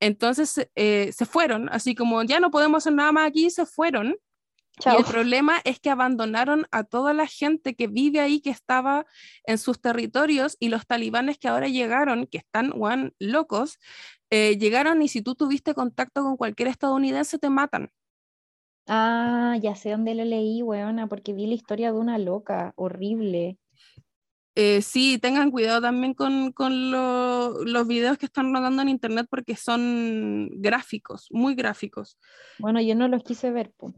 Entonces 0.00 0.68
se 0.74 1.26
fueron, 1.26 1.68
así 1.70 1.94
como 1.94 2.22
ya 2.24 2.40
no 2.40 2.50
podemos 2.50 2.82
hacer 2.82 2.94
nada 2.94 3.12
más 3.12 3.28
aquí, 3.28 3.48
se 3.48 3.64
fueron 3.64 4.16
y 4.84 4.96
el 4.96 5.04
problema 5.04 5.60
es 5.64 5.78
que 5.78 5.90
abandonaron 5.90 6.66
a 6.72 6.84
toda 6.84 7.12
la 7.12 7.26
gente 7.26 7.74
que 7.74 7.86
vive 7.86 8.20
ahí, 8.20 8.40
que 8.40 8.50
estaba 8.50 9.06
en 9.44 9.58
sus 9.58 9.80
territorios, 9.80 10.56
y 10.58 10.68
los 10.68 10.86
talibanes 10.86 11.38
que 11.38 11.48
ahora 11.48 11.68
llegaron, 11.68 12.26
que 12.26 12.38
están 12.38 12.72
locos, 13.18 13.78
eh, 14.30 14.58
llegaron 14.58 15.00
y 15.02 15.08
si 15.08 15.22
tú 15.22 15.34
tuviste 15.34 15.74
contacto 15.74 16.22
con 16.22 16.36
cualquier 16.36 16.68
estadounidense, 16.68 17.38
te 17.38 17.50
matan. 17.50 17.90
Ah, 18.86 19.56
ya 19.62 19.74
sé 19.76 19.90
dónde 19.90 20.14
lo 20.14 20.24
leí, 20.24 20.62
weona, 20.62 21.06
porque 21.06 21.32
vi 21.32 21.46
la 21.46 21.54
historia 21.54 21.92
de 21.92 21.98
una 21.98 22.18
loca, 22.18 22.72
horrible. 22.76 23.58
Eh, 24.56 24.82
sí, 24.82 25.18
tengan 25.18 25.50
cuidado 25.50 25.80
también 25.80 26.14
con, 26.14 26.52
con 26.52 26.90
los 26.90 27.86
videos 27.88 28.18
que 28.18 28.26
están 28.26 28.52
rodando 28.54 28.82
en 28.82 28.88
internet 28.88 29.26
porque 29.28 29.56
son 29.56 30.48
gráficos, 30.52 31.28
muy 31.30 31.54
gráficos. 31.54 32.18
Bueno, 32.58 32.80
yo 32.80 32.94
no 32.94 33.08
los 33.08 33.22
quise 33.24 33.50
ver. 33.50 33.72
pues. 33.76 33.94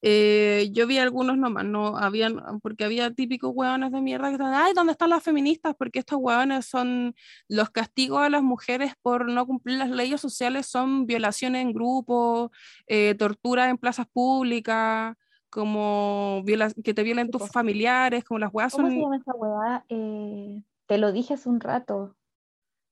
Eh, 0.00 0.70
yo 0.72 0.86
vi 0.86 0.98
algunos 0.98 1.36
nomás, 1.36 1.64
no 1.64 1.96
habían, 1.96 2.60
porque 2.60 2.84
había 2.84 3.12
típicos 3.12 3.50
hueones 3.52 3.90
de 3.90 4.00
mierda 4.00 4.28
que 4.28 4.34
están, 4.34 4.54
ay, 4.54 4.72
¿dónde 4.74 4.92
están 4.92 5.10
las 5.10 5.22
feministas? 5.22 5.74
Porque 5.76 5.98
estos 5.98 6.18
hueones 6.20 6.66
son 6.66 7.14
los 7.48 7.70
castigos 7.70 8.20
a 8.20 8.30
las 8.30 8.42
mujeres 8.42 8.92
por 9.02 9.28
no 9.28 9.46
cumplir 9.46 9.78
las 9.78 9.90
leyes 9.90 10.20
sociales, 10.20 10.66
son 10.66 11.06
violaciones 11.06 11.62
en 11.62 11.72
grupo, 11.72 12.52
eh, 12.86 13.14
tortura 13.16 13.68
en 13.68 13.78
plazas 13.78 14.06
públicas, 14.06 15.16
como 15.50 16.44
que 16.84 16.94
te 16.94 17.02
violen 17.02 17.30
tus 17.30 17.50
familiares, 17.50 18.22
como 18.22 18.38
las 18.38 18.52
hueas 18.52 18.72
son... 18.72 18.82
¿Cómo 18.82 18.94
se 18.94 19.00
llama 19.00 19.16
esa 19.16 19.34
hueá? 19.34 19.84
Eh, 19.88 20.62
te 20.86 20.98
lo 20.98 21.10
dije 21.10 21.34
hace 21.34 21.48
un 21.48 21.60
rato. 21.60 22.14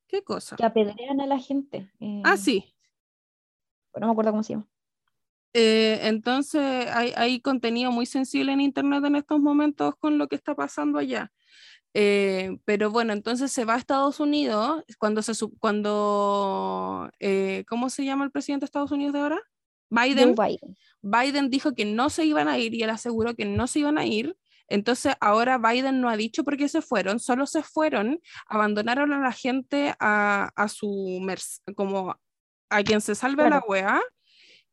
¿Qué 0.08 0.22
cosa? 0.22 0.56
Que 0.56 0.64
apedrean 0.64 1.20
a 1.20 1.26
la 1.26 1.38
gente. 1.38 1.90
ah, 2.24 2.36
sí. 2.36 2.72
No 3.94 4.06
me 4.06 4.12
acuerdo 4.12 4.32
cómo 4.32 4.42
se 4.42 4.54
llama. 4.54 4.66
Eh, 5.58 6.06
entonces 6.06 6.86
hay, 6.92 7.40
contenido 7.40 7.90
muy 7.90 8.04
sensible 8.04 8.52
en 8.52 8.60
Internet 8.60 9.02
en 9.06 9.16
estos 9.16 9.40
momentos 9.40 9.94
con 9.98 10.18
lo 10.18 10.28
que 10.28 10.36
está 10.36 10.54
pasando 10.54 10.98
allá. 10.98 11.32
Eh, 11.94 12.58
pero 12.66 12.90
bueno, 12.90 13.14
entonces 13.14 13.50
se 13.52 13.64
va 13.64 13.72
a 13.72 13.78
Estados 13.78 14.20
Unidos 14.20 14.84
cuando 14.98 15.22
se 15.22 15.32
cuando 15.58 17.10
eh, 17.20 17.64
¿cómo 17.70 17.88
se 17.88 18.04
llama 18.04 18.26
el 18.26 18.32
presidente 18.32 18.64
de 18.64 18.66
Estados 18.66 18.92
Unidos 18.92 19.14
de 19.14 19.20
ahora? 19.20 19.40
Biden. 19.88 20.34
Biden. 20.34 20.76
Biden 21.00 21.48
dijo 21.48 21.72
que 21.72 21.86
no 21.86 22.10
se 22.10 22.26
iban 22.26 22.48
a 22.48 22.58
ir 22.58 22.74
y 22.74 22.82
él 22.82 22.90
aseguró 22.90 23.34
que 23.34 23.46
no 23.46 23.66
se 23.66 23.78
iban 23.78 23.96
a 23.96 24.04
ir. 24.04 24.36
Entonces 24.68 25.14
ahora 25.20 25.56
Biden 25.56 26.02
no 26.02 26.10
ha 26.10 26.18
dicho 26.18 26.44
por 26.44 26.58
qué 26.58 26.68
se 26.68 26.82
fueron, 26.82 27.18
solo 27.18 27.46
se 27.46 27.62
fueron, 27.62 28.20
abandonaron 28.46 29.14
a 29.14 29.20
la 29.20 29.32
gente 29.32 29.94
a, 30.00 30.50
a 30.54 30.68
su 30.68 31.26
como 31.74 32.14
a 32.68 32.82
quien 32.82 33.00
se 33.00 33.14
salve 33.14 33.48
la 33.48 33.64
wea 33.66 34.02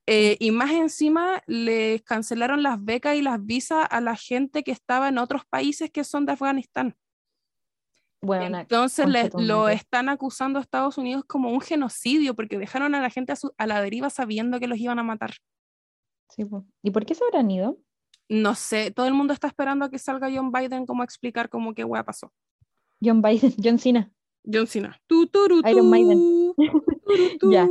eh, 0.06 0.36
y 0.40 0.52
más 0.52 0.72
encima 0.72 1.42
les 1.48 2.02
cancelaron 2.04 2.62
las 2.62 2.84
becas 2.84 3.16
y 3.16 3.22
las 3.22 3.44
visas 3.44 3.88
a 3.90 4.02
la 4.02 4.16
gente 4.16 4.64
que 4.64 4.72
estaba 4.72 5.08
en 5.08 5.18
otros 5.18 5.46
países 5.46 5.90
que 5.92 6.04
son 6.04 6.26
de 6.26 6.34
Afganistán. 6.34 6.96
Bueno, 8.22 8.60
Entonces 8.60 9.06
lo 9.34 9.68
están 9.68 10.08
acusando 10.08 10.58
a 10.58 10.62
Estados 10.62 10.98
Unidos 10.98 11.26
como 11.28 11.52
un 11.52 11.60
genocidio 11.60 12.36
porque 12.36 12.58
dejaron 12.58 12.96
a 12.96 13.02
la 13.02 13.10
gente 13.10 13.34
a, 13.58 13.68
la 13.68 13.82
deriva 13.82 14.10
sabiendo 14.10 14.62
que 14.62 14.68
los 14.68 14.80
iban 14.80 14.98
a 15.00 15.04
matar. 15.04 15.32
¿Y 16.82 16.92
por 16.92 17.06
qué 17.06 17.16
se 17.16 17.24
habrán 17.26 17.52
ido? 17.52 17.78
No 18.30 18.56
sé, 18.56 18.92
todo 18.92 19.08
el 19.08 19.14
mundo 19.14 19.34
está 19.34 19.48
esperando 19.48 19.86
a 19.86 19.90
que 19.90 20.00
salga 20.00 20.32
John 20.34 20.54
Biden 20.54 20.86
como 20.86 21.02
a 21.02 21.06
explicar 21.06 21.50
cómo 21.50 21.74
qué 21.74 21.84
hueá 21.84 22.06
pasó. 22.06 22.32
John 23.04 23.22
Biden, 23.22 23.54
John 23.64 23.78
Cena. 23.78 24.12
John 24.46 24.68
Cena. 24.68 24.98
Iron 25.70 25.92
Biden. 25.92 26.54
ya. 27.52 27.70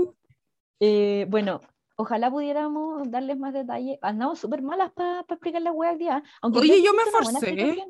Eh, 0.81 1.27
bueno, 1.31 1.63
Ojalá 2.03 2.33
pudiéramos 2.33 3.09
darles 3.12 3.39
más 3.39 3.55
detalles. 3.55 3.97
Andamos 4.03 4.41
súper 4.41 4.61
malas 4.61 4.91
para 4.91 5.20
explicar 5.20 5.62
la 5.62 5.70
web 5.70 5.97
día. 5.99 6.20
Aunque 6.41 6.59
Oye, 6.59 6.83
yo 6.83 6.93
me 6.95 7.03
esforcé. 7.05 7.85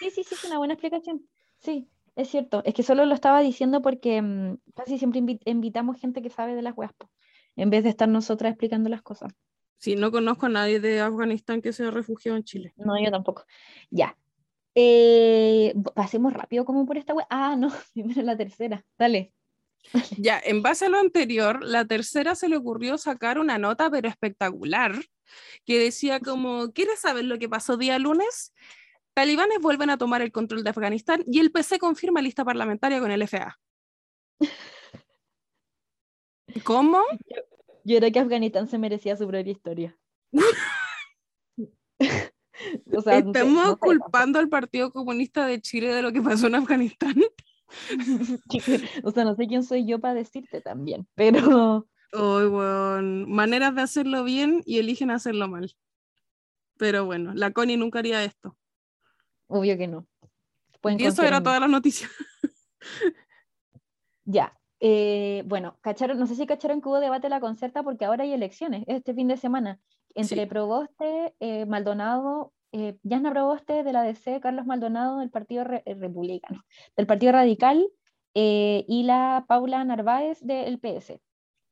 Sí, 0.00 0.10
sí, 0.10 0.24
sí, 0.24 0.34
es 0.34 0.44
una 0.44 0.58
buena 0.58 0.74
explicación. 0.74 1.28
Sí, 1.58 1.88
es 2.16 2.28
cierto. 2.28 2.60
Es 2.64 2.74
que 2.74 2.82
solo 2.82 3.06
lo 3.06 3.14
estaba 3.14 3.38
diciendo 3.40 3.80
porque 3.80 4.20
mm, 4.20 4.56
casi 4.74 4.98
siempre 4.98 5.20
invi- 5.20 5.40
invitamos 5.44 6.00
gente 6.00 6.22
que 6.22 6.28
sabe 6.28 6.56
de 6.56 6.62
las 6.62 6.76
weas, 6.76 6.92
po, 6.92 7.08
en 7.54 7.70
vez 7.70 7.84
de 7.84 7.90
estar 7.90 8.08
nosotras 8.08 8.50
explicando 8.50 8.88
las 8.90 9.00
cosas. 9.02 9.32
Sí, 9.78 9.94
no 9.94 10.10
conozco 10.10 10.46
a 10.46 10.48
nadie 10.48 10.80
de 10.80 11.00
Afganistán 11.00 11.62
que 11.62 11.72
sea 11.72 11.92
refugiado 11.92 12.36
en 12.36 12.42
Chile. 12.42 12.72
No, 12.76 13.00
yo 13.00 13.12
tampoco. 13.12 13.44
Ya. 13.90 14.18
Eh, 14.74 15.72
pasemos 15.94 16.32
rápido 16.32 16.64
como 16.64 16.84
por 16.84 16.98
esta 16.98 17.14
web. 17.14 17.26
Ah, 17.30 17.54
no, 17.56 17.68
primero 17.94 18.22
la 18.22 18.36
tercera. 18.36 18.84
Dale. 18.98 19.32
Ya, 20.16 20.40
en 20.44 20.62
base 20.62 20.86
a 20.86 20.88
lo 20.88 20.98
anterior, 20.98 21.62
la 21.64 21.84
tercera 21.84 22.34
se 22.34 22.48
le 22.48 22.56
ocurrió 22.56 22.98
sacar 22.98 23.38
una 23.38 23.58
nota, 23.58 23.90
pero 23.90 24.08
espectacular, 24.08 24.94
que 25.64 25.78
decía 25.78 26.20
como, 26.20 26.72
¿quieres 26.72 27.00
saber 27.00 27.24
lo 27.24 27.38
que 27.38 27.48
pasó 27.48 27.76
día 27.76 27.98
lunes? 27.98 28.54
Talibanes 29.14 29.58
vuelven 29.60 29.90
a 29.90 29.98
tomar 29.98 30.22
el 30.22 30.32
control 30.32 30.64
de 30.64 30.70
Afganistán 30.70 31.22
y 31.26 31.40
el 31.40 31.52
PC 31.52 31.78
confirma 31.78 32.22
lista 32.22 32.44
parlamentaria 32.44 33.00
con 33.00 33.10
el 33.10 33.22
FA. 33.22 33.58
¿Cómo? 36.64 37.02
Yo 37.84 37.96
era 37.96 38.10
que 38.10 38.20
Afganistán 38.20 38.68
se 38.68 38.78
merecía 38.78 39.16
su 39.16 39.26
propia 39.26 39.52
historia. 39.52 39.98
O 42.94 43.00
sea, 43.00 43.20
no 43.20 43.32
sé, 43.32 43.38
¿Estamos 43.38 43.64
no 43.64 43.72
sé, 43.72 43.78
culpando 43.78 44.38
al 44.38 44.48
Partido 44.48 44.92
Comunista 44.92 45.46
de 45.46 45.60
Chile 45.60 45.92
de 45.94 46.02
lo 46.02 46.12
que 46.12 46.22
pasó 46.22 46.46
en 46.46 46.54
Afganistán? 46.54 47.14
o 49.04 49.10
sea, 49.10 49.24
no 49.24 49.34
sé 49.34 49.46
quién 49.46 49.62
soy 49.62 49.86
yo 49.86 49.98
para 50.00 50.14
decirte 50.14 50.60
también, 50.60 51.06
pero 51.14 51.86
Ay, 52.12 52.46
weón. 52.46 53.30
Maneras 53.30 53.74
de 53.74 53.80
hacerlo 53.82 54.22
bien 54.24 54.62
y 54.66 54.78
eligen 54.78 55.10
hacerlo 55.10 55.48
mal. 55.48 55.74
Pero 56.76 57.06
bueno, 57.06 57.32
la 57.34 57.52
Connie 57.52 57.76
nunca 57.78 58.00
haría 58.00 58.22
esto. 58.24 58.56
obvio 59.46 59.78
que 59.78 59.88
no. 59.88 60.06
Pueden 60.82 61.00
y 61.00 61.04
eso 61.04 61.22
era 61.22 61.42
todas 61.42 61.60
las 61.60 61.70
noticias. 61.70 62.10
Ya. 64.24 64.56
eh, 64.80 65.42
bueno, 65.46 65.78
cacharon, 65.80 66.18
no 66.18 66.26
sé 66.26 66.34
si 66.36 66.46
cacharon 66.46 66.80
que 66.80 66.88
hubo 66.88 67.00
debate 67.00 67.26
en 67.26 67.32
la 67.32 67.40
concerta 67.40 67.82
porque 67.82 68.04
ahora 68.04 68.24
hay 68.24 68.32
elecciones 68.32 68.84
este 68.86 69.14
fin 69.14 69.28
de 69.28 69.36
semana 69.36 69.80
entre 70.14 70.42
Sí. 70.42 70.46
Proboste, 70.46 71.34
eh, 71.40 71.66
Maldonado, 71.66 72.52
eh, 72.72 72.96
Yasna 73.02 73.30
Proboste 73.30 73.82
de 73.82 73.92
la 73.92 74.02
DC, 74.02 74.40
Carlos 74.40 74.66
Maldonado 74.66 75.18
del 75.18 75.30
Partido 75.30 75.64
Re- 75.64 75.82
eh, 75.86 75.94
Republicano, 75.94 76.64
del 76.96 77.06
Partido 77.06 77.32
Radical 77.32 77.86
eh, 78.34 78.84
y 78.88 79.04
la 79.04 79.44
Paula 79.46 79.84
Narváez 79.84 80.40
del 80.40 80.78
PS. 80.80 81.20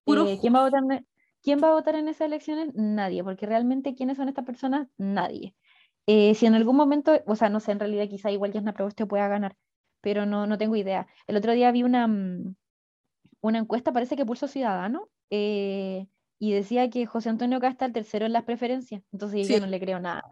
Eh, 0.06 0.38
¿quién, 0.40 0.54
va 0.54 0.60
a 0.60 0.64
votar 0.64 0.82
en, 0.90 1.06
¿Quién 1.42 1.60
va 1.62 1.68
a 1.68 1.72
votar 1.72 1.94
en 1.94 2.08
esas 2.08 2.26
elecciones? 2.26 2.74
Nadie, 2.74 3.24
porque 3.24 3.46
realmente 3.46 3.94
¿quiénes 3.94 4.16
son 4.16 4.28
estas 4.28 4.44
personas? 4.44 4.88
Nadie. 4.98 5.54
Eh, 6.06 6.34
si 6.34 6.46
en 6.46 6.54
algún 6.54 6.76
momento, 6.76 7.12
o 7.26 7.36
sea, 7.36 7.48
no 7.48 7.60
sé, 7.60 7.72
en 7.72 7.80
realidad 7.80 8.08
quizá 8.08 8.30
igual 8.30 8.52
Yasna 8.52 8.72
Proboste 8.72 9.06
pueda 9.06 9.28
ganar, 9.28 9.56
pero 10.00 10.26
no, 10.26 10.46
no 10.46 10.58
tengo 10.58 10.76
idea. 10.76 11.06
El 11.26 11.36
otro 11.36 11.52
día 11.52 11.70
vi 11.70 11.82
una, 11.82 12.06
mm, 12.08 12.56
una 13.42 13.58
encuesta, 13.58 13.92
parece 13.92 14.16
que 14.16 14.26
Pulso 14.26 14.48
Ciudadano, 14.48 15.08
eh, 15.30 16.06
y 16.42 16.52
decía 16.52 16.88
que 16.88 17.04
José 17.04 17.28
Antonio 17.28 17.60
Casta 17.60 17.84
el 17.84 17.92
tercero 17.92 18.24
en 18.24 18.32
las 18.32 18.44
preferencias. 18.44 19.02
Entonces 19.12 19.46
yo 19.46 19.60
no 19.60 19.66
le 19.66 19.78
creo 19.78 20.00
nada, 20.00 20.24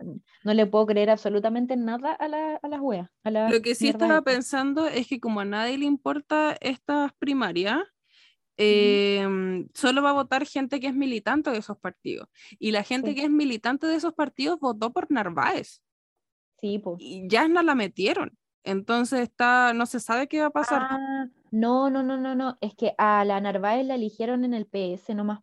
no 0.42 0.54
le 0.54 0.64
puedo 0.64 0.86
creer 0.86 1.10
absolutamente 1.10 1.76
nada 1.76 2.12
a, 2.12 2.28
la, 2.28 2.56
a 2.62 2.68
las 2.68 2.80
weas. 2.80 3.10
a 3.24 3.30
las 3.30 3.52
Lo 3.52 3.60
que 3.60 3.74
sí 3.74 3.88
estaba 3.88 4.22
pensando 4.22 4.86
es 4.86 5.06
que 5.06 5.20
como 5.20 5.40
a 5.40 5.44
nadie 5.44 5.76
le 5.76 5.84
importa 5.84 6.56
estas 6.62 7.12
primarias, 7.18 7.80
eh, 8.56 9.66
solo 9.74 10.02
va 10.02 10.10
a 10.10 10.14
votar 10.14 10.46
gente 10.46 10.80
que 10.80 10.86
es 10.86 10.94
militante 10.94 11.50
de 11.50 11.58
esos 11.58 11.78
partidos. 11.78 12.26
Y 12.58 12.72
la 12.72 12.82
gente 12.82 13.10
Sí. 13.10 13.14
que 13.14 13.24
es 13.24 13.30
militante 13.30 13.86
de 13.86 13.96
esos 13.96 14.14
partidos 14.14 14.58
votó 14.58 14.90
por 14.94 15.10
Narváez. 15.10 15.82
Sí, 16.60 16.78
pues. 16.78 16.96
Y 17.00 17.28
ya 17.28 17.48
no 17.48 17.62
la 17.62 17.74
metieron. 17.74 18.32
Entonces 18.64 19.20
está, 19.20 19.74
no 19.74 19.84
se 19.84 20.00
sabe 20.00 20.26
qué 20.26 20.40
va 20.40 20.46
a 20.46 20.50
pasar. 20.50 20.82
Ah, 20.90 21.26
no, 21.50 21.90
no, 21.90 22.02
no, 22.02 22.16
no, 22.16 22.34
no. 22.34 22.56
Es 22.62 22.74
que 22.74 22.94
a 22.96 23.24
la 23.26 23.40
Narváez 23.42 23.86
la 23.86 23.94
eligieron 23.94 24.46
en 24.46 24.54
el 24.54 24.66
PS 24.66 25.14
nomás. 25.14 25.40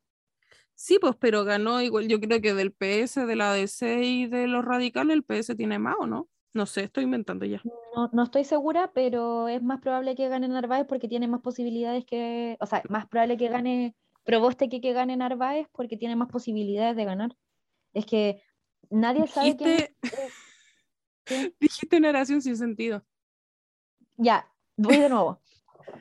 Sí, 0.75 0.99
pues, 0.99 1.15
pero 1.17 1.45
ganó 1.45 1.81
igual, 1.81 2.07
yo 2.07 2.19
creo 2.19 2.41
que 2.41 2.53
del 2.53 2.73
PS, 2.73 3.25
de 3.25 3.35
la 3.35 3.53
DC 3.53 4.03
y 4.03 4.27
de 4.27 4.47
los 4.47 4.63
radicales, 4.63 5.15
el 5.15 5.23
PS 5.23 5.55
tiene 5.55 5.79
más, 5.79 5.95
¿o 5.99 6.05
no? 6.05 6.27
No 6.53 6.65
sé, 6.65 6.83
estoy 6.83 7.05
inventando 7.05 7.45
ya. 7.45 7.61
No, 7.95 8.09
no 8.13 8.23
estoy 8.23 8.43
segura, 8.43 8.91
pero 8.93 9.47
es 9.47 9.63
más 9.63 9.81
probable 9.81 10.15
que 10.15 10.29
gane 10.29 10.47
Narváez 10.47 10.85
porque 10.87 11.07
tiene 11.07 11.27
más 11.27 11.41
posibilidades 11.41 12.05
que, 12.05 12.57
o 12.59 12.65
sea, 12.65 12.83
más 12.89 13.07
probable 13.07 13.37
que 13.37 13.49
gane 13.49 13.95
Proboste 14.23 14.69
que 14.69 14.81
que 14.81 14.93
gane 14.93 15.15
Narváez 15.15 15.67
porque 15.71 15.97
tiene 15.97 16.15
más 16.15 16.29
posibilidades 16.29 16.95
de 16.95 17.05
ganar. 17.05 17.35
Es 17.93 18.05
que 18.05 18.41
nadie 18.89 19.27
sabe 19.27 19.55
quién 19.55 19.69
Dijiste, 19.77 19.95
es- 20.01 20.33
¿qué? 21.25 21.55
dijiste 21.59 21.97
una 21.97 22.09
oración 22.09 22.41
sin 22.41 22.57
sentido. 22.57 23.05
Ya, 24.17 24.49
voy 24.77 24.97
de 24.97 25.09
nuevo. 25.09 25.41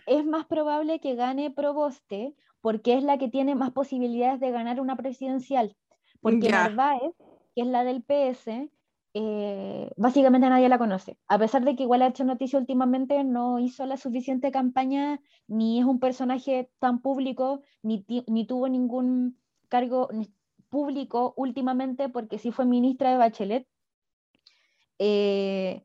Es 0.06 0.24
más 0.24 0.46
probable 0.46 1.00
que 1.00 1.14
gane 1.14 1.50
Proboste 1.50 2.34
porque 2.64 2.94
es 2.94 3.04
la 3.04 3.18
que 3.18 3.28
tiene 3.28 3.54
más 3.54 3.72
posibilidades 3.72 4.40
de 4.40 4.50
ganar 4.50 4.80
una 4.80 4.96
presidencial. 4.96 5.76
Porque 6.22 6.48
Ya. 6.48 6.62
Narváez, 6.62 7.12
que 7.54 7.60
es 7.60 7.66
la 7.66 7.84
del 7.84 8.02
PS, 8.02 8.70
eh, 9.12 9.90
básicamente 9.98 10.48
nadie 10.48 10.70
la 10.70 10.78
conoce. 10.78 11.18
A 11.28 11.38
pesar 11.38 11.62
de 11.66 11.76
que 11.76 11.82
igual 11.82 12.00
ha 12.00 12.06
hecho 12.06 12.24
noticia 12.24 12.58
últimamente, 12.58 13.22
no 13.22 13.58
hizo 13.58 13.84
la 13.84 13.98
suficiente 13.98 14.50
campaña, 14.50 15.20
ni 15.46 15.78
es 15.78 15.84
un 15.84 16.00
personaje 16.00 16.70
tan 16.78 17.02
público, 17.02 17.60
ni, 17.82 18.06
ni 18.28 18.46
tuvo 18.46 18.66
ningún 18.70 19.38
cargo 19.68 20.08
público 20.70 21.34
últimamente, 21.36 22.08
porque 22.08 22.38
sí 22.38 22.50
fue 22.50 22.64
ministra 22.64 23.10
de 23.10 23.18
Bachelet. 23.18 23.68
Eh, 24.98 25.82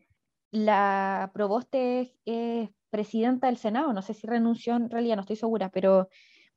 la 0.52 1.30
Proboste 1.34 2.00
es, 2.00 2.16
es 2.24 2.70
presidenta 2.90 3.48
del 3.48 3.58
Senado, 3.58 3.92
no 3.92 4.02
sé 4.02 4.14
si 4.14 4.28
renunció 4.28 4.78
en 4.78 4.90
realidad, 4.90 5.18
no 5.18 5.24
estoy 5.24 5.36
segura, 5.36 5.68
pero 5.72 6.08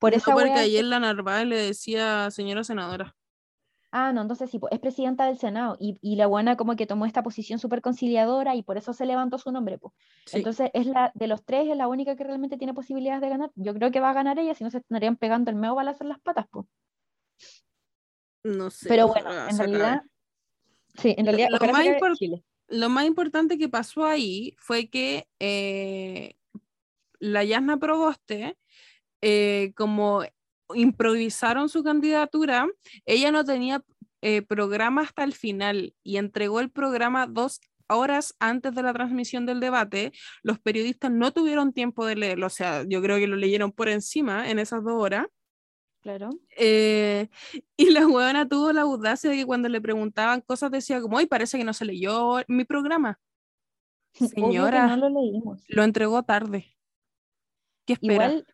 por 0.03 0.11
No, 0.11 0.16
esa 0.19 0.33
porque 0.35 0.51
wea- 0.51 0.59
ayer 0.62 0.85
la 0.85 0.99
Narváez 0.99 1.47
le 1.47 1.57
decía 1.57 2.29
señora 2.33 2.65
senadora. 2.65 3.15
Ah, 3.93 4.12
no, 4.12 4.23
entonces 4.23 4.51
sí, 4.51 4.59
es 4.70 4.81
presidenta 4.81 5.27
del 5.27 5.39
Senado 5.39 5.77
y, 5.79 5.99
y 6.01 6.16
la 6.16 6.27
buena 6.27 6.57
como 6.57 6.74
que 6.77 6.87
tomó 6.87 7.07
esta 7.07 7.23
posición 7.23 7.59
súper 7.59 7.83
conciliadora 7.83 8.57
y 8.57 8.62
por 8.62 8.79
eso 8.79 8.93
se 8.95 9.07
levantó 9.07 9.39
su 9.39 9.53
nombre. 9.53 9.79
pues. 9.79 9.95
Sí. 10.27 10.39
Entonces 10.39 10.70
es 10.73 10.87
la 10.87 11.12
de 11.15 11.27
los 11.29 11.45
tres, 11.45 11.69
es 11.69 11.77
la 11.77 11.87
única 11.89 12.16
que 12.16 12.24
realmente 12.24 12.57
tiene 12.57 12.74
posibilidades 12.74 13.20
de 13.20 13.29
ganar. 13.29 13.51
Yo 13.55 13.74
creo 13.74 13.91
que 13.93 14.01
va 14.01 14.11
a 14.11 14.15
ganar 14.15 14.39
ella, 14.39 14.55
si 14.55 14.65
no 14.65 14.70
se 14.70 14.79
estarían 14.79 15.16
pegando 15.16 15.51
el 15.51 15.57
medio 15.57 15.74
balazo 15.77 16.03
en 16.05 16.09
las 16.09 16.20
patas. 16.20 16.47
pues. 16.51 16.66
no 18.45 18.70
sé. 18.70 18.89
Pero 18.89 19.09
bueno, 19.09 19.31
en 19.49 19.59
realidad, 19.59 20.03
sí, 20.97 21.15
en 21.16 21.27
realidad, 21.27 21.49
lo 21.51 21.73
más 21.73 21.85
Chile. 22.19 22.43
Lo 22.69 22.89
más 22.89 23.05
importante 23.05 23.59
que 23.59 23.69
pasó 23.69 24.07
ahí 24.07 24.55
fue 24.59 24.89
que 24.89 25.29
eh, 25.39 26.35
la 27.19 27.45
Yasna 27.45 27.77
Proboste, 27.77 28.57
eh, 29.23 29.73
como 29.77 30.23
improvisaron 30.74 31.69
su 31.69 31.82
candidatura, 31.82 32.66
ella 33.07 33.31
no 33.31 33.44
tenía 33.44 33.82
eh, 34.20 34.43
programa 34.43 35.03
hasta 35.03 35.24
el 35.24 35.32
final 35.32 35.94
y 36.03 36.16
entregó 36.16 36.61
el 36.61 36.70
programa 36.70 37.27
dos 37.27 37.61
horas 37.89 38.35
antes 38.39 38.74
de 38.74 38.82
la 38.82 38.93
transmisión 38.93 39.47
del 39.47 39.61
debate. 39.61 40.12
Los 40.43 40.59
periodistas 40.59 41.11
no 41.11 41.32
tuvieron 41.32 41.73
tiempo 41.73 42.07
de 42.07 42.16
leerlo, 42.16 42.47
o 42.47 42.51
sea, 42.51 42.85
yo 42.89 43.03
creo 43.03 43.19
que 43.19 43.27
lo 43.27 43.36
leyeron 43.36 43.73
por 43.73 43.89
encima 43.89 44.49
en 44.51 44.59
esas 44.59 44.82
dos 44.85 44.94
horas. 44.94 45.27
Claro. 46.01 46.31
Eh, 46.57 47.28
y 47.77 47.90
la 47.90 48.07
huevona 48.07 48.49
tuvo 48.49 48.73
la 48.73 48.82
audacia 48.82 49.31
de 49.31 49.36
que 49.36 49.47
cuando 49.47 49.69
le 49.69 49.81
preguntaban 49.81 50.40
cosas 50.40 50.70
decía 50.70 51.01
como, 51.01 51.19
ay, 51.19 51.27
parece 51.27 51.59
que 51.59 51.65
no 51.65 51.73
se 51.73 51.85
leyó 51.85 52.43
mi 52.49 52.65
programa. 52.65 53.20
Señora, 54.15 54.89
no 54.89 55.09
lo 55.09 55.20
leímos. 55.20 55.65
lo 55.69 55.85
entregó 55.85 56.23
tarde. 56.23 56.77
¿Qué 57.86 57.94
espera? 57.94 58.27
Igual, 58.27 58.47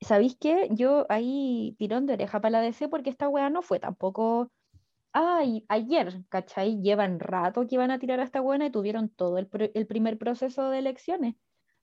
¿sabéis 0.00 0.36
qué? 0.40 0.68
Yo 0.72 1.06
ahí 1.08 1.74
tirón 1.78 2.06
de 2.06 2.14
oreja 2.14 2.40
para 2.40 2.50
la 2.52 2.60
DC 2.60 2.88
porque 2.88 3.10
esta 3.10 3.28
weá 3.28 3.50
no 3.50 3.62
fue 3.62 3.80
tampoco. 3.80 4.50
Ay, 5.12 5.64
ayer, 5.68 6.24
¿cachai? 6.28 6.80
Llevan 6.82 7.20
rato 7.20 7.66
que 7.66 7.76
iban 7.76 7.90
a 7.90 7.98
tirar 7.98 8.20
a 8.20 8.24
esta 8.24 8.40
buena 8.40 8.66
y 8.66 8.70
tuvieron 8.70 9.08
todo 9.10 9.38
el, 9.38 9.48
el 9.74 9.86
primer 9.86 10.18
proceso 10.18 10.70
de 10.70 10.78
elecciones 10.80 11.34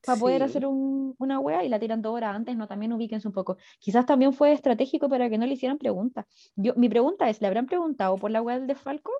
para 0.05 0.19
poder 0.19 0.43
hacer 0.43 0.65
un- 0.67 1.15
una 1.19 1.39
weá 1.39 1.63
y 1.65 1.69
la 1.69 1.79
tiran 1.79 2.01
dos 2.01 2.13
horas 2.15 2.35
antes, 2.35 2.55
no, 2.57 2.67
también 2.67 2.93
ubíquense 2.93 3.27
un 3.27 3.33
poco. 3.33 3.57
Quizás 3.79 4.05
también 4.05 4.33
fue 4.33 4.53
estratégico 4.53 5.09
para 5.09 5.29
que 5.29 5.37
no 5.37 5.45
le 5.47 5.53
hicieran 5.55 5.77
preguntas. 5.79 6.25
Yo, 6.55 6.73
mi 6.75 6.89
pregunta 6.89 7.29
es, 7.29 7.41
¿le 7.41 7.47
habrán 7.47 7.65
preguntado 7.67 8.15
por 8.17 8.31
la 8.31 8.41
weá 8.41 8.57
del 8.59 8.67
desfalco? 8.67 9.11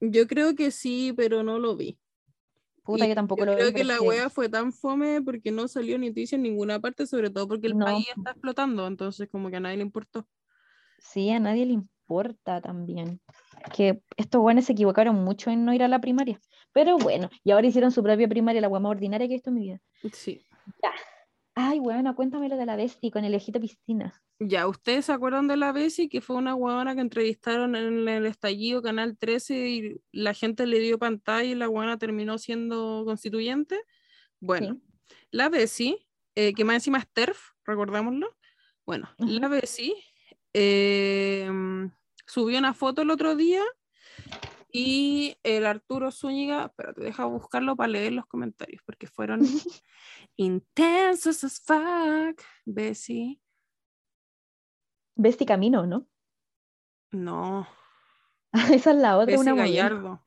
Yo 0.00 0.26
creo 0.26 0.54
que 0.54 0.70
sí, 0.70 1.12
pero 1.16 1.42
no 1.42 1.58
lo 1.58 1.76
vi. 1.76 1.98
Puta, 2.86 3.04
Y 3.04 3.08
yo 3.08 3.14
tampoco 3.16 3.40
yo 3.40 3.46
lo 3.46 3.56
creo 3.56 3.72
que 3.72 3.82
la 3.82 4.00
wea 4.00 4.30
fue 4.30 4.48
tan 4.48 4.72
fome 4.72 5.20
porque 5.20 5.50
no 5.50 5.66
salió 5.66 5.98
noticia 5.98 6.36
en 6.36 6.42
ninguna 6.42 6.78
parte, 6.78 7.04
sobre 7.06 7.30
todo 7.30 7.48
porque 7.48 7.66
el 7.66 7.76
No. 7.76 7.84
país 7.84 8.06
está 8.16 8.30
explotando, 8.30 8.86
entonces 8.86 9.28
como 9.28 9.50
que 9.50 9.56
a 9.56 9.60
nadie 9.60 9.78
le 9.78 9.82
importó. 9.82 10.28
Sí, 10.98 11.30
a 11.30 11.40
nadie 11.40 11.66
le 11.66 11.72
importa 11.72 12.60
también. 12.60 13.20
Que 13.74 14.00
estos 14.16 14.40
buenos 14.40 14.66
se 14.66 14.72
equivocaron 14.72 15.16
mucho 15.16 15.50
en 15.50 15.64
no 15.64 15.74
ir 15.74 15.82
a 15.82 15.88
la 15.88 16.00
primaria. 16.00 16.40
Pero 16.72 16.96
bueno, 16.96 17.28
y 17.42 17.50
ahora 17.50 17.66
hicieron 17.66 17.90
su 17.90 18.04
propia 18.04 18.28
primaria, 18.28 18.60
la 18.60 18.68
guama 18.68 18.88
ordinaria 18.88 19.26
que 19.26 19.34
he 19.34 19.36
visto 19.36 19.50
en 19.50 19.54
mi 19.54 19.62
vida. 19.62 19.80
Sí. 20.12 20.46
Ay, 21.58 21.78
bueno, 21.78 22.14
cuéntamelo 22.14 22.58
de 22.58 22.66
la 22.66 22.76
Bessie 22.76 23.10
con 23.10 23.24
el 23.24 23.34
ojito 23.34 23.58
piscina. 23.58 24.12
Ya, 24.38 24.68
¿ustedes 24.68 25.06
se 25.06 25.12
acuerdan 25.12 25.48
de 25.48 25.56
la 25.56 25.72
Bessie? 25.72 26.10
Que 26.10 26.20
fue 26.20 26.36
una 26.36 26.54
huevona 26.54 26.94
que 26.94 27.00
entrevistaron 27.00 27.74
en 27.74 28.06
el 28.06 28.26
estallido 28.26 28.82
Canal 28.82 29.16
13 29.16 29.68
y 29.70 30.00
la 30.12 30.34
gente 30.34 30.66
le 30.66 30.80
dio 30.80 30.98
pantalla 30.98 31.48
y 31.48 31.54
la 31.54 31.70
huevona 31.70 31.96
terminó 31.96 32.36
siendo 32.36 33.04
constituyente. 33.06 33.80
Bueno, 34.38 34.78
la 35.30 35.48
Bessie, 35.48 36.06
eh, 36.34 36.52
que 36.52 36.64
más 36.66 36.74
encima 36.74 36.98
es 36.98 37.08
TERF, 37.10 37.52
recordémoslo. 37.64 38.36
Bueno, 38.84 39.08
la 39.16 39.48
Bessie 39.48 39.94
em, 40.52 41.90
subió 42.26 42.58
una 42.58 42.74
foto 42.74 43.00
el 43.00 43.08
otro 43.08 43.34
día 43.34 43.62
y 44.78 45.38
el 45.42 45.64
Arturo 45.64 46.10
Zúñiga, 46.12 46.72
pero 46.76 46.92
te 46.92 47.02
deja 47.02 47.24
buscarlo 47.24 47.76
para 47.76 47.88
leer 47.88 48.12
los 48.12 48.26
comentarios 48.26 48.82
porque 48.84 49.06
fueron 49.06 49.40
intensos 50.36 51.42
as 51.44 51.60
fuck, 51.60 52.42
Bessie. 52.66 53.40
Bessie 55.14 55.46
Camino, 55.46 55.86
¿no? 55.86 56.06
No. 57.10 57.66
Esa 58.52 58.90
es 58.90 58.96
la 58.96 59.16
otra, 59.16 59.36
Bessie 59.36 59.52
una 59.52 59.54
Gallardo. 59.54 60.26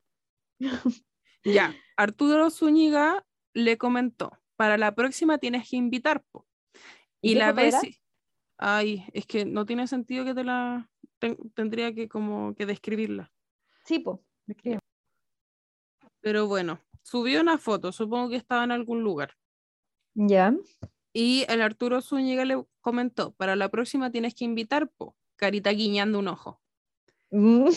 ya, 1.44 1.76
Arturo 1.96 2.50
Zúñiga 2.50 3.26
le 3.54 3.78
comentó, 3.78 4.32
para 4.56 4.78
la 4.78 4.96
próxima 4.96 5.38
tienes 5.38 5.70
que 5.70 5.76
invitar, 5.78 6.24
po. 6.32 6.48
Y, 7.22 7.32
¿Y 7.32 7.34
qué 7.34 7.40
la? 7.40 7.54
Bessie, 7.54 8.02
ay, 8.58 9.06
es 9.14 9.28
que 9.28 9.46
no 9.46 9.66
tiene 9.68 9.86
sentido 9.88 10.26
que 10.26 10.34
te 10.34 10.44
la, 10.44 10.90
ten- 11.20 11.38
tendría 11.54 11.94
que 11.94 12.10
como 12.10 12.56
que 12.56 12.66
describirla. 12.66 13.32
Sí, 13.86 14.00
po. 14.00 14.24
Me. 14.50 14.80
Pero 16.22 16.48
bueno, 16.48 16.80
subió 17.02 17.42
una 17.42 17.58
foto, 17.58 17.92
supongo 17.92 18.30
que 18.30 18.36
estaba 18.36 18.64
en 18.64 18.72
algún 18.72 19.04
lugar. 19.04 19.36
Ya. 20.14 20.54
Y 21.14 21.46
el 21.50 21.62
Arturo 21.62 22.02
Zúñiga 22.02 22.46
le 22.46 22.64
comentó, 22.82 23.32
para 23.34 23.56
la 23.56 23.70
próxima 23.70 24.12
tienes 24.12 24.36
que 24.36 24.46
invitar, 24.46 24.90
po, 24.90 25.16
carita 25.36 25.72
guiñando 25.72 26.20
un 26.20 26.28
ojo. 26.28 26.62
Mm. 27.32 27.70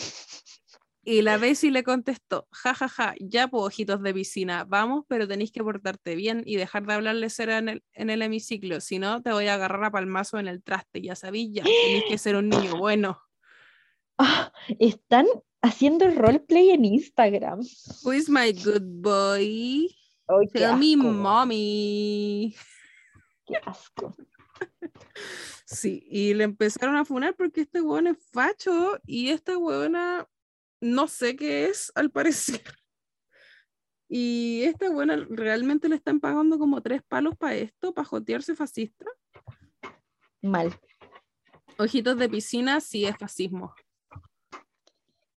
Y 1.05 1.23
la 1.23 1.37
Bessie 1.37 1.73
le 1.73 1.83
contestó, 1.83 2.47
jajaja, 2.53 3.15
ya 3.19 3.49
po, 3.49 3.65
ojitos 3.65 4.01
de 4.03 4.15
piscina, 4.15 4.65
vamos, 4.65 5.05
pero 5.09 5.27
tenéis 5.27 5.51
que 5.51 5.63
portarte 5.63 6.15
bien 6.15 6.45
y 6.47 6.55
dejar 6.55 6.87
de 6.87 6.95
hablarle 6.95 7.29
cera 7.29 7.59
en 7.59 7.69
el, 7.69 7.85
en 7.93 8.09
el 8.09 8.23
hemiciclo, 8.23 8.81
si 8.81 9.01
no 9.01 9.21
te 9.21 9.33
voy 9.33 9.49
a 9.49 9.55
agarrar 9.55 9.83
a 9.83 9.91
palmazo 9.91 10.39
en 10.39 10.47
el 10.47 10.63
traste, 10.63 11.03
ya 11.03 11.17
sabéis, 11.17 11.51
ya, 11.53 11.65
tenéis 11.65 12.05
que 12.09 12.19
ser 12.19 12.37
un 12.37 12.49
niño 12.49 12.77
bueno. 12.77 13.21
Ah, 14.17 14.53
están 14.79 15.27
haciendo 15.63 16.11
roleplay 16.11 16.71
en 16.71 16.85
Instagram. 16.85 17.61
Who 18.05 18.13
is 18.13 18.29
my 18.29 18.53
good 18.53 18.83
boy? 18.83 19.89
Qué 20.53 20.59
Tell 20.59 20.77
me 20.77 20.97
mommy. 20.97 22.55
Qué 23.47 23.57
asco. 23.65 24.15
Sí, 25.65 26.07
y 26.11 26.35
le 26.35 26.45
empezaron 26.45 26.97
a 26.97 27.05
funar 27.05 27.35
porque 27.35 27.63
este 27.63 27.81
hueón 27.81 28.07
es 28.07 28.19
facho 28.31 28.99
y 29.07 29.31
esta 29.31 29.57
huevona 29.57 30.29
no 30.83 31.09
sé 31.09 31.37
qué 31.37 31.67
es, 31.67 31.91
al 31.95 32.11
parecer. 32.11 32.63
Y 34.09 34.65
esta 34.65 34.91
buena 34.91 35.17
realmente 35.17 35.89
le 35.89 35.97
están 35.97 36.21
pagando 36.21 36.59
como 36.59 36.83
tres 36.83 37.03
palos 37.03 37.35
para 37.35 37.55
esto, 37.55 37.95
para 37.95 38.05
jotearse 38.05 38.55
fascista. 38.55 39.07
Mal. 40.43 40.79
Ojitos 41.79 42.19
de 42.19 42.29
piscina 42.29 42.81
sí 42.81 43.07
es 43.07 43.17
fascismo. 43.17 43.75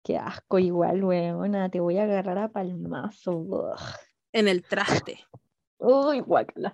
Qué 0.06 0.18
asco 0.18 0.60
igual, 0.60 1.04
weona. 1.04 1.68
Te 1.70 1.80
voy 1.80 1.98
a 1.98 2.04
agarrar 2.04 2.38
a 2.38 2.50
palmazo. 2.50 3.32
ugh. 3.32 3.76
En 4.32 4.48
el 4.48 4.62
traste. 4.62 5.26
Uy, 5.80 6.20
guácala. 6.20 6.72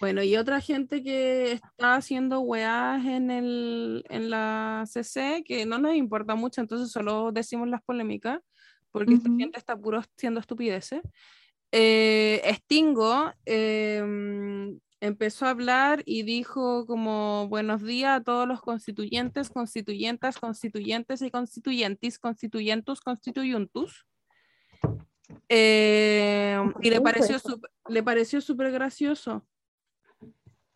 Bueno, 0.00 0.22
y 0.22 0.36
otra 0.36 0.60
gente 0.60 1.02
que 1.02 1.52
está 1.52 1.96
haciendo 1.96 2.38
weás 2.40 3.04
en, 3.04 3.32
el, 3.32 4.04
en 4.08 4.30
la 4.30 4.84
CC, 4.86 5.42
que 5.44 5.66
no 5.66 5.78
nos 5.78 5.96
importa 5.96 6.36
mucho, 6.36 6.60
entonces 6.60 6.92
solo 6.92 7.32
decimos 7.32 7.66
las 7.68 7.82
polémicas, 7.82 8.38
porque 8.92 9.14
esta 9.14 9.28
gente 9.36 9.58
está 9.58 9.76
puro 9.76 9.98
haciendo 9.98 10.38
estupideces. 10.38 11.00
Eh, 11.72 12.40
Stingo 12.58 13.32
em, 13.44 14.78
empezó 15.00 15.46
a 15.46 15.50
hablar 15.50 16.02
y 16.04 16.22
dijo 16.22 16.86
como 16.86 17.48
buenos 17.48 17.82
días 17.82 18.20
a 18.20 18.24
todos 18.24 18.48
los 18.48 18.60
constituyentes, 18.60 19.50
constituyentas, 19.50 20.38
constituyentes 20.38 21.22
y 21.22 21.30
constituyentis, 21.30 22.18
constituyentus, 22.18 23.00
constituyuntus. 23.00 24.06
Em, 25.48 26.72
y 26.82 26.90
le 26.90 27.00
pareció, 27.00 27.36
le 27.88 28.02
pareció 28.02 28.40
súper 28.40 28.72
gracioso 28.72 29.46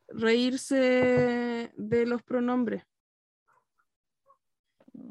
reírse 0.09 1.73
de 1.77 2.07
los 2.07 2.23
pronombres. 2.23 2.85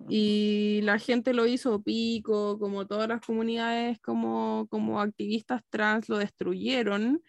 Y 0.08 0.82
la 0.84 1.00
gente 1.00 1.34
lo 1.34 1.46
hizo 1.46 1.82
pico, 1.82 2.60
como 2.60 2.86
todas 2.86 3.08
las 3.08 3.22
comunidades 3.22 4.00
como, 4.00 4.68
como 4.70 5.00
activistas 5.00 5.64
trans 5.70 6.10
lo 6.10 6.18
destruyeron. 6.18 7.24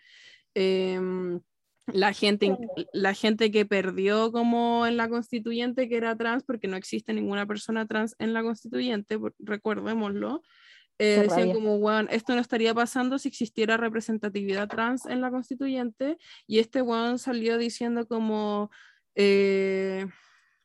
Em, 0.55 1.41
la, 1.87 2.13
gente, 2.13 2.57
la 2.93 3.15
gente 3.15 3.51
que 3.51 3.67
perdió 3.67 4.33
como 4.33 4.87
en 4.87 4.97
la 4.97 5.09
constituyente 5.09 5.89
que 5.89 5.97
era 5.97 6.17
trans, 6.17 6.45
porque 6.45 6.69
no 6.69 6.77
existe 6.77 7.13
ninguna 7.13 7.47
persona 7.47 7.87
trans 7.87 8.15
en 8.19 8.33
la 8.33 8.43
constituyente, 8.43 9.19
recordémoslo, 9.39 10.43
eh, 10.99 11.27
decían 11.29 11.53
como, 11.53 11.91
esto 12.11 12.35
no 12.35 12.41
estaría 12.41 12.75
pasando 12.75 13.19
si 13.19 13.29
existiera 13.29 13.77
representatividad 13.77 14.69
trans 14.69 15.07
en 15.07 15.21
la 15.21 15.31
constituyente, 15.31 16.19
y 16.47 16.61
este 16.61 16.83
weón 16.83 17.19
salió 17.19 17.59
diciendo 17.59 18.07
como, 18.07 18.71
eh, 19.15 20.07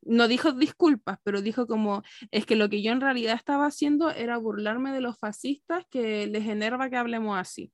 no 0.02 0.28
dijo 0.28 0.52
disculpas, 0.52 1.18
pero 1.24 1.42
dijo 1.42 1.66
como, 1.68 2.04
es 2.32 2.46
que 2.46 2.56
lo 2.56 2.70
que 2.70 2.82
yo 2.82 2.92
en 2.92 3.02
realidad 3.02 3.36
estaba 3.36 3.66
haciendo 3.66 4.12
era 4.12 4.38
burlarme 4.38 4.92
de 4.92 5.02
los 5.02 5.18
fascistas 5.18 5.86
que 5.90 6.28
les 6.28 6.48
enerva 6.48 6.90
que 6.90 6.98
hablemos 6.98 7.38
así, 7.38 7.72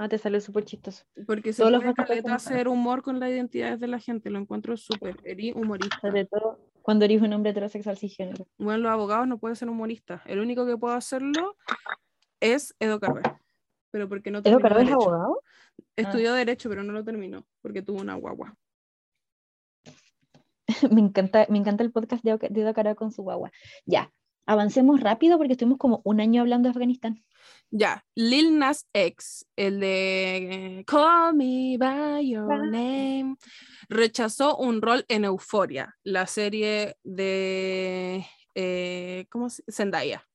Ah, 0.00 0.08
te 0.08 0.16
salió 0.16 0.40
súper 0.40 0.64
chistoso. 0.64 1.04
porque 1.26 1.52
se 1.52 1.62
puede 1.62 1.92
caleta 1.92 2.34
hacer 2.34 2.68
humor 2.68 3.02
con 3.02 3.20
las 3.20 3.28
identidades 3.28 3.80
de 3.80 3.86
la 3.86 3.98
gente, 3.98 4.30
lo 4.30 4.38
encuentro 4.38 4.74
súper, 4.78 5.14
humorista. 5.54 5.98
Sobre 6.00 6.24
todo 6.24 6.58
cuando 6.80 7.04
eres 7.04 7.20
un 7.20 7.30
hombre 7.34 7.50
heterosexual 7.50 7.98
cisgénero. 7.98 8.46
Bueno, 8.56 8.78
los 8.78 8.92
abogados 8.92 9.28
no 9.28 9.36
pueden 9.36 9.56
ser 9.56 9.68
humoristas, 9.68 10.22
el 10.24 10.40
único 10.40 10.64
que 10.64 10.78
puede 10.78 10.96
hacerlo 10.96 11.54
es 12.40 12.74
Edo 12.80 12.98
Carver, 12.98 13.24
pero 13.90 14.08
porque 14.08 14.30
no 14.30 14.38
¿Edo 14.38 14.58
Carver 14.58 14.86
es 14.86 14.92
abogado? 14.92 15.42
Estudió 15.96 16.32
Derecho, 16.32 16.70
pero 16.70 16.82
no 16.82 16.94
lo 16.94 17.04
terminó, 17.04 17.46
porque 17.60 17.82
tuvo 17.82 18.00
una 18.00 18.14
guagua. 18.14 18.56
me, 20.90 21.02
encanta, 21.02 21.44
me 21.50 21.58
encanta 21.58 21.84
el 21.84 21.92
podcast 21.92 22.24
de, 22.24 22.38
de 22.38 22.60
Edo 22.62 22.72
Carver 22.72 22.96
con 22.96 23.12
su 23.12 23.22
guagua. 23.22 23.52
Ya, 23.84 24.10
avancemos 24.46 25.00
rápido 25.00 25.38
porque 25.38 25.52
estuvimos 25.52 25.78
como 25.78 26.00
un 26.04 26.20
año 26.20 26.42
hablando 26.42 26.68
de 26.68 26.70
Afganistán. 26.70 27.24
Ya, 27.70 28.04
Lil 28.16 28.58
Nas 28.58 28.88
X, 28.92 29.46
el 29.56 29.78
de 29.80 30.78
eh, 30.80 30.84
Call 30.86 31.34
Me 31.36 31.76
By 31.78 32.28
Your. 32.28 32.66
Name, 32.66 33.36
rechazó 33.88 34.56
un 34.56 34.82
rol 34.82 35.04
en 35.08 35.24
Euforia, 35.24 35.96
la 36.02 36.26
serie 36.26 36.96
de 37.04 38.26
eh, 38.54 39.26
¿cómo 39.30 39.50
se? 39.50 39.62
Zendaya. 39.70 40.26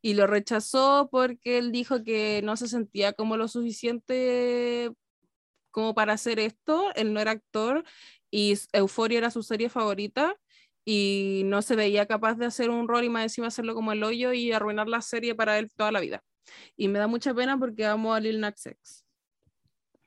Y 0.00 0.14
lo 0.14 0.26
rechazó 0.26 1.08
porque 1.10 1.58
él 1.58 1.72
dijo 1.72 2.02
que 2.02 2.40
no 2.42 2.56
se 2.56 2.68
sentía 2.68 3.12
como 3.12 3.36
lo 3.36 3.48
suficiente 3.48 4.90
como 5.70 5.94
para 5.94 6.14
hacer 6.14 6.38
esto. 6.38 6.92
Él 6.94 7.12
no 7.12 7.20
era 7.20 7.32
actor 7.32 7.84
y 8.30 8.54
Euforia 8.72 9.18
era 9.18 9.30
su 9.30 9.42
serie 9.42 9.68
favorita 9.68 10.36
y 10.84 11.42
no 11.46 11.62
se 11.62 11.76
veía 11.76 12.06
capaz 12.06 12.34
de 12.34 12.46
hacer 12.46 12.70
un 12.70 12.88
rol 12.88 13.04
y 13.04 13.08
más 13.08 13.22
encima 13.24 13.46
hacerlo 13.48 13.74
como 13.74 13.92
el 13.92 14.02
hoyo 14.02 14.32
y 14.32 14.52
arruinar 14.52 14.88
la 14.88 15.00
serie 15.00 15.34
para 15.34 15.58
él 15.58 15.70
toda 15.74 15.92
la 15.92 16.00
vida. 16.00 16.22
Y 16.76 16.88
me 16.88 16.98
da 16.98 17.06
mucha 17.06 17.32
pena 17.34 17.58
porque 17.58 17.86
amo 17.86 18.14
a 18.14 18.20
Lil 18.20 18.40
Nas 18.40 18.66
X. 18.66 19.06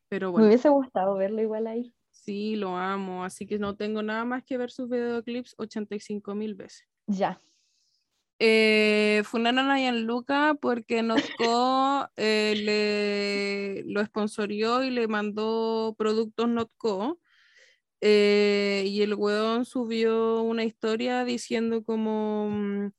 Pero 0.10 0.28
Me 0.28 0.32
bueno, 0.34 0.48
hubiese 0.48 0.70
gustado 0.70 1.16
verlo 1.16 1.42
igual 1.42 1.68
ahí. 1.68 1.94
sí, 2.12 2.56
lo 2.56 2.76
amo, 2.78 3.24
así 3.24 3.46
que 3.48 3.58
no 3.60 3.76
tengo 3.76 4.02
nada 4.04 4.26
más 4.26 4.44
que 4.44 4.58
ver 4.58 4.72
sus 4.72 4.90
videoclips 4.90 5.56
85 5.58 6.36
mil 6.36 6.56
veces. 6.56 6.88
Ya. 7.08 7.40
Eh, 8.40 9.22
funaron 9.24 9.70
a 9.72 9.78
Gianluca 9.80 10.56
porque 10.60 11.02
Notco 11.02 12.10
eh, 12.18 12.54
le, 13.84 13.84
lo 13.92 14.04
sponsorió 14.06 14.84
y 14.84 14.90
le 14.90 15.08
mandó 15.08 15.96
productos 15.98 16.50
Notco. 16.50 17.20
Eh, 18.02 18.84
y 18.88 19.02
el 19.02 19.16
weón 19.16 19.66
subió 19.66 20.42
una 20.42 20.64
historia 20.64 21.24
diciendo 21.24 21.84
como 21.84 22.50
mm, 22.50 22.92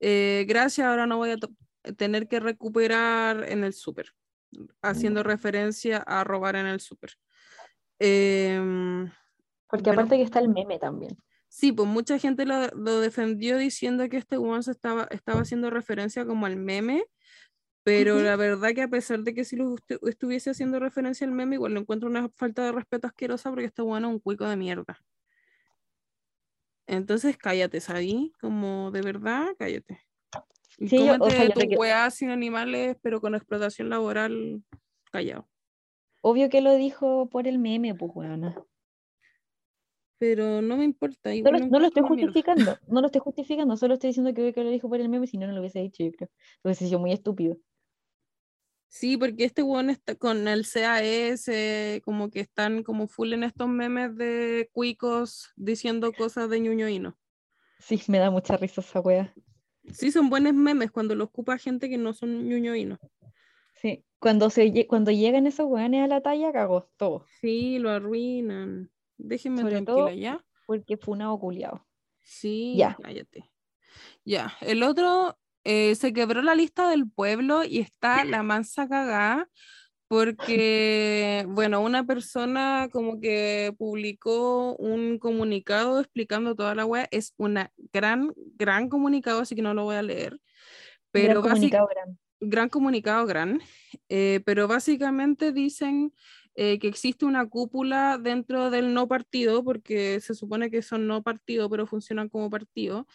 eh, 0.00 0.44
gracias, 0.48 0.86
ahora 0.86 1.06
no 1.06 1.18
voy 1.18 1.30
a 1.30 1.36
tener 1.96 2.26
que 2.26 2.40
recuperar 2.40 3.44
en 3.48 3.64
el 3.64 3.72
súper, 3.74 4.12
haciendo 4.82 5.22
referencia 5.22 5.98
a 5.98 6.24
robar 6.24 6.56
en 6.56 6.66
el 6.66 6.80
súper. 6.80 7.12
Em, 7.98 9.10
Porque 9.68 9.90
aparte 9.90 10.16
que 10.16 10.22
está 10.22 10.40
el 10.40 10.48
meme 10.48 10.78
también. 10.78 11.16
Sí, 11.48 11.72
pues 11.72 11.88
mucha 11.88 12.18
gente 12.18 12.46
lo, 12.46 12.68
lo 12.68 13.00
defendió 13.00 13.58
diciendo 13.58 14.08
que 14.08 14.16
este 14.16 14.36
one 14.36 14.62
se 14.62 14.70
estaba, 14.70 15.08
estaba 15.10 15.40
haciendo 15.40 15.68
referencia 15.68 16.24
como 16.24 16.46
al 16.46 16.56
meme, 16.56 17.04
Pero 17.82 18.16
Ujú. 18.16 18.24
la 18.24 18.36
verdad 18.36 18.74
que 18.74 18.82
a 18.82 18.88
pesar 18.88 19.20
de 19.20 19.32
que 19.34 19.44
si 19.44 19.56
lo 19.56 19.74
estu- 19.76 20.06
estuviese 20.08 20.50
haciendo 20.50 20.78
referencia 20.78 21.26
al 21.26 21.32
meme, 21.32 21.56
igual 21.56 21.72
lo 21.74 21.80
encuentro 21.80 22.08
una 22.10 22.28
falta 22.30 22.64
de 22.64 22.72
respeto 22.72 23.06
asquerosa 23.06 23.48
porque 23.50 23.64
este 23.66 23.82
bueno 23.82 24.08
es 24.08 24.14
un 24.14 24.20
cuico 24.20 24.46
de 24.46 24.56
mierda. 24.56 25.02
Entonces 26.86 27.36
cállate, 27.38 27.80
¿sabí? 27.80 28.32
Como 28.40 28.90
de 28.90 29.00
verdad, 29.02 29.46
cállate. 29.58 30.00
Y 30.78 30.88
Sí, 30.88 30.96
yo- 30.98 31.16
o 31.20 31.30
sea, 31.30 31.48
tu 31.50 31.60
que- 31.60 31.76
weá 31.76 32.10
sin 32.10 32.30
animales, 32.30 32.96
pero 33.02 33.20
con 33.20 33.34
explotación 33.34 33.88
laboral, 33.88 34.62
callado. 35.10 35.48
Obvio 36.22 36.48
que 36.50 36.60
lo 36.60 36.74
dijo 36.74 37.28
por 37.30 37.46
el 37.48 37.58
meme, 37.58 37.94
pues, 37.94 38.10
weona. 38.14 38.54
Pero 40.18 40.60
no 40.60 40.76
me 40.76 40.84
importa. 40.84 41.30
No 41.30 41.34
igual 41.36 41.52
lo, 41.54 41.58
lo 41.60 41.66
no 41.68 41.78
lo 41.80 41.86
estoy 41.86 42.02
mierda. 42.02 42.26
justificando, 42.26 42.78
no 42.88 43.00
lo 43.00 43.06
estoy 43.06 43.20
justificando, 43.24 43.76
solo 43.76 43.94
estoy 43.94 44.08
diciendo 44.10 44.34
que 44.34 44.42
obvio 44.42 44.52
que 44.52 44.64
lo 44.64 44.70
dijo 44.70 44.88
por 44.88 45.00
el 45.00 45.08
meme, 45.08 45.26
si 45.26 45.38
no, 45.38 45.46
no 45.46 45.54
lo 45.54 45.60
hubiese 45.60 45.78
dicho, 45.80 46.02
yo 46.04 46.12
creo. 46.12 46.28
Hubiese 46.62 46.86
sido 46.86 46.98
muy 46.98 47.12
estúpido. 47.12 47.56
Sí, 48.92 49.16
porque 49.16 49.44
este 49.44 49.62
weón 49.62 49.88
está 49.88 50.16
con 50.16 50.48
el 50.48 50.66
CAS, 50.66 51.48
como 52.04 52.28
que 52.28 52.40
están 52.40 52.82
como 52.82 53.06
full 53.06 53.32
en 53.32 53.44
estos 53.44 53.68
memes 53.68 54.16
de 54.16 54.68
cuicos 54.72 55.52
diciendo 55.54 56.12
cosas 56.12 56.50
de 56.50 56.58
ñuñoíno. 56.58 57.16
Sí, 57.78 58.02
me 58.08 58.18
da 58.18 58.30
mucha 58.32 58.56
risa 58.56 58.80
esa 58.80 58.98
wea. 59.00 59.32
Sí, 59.92 60.10
son 60.10 60.28
buenos 60.28 60.54
memes 60.54 60.90
cuando 60.90 61.14
lo 61.14 61.22
ocupa 61.24 61.56
gente 61.56 61.88
que 61.88 61.98
no 61.98 62.12
son 62.12 62.48
ñuñoínos. 62.48 62.98
Sí, 63.80 64.04
cuando, 64.18 64.50
se, 64.50 64.86
cuando 64.88 65.12
llegan 65.12 65.46
esos 65.46 65.66
weones 65.66 66.02
a 66.02 66.08
la 66.08 66.20
talla, 66.20 66.52
cagó 66.52 66.90
todo, 66.96 67.24
Sí, 67.40 67.78
lo 67.78 67.90
arruinan. 67.90 68.90
Déjenme 69.18 69.62
Sobre 69.62 69.72
tranquila, 69.76 69.96
todo- 70.06 70.10
¿ya? 70.10 70.44
porque 70.66 70.96
fue 70.96 71.14
un. 71.14 71.86
Sí, 72.18 72.74
Ya. 72.76 72.98
cállate. 73.00 73.50
Ya, 74.24 74.52
el 74.60 74.82
otro 74.82 75.38
eh, 75.64 75.94
se 75.94 76.12
quebró 76.12 76.42
la 76.42 76.54
lista 76.54 76.88
del 76.88 77.08
pueblo 77.10 77.64
y 77.64 77.78
está 77.78 78.24
la 78.24 78.42
mansa 78.42 78.88
cagada 78.88 79.48
porque, 80.10 81.44
bueno, 81.46 81.80
una 81.80 82.04
persona 82.04 82.88
como 82.90 83.20
que 83.20 83.72
publicó 83.78 84.74
un 84.74 85.20
comunicado 85.20 86.00
explicando 86.00 86.56
toda 86.56 86.74
la 86.74 86.84
web. 86.84 87.06
Es 87.12 87.32
una 87.36 87.70
gran, 87.92 88.32
gran 88.56 88.88
comunicado, 88.88 89.42
así 89.42 89.54
que 89.54 89.62
no 89.62 89.72
lo 89.72 89.84
voy 89.84 89.94
a 89.94 90.02
leer. 90.02 90.40
Pero 91.12 91.42
Gran 91.42 91.54
comunicado, 91.54 91.88
gran. 91.88 92.18
gran 92.40 92.68
comunicado, 92.68 93.24
gran, 93.24 93.60
eh, 94.08 94.40
pero 94.44 94.66
básicamente 94.66 95.52
dicen 95.52 96.12
eh, 96.62 96.78
que 96.78 96.88
existe 96.88 97.24
una 97.24 97.48
cúpula 97.48 98.18
dentro 98.18 98.68
del 98.68 98.92
no 98.92 99.08
partido, 99.08 99.64
porque 99.64 100.20
se 100.20 100.34
supone 100.34 100.70
que 100.70 100.82
son 100.82 101.06
no 101.06 101.22
partido, 101.22 101.70
pero 101.70 101.86
funcionan 101.86 102.28
como 102.28 102.50
partido, 102.50 103.06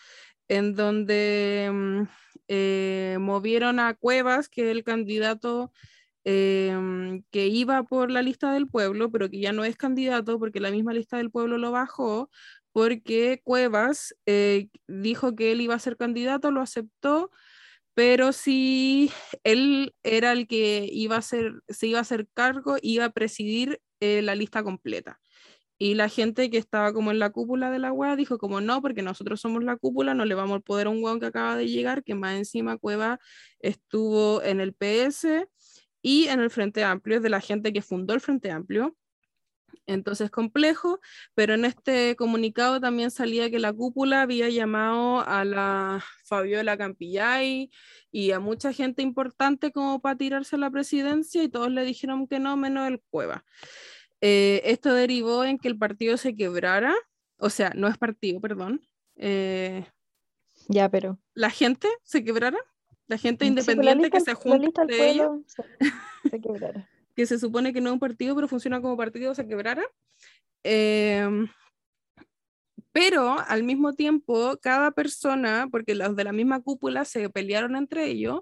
en 0.47 0.73
donde 0.73 1.69
mm, 1.71 2.01
eh, 2.47 3.17
movieron 3.19 3.79
a 3.79 3.93
Cuevas, 3.93 4.49
que 4.49 4.63
es 4.63 4.69
el 4.69 4.83
candidato 4.83 5.71
eh, 6.23 6.75
mm, 6.75 7.19
que 7.29 7.45
iba 7.45 7.83
por 7.83 8.09
la 8.09 8.23
lista 8.23 8.51
del 8.51 8.67
pueblo, 8.67 9.11
pero 9.11 9.29
que 9.29 9.39
ya 9.39 9.51
no 9.53 9.63
es 9.63 9.77
candidato 9.77 10.39
porque 10.39 10.59
la 10.59 10.71
misma 10.71 10.93
lista 10.93 11.17
del 11.17 11.29
pueblo 11.29 11.59
lo 11.59 11.71
bajó, 11.71 12.31
porque 12.71 13.41
Cuevas 13.43 14.15
dijo 14.87 15.35
que 15.35 15.51
él 15.51 15.61
iba 15.61 15.75
a 15.75 15.79
ser 15.79 15.97
candidato, 15.97 16.49
lo 16.49 16.61
aceptó, 16.61 17.29
pero 17.95 18.33
si 18.33 19.11
él 19.43 19.95
era 20.03 20.33
el 20.33 20.47
que 20.47 20.87
iba 20.91 21.17
a 21.17 21.21
ser, 21.21 21.53
se 21.69 21.87
iba 21.87 21.99
a 21.99 22.01
hacer 22.01 22.27
cargo, 22.33 22.75
iba 22.81 23.05
a 23.05 23.09
presidir 23.11 23.81
eh, 24.01 24.21
la 24.21 24.35
lista 24.35 24.63
completa. 24.63 25.19
Y 25.77 25.95
la 25.95 26.09
gente 26.09 26.49
que 26.49 26.57
estaba 26.57 26.93
como 26.93 27.11
en 27.11 27.19
la 27.19 27.31
cúpula 27.31 27.71
de 27.71 27.79
la 27.79 27.91
wea 27.91 28.15
dijo 28.15 28.37
como 28.37 28.61
no, 28.61 28.81
porque 28.81 29.01
nosotros 29.01 29.41
somos 29.41 29.63
la 29.63 29.77
cúpula, 29.77 30.13
no 30.13 30.25
le 30.25 30.35
vamos 30.35 30.57
a 30.57 30.61
poder 30.61 30.87
a 30.87 30.89
un 30.89 31.03
weón 31.03 31.19
que 31.19 31.25
acaba 31.27 31.57
de 31.57 31.67
llegar, 31.67 32.03
que 32.03 32.15
más 32.15 32.37
encima 32.37 32.77
Cueva 32.77 33.19
estuvo 33.59 34.41
en 34.43 34.61
el 34.61 34.73
PS 34.73 35.47
y 36.01 36.27
en 36.27 36.39
el 36.41 36.49
Frente 36.49 36.83
Amplio, 36.83 37.17
es 37.17 37.23
de 37.23 37.29
la 37.29 37.41
gente 37.41 37.73
que 37.73 37.81
fundó 37.81 38.13
el 38.13 38.21
Frente 38.21 38.51
Amplio. 38.51 38.95
Entonces 39.87 40.31
complejo, 40.31 40.99
pero 41.35 41.53
en 41.53 41.65
este 41.65 42.15
comunicado 42.15 42.79
también 42.79 43.11
salía 43.11 43.51
que 43.51 43.59
la 43.59 43.71
cúpula 43.71 44.23
había 44.23 44.49
llamado 44.49 45.21
a 45.27 45.45
la 45.45 46.03
Fabiola 46.23 46.77
Campillay 46.77 47.69
y 48.11 48.31
a 48.31 48.39
mucha 48.39 48.73
gente 48.73 49.01
importante 49.01 49.71
como 49.71 50.01
para 50.01 50.17
tirarse 50.17 50.55
a 50.55 50.59
la 50.59 50.71
presidencia 50.71 51.43
y 51.43 51.49
todos 51.49 51.71
le 51.71 51.85
dijeron 51.85 52.27
que 52.27 52.39
no, 52.39 52.57
menos 52.57 52.87
el 52.87 53.01
Cueva. 53.09 53.45
Eh, 54.21 54.61
esto 54.65 54.93
derivó 54.93 55.43
en 55.43 55.59
que 55.59 55.67
el 55.67 55.77
partido 55.77 56.17
se 56.17 56.35
quebrara, 56.35 56.95
o 57.37 57.49
sea, 57.49 57.71
no 57.75 57.87
es 57.87 57.97
partido, 57.97 58.39
perdón, 58.41 58.81
eh, 59.17 59.85
Ya, 60.67 60.89
pero. 60.89 61.19
la 61.33 61.49
gente 61.49 61.87
se 62.03 62.23
quebrara, 62.23 62.57
la 63.07 63.17
gente 63.17 63.45
Sí, 63.45 63.51
pues, 63.51 63.67
la 63.67 63.73
independiente 63.73 64.09
que 64.09 64.21
se 64.21 64.33
junta 64.33 64.81
entre 64.81 65.09
ellos, 65.11 65.41
se 66.31 66.41
quebrara. 66.41 66.89
Que 67.15 67.25
se 67.25 67.39
supone 67.39 67.73
que 67.73 67.81
no 67.81 67.89
es 67.89 67.93
un 67.93 67.99
partido, 67.99 68.35
pero 68.35 68.47
funciona 68.47 68.81
como 68.81 68.97
partido, 68.97 69.33
se 69.33 69.47
quebrara. 69.47 69.83
Em, 70.63 71.47
pero 72.91 73.37
al 73.39 73.63
mismo 73.63 73.93
tiempo, 73.93 74.57
cada 74.61 74.91
persona, 74.91 75.67
porque 75.71 75.95
los 75.95 76.15
de 76.15 76.23
la 76.23 76.31
misma 76.31 76.61
cúpula 76.61 77.05
se 77.05 77.29
pelearon 77.29 77.75
entre 77.75 78.05
ellos, 78.07 78.41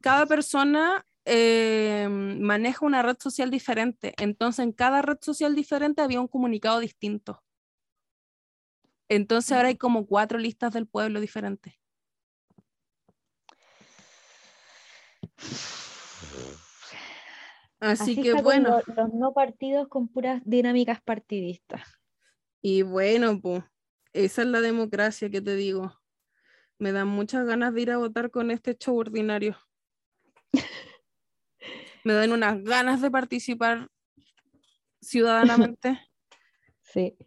cada 0.00 0.26
persona 0.26 1.04
em, 1.24 2.40
maneja 2.40 2.86
una 2.86 3.02
red 3.02 3.16
social 3.20 3.50
diferente. 3.50 4.14
Entonces, 4.18 4.64
en 4.64 4.72
cada 4.72 5.02
red 5.02 5.18
social 5.20 5.54
diferente 5.54 6.02
había 6.02 6.20
un 6.20 6.28
comunicado 6.28 6.80
distinto. 6.80 7.42
Entonces, 9.08 9.52
ahora 9.52 9.68
hay 9.68 9.76
como 9.76 10.06
cuatro 10.06 10.38
listas 10.38 10.72
del 10.74 10.86
pueblo 10.86 11.20
diferentes. 11.20 11.74
Así, 17.80 18.12
Así 18.12 18.22
que 18.22 18.34
bueno. 18.34 18.80
lo- 18.86 18.94
los 18.94 19.14
no 19.14 19.32
partidos 19.32 19.88
con 19.88 20.08
puras 20.08 20.42
dinámicas 20.44 21.00
partidistas. 21.00 21.82
Y 22.60 22.82
bueno, 22.82 23.40
pues, 23.40 23.62
esa 24.12 24.42
es 24.42 24.48
la 24.48 24.60
democracia 24.60 25.30
que 25.30 25.40
te 25.40 25.54
digo. 25.54 25.92
Me 26.78 26.92
dan 26.92 27.08
muchas 27.08 27.46
ganas 27.46 27.74
de 27.74 27.82
ir 27.82 27.90
a 27.90 27.98
votar 27.98 28.30
con 28.30 28.50
este 28.50 28.76
show 28.76 28.96
ordinario. 28.98 29.56
Me 32.04 32.12
dan 32.14 32.32
unas 32.32 32.62
ganas 32.62 33.00
de 33.00 33.10
participar 33.10 33.88
ciudadanamente. 35.00 36.00
Sí. 36.90 37.18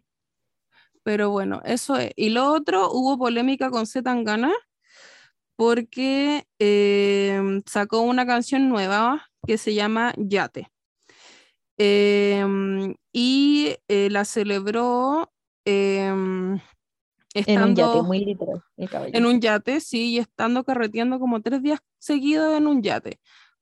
Pero 1.04 1.30
bueno, 1.30 1.62
eso 1.64 1.96
es. 1.96 2.10
Y 2.16 2.30
lo 2.30 2.52
otro, 2.52 2.90
hubo 2.90 3.16
polémica 3.16 3.70
con 3.70 3.86
Z 3.86 4.02
Tangana 4.02 4.52
porque 5.54 6.48
eh, 6.58 7.40
sacó 7.66 8.00
una 8.00 8.26
canción 8.26 8.68
nueva 8.68 9.30
que 9.46 9.58
se 9.58 9.74
llama 9.74 10.14
Yate. 10.16 10.70
Em, 11.78 12.94
y 13.12 13.76
eh, 13.88 14.08
la 14.10 14.24
celebró 14.24 15.32
em, 15.64 16.60
En 17.34 17.62
un 17.62 17.74
yate, 17.74 17.82
estando 17.82 18.02
muy 18.04 18.24
literal, 18.24 18.62
en 18.76 19.26
un 19.26 19.40
yate, 19.40 19.80
sí, 19.80 20.10
y 20.10 20.18
estando 20.18 20.64
carreteando 20.64 21.18
como 21.18 21.40
tres 21.40 21.62
días 21.62 21.80
seguidos 21.98 22.56
en 22.56 22.66
un 22.66 22.82
yate, 22.82 23.20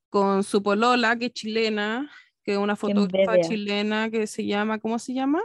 con 0.08 0.42
su 0.42 0.62
polola, 0.62 1.16
que 1.16 1.26
es 1.26 1.32
chilena, 1.32 2.10
que 2.42 2.52
es 2.52 2.58
una 2.58 2.74
fotógrafa 2.74 3.40
chilena 3.40 4.10
que 4.10 4.26
se 4.26 4.44
llama, 4.44 4.80
¿cómo 4.80 4.98
se 4.98 5.14
llama? 5.14 5.40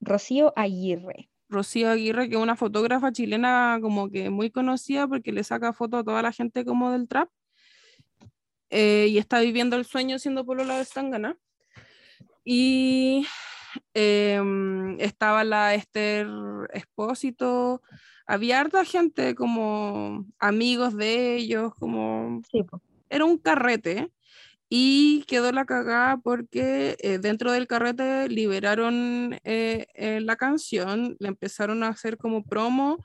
Rocío 0.00 0.52
Aguirre. 0.56 1.30
Rocío 1.48 1.90
Aguirre, 1.90 2.28
que 2.28 2.36
es 2.36 2.40
una 2.40 2.56
fotógrafa 2.56 3.12
chilena 3.12 3.78
como 3.80 4.08
que 4.08 4.30
muy 4.30 4.50
conocida 4.50 5.06
porque 5.08 5.32
le 5.32 5.42
saca 5.44 5.72
fotos 5.72 6.00
a 6.00 6.04
toda 6.04 6.22
la 6.22 6.32
gente 6.32 6.64
como 6.64 6.92
del 6.92 7.08
trap. 7.08 7.28
Eh, 8.70 9.06
y 9.10 9.18
está 9.18 9.40
viviendo 9.40 9.76
el 9.76 9.84
sueño 9.84 10.18
siendo 10.18 10.44
polola 10.44 10.78
de 10.78 10.84
Stangana. 10.84 11.36
Y 12.44 13.26
em, 13.94 14.98
estaba 15.00 15.44
la 15.44 15.74
Esther 15.74 16.28
Espósito, 16.72 17.82
había 18.26 18.60
harta 18.60 18.84
gente 18.84 19.34
como 19.34 20.26
amigos 20.38 20.96
de 20.96 21.36
ellos, 21.36 21.74
como 21.74 22.42
Sí, 22.50 22.64
era 23.08 23.24
un 23.24 23.38
carrete 23.38 24.10
y 24.68 25.22
quedó 25.28 25.52
la 25.52 25.64
cagada 25.64 26.16
porque 26.18 26.96
eh, 27.00 27.18
dentro 27.18 27.52
del 27.52 27.68
carrete 27.68 28.28
liberaron 28.28 29.38
eh, 29.44 29.86
la 30.22 30.36
canción, 30.36 31.16
le 31.20 31.28
empezaron 31.28 31.82
a 31.82 31.88
hacer 31.88 32.16
como 32.16 32.44
promo, 32.44 33.04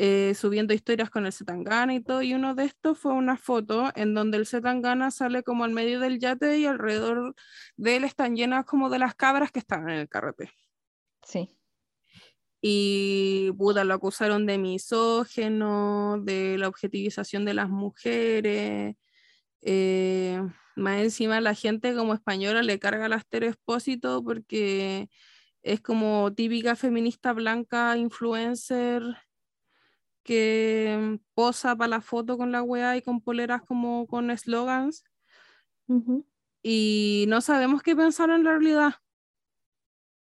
eh, 0.00 0.32
subiendo 0.36 0.72
historias 0.72 1.10
con 1.10 1.26
el 1.26 1.32
Zetangana 1.32 1.92
y 1.92 2.00
todo, 2.00 2.22
y 2.22 2.32
uno 2.32 2.54
de 2.54 2.64
estos 2.66 2.96
fue 2.98 3.12
una 3.12 3.36
foto 3.36 3.90
en 3.96 4.14
donde 4.14 4.36
el 4.38 4.46
Zetangana 4.46 5.10
sale 5.10 5.42
como 5.42 5.64
al 5.64 5.72
medio 5.72 5.98
del 5.98 6.20
yate 6.20 6.56
y 6.58 6.66
alrededor 6.66 7.34
de 7.76 7.96
él 7.96 8.04
están 8.04 8.36
llenas 8.36 8.64
como 8.64 8.90
de 8.90 9.00
las 9.00 9.16
cabras 9.16 9.50
que 9.50 9.58
estaban 9.58 9.90
en 9.90 9.98
el 9.98 10.08
carrete. 10.08 10.52
Sí. 11.24 11.48
Y 12.60 13.50
puta, 13.58 13.82
lo 13.82 13.94
acusaron 13.94 14.46
de 14.46 14.58
misógeno, 14.58 16.18
de 16.22 16.58
la 16.58 16.68
objetivización 16.68 17.44
de 17.44 17.54
las 17.54 17.68
mujeres. 17.68 18.94
eh, 19.62 20.40
más 20.76 21.00
encima 21.00 21.40
la 21.40 21.54
gente 21.54 21.92
como 21.96 22.14
española 22.14 22.62
le 22.62 22.78
carga 22.78 23.06
al 23.06 23.14
Aster 23.14 23.42
Expósito 23.42 24.22
porque 24.22 25.08
es 25.62 25.80
como 25.80 26.32
típica 26.34 26.76
feminista 26.76 27.32
blanca, 27.32 27.96
influencer, 27.96 29.02
que 30.22 31.18
posa 31.34 31.76
para 31.76 31.88
la 31.88 32.00
foto 32.00 32.36
con 32.36 32.52
la 32.52 32.62
weá 32.62 32.96
y 32.96 33.02
con 33.02 33.20
poleras 33.20 33.62
como 33.62 34.06
con 34.06 34.30
eslogans 34.30 35.04
Ujú. 35.86 36.26
y 36.62 37.24
no 37.28 37.40
sabemos 37.40 37.82
qué 37.82 37.96
pensar 37.96 38.30
en 38.30 38.44
la 38.44 38.52
realidad. 38.52 38.94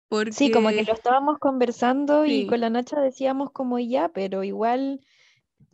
Porque 0.09 0.31
Sí, 0.31 0.51
como 0.51 0.69
que 0.69 0.83
lo 0.83 0.93
estábamos 0.93 1.37
conversando 1.37 2.25
y 2.25 2.47
con 2.47 2.61
la 2.61 2.69
Nacha 2.69 3.01
decíamos 3.01 3.51
como 3.51 3.77
ya, 3.77 4.09
pero 4.09 4.43
igual 4.43 5.01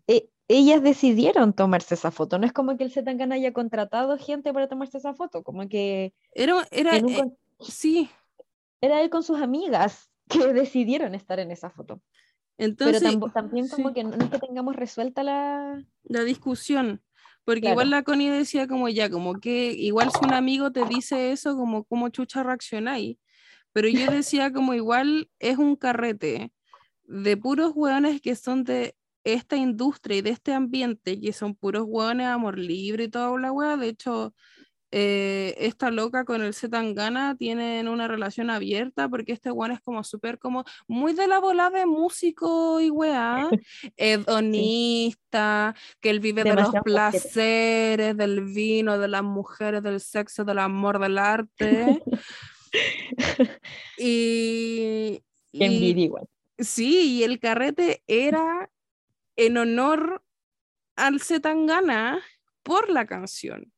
eh, 0.07 0.29
ellas 0.47 0.81
decidieron 0.81 1.53
tomarse 1.53 1.93
esa 1.93 2.09
foto. 2.09 2.39
No 2.39 2.45
es 2.45 2.53
como 2.53 2.75
que 2.75 2.83
el 2.83 2.91
Zetangana 2.91 3.35
haya 3.35 3.53
contratado 3.53 4.17
gente 4.17 4.51
para 4.51 4.67
tomarse 4.67 4.97
esa 4.97 5.13
foto, 5.13 5.43
como 5.43 5.67
que 5.69 6.13
era, 6.31 6.67
era 6.71 6.97
un 6.97 7.09
eh, 7.09 7.37
sí, 7.59 8.09
era 8.81 9.01
él 9.01 9.09
con 9.09 9.23
sus 9.23 9.39
amigas 9.39 10.11
que 10.29 10.53
decidieron 10.53 11.15
estar 11.15 11.39
en 11.39 11.51
esa 11.51 11.69
foto. 11.69 12.01
Pero 12.57 12.69
entonces 12.69 13.01
tampo- 13.03 13.31
también 13.31 13.67
como 13.67 13.89
sí. 13.89 13.93
que 13.95 14.03
no 14.03 14.11
es 14.15 14.29
que 14.29 14.39
tengamos 14.39 14.75
resuelta 14.75 15.23
la... 15.23 15.83
la 16.03 16.23
discusión. 16.23 17.01
Porque 17.45 17.69
igual 17.69 17.87
Claro. 17.87 17.97
la 17.99 18.03
Connie 18.03 18.29
decía 18.29 18.67
como 18.67 18.87
ya, 18.87 19.09
como 19.09 19.33
que 19.39 19.73
igual 19.73 20.09
si 20.11 20.25
un 20.25 20.33
amigo 20.33 20.71
te 20.71 20.85
dice 20.85 21.31
eso, 21.33 21.57
como 21.57 21.83
cómo 21.83 22.07
chucha 22.09 22.41
reaccionáis. 22.43 23.17
Pero 23.73 23.87
yo 23.89 24.05
decía 24.23 24.51
como 24.53 24.73
igual 24.73 25.29
es 25.39 25.57
un 25.57 25.75
carrete 25.75 26.53
de 27.05 27.35
puros 27.37 27.73
hueones 27.75 28.21
que 28.21 28.35
son 28.35 28.63
de 28.63 28.95
esta 29.25 29.57
industria 29.57 30.17
y 30.17 30.21
de 30.21 30.29
este 30.29 30.53
ambiente, 30.53 31.19
que 31.19 31.33
son 31.33 31.55
puros 31.55 31.83
hueones 31.85 32.27
amor 32.27 32.57
libre 32.59 33.05
y 33.05 33.09
toda 33.09 33.37
la 33.39 33.51
hueá. 33.51 33.75
De 33.77 33.89
hecho, 33.89 34.33
eh, 34.95 35.55
esta 35.57 35.89
loca 35.89 36.23
con 36.23 36.43
el 36.43 36.53
Zetangana 36.53 37.35
tienen 37.35 37.87
una 37.87 38.07
relación 38.07 38.51
abierta 38.51 39.09
porque 39.09 39.31
este 39.31 39.49
hueón 39.49 39.71
es 39.71 39.81
como 39.81 40.03
súper 40.03 40.37
como 40.37 40.65
muy 40.87 41.13
de 41.13 41.25
la 41.27 41.39
bola 41.39 41.71
de 41.71 41.87
músico 41.87 42.79
y 42.79 42.91
weá, 42.91 43.49
hedonista, 43.97 45.73
que 45.99 46.11
él 46.11 46.19
vive 46.19 46.43
de 46.43 46.49
los 46.49 46.57
Demasiado 46.57 46.83
placeres, 46.83 48.15
del 48.15 48.41
vino, 48.41 48.99
de 48.99 49.07
las 49.07 49.23
mujeres, 49.23 49.81
del 49.81 49.99
sexo, 49.99 50.45
del 50.45 50.59
amor, 50.59 50.99
del 50.99 51.17
arte. 51.17 52.03
y, 53.97 55.23
y- 55.51 55.63
envidia 55.63 56.03
igual. 56.05 56.27
sí, 56.59 57.17
y 57.17 57.23
el 57.23 57.39
carrete 57.39 58.03
era 58.05 58.69
en 59.37 59.57
honor 59.57 60.23
al 60.95 61.19
Zetangana 61.19 62.21
por 62.61 62.91
la 62.91 63.07
canción. 63.07 63.72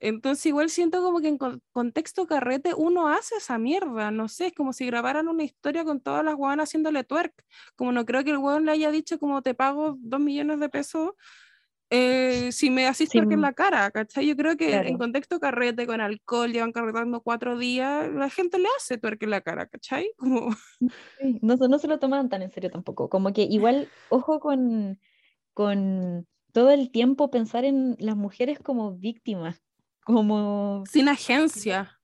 Entonces 0.00 0.46
igual 0.46 0.70
siento 0.70 1.02
como 1.02 1.20
que 1.20 1.28
en 1.28 1.38
con- 1.38 1.60
contexto 1.72 2.26
carrete 2.26 2.74
uno 2.74 3.08
hace 3.08 3.36
esa 3.36 3.58
mierda, 3.58 4.10
no 4.10 4.28
sé, 4.28 4.46
es 4.48 4.52
como 4.54 4.72
si 4.72 4.86
grabaran 4.86 5.28
una 5.28 5.44
historia 5.44 5.84
con 5.84 6.00
todas 6.00 6.24
las 6.24 6.34
hueonas 6.36 6.68
haciéndole 6.68 7.04
twerk, 7.04 7.34
como 7.76 7.92
no 7.92 8.04
creo 8.04 8.22
que 8.24 8.30
el 8.30 8.38
hueón 8.38 8.64
le 8.66 8.72
haya 8.72 8.90
dicho 8.90 9.18
como 9.18 9.42
te 9.42 9.54
pago 9.54 9.96
dos 10.00 10.20
millones 10.20 10.60
de 10.60 10.68
pesos 10.68 11.12
eh, 11.90 12.50
si 12.52 12.68
me 12.70 12.86
haces 12.86 13.08
twerk 13.08 13.32
en 13.32 13.40
la 13.40 13.54
cara, 13.54 13.90
¿cachai? 13.90 14.26
Yo 14.26 14.36
creo 14.36 14.56
que 14.58 14.74
en 14.74 14.82
Claro. 14.82 14.98
contexto 14.98 15.40
carrete 15.40 15.86
con 15.86 16.00
alcohol, 16.02 16.52
llevan 16.52 16.72
carretando 16.72 17.22
cuatro 17.22 17.56
días, 17.58 18.10
la 18.12 18.28
gente 18.28 18.58
le 18.58 18.68
hace 18.76 18.98
twerk 18.98 19.22
en 19.22 19.30
la 19.30 19.40
cara, 19.40 19.66
¿cachai? 19.68 20.12
Como, 20.18 20.50
Sí, 21.18 21.38
No, 21.42 21.56
se- 21.56 21.68
no 21.68 21.78
se 21.78 21.88
lo 21.88 21.98
tomaban 21.98 22.28
tan 22.28 22.42
en 22.42 22.50
serio 22.50 22.70
tampoco. 22.70 23.08
Como 23.08 23.32
que 23.32 23.42
igual, 23.42 23.88
ojo 24.10 24.38
con, 24.40 25.00
con 25.54 26.26
todo 26.52 26.70
el 26.70 26.90
tiempo 26.90 27.30
pensar 27.30 27.64
en 27.64 27.96
las 27.98 28.16
mujeres 28.16 28.58
como 28.60 28.92
víctimas, 28.96 29.62
como, 30.12 30.84
sin 30.90 31.08
agencia. 31.08 32.00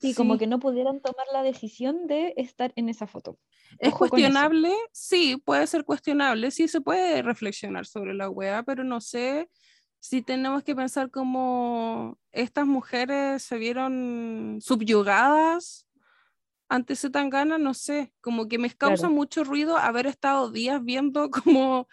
sí, 0.00 0.14
como 0.14 0.38
que 0.38 0.46
no 0.46 0.60
pudieran 0.60 1.00
tomar 1.00 1.26
la 1.32 1.42
decisión 1.42 2.06
de 2.06 2.32
estar 2.36 2.72
en 2.76 2.88
esa 2.88 3.08
foto. 3.08 3.38
¿Es 3.80 3.88
Ojo 3.92 3.98
cuestionable? 4.08 4.72
Sí, 4.92 5.42
puede 5.44 5.66
ser 5.66 5.84
cuestionable, 5.84 6.52
sí 6.52 6.68
se 6.68 6.80
puede 6.80 7.20
reflexionar 7.22 7.84
sobre 7.84 8.14
la 8.14 8.30
wea, 8.30 8.62
pero 8.62 8.84
no 8.84 9.00
sé 9.00 9.50
si 9.98 10.22
tenemos 10.22 10.62
que 10.62 10.76
pensar 10.76 11.10
cómo 11.10 12.16
estas 12.30 12.64
mujeres 12.66 13.42
se 13.42 13.58
vieron 13.58 14.58
subyugadas 14.60 15.88
ante 16.68 16.92
ese 16.92 17.10
tangana, 17.10 17.58
no 17.58 17.74
sé, 17.74 18.12
como 18.20 18.46
que 18.46 18.58
me 18.58 18.70
causa 18.70 19.02
Claro. 19.08 19.14
mucho 19.14 19.42
ruido 19.42 19.76
haber 19.78 20.06
estado 20.06 20.52
días 20.52 20.84
viendo 20.84 21.28
como 21.58 21.88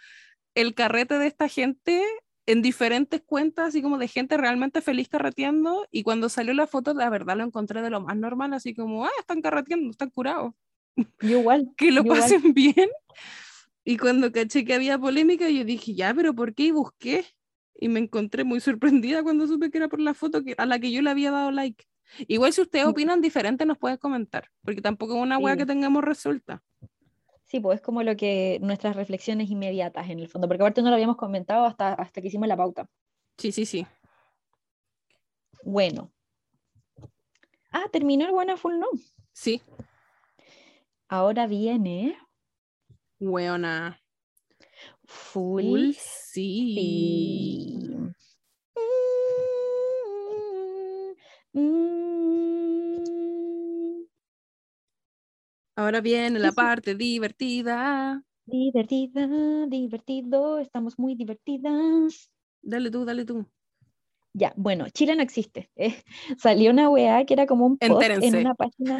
el 0.54 0.74
carrete 0.74 1.18
de 1.18 1.26
esta 1.26 1.48
gente 1.48 2.04
en 2.46 2.62
diferentes 2.62 3.20
cuentas, 3.22 3.68
así 3.68 3.82
como 3.82 3.98
de 3.98 4.08
gente 4.08 4.36
realmente 4.36 4.80
feliz 4.80 5.08
carreteando, 5.08 5.86
y 5.90 6.02
cuando 6.04 6.28
salió 6.28 6.54
la 6.54 6.66
foto, 6.66 6.94
la 6.94 7.10
verdad 7.10 7.36
lo 7.36 7.44
encontré 7.44 7.82
de 7.82 7.90
lo 7.90 8.00
más 8.00 8.16
normal, 8.16 8.52
así 8.54 8.74
como, 8.74 9.04
ah, 9.04 9.10
están 9.18 9.42
carreteando, 9.42 9.90
están 9.90 10.10
curados 10.10 10.54
Yo 11.20 11.40
igual, 11.40 11.68
que 11.76 11.90
lo 11.92 12.02
igual. 12.02 12.20
pasen 12.20 12.54
bien. 12.54 12.88
Y 13.84 13.96
cuando 13.98 14.32
caché 14.32 14.64
que 14.64 14.74
había 14.74 14.98
polémica, 14.98 15.48
yo 15.48 15.64
dije, 15.64 15.94
ya, 15.94 16.12
pero 16.14 16.34
¿por 16.34 16.54
qué? 16.54 16.64
Y 16.64 16.70
busqué. 16.72 17.24
Y 17.78 17.88
me 17.88 18.00
encontré 18.00 18.42
muy 18.44 18.58
sorprendida 18.60 19.22
cuando 19.22 19.46
supe 19.46 19.70
que 19.70 19.78
era 19.78 19.88
por 19.88 20.00
la 20.00 20.14
foto 20.14 20.42
que, 20.42 20.54
a 20.58 20.66
la 20.66 20.78
que 20.78 20.90
yo 20.90 21.02
le 21.02 21.10
había 21.10 21.30
dado 21.30 21.50
like. 21.52 21.84
Igual 22.26 22.52
si 22.52 22.62
ustedes 22.62 22.86
Mm. 22.86 22.88
opinan 22.90 23.20
diferente 23.20 23.66
nos 23.66 23.78
pueden 23.78 23.98
comentar, 23.98 24.48
porque 24.62 24.80
tampoco 24.80 25.16
es 25.16 25.22
una 25.22 25.38
weá 25.38 25.54
Sí. 25.54 25.58
que 25.58 25.66
tengamos 25.66 26.02
resuelta. 26.02 26.62
Sí, 27.46 27.60
pues 27.60 27.76
es 27.76 27.82
como 27.82 28.02
lo 28.02 28.16
que 28.16 28.58
nuestras 28.60 28.96
reflexiones 28.96 29.50
inmediatas 29.50 30.10
en 30.10 30.18
el 30.18 30.28
fondo, 30.28 30.48
porque 30.48 30.62
aparte 30.62 30.82
no 30.82 30.88
lo 30.88 30.94
habíamos 30.94 31.16
comentado 31.16 31.64
hasta, 31.64 31.94
hasta 31.94 32.20
que 32.20 32.28
hicimos 32.28 32.48
la 32.48 32.56
pauta. 32.56 32.88
Sí, 33.38 33.52
sí, 33.52 33.64
sí. 33.66 33.86
Bueno. 35.64 36.12
Ah, 37.70 37.84
terminó 37.92 38.26
el 38.26 38.32
Buena 38.32 38.56
Full 38.56 38.78
No. 38.78 38.88
Sí, 39.32 39.62
Ahora 41.08 41.46
viene 41.46 42.18
weona. 43.20 44.00
Full, 45.04 45.62
Full 45.62 45.92
sí. 45.92 46.74
Sí. 46.74 47.88
Mm, 51.52 52.05
Ahora 55.76 56.00
viene 56.00 56.38
la 56.38 56.52
parte 56.52 56.94
divertida. 56.94 58.22
Divertida, 58.46 59.66
divertido, 59.68 60.58
estamos 60.58 60.98
muy 60.98 61.14
divertidas. 61.16 62.30
Dale 62.62 62.90
tú, 62.90 63.04
dale 63.04 63.24
tú. 63.24 63.46
Ya, 64.32 64.52
bueno, 64.56 64.88
Chile 64.90 65.16
no 65.16 65.22
existe. 65.22 65.70
eh, 65.76 65.96
salió 66.38 66.70
una 66.70 66.88
weá 66.90 67.24
que 67.24 67.34
era 67.34 67.46
como 67.46 67.66
un 67.66 67.78
post 67.78 67.90
en 67.90 67.98
Entérense. 68.12 68.38
una 68.40 68.54
página, 68.54 68.98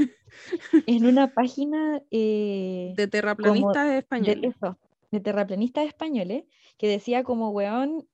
en 0.87 1.07
una 1.07 1.27
página 1.35 2.03
eh, 2.11 2.93
De 2.97 3.07
terraplanistas 3.07 3.89
de 3.89 3.99
españoles. 3.99 4.55
eso, 4.57 4.79
de 5.11 5.21
terraplanistas 5.21 5.87
españoles, 5.87 6.45
que 6.79 6.89
decía 6.89 7.23
como, 7.23 7.51
weón, 7.51 8.07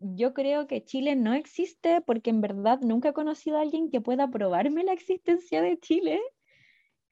yo 0.00 0.34
creo 0.34 0.66
que 0.66 0.84
Chile 0.84 1.14
no 1.16 1.34
existe 1.34 2.00
porque 2.00 2.30
en 2.30 2.40
verdad 2.40 2.80
nunca 2.80 3.10
he 3.10 3.12
conocido 3.12 3.58
a 3.58 3.62
alguien 3.62 3.90
que 3.90 4.00
pueda 4.00 4.28
probarme 4.30 4.84
la 4.84 4.92
existencia 4.92 5.62
de 5.62 5.78
Chile. 5.78 6.20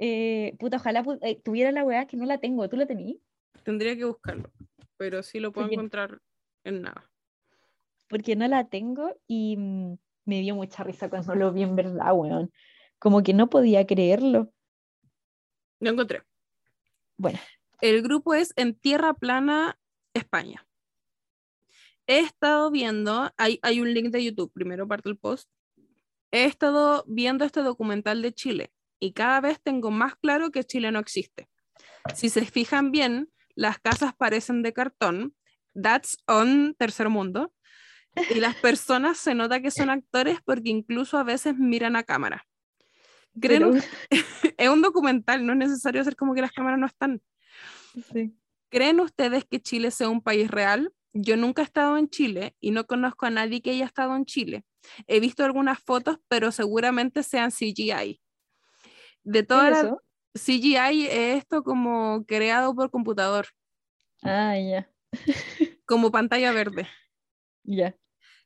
Eh, 0.03 0.57
puta, 0.59 0.79
ojalá 0.79 1.05
eh, 1.21 1.39
tuviera 1.43 1.71
la 1.73 1.85
weá 1.85 2.07
que 2.07 2.17
no 2.17 2.25
la 2.25 2.39
tengo. 2.39 2.67
¿Tú 2.71 2.77
la 2.79 2.87
tenías? 2.87 3.19
Tendría 3.65 3.95
que 3.95 4.07
buscarlo, 4.07 4.51
pero 4.97 5.23
sí 5.23 5.39
lo 5.41 5.53
puedo 5.53 5.67
Porque- 5.67 5.75
encontrar 5.75 6.21
en 6.65 6.81
nada. 6.83 7.11
Porque 8.09 8.35
no 8.35 8.49
la 8.49 8.67
tengo 8.69 9.15
y 9.29 9.57
mm, 9.59 9.99
me 10.25 10.41
dio 10.41 10.55
mucha 10.55 10.83
risa 10.83 11.11
cuando 11.11 11.35
lo 11.35 11.53
vi 11.53 11.63
en 11.63 11.77
verdad, 11.77 12.13
weón. 12.15 12.51
Como 12.99 13.23
que 13.23 13.35
no 13.35 13.51
podía 13.51 13.87
creerlo. 13.87 14.53
Lo 15.81 15.91
encontré. 15.91 16.23
Bueno, 17.17 17.39
El 17.83 18.03
grupo 18.03 18.35
es 18.35 18.53
En 18.57 18.75
Tierra 18.75 19.13
Plana, 19.15 19.79
España. 20.15 20.67
He 22.07 22.19
estado 22.21 22.71
viendo, 22.71 23.31
hay, 23.37 23.59
hay 23.63 23.81
un 23.81 23.93
link 23.95 24.09
de 24.11 24.25
YouTube, 24.25 24.51
primero 24.53 24.89
parte 24.89 25.09
el 25.11 25.17
post. 25.19 25.49
He 26.31 26.45
estado 26.47 27.05
viendo 27.07 27.45
este 27.45 27.63
documental 27.63 28.23
de 28.23 28.33
Chile 28.33 28.73
y 29.01 29.13
cada 29.13 29.41
vez 29.41 29.61
tengo 29.63 29.91
más 29.91 30.15
claro 30.17 30.51
que 30.51 30.63
Chile 30.65 30.93
no 30.93 30.99
existe. 30.99 31.49
Si 32.15 32.29
se 32.29 32.45
fijan 32.45 32.93
bien, 32.93 33.31
las 33.55 33.79
casas 33.79 34.15
parecen 34.15 34.63
de 34.63 34.73
cartón. 34.73 35.35
That's 35.81 36.19
on 36.27 36.75
tercer 36.79 37.09
mundo. 37.09 37.53
Y 38.31 38.41
las 38.41 38.57
personas 38.57 39.19
se 39.19 39.35
nota 39.35 39.61
que 39.61 39.71
son 39.71 39.89
actores 39.91 40.39
porque 40.45 40.71
incluso 40.71 41.17
a 41.19 41.25
veces 41.25 41.57
miran 41.57 41.97
a 41.97 42.03
cámara. 42.03 42.47
¿Creen 43.41 43.71
pero- 43.73 43.85
es 44.59 44.69
un 44.69 44.83
documental, 44.83 45.47
no 45.47 45.53
es 45.53 45.59
necesario 45.59 46.01
hacer 46.01 46.17
como 46.17 46.35
que 46.35 46.41
las 46.43 46.53
cámaras 46.53 46.79
no 46.79 46.87
están. 46.87 47.23
sí. 48.13 48.35
¿Creen 48.69 49.01
ustedes 49.01 49.45
que 49.45 49.61
Chile 49.61 49.91
sea 49.91 50.09
un 50.09 50.23
país 50.23 50.49
real? 50.49 50.93
Yo 51.13 51.37
nunca 51.37 51.63
he 51.63 51.65
estado 51.65 51.99
en 51.99 52.09
Chile 52.09 52.55
y 52.61 52.71
no 52.71 52.87
conozco 52.87 53.27
a 53.27 53.31
nadie 53.31 53.63
que 53.63 53.71
haya 53.71 53.85
estado 53.85 54.15
en 54.15 54.25
Chile. 54.25 54.65
He 55.09 55.19
visto 55.19 55.45
algunas 55.45 55.81
fotos, 55.81 56.19
pero 56.29 56.53
seguramente 56.53 57.25
sean 57.25 57.51
CGI. 57.51 58.21
De 59.25 59.41
¿Qué 59.41 59.47
toda 59.49 59.71
es 59.71 59.71
la 59.71 59.79
eso? 59.79 60.03
CGI 60.35 61.07
es 61.07 61.39
esto 61.39 61.63
como 61.65 62.25
creado 62.27 62.75
por 62.75 62.91
computador, 62.91 63.47
Ah, 64.23 64.55
ya, 64.57 64.91
como 65.87 66.11
pantalla 66.11 66.53
verde. 66.53 66.87
ya. 67.65 67.95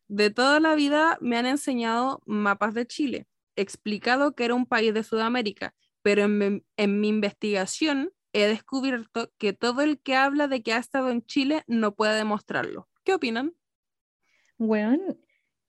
De 0.09 0.31
toda 0.31 0.61
la 0.61 0.75
vida 0.75 1.19
me 1.21 1.37
han 1.37 1.47
enseñado 1.47 2.21
mapas 2.27 2.75
de 2.75 2.87
Chile, 2.87 3.27
explicado 3.57 4.35
que 4.35 4.45
era 4.45 4.55
un 4.55 4.67
país 4.67 4.93
de 4.95 5.03
Sudamérica, 5.03 5.75
pero 6.03 6.23
en, 6.25 6.39
mi- 6.39 6.65
en 6.77 7.01
mi 7.01 7.09
investigación 7.09 8.13
he 8.33 8.47
descubierto 8.47 9.33
que 9.39 9.53
todo 9.53 9.81
el 9.83 10.01
que 10.01 10.17
habla 10.17 10.49
de 10.49 10.63
que 10.63 10.73
ha 10.73 10.79
estado 10.79 11.11
en 11.11 11.25
Chile 11.25 11.63
no 11.67 11.95
puede 11.95 12.17
demostrarlo. 12.17 12.89
¿Qué 13.05 13.15
opinan? 13.15 13.55
Weón, 14.59 15.01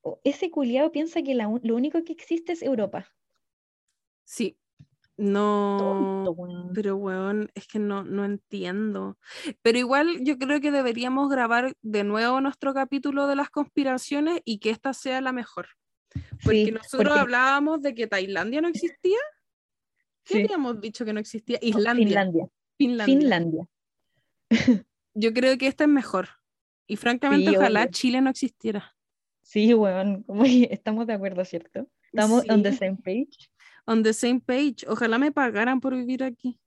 o- 0.02 0.20
ese 0.24 0.50
culiao 0.50 0.90
piensa 0.92 1.22
que 1.22 1.34
la 1.36 1.46
lo 1.62 1.76
único 1.76 2.02
que 2.04 2.12
existe 2.12 2.52
es 2.52 2.62
Europa. 2.62 3.00
Sí. 4.24 4.58
No. 5.18 5.76
Tonto, 5.78 6.30
weón. 6.32 6.72
Pero, 6.74 6.96
weón, 6.96 7.50
es 7.54 7.66
que 7.66 7.78
no, 7.78 8.04
no 8.04 8.24
entiendo. 8.24 9.18
Pero 9.62 9.78
igual 9.78 10.18
yo 10.24 10.36
creo 10.38 10.60
que 10.60 10.70
deberíamos 10.70 11.30
grabar 11.30 11.74
de 11.82 12.04
nuevo 12.04 12.40
nuestro 12.40 12.74
capítulo 12.74 13.26
de 13.26 13.36
las 13.36 13.48
conspiraciones 13.50 14.40
y 14.44 14.58
que 14.58 14.70
esta 14.70 14.92
sea 14.92 15.20
la 15.20 15.32
mejor. 15.32 15.68
Porque 16.42 16.66
Sí, 16.66 16.70
nosotros 16.72 17.08
porque- 17.08 17.20
hablábamos 17.20 17.82
de 17.82 17.94
que 17.94 18.06
Tailandia 18.06 18.60
no 18.60 18.68
existía. 18.68 19.18
¿Qué 20.24 20.34
sí, 20.34 20.42
habíamos 20.44 20.80
dicho 20.80 21.04
que 21.04 21.12
no 21.12 21.20
existía? 21.20 21.58
Islandia. 21.62 22.06
Finlandia. 22.06 22.48
Finlandia. 22.76 23.18
Finlandia. 23.18 23.68
Yo 25.14 25.32
creo 25.32 25.56
que 25.56 25.66
esta 25.66 25.84
es 25.84 25.90
mejor. 25.90 26.28
Y 26.86 26.96
francamente, 26.96 27.50
Sí, 27.50 27.56
ojalá 27.56 27.80
obvio. 27.82 27.90
Chile 27.92 28.20
no 28.20 28.30
existiera. 28.30 28.94
Sí, 29.42 29.72
weón, 29.74 30.24
estamos 30.70 31.06
de 31.06 31.14
acuerdo, 31.14 31.44
¿cierto? 31.44 31.88
Estamos 32.12 32.44
on 32.48 32.62
the 32.62 32.72
same 32.72 32.96
page. 32.96 33.50
On 33.86 34.02
the 34.02 34.12
same 34.12 34.40
page. 34.40 34.84
Ojalá 34.88 35.18
me 35.18 35.32
pagaran 35.32 35.80
por 35.80 35.94
vivir 35.94 36.22
aquí. 36.22 36.58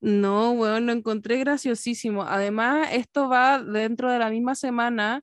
No, 0.00 0.52
weón, 0.52 0.86
lo 0.86 0.92
encontré 0.92 1.38
graciosísimo. 1.38 2.22
Además, 2.22 2.88
esto 2.92 3.28
va 3.28 3.62
dentro 3.62 4.10
de 4.10 4.18
la 4.18 4.30
misma 4.30 4.54
semana 4.54 5.22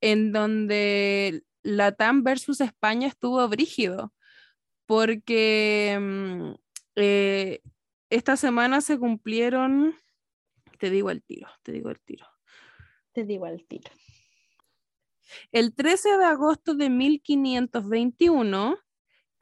en 0.00 0.32
donde 0.32 1.42
Latam 1.62 2.22
versus 2.22 2.60
España 2.60 3.08
estuvo 3.08 3.46
brígido, 3.48 4.12
porque 4.86 5.98
mm, 6.00 6.52
eh, 6.96 7.60
esta 8.10 8.36
semana 8.36 8.80
se 8.80 8.98
cumplieron, 8.98 9.94
te 10.78 10.90
digo 10.90 11.10
el 11.10 11.22
tiro, 11.22 11.48
te 11.62 11.72
digo 11.72 11.90
el 11.90 12.00
tiro. 12.00 12.26
Te 13.12 13.24
digo 13.24 13.44
al 13.46 13.64
tiro. 13.66 13.90
El 15.50 15.74
13 15.74 16.18
de 16.18 16.24
agosto 16.24 16.74
de 16.74 16.90
1521 16.90 18.78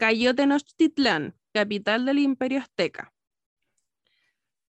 cayó 0.00 0.34
Tenochtitlán, 0.34 1.36
capital 1.52 2.06
del 2.06 2.20
Imperio 2.20 2.60
Azteca. 2.60 3.12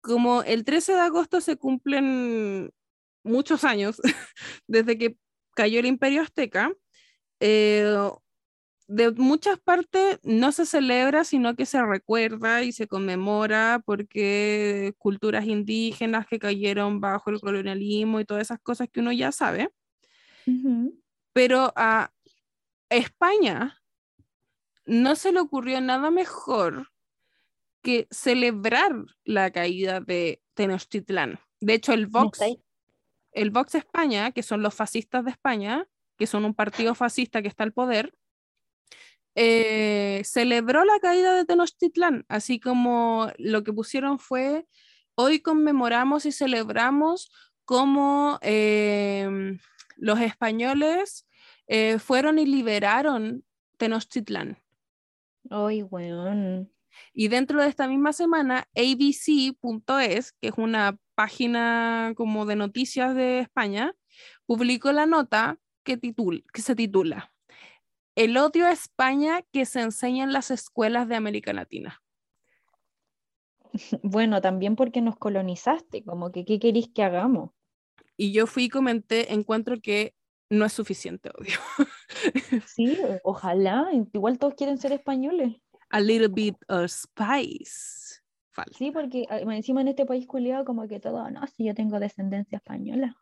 Como 0.01 0.41
el 0.41 0.63
13 0.63 0.93
de 0.93 0.99
agosto 1.01 1.39
se 1.39 1.55
cumplen 1.55 2.71
muchos 3.23 3.63
años 3.63 4.01
desde 4.67 4.97
que 4.97 5.17
cayó 5.55 5.79
el 5.81 5.85
Imperio 5.85 6.23
Azteca, 6.23 6.73
eh, 7.39 7.95
de 8.87 9.11
muchas 9.11 9.59
partes 9.59 10.17
no 10.23 10.51
se 10.51 10.65
celebra, 10.65 11.23
sino 11.23 11.55
que 11.55 11.67
se 11.67 11.79
recuerda 11.85 12.63
y 12.63 12.71
se 12.71 12.87
conmemora 12.87 13.83
porque 13.85 14.95
culturas 14.97 15.45
indígenas 15.45 16.25
que 16.25 16.39
cayeron 16.39 16.99
bajo 16.99 17.29
el 17.29 17.39
colonialismo 17.39 18.19
y 18.19 18.25
todas 18.25 18.41
esas 18.41 18.59
cosas 18.59 18.89
que 18.91 18.99
uno 18.99 19.11
ya 19.11 19.31
sabe 19.31 19.69
pero 21.33 21.71
a 21.75 22.11
España 22.89 23.79
no 24.89 25.15
se 25.15 25.31
le 25.31 25.39
ocurrió 25.39 25.79
nada 25.81 26.09
mejor 26.09 26.91
que 27.81 28.07
celebrar 28.09 28.91
la 29.23 29.51
caída 29.51 29.99
de 29.99 30.41
Tenochtitlán. 30.55 31.39
De 31.61 31.75
hecho, 31.75 31.93
el 31.93 32.07
Vox, 32.07 32.39
el 33.31 33.51
Vox 33.51 33.75
España, 33.75 34.31
que 34.31 34.43
son 34.43 34.63
los 34.63 34.73
fascistas 34.73 35.23
de 35.23 35.31
España, 35.31 35.87
que 36.17 36.25
son 36.27 36.43
un 36.43 36.55
partido 36.55 36.95
fascista 36.95 37.41
que 37.41 37.47
está 37.47 37.63
al 37.63 37.71
poder, 37.71 38.13
eh, 39.35 40.21
celebró 40.25 40.83
la 40.83 40.99
caída 40.99 41.35
de 41.35 41.45
Tenochtitlán, 41.45 42.25
así 42.27 42.59
como 42.59 43.31
lo 43.37 43.63
que 43.63 43.71
pusieron 43.71 44.17
fue, 44.17 44.65
hoy 45.13 45.39
conmemoramos 45.39 46.25
y 46.25 46.31
celebramos 46.31 47.31
cómo 47.63 48.39
em, 48.41 49.59
los 49.97 50.19
españoles 50.19 51.27
eh, 51.67 51.99
fueron 51.99 52.39
y 52.39 52.47
liberaron 52.47 53.45
Tenochtitlán. 53.77 54.57
Ay, 55.49 55.83
weón. 55.83 56.71
Y 57.13 57.27
dentro 57.27 57.61
de 57.61 57.69
esta 57.69 57.87
misma 57.87 58.13
semana, 58.13 58.67
abc.es, 58.75 60.33
que 60.33 60.47
es 60.47 60.53
una 60.57 60.97
página 61.15 62.13
como 62.15 62.45
de 62.45 62.55
noticias 62.55 63.15
de 63.15 63.39
España, 63.39 63.93
publicó 64.45 64.91
la 64.91 65.05
nota 65.05 65.59
que, 65.83 65.99
titul- 65.99 66.43
que 66.51 66.61
se 66.61 66.75
titula 66.75 67.31
El 68.15 68.35
odio 68.37 68.65
a 68.67 68.71
España 68.71 69.43
que 69.51 69.65
se 69.65 69.81
enseña 69.81 70.23
en 70.23 70.33
las 70.33 70.51
escuelas 70.51 71.07
de 71.07 71.15
América 71.15 71.53
Latina. 71.53 72.01
Bueno, 74.03 74.41
también 74.41 74.75
porque 74.75 75.01
nos 75.01 75.15
colonizaste, 75.17 76.03
como 76.03 76.31
que 76.31 76.43
¿qué 76.43 76.59
queréis 76.59 76.89
que 76.89 77.03
hagamos? 77.03 77.51
Y 78.17 78.33
yo 78.33 78.47
fui 78.47 78.65
y 78.65 78.69
comenté, 78.69 79.33
encuentro 79.33 79.79
que 79.79 80.15
no 80.49 80.65
es 80.65 80.73
suficiente 80.73 81.29
odio. 81.37 81.59
Sí, 82.65 82.97
ojalá, 83.23 83.89
igual 84.13 84.39
todos 84.39 84.55
quieren 84.55 84.77
ser 84.77 84.91
españoles. 84.91 85.55
A 85.89 85.99
little 85.99 86.27
bit 86.27 86.55
of 86.67 86.91
spice. 86.91 88.21
Falta. 88.51 88.77
Sí, 88.77 88.91
porque 88.91 89.25
ah, 89.29 89.39
encima 89.39 89.81
en 89.81 89.89
este 89.89 90.05
país 90.05 90.27
culiado 90.27 90.65
como 90.65 90.87
que 90.87 90.99
todo, 90.99 91.29
no, 91.29 91.45
si 91.47 91.65
yo 91.65 91.73
tengo 91.73 91.99
descendencia 91.99 92.57
española. 92.57 93.15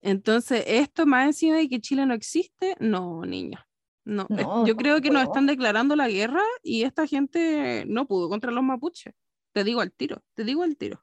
Entonces, 0.00 0.64
esto 0.66 1.06
más 1.06 1.26
encima 1.26 1.56
de 1.56 1.68
que 1.68 1.80
Chile 1.80 2.04
no 2.04 2.14
existe, 2.14 2.76
no, 2.78 3.24
niña. 3.24 3.66
No, 4.04 4.26
No, 4.28 4.66
yo 4.66 4.74
no 4.74 4.76
creo 4.76 5.00
que 5.00 5.10
nos 5.10 5.22
están 5.22 5.46
declarando 5.46 5.96
la 5.96 6.08
guerra 6.08 6.42
y 6.62 6.82
esta 6.82 7.06
gente 7.06 7.84
no 7.86 8.06
pudo 8.06 8.28
contra 8.28 8.52
los 8.52 8.62
mapuches. 8.62 9.14
Te 9.52 9.64
digo 9.64 9.80
al 9.80 9.92
tiro, 9.92 10.22
te 10.34 10.44
digo 10.44 10.62
al 10.62 10.76
tiro. 10.76 11.02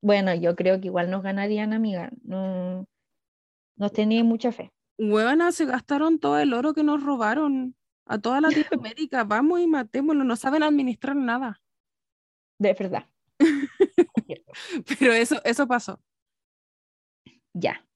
Bueno, 0.00 0.34
yo 0.34 0.56
creo 0.56 0.80
que 0.80 0.86
igual 0.86 1.10
nos 1.10 1.22
ganarían, 1.22 1.74
amiga. 1.74 2.10
No, 2.22 2.86
nos 3.76 3.92
tenía 3.92 4.24
mucha 4.24 4.50
fe. 4.50 4.72
Huevona, 5.08 5.52
se 5.52 5.64
gastaron 5.64 6.18
todo 6.18 6.38
el 6.38 6.52
oro 6.52 6.74
que 6.74 6.82
nos 6.82 7.02
robaron 7.02 7.76
a 8.06 8.18
toda 8.18 8.40
Latinoamérica. 8.70 9.24
Vamos 9.24 9.60
y 9.60 9.66
matémoslo, 9.66 10.24
no 10.24 10.36
saben 10.36 10.62
administrar 10.62 11.16
nada. 11.16 11.60
De 12.58 12.74
verdad. 12.74 13.06
Pero 14.98 15.12
eso, 15.12 15.40
eso 15.44 15.66
pasó. 15.66 16.00
Ya. 17.54 17.86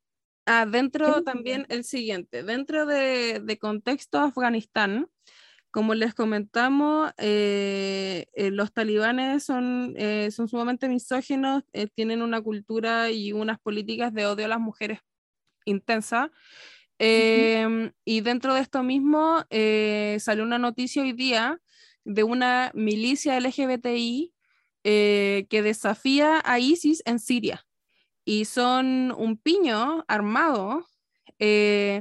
Ah, 0.46 0.66
dentro 0.66 1.22
también 1.22 1.66
el 1.68 1.84
siguiente, 1.84 2.42
dentro 2.42 2.84
de, 2.86 3.40
de 3.40 3.58
contexto 3.58 4.18
Afganistán, 4.18 5.08
como 5.74 5.94
les 5.94 6.14
comentamos, 6.14 7.10
eh, 7.18 8.26
eh, 8.34 8.52
los 8.52 8.72
talibanes 8.72 9.42
son, 9.42 9.94
eh, 9.96 10.30
son 10.30 10.46
sumamente 10.46 10.88
misóginos, 10.88 11.64
tienen 11.96 12.22
una 12.22 12.40
cultura 12.40 13.10
y 13.10 13.32
unas 13.32 13.58
políticas 13.58 14.14
de 14.14 14.26
odio 14.26 14.44
a 14.44 14.48
las 14.48 14.60
mujeres 14.60 15.00
intensa. 15.64 16.30
Em, 16.98 17.92
y 18.04 18.20
dentro 18.20 18.54
de 18.54 18.60
esto 18.60 18.82
mismo 18.82 19.44
eh, 19.50 20.16
salió 20.20 20.44
una 20.44 20.58
noticia 20.58 21.02
hoy 21.02 21.12
día 21.12 21.60
de 22.04 22.22
una 22.22 22.70
milicia 22.74 23.36
LGBTI 23.40 24.32
eh, 24.84 25.46
que 25.50 25.62
desafía 25.62 26.40
a 26.44 26.58
ISIS 26.58 27.02
en 27.04 27.18
Siria 27.18 27.66
y 28.24 28.44
son 28.44 29.12
un 29.16 29.36
piño 29.38 30.04
armado 30.06 30.86
eh, 31.40 32.00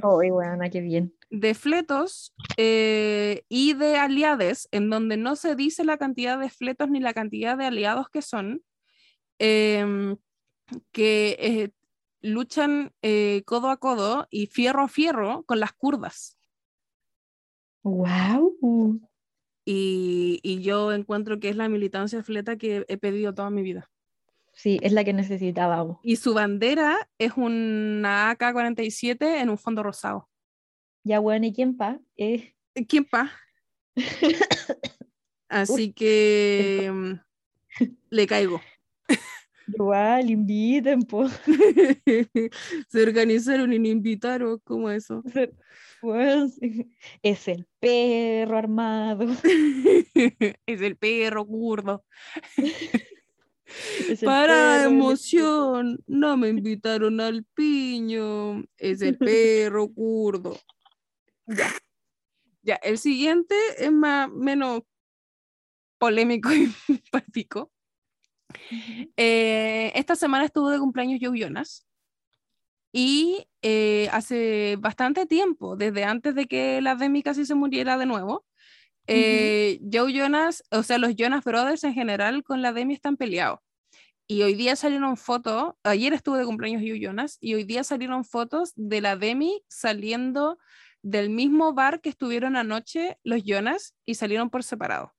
qué 0.70 0.80
bien. 0.80 1.12
de 1.28 1.54
fletos 1.54 2.32
y 2.56 3.74
de 3.74 3.96
aliades, 3.96 4.68
en 4.70 4.90
donde 4.90 5.16
no 5.16 5.34
se 5.34 5.56
dice 5.56 5.84
la 5.84 5.98
cantidad 5.98 6.38
de 6.38 6.50
fletos 6.50 6.88
ni 6.88 7.00
la 7.00 7.14
cantidad 7.14 7.58
de 7.58 7.64
aliados 7.64 8.08
que 8.10 8.22
son, 8.22 8.62
em, 9.38 10.16
que 10.92 11.36
eh, 11.40 11.70
luchan 12.24 12.92
eh, 13.02 13.42
codo 13.44 13.68
a 13.68 13.76
codo 13.76 14.26
y 14.30 14.46
fierro 14.46 14.82
a 14.82 14.88
fierro 14.88 15.44
con 15.44 15.60
las 15.60 15.72
kurdas. 15.74 16.38
Wow. 17.82 18.98
Y, 19.66 20.40
y 20.42 20.62
yo 20.62 20.92
encuentro 20.92 21.38
que 21.38 21.50
es 21.50 21.56
la 21.56 21.68
militancia 21.68 22.22
fleta 22.22 22.56
que 22.56 22.86
he 22.88 22.96
pedido 22.96 23.34
toda 23.34 23.50
mi 23.50 23.62
vida. 23.62 23.90
Sí, 24.54 24.78
es 24.82 24.92
la 24.92 25.04
que 25.04 25.12
necesitábamos. 25.12 25.98
Y 26.02 26.16
su 26.16 26.32
bandera 26.32 26.96
es 27.18 27.32
una 27.36 28.30
AK-47 28.30 29.42
en 29.42 29.50
un 29.50 29.58
fondo 29.58 29.82
rosado. 29.82 30.28
Ya, 31.02 31.20
weón, 31.20 31.44
¿y 31.44 31.52
quién 31.52 31.76
pa? 31.76 32.00
Eh, 32.16 32.54
¿Quién 32.88 33.04
pa? 33.04 33.32
Así 35.48 35.92
que 35.92 37.18
le 38.08 38.26
caigo. 38.26 38.60
Igual, 39.66 40.30
inviten, 40.30 41.02
po. 41.02 41.28
Se 42.88 43.02
organizaron 43.02 43.72
y 43.72 43.78
me 43.78 43.88
invitaron, 43.88 44.60
¿cómo 44.64 44.90
eso? 44.90 45.22
Sí. 46.60 46.94
Es 47.22 47.48
el 47.48 47.66
perro 47.80 48.58
armado. 48.58 49.26
es 50.66 50.80
el 50.82 50.96
perro 50.96 51.46
kurdo. 51.46 52.04
Para 54.22 54.82
perro 54.82 54.90
emoción, 54.90 56.04
no 56.06 56.36
me 56.36 56.50
invitaron 56.50 57.22
al 57.22 57.44
piño. 57.54 58.64
Es 58.76 59.00
el 59.00 59.16
perro 59.16 59.88
kurdo. 59.88 60.58
Ya. 61.46 61.72
Ya, 62.62 62.74
el 62.76 62.98
siguiente 62.98 63.54
es 63.78 63.90
más 63.90 64.30
menos 64.30 64.82
polémico 65.98 66.50
y 66.52 66.70
Eh, 69.16 69.92
esta 69.94 70.16
semana 70.16 70.44
estuvo 70.44 70.70
de 70.70 70.78
cumpleaños 70.78 71.20
Joe 71.22 71.38
Jonas. 71.38 71.86
Y 72.92 73.48
eh, 73.62 74.08
hace 74.12 74.76
bastante 74.78 75.26
tiempo, 75.26 75.76
desde 75.76 76.04
antes 76.04 76.34
de 76.34 76.46
que 76.46 76.80
la 76.80 76.94
Demi 76.94 77.22
casi 77.22 77.44
se 77.44 77.56
muriera 77.56 77.98
de 77.98 78.06
nuevo, 78.06 78.44
eh, 79.06 79.80
Joe 79.92 80.12
Jonas, 80.12 80.62
o 80.70 80.82
sea, 80.82 80.98
los 80.98 81.14
Jonas 81.16 81.44
Brothers 81.44 81.84
en 81.84 81.94
general 81.94 82.44
con 82.44 82.62
la 82.62 82.72
Demi 82.72 82.94
están 82.94 83.16
peleados. 83.16 83.58
Y 84.26 84.42
hoy 84.42 84.54
día 84.54 84.76
salieron 84.76 85.16
fotos, 85.16 85.74
ayer 85.82 86.14
estuve 86.14 86.38
de 86.38 86.46
cumpleaños 86.46 86.82
Joe 86.82 87.00
Jonas, 87.00 87.36
y 87.40 87.54
hoy 87.54 87.64
día 87.64 87.84
salieron 87.84 88.24
fotos 88.24 88.72
de 88.76 89.00
la 89.00 89.16
Demi 89.16 89.62
saliendo 89.68 90.58
del 91.02 91.28
mismo 91.28 91.74
bar 91.74 92.00
que 92.00 92.08
estuvieron 92.08 92.56
anoche 92.56 93.18
los 93.24 93.42
Jonas 93.44 93.94
y 94.06 94.14
salieron 94.14 94.48
por 94.48 94.64
separado. 94.64 95.12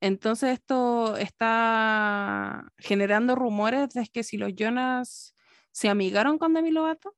Entonces 0.00 0.50
esto 0.50 1.16
está 1.16 2.72
generando 2.78 3.34
rumores 3.34 3.90
de 3.90 4.06
que 4.06 4.22
si 4.22 4.36
los 4.36 4.54
Jonas 4.54 5.34
se 5.72 5.88
amigaron 5.88 6.38
con 6.38 6.54
Demi 6.54 6.70
Lovato, 6.70 7.14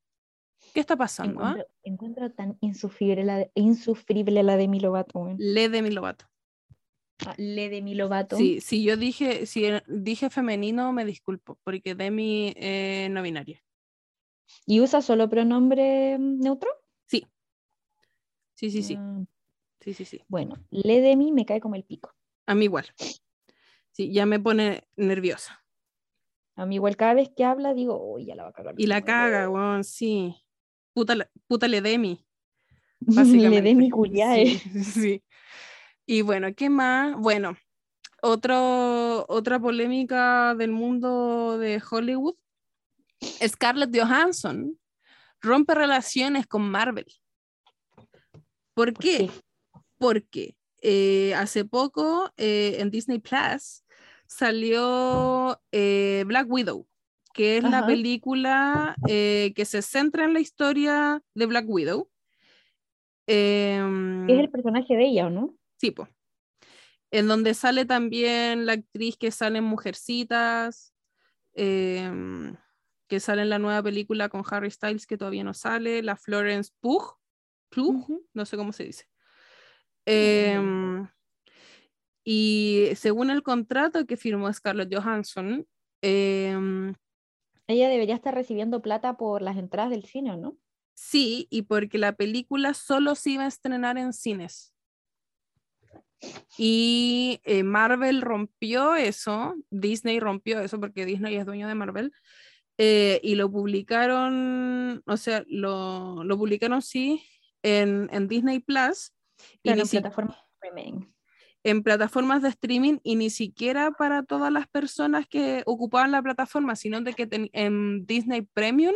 ¿qué 0.74 0.80
está 0.80 0.96
pasando? 0.96 1.40
Encuentro, 1.40 1.66
encuentro 1.82 2.32
tan 2.32 2.56
insufrible 2.60 3.24
la, 3.24 3.36
de, 3.38 3.50
insufrible 3.54 4.42
la 4.42 4.56
Demi 4.56 4.80
Lovato. 4.80 5.34
Le 5.38 5.68
Demi 5.68 5.90
Lovato. 5.90 6.26
Ah, 7.26 7.34
Le 7.36 7.68
Demi 7.68 7.94
Lovato. 7.94 8.36
Sí, 8.36 8.60
si 8.60 8.84
yo 8.84 8.96
dije, 8.96 9.46
si 9.46 9.64
dije 9.88 10.30
femenino, 10.30 10.92
me 10.92 11.04
disculpo, 11.04 11.58
porque 11.64 11.96
Demi 11.96 12.52
eh, 12.56 13.08
no 13.10 13.22
binaria. 13.22 13.62
¿Y 14.66 14.80
usa 14.80 15.02
solo 15.02 15.28
pronombre 15.28 16.16
mm, 16.18 16.40
neutro? 16.40 16.70
Sí. 17.06 17.26
Sí, 18.54 18.70
sí, 18.70 18.82
sí. 18.82 18.94
Ah, 18.98 19.22
Sí, 19.80 19.94
sí, 19.94 20.04
sí. 20.04 20.20
bueno, 20.28 20.56
Le 20.70 21.00
Demi 21.00 21.32
me 21.32 21.46
cae 21.46 21.60
como 21.60 21.76
el 21.76 21.84
pico. 21.84 22.12
A 22.48 22.54
mí 22.54 22.64
igual. 22.64 22.86
Sí, 23.92 24.10
ya 24.12 24.24
me 24.26 24.40
pone 24.40 24.88
nerviosa. 24.96 25.62
A 26.56 26.64
mí 26.66 26.76
igual 26.76 26.96
cada 26.96 27.14
vez 27.14 27.30
que 27.36 27.44
habla 27.44 27.74
digo, 27.74 28.02
uy, 28.14 28.24
ya 28.24 28.34
la 28.34 28.44
va 28.44 28.48
a 28.48 28.52
cagar. 28.52 28.74
de 28.74 28.82
Y 28.82 28.86
la 28.86 28.96
nuevo". 28.96 29.06
caga, 29.06 29.48
weón, 29.50 29.84
sí. 29.84 30.34
Puta, 30.94 31.14
puta 31.46 31.68
le 31.68 31.80
Demi. 31.82 32.24
Le 33.00 33.14
básicamente. 33.16 33.62
Demi 33.62 33.90
culiae. 33.90 34.46
Sí, 34.58 34.84
sí. 34.84 35.24
Y 36.06 36.22
bueno, 36.22 36.48
¿qué 36.56 36.70
más? 36.70 37.16
Bueno, 37.16 37.56
otro, 38.22 39.26
otra 39.28 39.60
polémica 39.60 40.54
del 40.56 40.72
mundo 40.72 41.58
de 41.58 41.80
Hollywood. 41.88 42.34
Scarlett 43.46 43.94
Johansson 43.94 44.78
rompe 45.40 45.74
relaciones 45.74 46.46
con 46.46 46.62
Marvel. 46.68 47.06
¿Por 48.74 48.94
qué? 48.94 49.30
Porque 49.98 50.56
eh, 50.80 51.34
hace 51.34 51.64
poco 51.64 52.32
eh, 52.36 52.76
en 52.78 52.90
Disney 52.90 53.18
Plus 53.18 53.84
salió 54.26 55.60
eh, 55.72 56.24
Black 56.26 56.46
Widow, 56.50 56.86
que 57.32 57.56
es 57.58 57.64
la 57.64 57.86
película 57.86 58.94
que 59.06 59.64
se 59.64 59.82
centra 59.82 60.24
en 60.24 60.34
la 60.34 60.40
historia 60.40 61.22
de 61.34 61.46
Black 61.46 61.64
Widow. 61.68 62.10
Em, 63.26 64.28
Es 64.28 64.38
el 64.38 64.50
personaje 64.50 64.96
de 64.96 65.06
ella, 65.06 65.26
¿o 65.26 65.30
no? 65.30 65.54
Sí, 65.76 65.90
po. 65.90 66.08
En 67.10 67.28
donde 67.28 67.54
sale 67.54 67.84
también 67.84 68.66
la 68.66 68.72
actriz 68.74 69.16
que 69.16 69.30
sale 69.30 69.58
en 69.58 69.64
Mujercitas, 69.64 70.94
em, 71.54 72.56
que 73.06 73.20
sale 73.20 73.42
en 73.42 73.50
la 73.50 73.58
nueva 73.58 73.82
película 73.82 74.28
con 74.28 74.42
Harry 74.50 74.70
Styles 74.70 75.06
que 75.06 75.16
todavía 75.16 75.44
no 75.44 75.54
sale, 75.54 76.02
la 76.02 76.16
Florence 76.16 76.72
Pugh, 76.80 77.18
Pugh, 77.70 78.26
no 78.34 78.44
sé 78.44 78.56
cómo 78.56 78.72
se 78.72 78.84
dice. 78.84 79.06
Em, 80.10 81.06
y 82.24 82.88
según 82.96 83.28
el 83.28 83.42
contrato 83.42 84.06
que 84.06 84.16
firmó 84.16 84.50
Scarlett 84.50 84.94
Johansson, 84.94 85.66
em, 86.00 86.94
Ella 87.66 87.90
debería 87.90 88.14
estar 88.14 88.34
recibiendo 88.34 88.80
plata 88.80 89.18
por 89.18 89.42
las 89.42 89.58
entradas 89.58 89.90
del 89.90 90.06
cine, 90.06 90.32
¿o 90.32 90.36
¿no? 90.38 90.56
sí, 90.94 91.46
y 91.50 91.62
porque 91.62 91.98
la 91.98 92.14
película 92.16 92.72
solo 92.72 93.14
se 93.14 93.30
iba 93.30 93.44
a 93.44 93.48
estrenar 93.48 93.98
en 93.98 94.14
cines. 94.14 94.72
Y 96.56 97.40
eh, 97.44 97.62
Marvel 97.62 98.22
rompió 98.22 98.96
eso, 98.96 99.54
Disney 99.70 100.18
rompió 100.20 100.58
eso 100.60 100.80
porque 100.80 101.04
Disney 101.04 101.36
es 101.36 101.44
dueño 101.44 101.68
de 101.68 101.74
Marvel, 101.74 102.12
eh, 102.78 103.20
y 103.22 103.34
lo 103.34 103.52
publicaron, 103.52 105.02
o 105.06 105.16
sea, 105.18 105.44
lo, 105.48 106.24
lo 106.24 106.38
publicaron 106.38 106.80
sí 106.80 107.22
en, 107.62 108.08
en 108.10 108.26
Disney 108.26 108.58
Plus 108.60 109.12
y 109.62 109.68
Claro, 109.68 109.80
en 109.82 109.86
si- 109.86 109.96
plataforma 110.00 110.34
de 110.34 110.68
streaming. 110.68 111.06
en 111.64 111.82
plataformas 111.82 112.42
de 112.42 112.48
streaming 112.50 112.98
y 113.02 113.16
ni 113.16 113.30
siquiera 113.30 113.90
para 113.90 114.22
todas 114.22 114.52
las 114.52 114.68
personas 114.68 115.26
que 115.28 115.62
ocupaban 115.66 116.12
la 116.12 116.22
plataforma, 116.22 116.76
sino 116.76 117.00
de 117.00 117.14
que 117.14 117.26
ten- 117.26 117.50
en 117.52 118.06
Disney 118.06 118.42
Premium, 118.42 118.94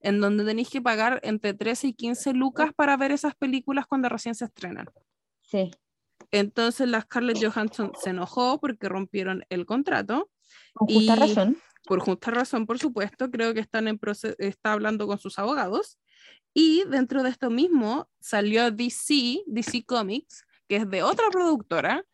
en 0.00 0.20
donde 0.20 0.44
tenéis 0.44 0.68
que 0.68 0.82
pagar 0.82 1.20
entre 1.22 1.54
13 1.54 1.88
y 1.88 1.94
15 1.94 2.32
lucas 2.34 2.72
para 2.76 2.96
ver 2.96 3.12
esas 3.12 3.34
películas 3.34 3.86
cuando 3.86 4.08
recién 4.08 4.34
se 4.34 4.44
estrenan. 4.44 4.86
Sí. 5.42 5.70
Entonces 6.30 6.88
la 6.88 7.00
Scarlett 7.00 7.42
Johansson 7.42 7.92
se 8.00 8.10
enojó 8.10 8.58
porque 8.60 8.88
rompieron 8.88 9.44
el 9.48 9.66
contrato, 9.66 10.30
Con 10.74 10.88
justa 10.88 11.14
Y- 11.14 11.18
razón. 11.18 11.56
por 11.84 12.00
justa 12.00 12.30
razón, 12.30 12.66
por 12.66 12.78
supuesto, 12.78 13.30
creo 13.30 13.54
que 13.54 13.60
están 13.60 13.88
en 13.88 13.98
está 14.38 14.72
hablando 14.72 15.06
con 15.06 15.18
sus 15.18 15.38
abogados. 15.38 15.98
Y 16.54 16.84
dentro 16.88 17.22
de 17.22 17.30
esto 17.30 17.48
mismo 17.50 18.08
salió 18.20 18.70
DC, 18.70 19.42
DC 19.46 19.84
Comics, 19.84 20.44
que 20.68 20.76
es 20.76 20.90
de 20.90 21.02
otra 21.02 21.28
productora, 21.30 22.04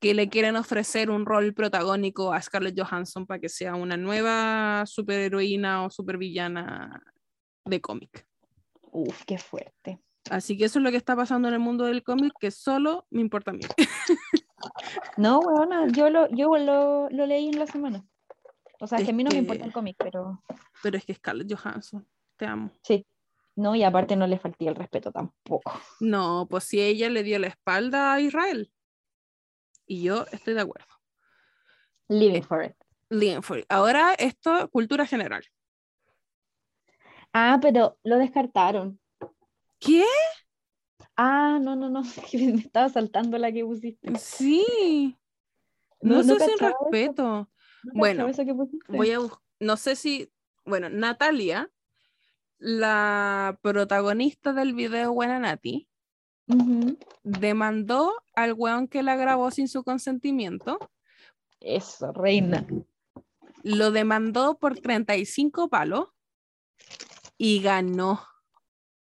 que 0.00 0.12
le 0.12 0.28
quieren 0.28 0.56
ofrecer 0.56 1.08
un 1.10 1.24
rol 1.24 1.54
protagónico 1.54 2.32
a 2.32 2.42
Scarlett 2.42 2.78
Johansson 2.78 3.26
para 3.26 3.40
que 3.40 3.48
sea 3.48 3.74
una 3.76 3.96
nueva 3.96 4.84
superheroína 4.86 5.84
o 5.84 5.90
supervillana 5.90 7.02
de 7.64 7.80
cómic. 7.80 8.26
Uf, 8.92 9.24
qué 9.24 9.38
fuerte. 9.38 10.00
Así 10.30 10.58
que 10.58 10.64
eso 10.64 10.80
es 10.80 10.82
lo 10.84 10.90
que 10.90 10.96
está 10.96 11.14
pasando 11.14 11.46
en 11.48 11.54
el 11.54 11.60
mundo 11.60 11.84
del 11.84 12.02
cómic, 12.02 12.32
que 12.40 12.50
solo 12.50 13.06
me 13.10 13.20
importa 13.20 13.52
a 13.52 13.54
mí. 13.54 13.60
No, 15.16 15.38
weona, 15.40 15.86
yo 15.88 16.10
lo, 16.10 16.28
yo 16.30 16.56
lo, 16.56 17.08
lo 17.10 17.26
leí 17.26 17.48
en 17.48 17.58
la 17.58 17.66
semana. 17.66 18.04
O 18.80 18.86
sea, 18.86 18.98
Es 18.98 19.04
que 19.04 19.10
a 19.10 19.14
mí 19.14 19.22
no 19.22 19.28
me 19.28 19.34
que- 19.36 19.40
importa 19.40 19.64
el 19.64 19.72
cómic, 19.72 19.96
pero 19.98 20.42
Pero 20.82 20.98
es 20.98 21.04
que 21.04 21.14
Scarlett 21.14 21.52
Johansson, 21.54 22.06
te 22.36 22.46
amo. 22.46 22.70
sí. 22.82 23.06
No, 23.56 23.74
y 23.74 23.82
aparte 23.82 24.16
no 24.16 24.26
le 24.26 24.38
falté 24.38 24.68
el 24.68 24.74
respeto 24.74 25.10
tampoco. 25.12 25.72
No, 26.00 26.46
pues 26.48 26.64
si 26.64 26.80
ella 26.80 27.08
le 27.08 27.22
dio 27.22 27.38
la 27.38 27.46
espalda 27.48 28.12
a 28.12 28.20
Israel. 28.20 28.70
Y 29.86 30.02
yo 30.02 30.26
estoy 30.30 30.54
de 30.54 30.60
acuerdo. 30.60 30.86
Living 32.08 32.42
for 32.42 32.64
it. 32.64 32.74
Liam 33.08 33.42
Ford. 33.42 33.62
Ahora 33.68 34.14
esto, 34.14 34.68
cultura 34.70 35.06
general. 35.06 35.44
Ah, 37.32 37.58
pero 37.60 37.98
lo 38.02 38.18
descartaron. 38.18 39.00
¿Qué? 39.78 40.04
Ah, 41.16 41.58
no, 41.60 41.76
no, 41.76 41.88
no. 41.88 42.02
Me 42.32 42.60
estaba 42.60 42.88
saltando 42.88 43.38
la 43.38 43.52
que 43.52 43.64
pusiste. 43.64 44.16
Sí. 44.18 45.16
No, 46.00 46.16
No- 46.16 46.22
sé 46.22 46.28
no 46.32 46.38
sin 46.40 46.54
eso. 46.54 46.66
respeto. 46.66 47.22
¿No 47.84 47.92
Bueno, 47.94 48.28
eso 48.28 48.44
que? 48.44 48.52
Voy 48.52 49.10
a 49.12 49.18
no 49.60 49.76
sé 49.76 49.96
si, 49.96 50.30
bueno, 50.64 50.90
Natalia, 50.90 51.70
la 52.58 53.58
protagonista 53.62 54.52
del 54.52 54.74
video 54.74 55.12
Buena 55.12 55.38
Nati, 55.38 55.88
demandó 57.22 58.12
al 58.34 58.52
weón 58.52 58.88
que 58.88 59.02
la 59.02 59.16
grabó 59.16 59.50
sin 59.50 59.68
su 59.68 59.82
consentimiento, 59.82 60.78
Eso, 61.60 62.12
reina. 62.12 62.66
lo 63.62 63.90
demandó 63.90 64.58
por 64.58 64.78
35 64.78 65.68
palos 65.68 66.08
y 67.36 67.60
ganó. 67.60 68.20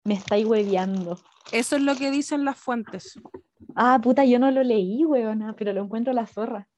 Me 0.05 0.15
estáis 0.15 0.47
hueveando. 0.47 1.19
Eso 1.53 1.77
es 1.77 1.83
lo 1.83 1.97
que 1.97 2.11
dicen 2.11 2.45
las 2.45 2.59
fuentes. 2.59 3.19
Ah, 3.75 3.99
puta, 4.03 4.25
yo 4.25 4.39
no 4.39 4.51
lo 4.51 4.63
leí, 4.63 5.05
weona, 5.05 5.55
pero 5.57 5.73
lo 5.73 5.83
encuentro 5.83 6.13
la 6.13 6.27
zorra. 6.27 6.69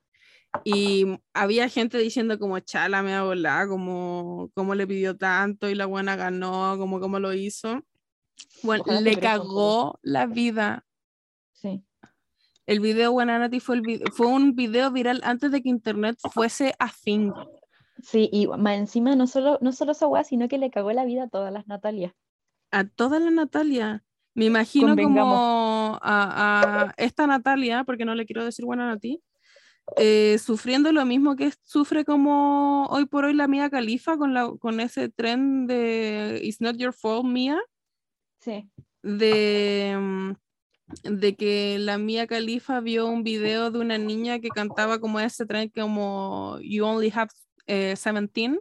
Y 0.65 1.19
había 1.35 1.69
gente 1.69 1.99
diciendo 1.99 2.39
como 2.39 2.59
chala 2.61 3.03
me 3.03 3.19
va 3.19 3.61
a 3.61 3.69
como, 3.69 4.51
como 4.55 4.75
le 4.75 4.87
pidió 4.87 5.17
tanto 5.17 5.69
y 5.69 5.75
la 5.75 5.87
buena 5.87 6.17
ganó, 6.17 6.77
como 6.79 7.01
cómo 7.01 7.19
lo 7.19 7.33
hizo. 7.33 7.83
Bueno, 8.63 8.83
Ojalá 8.85 9.01
le 9.01 9.17
cagó 9.17 9.99
la 10.03 10.27
vida. 10.27 10.85
Sí. 11.53 11.83
El 12.67 12.81
video 12.81 13.13
Buena 13.13 13.39
Nati 13.39 13.61
fue, 13.61 13.77
el 13.77 13.83
vi- 13.83 14.03
fue 14.13 14.27
un 14.27 14.57
video 14.57 14.91
viral 14.91 15.21
antes 15.25 15.53
de 15.53 15.63
que 15.63 15.69
internet 15.69 16.19
fuese 16.33 16.75
a 16.79 16.89
fin. 16.89 17.33
Sí, 18.03 18.29
y 18.33 18.47
más 18.49 18.77
encima 18.77 19.15
no 19.15 19.27
solo, 19.27 19.59
no 19.63 19.73
solo 19.73 19.93
esa 19.93 20.07
weá, 20.09 20.25
sino 20.25 20.49
que 20.49 20.59
le 20.59 20.71
cagó 20.71 20.93
la 20.93 21.05
vida 21.05 21.25
a 21.25 21.29
todas 21.29 21.53
las 21.53 21.67
Natalias. 21.67 22.13
A 22.73 22.85
toda 22.85 23.21
la 23.21 23.31
Natalia. 23.31 24.05
Me 24.35 24.47
imagino 24.47 24.95
como 24.97 25.99
a, 26.03 26.89
a 26.91 26.95
esta 26.99 27.27
Natalia, 27.27 27.85
porque 27.85 28.05
no 28.05 28.15
le 28.15 28.27
quiero 28.27 28.45
decir 28.45 28.65
Buena 28.67 28.87
Nati, 28.87 29.23
eh, 29.97 30.39
sufriendo 30.39 30.91
lo 30.93 31.05
mismo 31.05 31.37
que 31.37 31.53
sufre 31.63 32.05
como 32.05 32.87
hoy 32.87 33.07
por 33.07 33.25
hoy 33.25 33.35
la 33.35 33.47
Mía 33.47 33.71
Califa 33.71 34.19
con, 34.19 34.35
la, 34.35 34.51
con 34.59 34.81
ese 34.81 35.09
tren 35.09 35.67
de 35.67 36.41
It's 36.43 36.61
not 36.61 36.77
your 36.77 36.93
fault, 36.93 37.25
Mía. 37.27 37.61
Sí. 38.41 38.69
de, 39.03 39.97
mm, 39.99 40.33
de 41.05 41.37
que 41.37 41.79
la 41.79 41.99
Mía 41.99 42.27
Califa 42.27 42.81
vio 42.81 43.07
un 43.07 43.23
video 43.23 43.71
de 43.71 43.79
una 43.79 43.99
niña 43.99 44.41
que 44.41 44.49
cantaba 44.49 45.01
como 45.01 45.21
ese 45.21 45.47
tren 45.47 45.71
como 45.75 46.59
You 46.61 46.85
Only 46.85 47.13
Have 47.15 47.31
17 47.67 48.61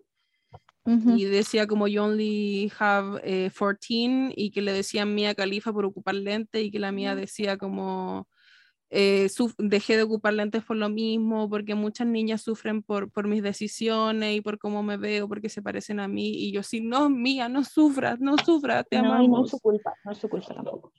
y 0.87 1.25
decía 1.25 1.65
como 1.65 1.87
You 1.87 2.03
Only 2.03 2.71
Have 2.77 3.49
14 3.51 4.33
y 4.35 4.51
que 4.51 4.61
le 4.61 4.71
decían 4.71 5.15
Mía 5.15 5.33
Califa 5.33 5.73
por 5.73 5.85
ocupar 5.85 6.13
lentes 6.15 6.63
y 6.63 6.69
que 6.69 6.79
la 6.79 6.91
mía 6.91 7.15
decía 7.15 7.57
como 7.57 8.27
eh, 8.89 9.27
dejé 9.57 9.97
de 9.97 10.03
ocupar 10.03 10.33
lentes 10.33 10.63
por 10.63 10.77
lo 10.77 10.89
mismo, 10.89 11.49
porque 11.49 11.75
muchas 11.75 12.07
niñas 12.07 12.41
sufren 12.41 12.83
por, 12.83 13.11
por 13.11 13.27
mis 13.27 13.41
decisiones 13.41 14.35
y 14.35 14.41
por 14.41 14.57
cómo 14.59 14.83
me 14.83 14.97
veo, 14.97 15.27
porque 15.27 15.49
se 15.49 15.61
parecen 15.61 15.99
a 15.99 16.07
mí, 16.07 16.29
y 16.29 16.51
yo 16.51 16.63
sí, 16.63 16.81
no, 16.81 17.09
mía, 17.09 17.49
no 17.49 17.63
sufras, 17.63 18.19
no 18.19 18.37
sufras, 18.37 18.85
te 18.89 19.01
no, 19.01 19.27
No 19.27 19.43
es 19.43 19.51
su 19.51 19.59
culpa, 19.59 19.93
no 20.03 20.11
es 20.11 20.17
su 20.17 20.29
culpa 20.29 20.53
tampoco. 20.53 20.91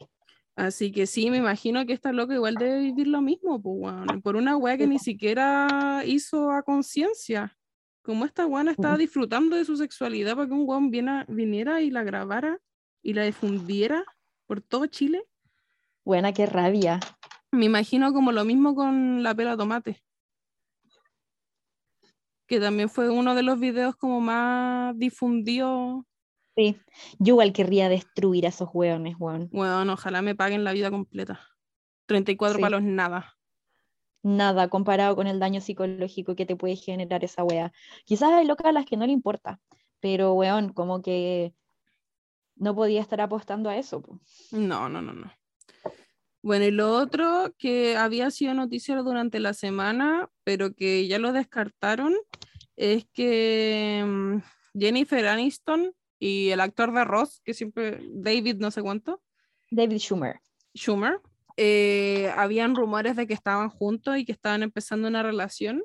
Así 0.57 0.91
que 0.91 1.07
sí, 1.07 1.31
me 1.31 1.37
imagino 1.37 1.85
que 1.85 1.93
esta 1.93 2.13
loca 2.13 2.35
igual 2.35 2.55
debe 2.55 2.81
vivir 2.81 3.09
lo 3.09 3.21
mismo, 3.21 3.61
pues, 3.61 4.23
por 4.23 4.37
una 4.37 4.57
wea 4.57 4.79
que 4.79 4.87
ni 4.87 4.99
siquiera 4.99 6.03
hizo 6.07 6.51
a 6.51 6.63
conciencia. 6.63 7.57
Como 8.03 8.25
esta 8.25 8.47
weá 8.47 8.71
estaba 8.71 8.97
disfrutando 8.97 9.57
de 9.57 9.65
su 9.65 9.77
sexualidad 9.77 10.35
para 10.35 10.47
que 10.47 10.55
un 10.55 10.65
weón 10.67 10.91
viniera 10.91 11.83
y 11.83 11.91
la 11.91 12.05
grabara 12.05 12.59
y 13.03 13.13
la 13.15 13.25
difundiera 13.25 14.05
por 14.47 14.63
todo 14.63 14.87
Chile. 14.87 15.25
Buena, 16.05 16.33
qué 16.33 16.47
rabia. 16.47 17.01
Me 17.57 17.65
imagino 17.65 18.13
como 18.13 18.33
lo 18.33 18.45
mismo 18.45 18.75
con 18.75 19.23
la 19.23 19.35
pela 19.35 19.57
tomate. 19.57 20.03
Que 22.47 22.61
también 22.61 22.91
fue 22.91 23.09
uno 23.09 23.35
de 23.35 23.43
los 23.43 23.59
videos 23.59 23.97
como 23.97 24.21
más 24.21 24.97
difundidos. 24.99 26.05
Sí, 26.55 26.77
yo 27.19 27.33
igual 27.33 27.55
querría 27.55 27.89
destruir 27.89 28.45
a 28.45 28.51
esos 28.51 28.69
hueones, 28.75 29.17
weón. 29.19 29.49
Bueno, 29.51 29.95
ojalá 29.95 30.21
me 30.21 30.35
paguen 30.35 30.65
la 30.65 30.73
vida 30.73 30.91
completa. 30.91 31.41
34 32.05 32.61
palos, 32.61 32.83
nada. 32.83 33.39
Nada 34.23 34.69
comparado 34.69 35.17
con 35.17 35.27
el 35.27 35.39
daño 35.39 35.63
psicológico 35.63 36.37
que 36.37 36.45
te 36.45 36.57
puede 36.57 36.77
generar 36.77 37.25
esa 37.25 37.43
wea. 37.43 37.73
Quizás 38.05 38.33
hay 38.33 38.47
locas 38.47 38.67
a 38.67 38.73
las 38.73 38.85
que 38.85 38.99
no 38.99 39.07
le 39.07 39.13
importa, 39.13 39.61
pero 40.01 40.35
weón, 40.35 40.75
como 40.75 41.01
que 41.01 41.55
no 42.55 42.75
podía 42.75 43.01
estar 43.01 43.23
apostando 43.23 43.71
a 43.71 43.79
eso. 43.79 44.03
No, 44.51 44.91
no, 44.91 45.01
no, 45.01 45.15
no. 45.15 45.33
Bueno, 46.47 46.65
y 46.65 46.71
lo 46.71 46.93
otro 46.93 47.53
que 47.59 47.97
había 47.97 48.31
sido 48.31 48.55
noticia 48.55 48.95
durante 48.99 49.41
la 49.41 49.53
semana, 49.53 50.31
pero 50.45 50.77
que 50.77 51.09
ya 51.09 51.19
lo 51.19 51.33
descartaron, 51.33 52.15
es 52.77 53.05
que 53.13 54.05
mm, 54.07 54.37
Jennifer 54.79 55.27
Aniston 55.27 55.93
y 56.21 56.51
el 56.51 56.61
actor 56.61 56.95
de 56.95 57.03
Ross, 57.03 57.41
que 57.45 57.53
siempre, 57.53 57.99
David 58.13 58.59
no 58.61 58.71
sé 58.71 58.81
cuánto. 58.81 59.21
David 59.73 59.99
Schumer. 59.99 60.39
Schumer. 60.73 61.21
Eh, 61.57 62.33
habían 62.37 62.77
rumores 62.77 63.17
de 63.17 63.27
que 63.27 63.35
estaban 63.35 63.69
juntos 63.69 64.17
y 64.17 64.25
que 64.25 64.31
estaban 64.31 64.63
empezando 64.63 65.09
una 65.09 65.25
relación. 65.25 65.83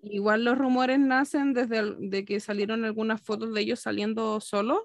Igual 0.00 0.44
los 0.44 0.56
rumores 0.56 1.00
nacen 1.00 1.54
desde 1.54 1.96
de 1.98 2.24
que 2.24 2.38
salieron 2.38 2.84
algunas 2.84 3.20
fotos 3.20 3.52
de 3.52 3.62
ellos 3.62 3.80
saliendo 3.80 4.38
solos. 4.38 4.78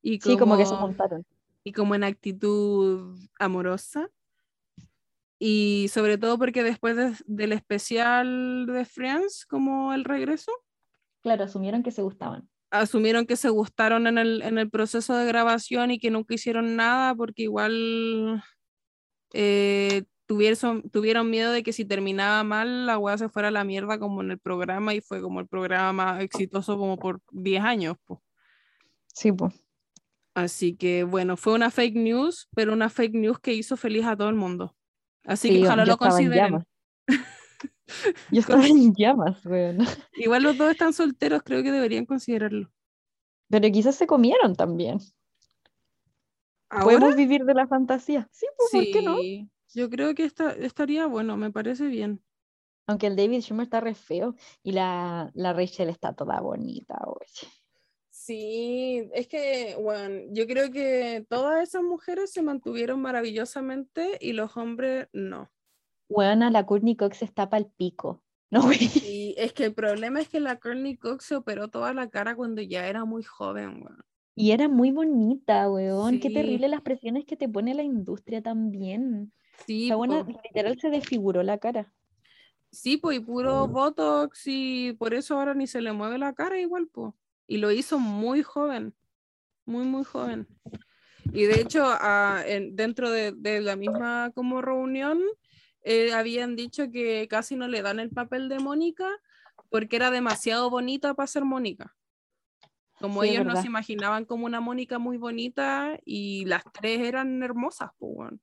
Y 0.00 0.20
sí, 0.20 0.36
como 0.36 0.56
que 0.56 0.66
se 0.66 0.74
montaron 0.74 1.26
y 1.64 1.72
como 1.72 1.94
en 1.94 2.04
actitud 2.04 3.18
amorosa. 3.38 4.08
Y 5.38 5.88
sobre 5.88 6.18
todo 6.18 6.38
porque 6.38 6.62
después 6.62 7.22
del 7.26 7.52
especial 7.52 8.66
de 8.66 8.84
Friends, 8.84 9.44
como 9.46 9.92
el 9.92 10.04
regreso. 10.04 10.52
Claro, 11.22 11.44
asumieron 11.44 11.82
que 11.82 11.90
se 11.90 12.02
gustaban. 12.02 12.48
Asumieron 12.70 13.26
que 13.26 13.36
se 13.36 13.48
gustaron 13.48 14.06
en 14.06 14.18
el, 14.18 14.42
en 14.42 14.58
el 14.58 14.70
proceso 14.70 15.16
de 15.16 15.26
grabación 15.26 15.90
y 15.90 15.98
que 15.98 16.10
nunca 16.10 16.34
hicieron 16.34 16.76
nada 16.76 17.14
porque 17.14 17.42
igual 17.42 18.42
eh, 19.32 20.04
tuvieron, 20.26 20.88
tuvieron 20.90 21.28
miedo 21.28 21.52
de 21.52 21.62
que 21.62 21.72
si 21.72 21.84
terminaba 21.84 22.42
mal 22.44 22.86
la 22.86 22.98
weá 22.98 23.18
se 23.18 23.28
fuera 23.28 23.48
a 23.48 23.50
la 23.50 23.64
mierda 23.64 23.98
como 23.98 24.22
en 24.22 24.30
el 24.30 24.38
programa 24.38 24.94
y 24.94 25.00
fue 25.00 25.20
como 25.20 25.40
el 25.40 25.48
programa 25.48 25.92
más 25.92 26.22
exitoso 26.22 26.78
como 26.78 26.98
por 26.98 27.20
10 27.32 27.62
años. 27.62 27.96
Sí, 29.08 29.32
pues. 29.32 29.52
Así 30.34 30.76
que 30.76 31.04
bueno, 31.04 31.36
fue 31.36 31.54
una 31.54 31.70
fake 31.70 31.96
news, 31.96 32.48
pero 32.54 32.72
una 32.72 32.88
fake 32.88 33.14
news 33.14 33.38
que 33.38 33.54
hizo 33.54 33.76
feliz 33.76 34.06
a 34.06 34.16
todo 34.16 34.28
el 34.28 34.34
mundo. 34.34 34.74
Así 35.24 35.50
que 35.50 35.64
ojalá 35.64 35.84
lo 35.84 35.96
consideren. 35.96 36.64
yo 38.30 38.40
estaba 38.40 38.66
en 38.66 38.94
llamas, 38.94 39.44
weón. 39.44 39.78
Igual 40.14 40.42
los 40.42 40.56
dos 40.56 40.70
están 40.70 40.92
solteros, 40.92 41.42
creo 41.44 41.62
que 41.62 41.70
deberían 41.70 42.06
considerarlo. 42.06 42.70
Pero 43.48 43.70
quizás 43.70 43.94
se 43.96 44.06
comieron 44.06 44.56
también. 44.56 44.98
Podemos 46.70 47.14
vivir 47.16 47.44
de 47.44 47.52
la 47.52 47.66
fantasía. 47.66 48.28
Sí, 48.32 48.46
pues, 48.56 48.70
¿por 48.72 48.92
qué 48.92 49.02
no? 49.02 49.18
Yo 49.74 49.90
creo 49.90 50.14
que 50.14 50.24
estaría 50.24 51.06
bueno, 51.06 51.36
me 51.36 51.50
parece 51.50 51.86
bien. 51.86 52.22
Aunque 52.86 53.06
el 53.06 53.16
David 53.16 53.42
Schumer 53.42 53.64
está 53.64 53.80
re 53.80 53.94
feo 53.94 54.34
y 54.62 54.72
la, 54.72 55.30
la 55.34 55.52
Rachel 55.52 55.88
está 55.88 56.14
toda 56.14 56.40
bonita, 56.40 56.98
oye. 57.06 57.48
Sí, 58.24 59.08
es 59.14 59.26
que, 59.26 59.76
bueno, 59.80 60.28
yo 60.30 60.46
creo 60.46 60.70
que 60.70 61.26
todas 61.28 61.60
esas 61.60 61.82
mujeres 61.82 62.32
se 62.32 62.40
mantuvieron 62.40 63.00
maravillosamente 63.00 64.16
y 64.20 64.32
los 64.32 64.56
hombres 64.56 65.08
no. 65.12 65.50
Bueno, 66.08 66.48
la 66.48 66.64
Courtney 66.64 66.94
Cox 66.94 67.22
está 67.22 67.50
para 67.50 67.64
el 67.64 67.70
pico. 67.70 68.22
No, 68.52 68.70
Y 68.70 69.34
es 69.38 69.54
que 69.54 69.64
el 69.64 69.74
problema 69.74 70.20
es 70.20 70.28
que 70.28 70.38
la 70.38 70.60
Courtney 70.60 70.98
Cox 70.98 71.24
se 71.24 71.34
operó 71.34 71.68
toda 71.68 71.94
la 71.94 72.10
cara 72.10 72.36
cuando 72.36 72.60
ya 72.60 72.86
era 72.86 73.06
muy 73.06 73.22
joven, 73.22 73.82
weón. 73.82 74.04
Y 74.36 74.50
era 74.50 74.68
muy 74.68 74.90
bonita, 74.90 75.70
weón. 75.70 76.20
Qué 76.20 76.28
terrible 76.28 76.68
las 76.68 76.82
presiones 76.82 77.24
que 77.24 77.34
te 77.34 77.48
pone 77.48 77.74
la 77.74 77.82
industria 77.82 78.42
también. 78.42 79.32
Sí. 79.66 79.88
La 79.88 79.96
buena, 79.96 80.22
literal 80.22 80.78
se 80.78 80.90
desfiguró 80.90 81.42
la 81.42 81.56
cara. 81.56 81.94
Sí, 82.70 82.98
pues, 82.98 83.16
y 83.16 83.20
puro 83.20 83.66
Botox 83.68 84.42
y 84.44 84.92
por 84.92 85.14
eso 85.14 85.38
ahora 85.38 85.54
ni 85.54 85.66
se 85.66 85.80
le 85.80 85.92
mueve 85.92 86.18
la 86.18 86.34
cara 86.34 86.60
igual, 86.60 86.88
pues 86.92 87.14
y 87.52 87.58
lo 87.58 87.70
hizo 87.70 87.98
muy 87.98 88.42
joven, 88.42 88.94
muy, 89.66 89.84
muy 89.84 90.04
joven. 90.04 90.48
Y 91.34 91.44
de 91.44 91.60
hecho, 91.60 91.84
ah, 91.84 92.42
dentro 92.70 93.10
de, 93.10 93.60
la 93.60 93.76
misma 93.76 94.32
como 94.34 94.62
reunión, 94.62 95.20
eh, 95.82 96.14
habían 96.14 96.56
dicho 96.56 96.90
que 96.90 97.28
casi 97.28 97.54
no 97.54 97.68
le 97.68 97.82
dan 97.82 98.00
el 98.00 98.08
papel 98.08 98.48
de 98.48 98.58
Mónica 98.58 99.06
porque 99.68 99.96
era 99.96 100.10
demasiado 100.10 100.70
bonita 100.70 101.12
para 101.12 101.26
ser 101.26 101.44
Mónica. 101.44 101.94
Como 102.98 103.22
ellos 103.22 103.44
no 103.44 103.60
se 103.60 103.66
imaginaban 103.66 104.24
como 104.24 104.46
una 104.46 104.62
Mónica 104.62 104.98
muy 104.98 105.18
bonita 105.18 105.98
y 106.06 106.46
las 106.46 106.62
tres 106.72 107.00
eran 107.00 107.42
hermosas, 107.42 107.90
pues, 107.98 108.14
bueno. 108.14 108.38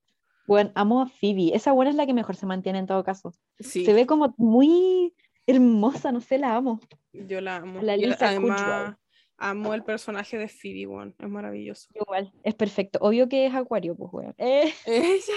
bueno. 0.46 0.72
amo 0.76 1.02
a 1.02 1.06
Phoebe. 1.06 1.50
Esa 1.52 1.72
buena 1.72 1.90
es 1.90 1.96
la 1.96 2.06
que 2.06 2.14
mejor 2.14 2.36
se 2.36 2.46
mantiene 2.46 2.78
en 2.78 2.86
todo 2.86 3.02
caso. 3.02 3.34
Se 3.58 3.92
ve 3.92 4.06
como 4.06 4.36
muy 4.38 5.12
hermosa, 5.48 6.12
no 6.12 6.20
sé, 6.20 6.38
la 6.38 6.54
amo. 6.54 6.78
Yo 7.12 7.40
la 7.40 7.56
amo. 7.56 7.82
La 7.82 7.96
Lisa 7.96 8.28
además, 8.28 8.96
amo 9.40 9.74
el 9.74 9.82
personaje 9.82 10.38
de 10.38 10.48
Phoebe, 10.48 10.86
one. 10.86 11.14
es 11.18 11.28
maravilloso. 11.28 11.88
Igual, 11.94 12.32
es 12.44 12.54
perfecto. 12.54 12.98
Obvio 13.02 13.28
que 13.28 13.46
es 13.46 13.54
Acuario, 13.54 13.96
pues, 13.96 14.12
weón. 14.12 14.34
Eh. 14.38 14.72
Ella. 14.86 15.34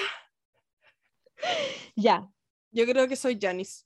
ya. 1.95 2.29
Yo 2.71 2.85
creo 2.85 3.07
que 3.07 3.15
soy 3.15 3.39
Janice. 3.41 3.85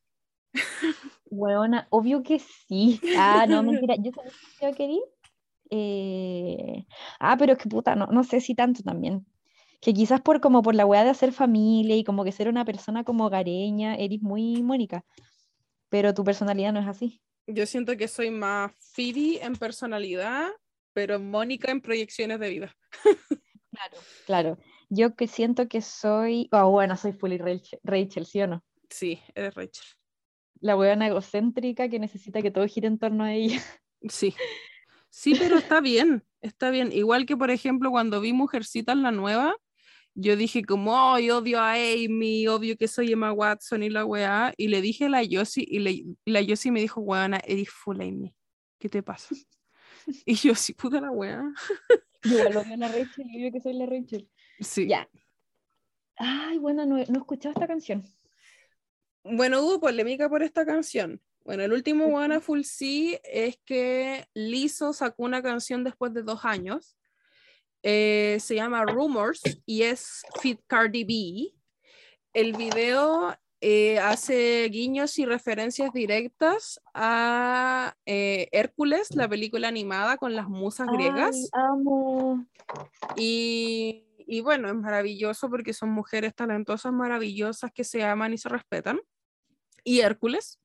Weona, 1.30 1.88
obvio 1.90 2.24
que 2.24 2.40
sí. 2.40 3.00
Ah, 3.18 3.46
no, 3.48 3.64
mentira. 3.64 3.96
Yo 3.96 4.12
sabía 4.12 4.72
que 4.72 4.78
quería. 4.78 5.02
Eh... 5.70 6.86
Ah, 7.20 7.36
pero 7.38 7.54
es 7.54 7.60
que 7.60 7.70
puta, 7.70 7.96
no, 7.96 8.08
no 8.08 8.24
sé 8.24 8.42
si 8.42 8.56
tanto 8.56 8.84
también. 8.84 9.26
Que 9.82 9.94
quizás 9.94 10.22
por 10.22 10.42
como 10.42 10.62
por 10.62 10.76
la 10.76 10.86
weá 10.86 11.04
de 11.04 11.12
hacer 11.12 11.32
familia 11.32 11.96
y 11.96 12.04
como 12.04 12.24
que 12.24 12.32
ser 12.32 12.50
una 12.50 12.66
persona 12.66 13.04
como 13.04 13.30
gareña, 13.30 13.96
eres 13.96 14.22
muy 14.22 14.64
Mónica 14.64 15.06
pero 15.90 16.14
tu 16.14 16.24
personalidad 16.24 16.74
no 16.74 16.80
es 16.80 16.88
así. 16.88 17.22
Yo 17.48 17.66
siento 17.66 17.96
que 17.96 18.08
soy 18.08 18.30
más 18.30 18.72
Phoebe 18.94 19.44
en 19.44 19.56
personalidad, 19.56 20.50
pero 20.94 21.20
Mónica 21.20 21.72
en 21.72 21.82
proyecciones 21.82 22.40
de 22.40 22.50
vida. 22.50 22.76
claro, 23.72 23.98
claro. 24.26 24.58
Yo 24.90 25.16
que 25.16 25.28
siento 25.28 25.68
que 25.68 25.82
soy, 25.82 26.50
oh, 26.52 26.70
bueno, 26.70 26.98
soy 26.98 27.14
fully 27.14 27.38
Rachel, 27.84 28.26
¿sí 28.26 28.42
o 28.42 28.48
no? 28.48 28.64
Sí, 28.90 29.22
eres 29.36 29.56
Rachel. 29.56 29.86
La 30.60 30.76
buena 30.76 31.08
egocéntrica 31.08 31.90
que 31.90 32.00
necesita 32.00 32.42
que 32.42 32.52
todo 32.52 32.68
gire 32.68 32.88
en 32.88 33.00
torno 33.00 33.24
a 33.24 33.34
ella. 33.34 33.62
Sí. 34.10 34.34
Sí, 35.10 35.34
pero 35.40 35.58
está 35.58 35.82
bien, 35.82 36.24
está 36.42 36.70
bien. 36.70 36.92
Igual 36.92 37.26
que, 37.26 37.36
por 37.36 37.50
ejemplo, 37.50 37.90
cuando 37.90 38.22
vi 38.22 38.34
Mujercitas 38.34 38.96
la 38.98 39.12
nueva, 39.12 39.56
yo 40.20 40.36
dije 40.36 40.64
como, 40.64 40.94
oh, 40.94 41.20
yo 41.20 41.38
odio 41.38 41.60
a 41.60 41.74
Amy, 41.74 42.48
obvio 42.48 42.76
que 42.76 42.88
soy 42.88 43.12
Emma 43.12 43.32
Watson 43.32 43.84
y 43.84 43.90
la 43.92 44.04
weá, 44.04 44.52
y 44.58 44.68
le 44.68 44.82
dije 44.82 45.06
a 45.06 45.10
la 45.10 45.22
Yossi, 45.22 45.64
y 45.70 46.16
la 46.26 46.42
Yossi 46.42 46.72
me 46.72 46.82
dijo, 46.82 47.02
weona, 47.02 47.40
eres 47.46 47.70
full 47.70 48.02
Amy, 48.02 48.36
¿qué 48.80 48.90
te 48.90 49.04
pasa? 49.04 49.36
y 50.26 50.34
yo, 50.34 50.56
sí, 50.56 50.74
puta 50.74 51.00
la 51.00 51.12
weá. 51.12 51.44
lo 52.24 52.62
odio 52.62 52.74
a 52.74 52.78
la 52.78 52.88
Rachel, 52.92 53.28
yo 53.32 53.52
que 53.52 53.62
soy 53.62 53.74
la 53.74 53.86
Rachel. 53.86 54.28
Sí. 54.60 54.88
Ya. 54.88 55.08
Ay, 56.16 56.58
bueno, 56.58 56.84
no, 56.88 56.96
no 56.96 57.02
he 57.02 57.20
escuchado 57.20 57.54
esta 57.54 57.68
canción. 57.68 58.04
Bueno, 59.24 59.62
hubo 59.62 59.80
polémica 59.80 60.28
por 60.28 60.42
esta 60.42 60.66
canción. 60.66 61.22
Bueno, 61.46 61.64
el 61.64 61.74
último 61.74 62.08
Wanna 62.08 62.42
Full 62.42 62.64
C 62.64 63.22
es 63.24 63.60
que 63.66 64.26
Lizzo 64.34 64.94
sacó 64.94 65.24
una 65.24 65.44
canción 65.44 65.84
después 65.84 66.12
de 66.14 66.24
dos 66.24 66.44
años 66.44 66.98
eh, 67.90 68.38
se 68.42 68.56
llama 68.56 68.84
Rumors 68.84 69.42
y 69.66 69.84
es 69.84 70.22
Fit 70.42 70.60
Cardi 70.68 71.06
B. 71.06 71.54
El 72.34 72.52
video 72.52 73.34
eh, 73.62 73.98
hace 74.00 74.68
guiños 74.70 75.18
y 75.20 75.26
referencias 75.26 75.94
directas 75.94 76.82
a 76.94 77.96
eh, 78.06 78.50
Hércules, 78.52 79.16
la 79.16 79.30
película 79.30 79.70
animada 79.70 80.18
con 80.18 80.36
las 80.36 80.50
musas 80.50 80.90
griegas. 80.92 81.50
Ay, 81.54 81.62
amo. 81.64 82.46
Y, 83.16 84.04
y 84.18 84.42
bueno, 84.42 84.68
es 84.68 84.76
maravilloso 84.76 85.50
porque 85.50 85.72
son 85.72 85.92
mujeres 85.92 86.36
talentosas, 86.36 86.92
maravillosas 86.92 87.72
que 87.72 87.86
se 87.86 88.04
aman 88.04 88.34
y 88.34 88.38
se 88.38 88.50
respetan. 88.50 89.00
Y 89.86 90.02
Hércules. 90.02 90.60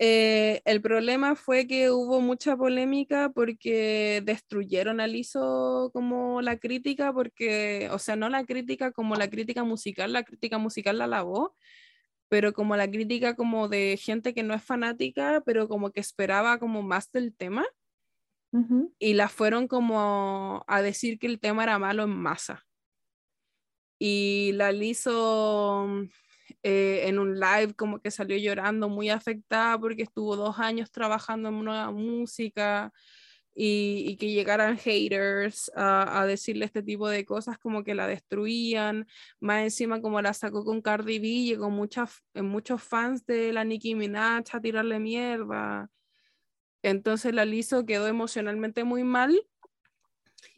Eh, 0.00 0.60
el 0.64 0.82
problema 0.82 1.36
fue 1.36 1.66
que 1.68 1.90
hubo 1.90 2.20
mucha 2.20 2.56
polémica 2.56 3.30
porque 3.30 4.22
destruyeron 4.24 5.00
a 5.00 5.06
Lizo 5.06 5.90
como 5.92 6.42
la 6.42 6.58
crítica, 6.58 7.12
porque, 7.12 7.88
o 7.92 7.98
sea, 7.98 8.16
no 8.16 8.28
la 8.28 8.44
crítica 8.44 8.90
como 8.90 9.14
la 9.14 9.30
crítica 9.30 9.62
musical, 9.62 10.12
la 10.12 10.24
crítica 10.24 10.58
musical 10.58 10.98
la 10.98 11.06
lavó, 11.06 11.54
pero 12.28 12.52
como 12.52 12.76
la 12.76 12.90
crítica 12.90 13.36
como 13.36 13.68
de 13.68 13.96
gente 13.96 14.34
que 14.34 14.42
no 14.42 14.54
es 14.54 14.64
fanática, 14.64 15.42
pero 15.46 15.68
como 15.68 15.92
que 15.92 16.00
esperaba 16.00 16.58
como 16.58 16.82
más 16.82 17.12
del 17.12 17.34
tema, 17.34 17.64
y 19.00 19.14
la 19.14 19.28
fueron 19.28 19.66
como 19.66 20.64
a 20.68 20.80
decir 20.80 21.18
que 21.18 21.26
el 21.26 21.40
tema 21.40 21.64
era 21.64 21.78
malo 21.80 22.04
en 22.04 22.10
masa. 22.10 22.64
Y 23.98 24.52
la 24.54 24.70
Lizo 24.70 25.88
eh, 26.62 27.02
en 27.06 27.18
un 27.18 27.38
live 27.38 27.74
como 27.74 28.00
que 28.00 28.10
salió 28.10 28.36
llorando 28.36 28.88
muy 28.88 29.10
afectada 29.10 29.78
porque 29.78 30.02
estuvo 30.02 30.36
dos 30.36 30.58
años 30.58 30.90
trabajando 30.90 31.48
en 31.48 31.64
nueva 31.64 31.90
música 31.90 32.92
y, 33.54 34.04
y 34.08 34.16
que 34.16 34.32
llegaran 34.32 34.78
haters 34.78 35.70
a, 35.76 36.20
a 36.20 36.26
decirle 36.26 36.64
este 36.64 36.82
tipo 36.82 37.08
de 37.08 37.24
cosas 37.24 37.58
como 37.58 37.84
que 37.84 37.94
la 37.94 38.06
destruían. 38.06 39.06
Más 39.40 39.62
encima 39.62 40.00
como 40.00 40.20
la 40.22 40.34
sacó 40.34 40.64
con 40.64 40.82
Cardi 40.82 41.18
B, 41.18 41.28
llegó 41.44 41.70
muchas, 41.70 42.22
muchos 42.34 42.82
fans 42.82 43.24
de 43.26 43.52
la 43.52 43.64
Nicki 43.64 43.94
Minaj 43.94 44.44
a 44.52 44.60
tirarle 44.60 44.98
mierda. 44.98 45.88
Entonces 46.82 47.34
la 47.34 47.44
Lizzo 47.44 47.86
quedó 47.86 48.08
emocionalmente 48.08 48.84
muy 48.84 49.04
mal 49.04 49.40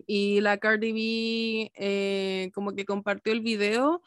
y 0.06 0.40
la 0.40 0.58
Cardi 0.58 0.92
B 0.92 1.72
eh, 1.74 2.50
como 2.54 2.72
que 2.74 2.84
compartió 2.84 3.32
el 3.32 3.40
video 3.40 4.02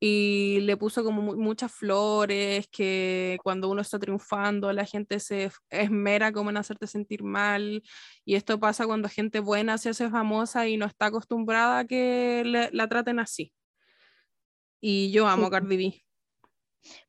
y 0.00 0.60
le 0.60 0.76
puso 0.76 1.02
como 1.02 1.20
mu- 1.22 1.36
muchas 1.36 1.72
flores, 1.72 2.68
que 2.70 3.36
cuando 3.42 3.68
uno 3.68 3.80
está 3.82 3.98
triunfando 3.98 4.72
la 4.72 4.84
gente 4.84 5.18
se 5.20 5.50
esmera 5.70 6.30
como 6.32 6.50
en 6.50 6.56
hacerte 6.56 6.86
sentir 6.86 7.22
mal 7.24 7.82
y 8.24 8.34
esto 8.36 8.60
pasa 8.60 8.86
cuando 8.86 9.08
gente 9.08 9.40
buena 9.40 9.76
se 9.78 9.88
hace 9.90 10.08
famosa 10.08 10.68
y 10.68 10.76
no 10.76 10.86
está 10.86 11.06
acostumbrada 11.06 11.80
a 11.80 11.84
que 11.84 12.42
le- 12.46 12.70
la 12.72 12.88
traten 12.88 13.18
así. 13.18 13.52
Y 14.80 15.10
yo 15.10 15.26
amo 15.26 15.44
a 15.44 15.46
Sí. 15.46 15.50
Cardi 15.52 15.76
B. 15.76 16.04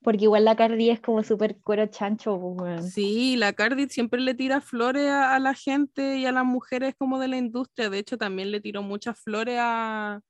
Porque 0.02 0.24
igual 0.24 0.46
la 0.46 0.56
Cardi 0.56 0.90
es 0.90 1.00
como 1.00 1.24
súper 1.24 1.58
cuero 1.62 1.86
chancho, 1.86 2.34
weón. 2.36 2.84
Sí, 2.84 3.36
la 3.38 3.54
Cardi 3.54 3.88
siempre 3.88 4.20
le 4.20 4.34
tira 4.34 4.62
flores 4.62 5.08
a, 5.08 5.36
a 5.36 5.40
la 5.40 5.54
gente 5.54 6.18
y 6.18 6.26
a 6.26 6.32
las 6.32 6.44
mujeres 6.44 6.96
como 6.98 7.20
de 7.20 7.28
la 7.28 7.38
industria. 7.38 7.90
De 7.92 8.00
hecho, 8.00 8.18
también 8.18 8.50
le 8.50 8.60
tiró 8.62 8.82
muchas 8.82 9.20
flores 9.20 9.58
a, 9.62 10.22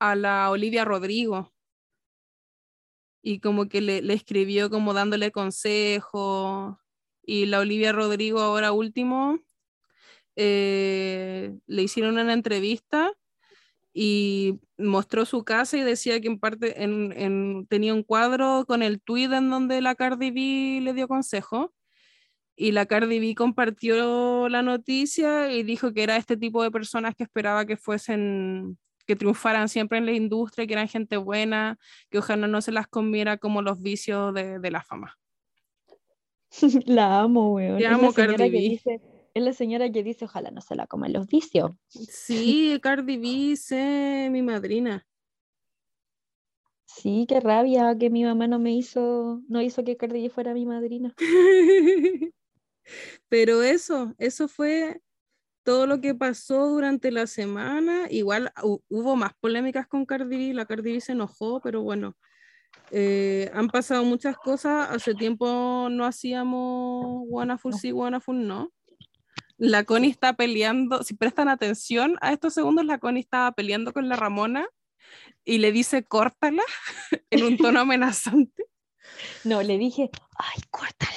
a 0.00 0.14
la 0.16 0.50
Olivia 0.50 0.84
Rodrigo. 0.86 1.52
Y 3.28 3.40
como 3.40 3.68
que 3.68 3.80
le, 3.80 4.12
escribió 4.14 4.70
como 4.70 4.94
dándole 4.94 5.32
consejos. 5.32 6.76
Y 7.24 7.46
la 7.46 7.58
Olivia 7.58 7.90
Rodrigo 7.90 8.38
ahora 8.38 8.70
último 8.70 9.40
eh, 10.36 11.58
le 11.66 11.82
hicieron 11.82 12.18
una 12.18 12.32
entrevista 12.32 13.12
y 13.92 14.60
mostró 14.78 15.24
su 15.24 15.42
casa 15.42 15.76
y 15.76 15.80
decía 15.80 16.20
que 16.20 16.28
en 16.28 16.38
parte 16.38 16.84
en, 16.84 17.12
en- 17.16 17.66
tenía 17.66 17.94
un 17.94 18.04
cuadro 18.04 18.64
con 18.64 18.84
el 18.84 19.00
tweet 19.00 19.32
en 19.34 19.50
donde 19.50 19.80
la 19.80 19.96
Cardi 19.96 20.30
B 20.30 20.80
le 20.84 20.92
dio 20.92 21.08
consejo 21.08 21.74
y 22.54 22.70
la 22.70 22.86
Cardi 22.86 23.18
B 23.18 23.34
compartió 23.34 24.48
la 24.48 24.62
noticia 24.62 25.52
y 25.52 25.64
dijo 25.64 25.92
que 25.92 26.04
era 26.04 26.16
este 26.16 26.36
tipo 26.36 26.62
de 26.62 26.70
personas 26.70 27.16
que 27.16 27.24
esperaba 27.24 27.66
que 27.66 27.76
fuesen 27.76 28.78
que 29.06 29.16
triunfaran 29.16 29.68
siempre 29.68 29.98
en 29.98 30.06
la 30.06 30.12
industria, 30.12 30.66
que 30.66 30.72
eran 30.74 30.88
gente 30.88 31.16
buena, 31.16 31.78
que 32.10 32.18
ojalá 32.18 32.46
no 32.48 32.60
se 32.60 32.72
las 32.72 32.86
comiera 32.88 33.38
como 33.38 33.62
los 33.62 33.80
vicios 33.80 34.34
de, 34.34 34.58
de 34.58 34.70
la 34.70 34.82
fama. 34.82 35.16
La 36.86 37.20
amo, 37.20 37.54
weón. 37.54 37.78
Te 37.78 37.84
Es 37.84 37.90
amo, 37.90 38.06
la 38.08 38.12
señora 38.12 38.36
Cardi 38.38 38.50
B. 38.50 38.58
dice, 38.58 39.00
es 39.34 39.42
la 39.42 39.52
señora 39.52 39.90
que 39.90 40.02
dice, 40.02 40.24
ojalá 40.24 40.50
no 40.50 40.60
se 40.60 40.74
la 40.74 40.86
coman 40.86 41.12
los 41.12 41.26
vicios. 41.26 41.72
Sí, 41.88 42.78
Cardi 42.82 43.16
B, 43.16 43.56
sé 43.56 44.28
mi 44.30 44.42
madrina. 44.42 45.06
Sí, 46.84 47.26
qué 47.28 47.40
rabia 47.40 47.96
que 47.98 48.10
mi 48.10 48.24
mamá 48.24 48.46
no 48.46 48.58
me 48.58 48.72
hizo, 48.72 49.42
no 49.48 49.60
hizo 49.60 49.84
que 49.84 49.96
Cardi 49.96 50.22
B 50.22 50.30
fuera 50.30 50.54
mi 50.54 50.64
madrina. 50.66 51.14
Pero 53.28 53.62
eso, 53.62 54.14
eso 54.18 54.48
fue 54.48 55.02
todo 55.66 55.88
lo 55.88 56.00
que 56.00 56.14
pasó 56.14 56.68
durante 56.68 57.10
la 57.10 57.26
semana. 57.26 58.06
Igual 58.08 58.52
hu- 58.62 58.80
hubo 58.88 59.16
más 59.16 59.32
polémicas 59.40 59.88
con 59.88 60.06
Cardi 60.06 60.36
B, 60.48 60.54
la 60.54 60.64
Cardi 60.64 60.92
B 60.92 61.00
se 61.00 61.10
enojó, 61.12 61.60
pero 61.60 61.82
bueno, 61.82 62.16
eh, 62.92 63.50
han 63.52 63.66
pasado 63.68 64.04
muchas 64.04 64.36
cosas. 64.36 64.88
Hace 64.92 65.14
tiempo 65.16 65.88
no 65.90 66.04
hacíamos 66.06 67.26
No. 67.28 67.78
sí, 67.78 67.92
Full 68.20 68.46
no. 68.46 68.72
La 69.58 69.82
Connie 69.82 70.10
está 70.10 70.34
peleando, 70.34 71.02
si 71.02 71.14
prestan 71.14 71.48
atención 71.48 72.16
a 72.20 72.32
estos 72.32 72.54
segundos, 72.54 72.84
la 72.86 72.98
Connie 72.98 73.22
estaba 73.22 73.50
peleando 73.50 73.92
con 73.92 74.08
la 74.08 74.14
Ramona 74.14 74.68
y 75.44 75.58
le 75.58 75.72
dice 75.72 76.04
córtala 76.04 76.62
en 77.30 77.42
un 77.42 77.56
tono 77.56 77.80
amenazante. 77.80 78.66
No, 79.44 79.62
le 79.64 79.78
dije, 79.78 80.10
ay, 80.38 80.62
córtala. 80.70 81.10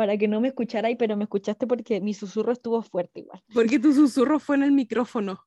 Para 0.00 0.16
que 0.16 0.28
no 0.28 0.40
me 0.40 0.48
escucharais, 0.48 0.96
pero 0.98 1.14
me 1.14 1.24
escuchaste 1.24 1.66
porque 1.66 2.00
mi 2.00 2.14
susurro 2.14 2.52
estuvo 2.52 2.80
fuerte 2.80 3.20
igual. 3.20 3.42
Porque 3.52 3.78
tu 3.78 3.92
susurro 3.92 4.40
fue 4.40 4.56
en 4.56 4.62
el 4.62 4.72
micrófono. 4.72 5.46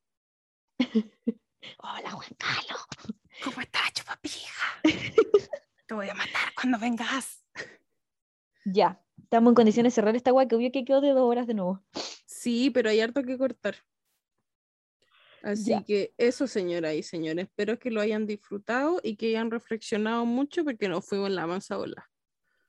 Hola, 1.80 2.12
Juan 2.12 2.30
Carlos. 2.38 2.86
¿Cómo 3.44 3.62
estás, 3.62 3.92
chupapija? 3.94 4.64
Te 5.88 5.96
voy 5.96 6.08
a 6.08 6.14
matar 6.14 6.54
cuando 6.54 6.78
vengas. 6.78 7.44
Ya, 8.64 9.04
estamos 9.24 9.50
en 9.50 9.56
condiciones 9.56 9.92
de 9.92 9.96
cerrar 9.96 10.16
esta 10.16 10.30
guay 10.30 10.48
que 10.48 10.56
obvio 10.56 10.72
que 10.72 10.86
quedó 10.86 11.02
de 11.02 11.14
dos 11.14 11.24
horas 11.28 11.48
de 11.48 11.56
nuevo. 11.56 11.84
Sí, 12.28 12.70
pero 12.70 12.92
hay 12.92 13.00
harto 13.00 13.24
que 13.24 13.40
cortar. 13.40 13.78
Así 15.42 15.72
Ya. 15.72 15.84
que 15.84 16.14
eso, 16.20 16.46
señora 16.46 16.94
y 16.94 17.02
señores, 17.02 17.46
espero 17.46 17.80
que 17.80 17.90
lo 17.90 18.02
hayan 18.02 18.28
disfrutado 18.28 19.00
y 19.02 19.16
que 19.16 19.30
hayan 19.30 19.50
reflexionado 19.50 20.28
mucho 20.28 20.64
porque 20.64 20.88
nos 20.90 21.04
fuimos 21.08 21.30
en 21.30 21.38
la 21.38 21.48
mansa. 21.48 21.76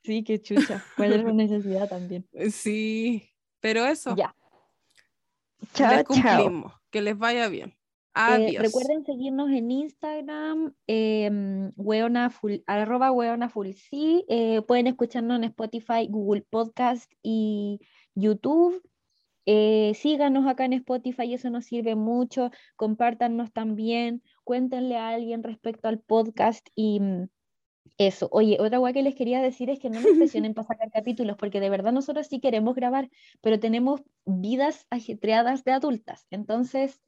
Sí, 0.05 0.23
qué 0.23 0.41
chucha. 0.41 0.85
¿Cuál 0.97 1.15
era 1.15 1.23
la 1.25 1.33
necesidad 1.33 1.89
también? 1.89 2.27
Eh, 2.33 2.51
Sí, 2.51 3.31
pero 3.61 3.85
eso, 3.87 4.15
Ya. 4.17 4.35
les 5.61 5.73
Chao, 5.73 5.91
chao. 5.91 6.05
cumplimos. 6.05 6.73
Que 6.91 7.01
les 7.03 7.17
vaya 7.19 7.49
bien. 7.49 7.71
Eh, 7.71 7.75
Adiós. 8.15 8.63
recuerden 8.63 9.05
seguirnos 9.05 9.51
en 9.51 9.71
Instagram, 9.73 10.73
em, 10.87 11.73
weona 11.75 12.31
full- 12.31 12.63
arroba 12.67 13.11
weona 13.11 13.49
full 13.49 13.71
sí. 13.73 14.25
eh, 14.29 14.63
pueden 14.63 14.87
escucharnos 14.87 15.39
en 15.39 15.45
Spotify, 15.45 16.07
Google 16.09 16.43
Podcast 16.49 17.11
y 17.23 17.81
YouTube. 18.15 18.81
Eh, 19.47 19.93
síganos 19.97 20.47
acá 20.47 20.65
en 20.65 20.75
Spotify, 20.75 21.35
eso 21.35 21.51
nos 21.51 21.65
sirve 21.65 21.97
mucho. 21.97 22.51
Compártanos 22.77 23.53
también, 23.53 24.23
cuéntenle 24.45 24.97
a 24.97 25.09
alguien 25.09 25.43
respecto 25.43 25.89
al 25.89 25.99
podcast 25.99 26.67
y 26.77 27.01
mm, 27.01 27.29
eso. 27.99 28.29
Oye, 28.33 28.57
otra 28.61 28.79
cosa 28.79 28.93
que 28.93 29.03
les 29.03 29.15
quería 29.15 29.41
decir 29.41 29.71
es 29.71 29.79
que 29.79 29.91
no 29.91 30.01
nos 30.01 30.05
presionen 30.19 30.55
para 30.55 30.69
sacar 30.69 30.91
capítulos, 30.91 31.37
porque 31.37 31.61
de 31.61 31.71
verdad 31.71 31.93
nosotros 31.93 32.27
sí 32.27 32.41
queremos 32.41 32.75
grabar, 32.75 33.11
pero 33.41 33.61
tenemos 33.61 34.03
vidas 34.25 34.87
ajetreadas 34.91 35.65
de 35.65 35.73
adultas. 35.73 36.27
Entonces, 36.31 37.01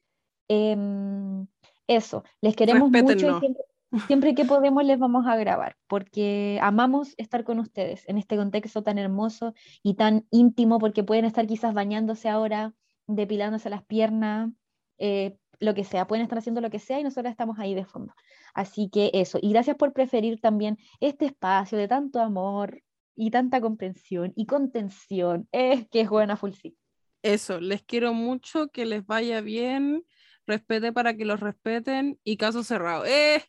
em, 0.48 1.46
eso, 1.86 2.24
les 2.40 2.56
queremos 2.56 2.90
mucho 2.90 3.36
y 3.36 3.40
siempre, 3.40 3.64
siempre 4.06 4.34
que 4.34 4.44
podemos 4.44 4.84
les 4.84 4.98
vamos 4.98 5.26
a 5.26 5.36
grabar, 5.36 5.76
porque 5.88 6.58
amamos 6.62 7.14
estar 7.16 7.44
con 7.44 7.58
ustedes 7.58 8.08
en 8.08 8.18
este 8.18 8.36
contexto 8.36 8.82
tan 8.82 8.98
hermoso 8.98 9.54
y 9.82 9.94
tan 9.94 10.26
íntimo, 10.30 10.78
porque 10.78 11.04
pueden 11.04 11.24
estar 11.24 11.46
quizás 11.46 11.74
bañándose 11.74 12.28
ahora, 12.28 12.74
depilándose 13.06 13.70
las 13.70 13.84
piernas, 13.84 14.50
eh, 14.98 15.36
lo 15.60 15.74
que 15.74 15.84
sea, 15.84 16.06
pueden 16.06 16.22
estar 16.24 16.38
haciendo 16.38 16.60
lo 16.60 16.70
que 16.70 16.78
sea 16.78 17.00
y 17.00 17.04
nosotros 17.04 17.30
estamos 17.30 17.58
ahí 17.58 17.74
de 17.74 17.84
fondo. 17.84 18.14
Así 18.54 18.88
que 18.90 19.10
eso, 19.14 19.38
y 19.40 19.50
gracias 19.50 19.76
por 19.76 19.92
preferir 19.92 20.40
también 20.40 20.78
este 21.00 21.26
espacio 21.26 21.78
de 21.78 21.88
tanto 21.88 22.20
amor 22.20 22.82
y 23.14 23.30
tanta 23.30 23.60
comprensión 23.60 24.32
y 24.36 24.46
contención, 24.46 25.48
es 25.52 25.88
que 25.88 26.02
es 26.02 26.08
buena 26.08 26.36
full 26.36 26.52
sí. 26.52 26.76
Eso, 27.22 27.60
les 27.60 27.82
quiero 27.82 28.12
mucho, 28.12 28.68
que 28.68 28.86
les 28.86 29.04
vaya 29.04 29.40
bien. 29.40 30.04
Respete 30.46 30.92
para 30.92 31.16
que 31.16 31.24
los 31.24 31.40
respeten 31.40 32.20
y 32.22 32.36
caso 32.36 32.62
cerrado. 32.62 33.04
¡Eh! 33.04 33.42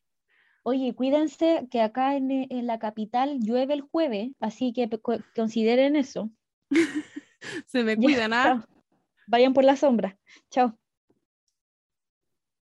Oye, 0.64 0.96
cuídense 0.96 1.68
que 1.70 1.82
acá 1.82 2.16
en, 2.16 2.32
en 2.32 2.68
la 2.68 2.80
capital 2.80 3.40
llueve 3.40 3.76
el 3.76 3.82
jueves, 3.82 4.32
así 4.40 4.74
que 4.74 4.90
consideren 5.36 5.96
eso. 5.96 6.32
Se 7.68 7.84
me 7.84 7.96
cuidan, 7.96 8.34
¿ah? 8.34 8.68
Vayan 9.28 9.54
por 9.54 9.64
la 9.64 9.76
sombra. 9.76 10.18
Chao. 10.50 10.78